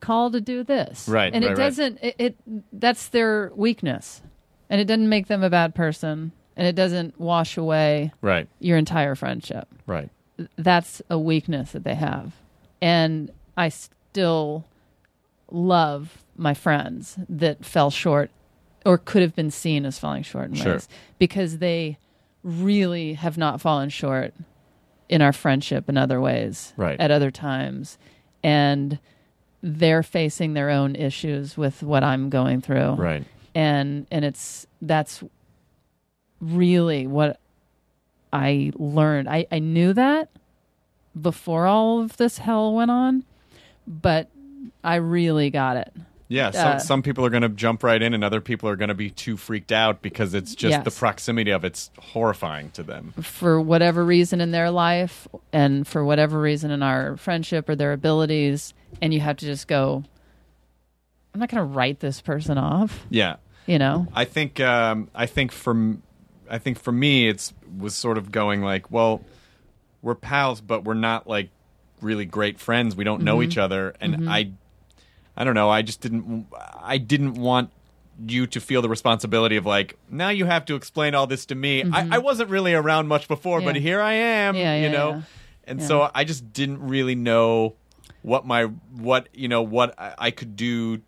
call 0.00 0.30
to 0.30 0.40
do 0.40 0.62
this. 0.62 1.08
Right, 1.08 1.32
and 1.32 1.42
right, 1.42 1.52
it 1.52 1.56
doesn't 1.56 1.98
it, 2.02 2.14
it 2.18 2.36
that's 2.72 3.08
their 3.08 3.50
weakness. 3.54 4.20
And 4.68 4.80
it 4.80 4.84
doesn't 4.84 5.08
make 5.08 5.28
them 5.28 5.42
a 5.42 5.48
bad 5.50 5.74
person 5.74 6.32
and 6.56 6.66
it 6.66 6.74
doesn't 6.74 7.18
wash 7.18 7.56
away 7.56 8.12
Right, 8.20 8.48
your 8.60 8.76
entire 8.76 9.14
friendship. 9.14 9.66
Right. 9.86 10.10
that's 10.56 11.00
a 11.08 11.18
weakness 11.18 11.72
that 11.72 11.84
they 11.84 11.94
have. 11.94 12.34
And 12.82 13.30
I 13.56 13.70
still 14.14 14.64
love 15.50 16.22
my 16.36 16.54
friends 16.54 17.18
that 17.28 17.64
fell 17.64 17.90
short 17.90 18.30
or 18.86 18.96
could 18.96 19.22
have 19.22 19.34
been 19.34 19.50
seen 19.50 19.84
as 19.84 19.98
falling 19.98 20.22
short 20.22 20.48
in 20.50 20.54
Sure. 20.54 20.74
ways 20.74 20.88
because 21.18 21.58
they 21.58 21.98
really 22.44 23.14
have 23.14 23.36
not 23.36 23.60
fallen 23.60 23.88
short 23.88 24.32
in 25.08 25.20
our 25.20 25.32
friendship 25.32 25.88
in 25.88 25.96
other 25.96 26.20
ways 26.20 26.72
Right. 26.76 26.98
at 27.00 27.10
other 27.10 27.32
times. 27.32 27.98
And 28.44 29.00
they're 29.62 30.04
facing 30.04 30.54
their 30.54 30.70
own 30.70 30.94
issues 30.94 31.56
with 31.56 31.82
what 31.82 32.04
I'm 32.04 32.30
going 32.30 32.60
through. 32.60 32.92
Right. 32.92 33.24
And 33.52 34.06
and 34.12 34.24
it's 34.24 34.66
that's 34.80 35.24
really 36.40 37.06
what 37.08 37.40
I 38.32 38.70
learned. 38.76 39.28
I, 39.28 39.46
I 39.50 39.58
knew 39.58 39.92
that 39.94 40.28
before 41.20 41.66
all 41.66 42.00
of 42.00 42.16
this 42.16 42.38
hell 42.38 42.74
went 42.74 42.90
on, 42.90 43.24
but 43.86 44.30
I 44.82 44.96
really 44.96 45.50
got 45.50 45.76
it. 45.76 45.92
Yeah, 46.28 46.50
some, 46.52 46.68
Uh, 46.68 46.78
some 46.78 47.02
people 47.02 47.24
are 47.26 47.30
going 47.30 47.42
to 47.42 47.50
jump 47.50 47.82
right 47.82 48.00
in, 48.00 48.14
and 48.14 48.24
other 48.24 48.40
people 48.40 48.68
are 48.68 48.76
going 48.76 48.88
to 48.88 48.94
be 48.94 49.10
too 49.10 49.36
freaked 49.36 49.70
out 49.72 50.00
because 50.00 50.32
it's 50.32 50.54
just 50.54 50.82
the 50.82 50.90
proximity 50.90 51.50
of 51.50 51.64
it's 51.64 51.90
horrifying 51.98 52.70
to 52.72 52.82
them. 52.82 53.12
for 53.20 53.60
whatever 53.60 54.04
reason 54.04 54.40
in 54.40 54.50
their 54.50 54.70
life 54.70 55.28
and 55.52 55.86
for 55.86 56.02
whatever 56.04 56.40
reason 56.40 56.70
in 56.70 56.82
our 56.82 57.16
friendship 57.18 57.68
or 57.68 57.76
their 57.76 57.92
abilities 57.92 58.72
and 59.02 59.12
you 59.12 59.20
have 59.20 59.36
to 59.36 59.44
just 59.44 59.68
go 59.68 60.02
i'm 61.34 61.40
not 61.40 61.48
going 61.50 61.58
to 61.60 61.64
write 61.74 62.00
this 62.00 62.20
person 62.20 62.56
off 62.58 63.04
Yeah, 63.10 63.36
you 63.66 63.78
know 63.78 64.06
I 64.14 64.24
think 64.24 64.60
um, 64.60 65.10
I 65.14 65.26
think 65.26 65.52
for 65.52 65.96
I 66.50 66.58
think 66.58 66.78
for 66.78 66.92
me 66.92 67.28
it's 67.28 67.52
was 67.78 67.94
sort 67.94 68.18
of 68.18 68.32
going 68.32 68.62
like, 68.62 68.90
well, 68.90 69.22
we're 70.00 70.14
pals, 70.14 70.60
but 70.60 70.84
we're 70.84 70.94
not 70.94 71.26
like 71.26 71.50
really 72.04 72.24
great 72.26 72.60
friends. 72.60 72.94
We 72.94 73.02
don't 73.04 73.22
know 73.22 73.38
Mhm. 73.38 73.44
each 73.44 73.58
other, 73.58 73.94
and 74.00 74.14
Mhm. 74.16 74.28
I, 74.30 74.50
I 75.36 75.42
don't 75.44 75.54
know. 75.54 75.70
I 75.70 75.82
just 75.82 76.00
didn't. 76.00 76.46
I 76.80 76.98
didn't 76.98 77.34
want 77.34 77.70
you 78.28 78.46
to 78.46 78.60
feel 78.60 78.80
the 78.82 78.88
responsibility 78.88 79.56
of 79.56 79.66
like 79.66 79.96
now 80.08 80.28
you 80.28 80.44
have 80.44 80.64
to 80.66 80.76
explain 80.76 81.14
all 81.16 81.26
this 81.26 81.46
to 81.46 81.54
me. 81.56 81.82
I, 81.92 82.08
I 82.12 82.18
wasn't 82.18 82.48
really 82.50 82.72
around 82.74 83.08
much 83.08 83.26
before, 83.26 83.60
but 83.60 83.74
Mm-hmm. 83.74 83.82
Here 83.82 84.00
I 84.00 84.12
am. 84.12 84.54
Yeah, 84.54 84.76
yeah, 84.76 84.82
you 84.86 84.92
know, 84.92 85.10
yeah. 85.10 85.22
and 85.66 85.80
Yeah. 85.80 85.86
so 85.88 86.10
I 86.14 86.22
just 86.22 86.52
didn't 86.52 86.80
really 86.86 87.16
know 87.16 87.74
what 88.22 88.46
my 88.46 88.64
what 88.96 89.28
you 89.34 89.48
know 89.48 89.62
what 89.62 89.98
I, 89.98 90.14
I 90.16 90.30
could 90.30 90.54
do 90.54 91.00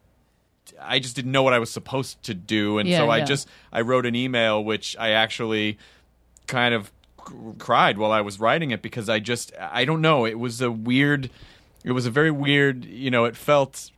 I 0.83 0.99
just 0.99 1.15
didn't 1.15 1.31
know 1.31 1.45
what 1.45 1.53
I 1.53 1.61
was 1.61 1.71
supposed 1.71 2.21
to 2.25 2.35
do, 2.35 2.79
and 2.79 2.89
Yeah, 2.89 2.99
so 2.99 3.09
I 3.09 3.19
yeah. 3.19 3.25
just 3.25 3.49
I 3.73 3.83
wrote 3.83 4.05
an 4.05 4.17
email 4.17 4.63
which 4.65 4.97
I 4.99 5.11
actually 5.11 5.79
kind 6.49 6.75
of 6.75 6.91
cried 7.59 7.99
while 7.99 8.13
I 8.13 8.21
was 8.21 8.39
writing 8.41 8.71
it 8.71 8.83
because 8.83 9.09
I 9.09 9.19
just 9.19 9.53
I 9.59 9.85
don't 9.85 10.01
know. 10.01 10.25
It 10.27 10.39
was 10.39 10.61
a 10.61 10.71
weird 10.71 11.31
it 11.85 11.93
was 11.93 12.07
a 12.07 12.11
very 12.11 12.31
weird 12.31 12.85
you 12.85 13.11
know 13.11 13.25
it 13.25 13.37
felt 13.37 13.91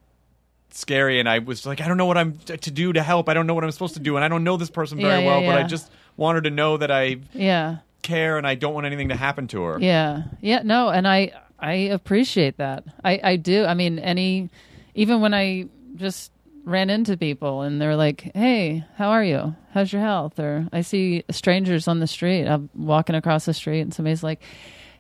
scary 0.71 1.19
and 1.19 1.29
I 1.29 1.39
was 1.39 1.67
like 1.67 1.81
I 1.81 1.89
don't 1.89 1.97
know 1.97 2.07
what 2.07 2.19
I'm 2.19 2.35
t- 2.39 2.57
to 2.57 2.71
do 2.71 2.93
to 2.93 3.03
help. 3.03 3.29
I 3.29 3.35
don't 3.35 3.47
know 3.47 3.55
what 3.55 3.65
I'm 3.65 3.71
supposed 3.71 3.95
to 3.95 4.01
do 4.01 4.17
and 4.17 4.25
I 4.25 4.29
don't 4.29 4.45
know 4.45 4.57
this 4.57 4.71
person 4.71 4.99
very 4.99 5.09
Yeah, 5.09 5.19
yeah, 5.21 5.27
well 5.27 5.53
but 5.53 5.59
I 5.59 5.67
just 5.67 5.91
want 6.17 6.37
her 6.37 6.43
to 6.43 6.51
know 6.51 6.77
that 6.77 6.91
I 6.91 7.17
yeah. 7.33 7.79
care 8.03 8.39
and 8.39 8.47
I 8.47 8.55
don't 8.55 8.75
want 8.75 8.87
anything 8.87 9.09
to 9.09 9.17
happen 9.17 9.47
to 9.49 9.63
her. 9.63 9.79
Yeah. 9.81 10.25
Yeah 10.41 10.63
no 10.65 10.89
and 10.91 11.07
i 11.09 11.33
i 11.59 11.73
appreciate 11.73 12.59
that. 12.59 12.85
I 13.05 13.21
i 13.23 13.37
do. 13.37 13.65
I 13.65 13.75
mean 13.75 13.99
any 13.99 14.51
even 14.95 15.21
when 15.21 15.35
i 15.35 15.67
just 15.97 16.31
ran 16.69 16.91
into 16.91 17.17
people 17.17 17.63
and 17.63 17.81
they're 17.81 17.97
like 17.97 18.31
hey 18.35 18.85
how 18.97 19.09
are 19.11 19.25
you? 19.25 19.55
How's 19.73 19.93
your 19.93 20.03
health? 20.03 20.39
Or 20.39 20.67
i 20.73 20.81
see 20.83 21.25
strangers 21.31 21.89
on 21.89 22.01
the 22.01 22.07
street. 22.07 22.47
I'm 22.47 22.69
walking 22.75 23.15
across 23.17 23.45
the 23.47 23.55
street 23.55 23.81
and 23.81 23.93
somebody's 23.95 24.23
like 24.23 24.41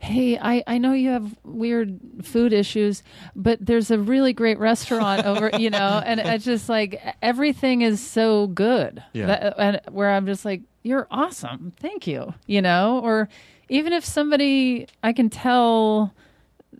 hey 0.00 0.38
i 0.38 0.62
i 0.68 0.78
know 0.78 0.92
you 0.92 1.10
have 1.10 1.36
weird 1.42 1.98
food 2.22 2.52
issues 2.52 3.02
but 3.34 3.58
there's 3.60 3.90
a 3.90 3.98
really 3.98 4.32
great 4.32 4.56
restaurant 4.60 5.26
over 5.26 5.50
you 5.58 5.70
know? 5.70 6.00
And 6.04 6.20
it's 6.20 6.44
just 6.44 6.68
like 6.68 7.00
everything 7.20 7.82
is 7.82 8.00
so 8.00 8.46
good 8.46 9.02
Yeah. 9.12 9.26
That- 9.26 9.54
and 9.58 9.80
where 9.90 10.10
i'm 10.10 10.26
just 10.26 10.44
like 10.44 10.62
you're 10.84 11.08
awesome. 11.10 11.72
Thank 11.80 12.06
you 12.06 12.32
you 12.46 12.62
know? 12.62 13.00
Or 13.02 13.28
even 13.68 13.92
if 13.92 14.04
somebody 14.04 14.86
i 15.02 15.12
can 15.12 15.28
tell 15.30 16.14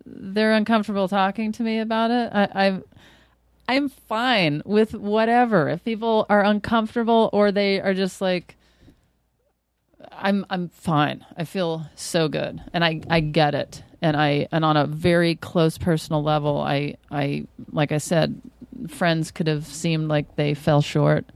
they're 0.07 0.53
uncomfortable 0.55 1.09
talking 1.09 1.53
to 1.53 1.63
me 1.63 1.81
about 1.81 2.11
it 2.11 2.31
I, 2.33 2.67
i'm 2.67 2.85
i'm 3.69 3.89
fine 3.89 4.63
with 4.65 4.95
whatever. 4.95 5.69
If 5.69 5.85
people 5.85 6.27
are 6.29 6.43
uncomfortable 6.43 7.31
or 7.33 7.53
they 7.53 7.81
are 7.81 7.95
just 7.95 8.21
like 8.21 8.57
i'm 10.13 10.47
i'm 10.51 10.71
fine. 10.71 11.25
I 11.37 11.45
feel 11.45 11.87
so 11.95 12.29
good. 12.29 12.61
And 12.73 12.85
i 12.85 13.01
i 13.11 13.21
get 13.21 13.55
it. 13.55 13.83
And 14.01 14.17
i 14.17 14.49
and 14.51 14.65
on 14.65 14.77
a 14.77 14.87
very 14.87 15.37
close 15.37 15.79
personal 15.79 16.23
level 16.23 16.61
i 16.61 16.97
i 17.11 17.47
like 17.71 17.93
i 17.93 17.99
said 17.99 18.41
friends 18.89 19.31
could 19.31 19.49
have 19.49 19.67
seemed 19.67 20.09
like 20.09 20.37
they 20.37 20.55
fell 20.55 20.81
short 20.81 21.27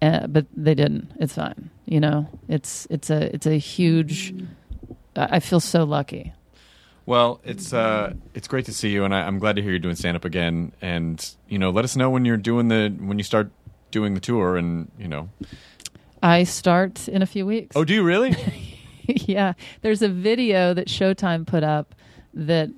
uh, 0.00 0.28
but 0.28 0.46
they 0.56 0.76
didn't. 0.76 1.10
It's 1.18 1.34
fine. 1.34 1.70
You 1.84 2.00
know? 2.00 2.28
It's 2.48 2.86
it's 2.88 3.10
a 3.10 3.34
it's 3.34 3.46
a 3.46 3.58
huge 3.58 4.32
i 5.16 5.36
I 5.36 5.40
feel 5.40 5.60
so 5.60 5.82
lucky 5.84 6.32
Well, 7.08 7.40
it's 7.42 7.72
uh, 7.72 8.12
it's 8.34 8.46
great 8.48 8.66
to 8.66 8.74
see 8.74 8.90
you, 8.90 9.04
and 9.04 9.14
I, 9.14 9.22
I'm 9.22 9.38
glad 9.38 9.56
to 9.56 9.62
hear 9.62 9.70
you're 9.70 9.78
doing 9.78 9.96
stand 9.96 10.14
up 10.14 10.26
again. 10.26 10.72
And 10.82 11.26
you 11.48 11.58
know, 11.58 11.70
let 11.70 11.82
us 11.86 11.96
know 11.96 12.10
when 12.10 12.26
you're 12.26 12.36
doing 12.36 12.68
the 12.68 12.94
when 13.00 13.16
you 13.16 13.24
start 13.24 13.50
doing 13.90 14.12
the 14.12 14.20
tour, 14.20 14.58
and 14.58 14.90
you 14.98 15.08
know. 15.08 15.30
i 16.22 16.44
start 16.44 17.08
in 17.08 17.22
a 17.22 17.26
few 17.26 17.46
weeks 17.46 17.74
Oh, 17.74 17.84
do 17.86 17.94
you 17.94 18.02
really? 18.02 18.36
yeah 19.06 19.54
there's 19.80 20.02
a 20.02 20.08
video 20.08 20.74
that 20.74 20.88
showtime 20.88 21.46
put 21.46 21.64
up 21.64 21.94
that 22.34 22.68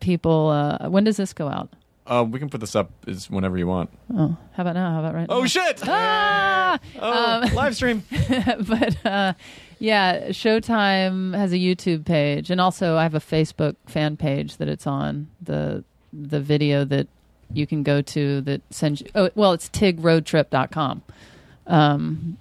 people 0.00 0.48
uh 0.48 0.90
when 0.90 1.04
does 1.04 1.16
this 1.16 1.32
go 1.32 1.48
out 1.48 1.70
uh, 2.08 2.24
we 2.24 2.38
can 2.38 2.48
put 2.48 2.60
this 2.60 2.74
up 2.74 2.90
is 3.06 3.30
whenever 3.30 3.56
you 3.56 3.66
want. 3.66 3.88
oh 4.14 4.36
how 4.52 4.62
about 4.62 4.74
now 4.74 4.92
how 4.92 4.98
about 4.98 5.14
right 5.14 5.28
now? 5.28 5.34
Oh 5.34 5.40
now? 5.42 5.46
shit! 5.46 5.80
ah! 5.86 6.78
Oh, 6.98 7.50
live 7.54 7.76
stream. 7.76 8.02
but 8.60 9.06
uh, 9.06 9.32
yeah, 9.78 10.28
Showtime 10.28 11.36
has 11.36 11.52
a 11.52 11.56
YouTube 11.56 12.04
page, 12.04 12.50
and 12.50 12.60
also 12.60 12.96
I 12.96 13.02
have 13.02 13.14
a 13.14 13.20
Facebook 13.20 13.76
fan 13.86 14.16
page 14.16 14.56
that 14.58 14.68
it's 14.68 14.86
on. 14.86 15.28
the 15.40 15.84
The 16.12 16.40
video 16.40 16.84
that 16.86 17.06
you 17.52 17.66
can 17.66 17.82
go 17.82 18.02
to 18.02 18.40
that 18.42 18.60
sends 18.70 19.00
you. 19.00 19.06
Oh, 19.14 19.30
well, 19.34 19.52
it's 19.52 19.68
tigroadtrip.com. 19.70 21.02
Um, 21.66 22.36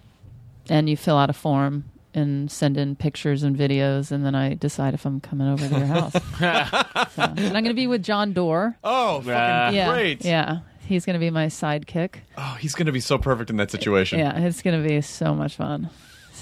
and 0.70 0.90
you 0.90 0.98
fill 0.98 1.18
out 1.18 1.30
a 1.30 1.34
form 1.34 1.86
and 2.14 2.52
send 2.52 2.78
in 2.78 2.96
pictures 2.96 3.44
and 3.44 3.56
videos, 3.56 4.12
and 4.12 4.26
then 4.26 4.34
I 4.36 4.54
decide 4.56 4.94
if 4.94 5.06
I'm 5.06 5.20
coming 5.20 5.48
over 5.48 5.68
to 5.68 5.78
your 5.78 5.86
house. 5.86 6.14
So, 7.16 7.24
and 7.24 7.40
I'm 7.40 7.64
going 7.64 7.66
to 7.66 7.74
be 7.74 7.88
with 7.88 8.04
Jon 8.04 8.34
Dore. 8.34 8.78
Oh, 8.84 9.22
fucking 9.22 9.76
yeah, 9.76 9.92
great! 9.94 10.26
Yeah, 10.26 10.60
he's 10.86 11.06
going 11.06 11.14
to 11.16 11.20
be 11.20 11.30
my 11.30 11.48
sidekick. 11.48 12.16
Oh, 12.38 12.58
he's 12.60 12.76
gonna 12.76 12.92
be 12.92 13.00
so 13.00 13.18
perfect 13.18 13.50
in 13.50 13.58
that 13.58 13.72
situation. 13.72 14.20
Yeah, 14.20 14.38
it's 14.40 14.62
going 14.62 14.82
to 14.82 14.88
be 14.88 15.02
so 15.02 15.34
much 15.34 15.56
fun. 15.56 15.90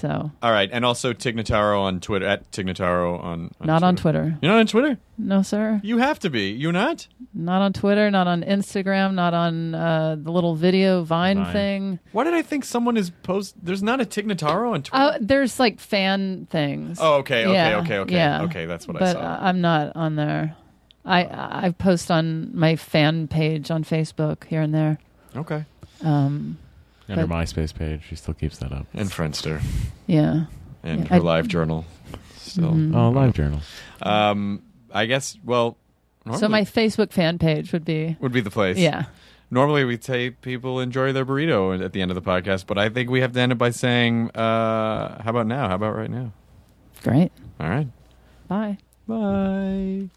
So 0.06 0.30
All 0.40 0.52
right, 0.52 0.68
and 0.72 0.84
also 0.84 1.12
Tig 1.12 1.36
Notaro 1.36 1.80
on 1.80 1.98
Twitter 2.00 2.26
at 2.26 2.50
Tig 2.52 2.66
Notaro 2.66 3.18
on. 3.22 3.50
on 3.60 3.66
not 3.66 3.82
on 3.82 3.96
Twitter. 3.96 4.38
You're 4.40 4.52
not 4.52 4.60
on 4.60 4.66
Twitter. 4.68 4.98
No, 5.18 5.42
sir. 5.42 5.80
You 5.82 5.98
have 5.98 6.18
to 6.20 6.30
be. 6.30 6.50
You're 6.50 6.72
not. 6.72 7.08
Not 7.34 7.60
on 7.62 7.72
Twitter, 7.72 8.08
not 8.10 8.28
on 8.28 8.42
Instagram, 8.42 9.14
not 9.14 9.34
on 9.34 9.74
uh, 9.74 10.16
the 10.18 10.30
little 10.30 10.54
video 10.54 11.02
Vine, 11.02 11.38
Vine. 11.38 11.52
thing. 11.52 11.98
Why 12.12 12.22
did 12.24 12.34
I 12.34 12.42
think 12.42 12.64
someone 12.64 12.96
is 12.96 13.10
post? 13.10 13.56
There's 13.60 13.82
not 13.82 14.00
a 14.00 14.04
Tig 14.06 14.26
Notaro 14.28 14.72
on 14.74 14.82
Twitter. 14.84 15.04
Uh, 15.04 15.18
there's 15.20 15.58
like 15.58 15.80
fan 15.80 16.46
things. 16.50 16.98
Oh, 17.00 17.14
okay, 17.16 17.44
okay, 17.46 17.52
Yeah, 17.54 17.78
okay, 17.80 17.98
okay. 17.98 18.14
yeah. 18.14 18.42
Okay, 18.42 18.66
that's 18.66 18.86
what 18.86 18.96
I 18.96 19.00
but 19.00 19.12
saw. 19.14 19.20
uh, 19.20 19.38
I'm 19.40 19.60
not 19.60 19.96
on 19.96 20.14
there. 20.14 20.54
I 21.04 21.66
I 21.66 21.70
post 21.76 22.10
on 22.12 22.50
my 22.56 22.76
fan 22.76 23.26
page 23.26 23.70
on 23.72 23.82
Facebook 23.82 24.44
here 24.44 24.60
and 24.60 24.72
there. 24.74 24.98
Okay. 25.34 25.64
Um, 26.04 26.58
And 27.08 27.20
her 27.20 27.26
but- 27.26 27.34
MySpace 27.36 27.74
page, 27.74 28.02
she 28.08 28.16
still 28.16 28.34
keeps 28.34 28.58
that 28.58 28.72
up. 28.72 28.86
and 28.94 29.08
Friendster. 29.10 29.62
Yeah. 30.06 30.46
And 30.82 31.00
Yeah, 31.02 31.06
her 31.08 31.14
I- 31.16 31.18
live 31.18 31.48
journal. 31.48 31.84
Still. 32.36 32.72
Mhm. 32.72 32.94
Oh, 32.96 33.10
live 33.10 33.34
journal. 33.34 33.60
Um, 34.02 34.62
I 34.92 35.06
guess. 35.06 35.36
Well. 35.44 35.76
so 36.38 36.48
my 36.48 36.62
Facebook 36.62 37.12
fan 37.12 37.38
page 37.38 37.72
would 37.72 37.84
be 37.84 38.16
would 38.20 38.32
be 38.32 38.40
the 38.40 38.50
place. 38.50 38.78
Yeah. 38.78 39.04
Normally 39.50 39.84
we 39.84 39.96
say 40.00 40.30
people 40.30 40.80
enjoy 40.80 41.12
their 41.12 41.24
burrito 41.24 41.80
at 41.84 41.92
the 41.92 42.02
end 42.02 42.10
of 42.10 42.14
the 42.16 42.22
podcast, 42.22 42.66
but 42.66 42.78
I 42.78 42.88
think 42.88 43.10
we 43.10 43.20
have 43.20 43.32
to 43.32 43.40
end 43.40 43.52
it 43.52 43.58
by 43.58 43.70
saying, 43.70 44.30
uh, 44.34 45.22
"How 45.22 45.30
about 45.30 45.46
now? 45.46 45.68
How 45.68 45.74
about 45.76 45.96
right 45.96 46.10
now?" 46.10 46.32
great. 47.02 47.30
All 47.60 47.68
right. 47.68 47.86
Bye. 48.48 48.78
Bye. 49.06 50.10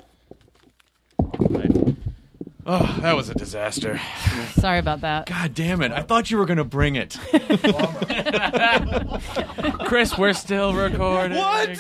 Oh, 2.66 2.98
that 3.02 3.16
was 3.16 3.30
a 3.30 3.34
disaster. 3.34 4.00
Sorry 4.56 4.80
about 4.80 5.02
that. 5.02 5.26
God 5.28 5.54
damn 5.54 5.82
it! 5.82 5.92
I 5.92 6.02
thought 6.02 6.30
you 6.30 6.38
were 6.38 6.46
gonna 6.46 6.64
bring 6.64 6.96
it. 6.96 7.18
Chris, 9.86 10.18
we're 10.18 10.34
still 10.34 10.74
recording. 10.74 11.38
What? 11.38 11.78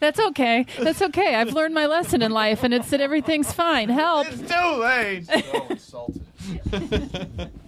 That's 0.00 0.18
okay. 0.20 0.66
That's 0.80 1.00
okay. 1.00 1.36
I've 1.36 1.52
learned 1.52 1.74
my 1.74 1.86
lesson 1.86 2.22
in 2.22 2.32
life, 2.32 2.64
and 2.64 2.74
it's 2.74 2.90
that 2.90 3.00
everything's 3.00 3.52
fine. 3.52 3.88
Help. 3.88 4.26
It's 4.30 4.50
too 4.50 4.76
late. 4.80 5.28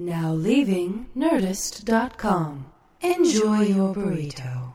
Now 0.00 0.32
leaving 0.32 1.08
Nerdist.com. 1.16 2.66
Enjoy 3.00 3.62
your 3.62 3.92
burrito. 3.92 4.74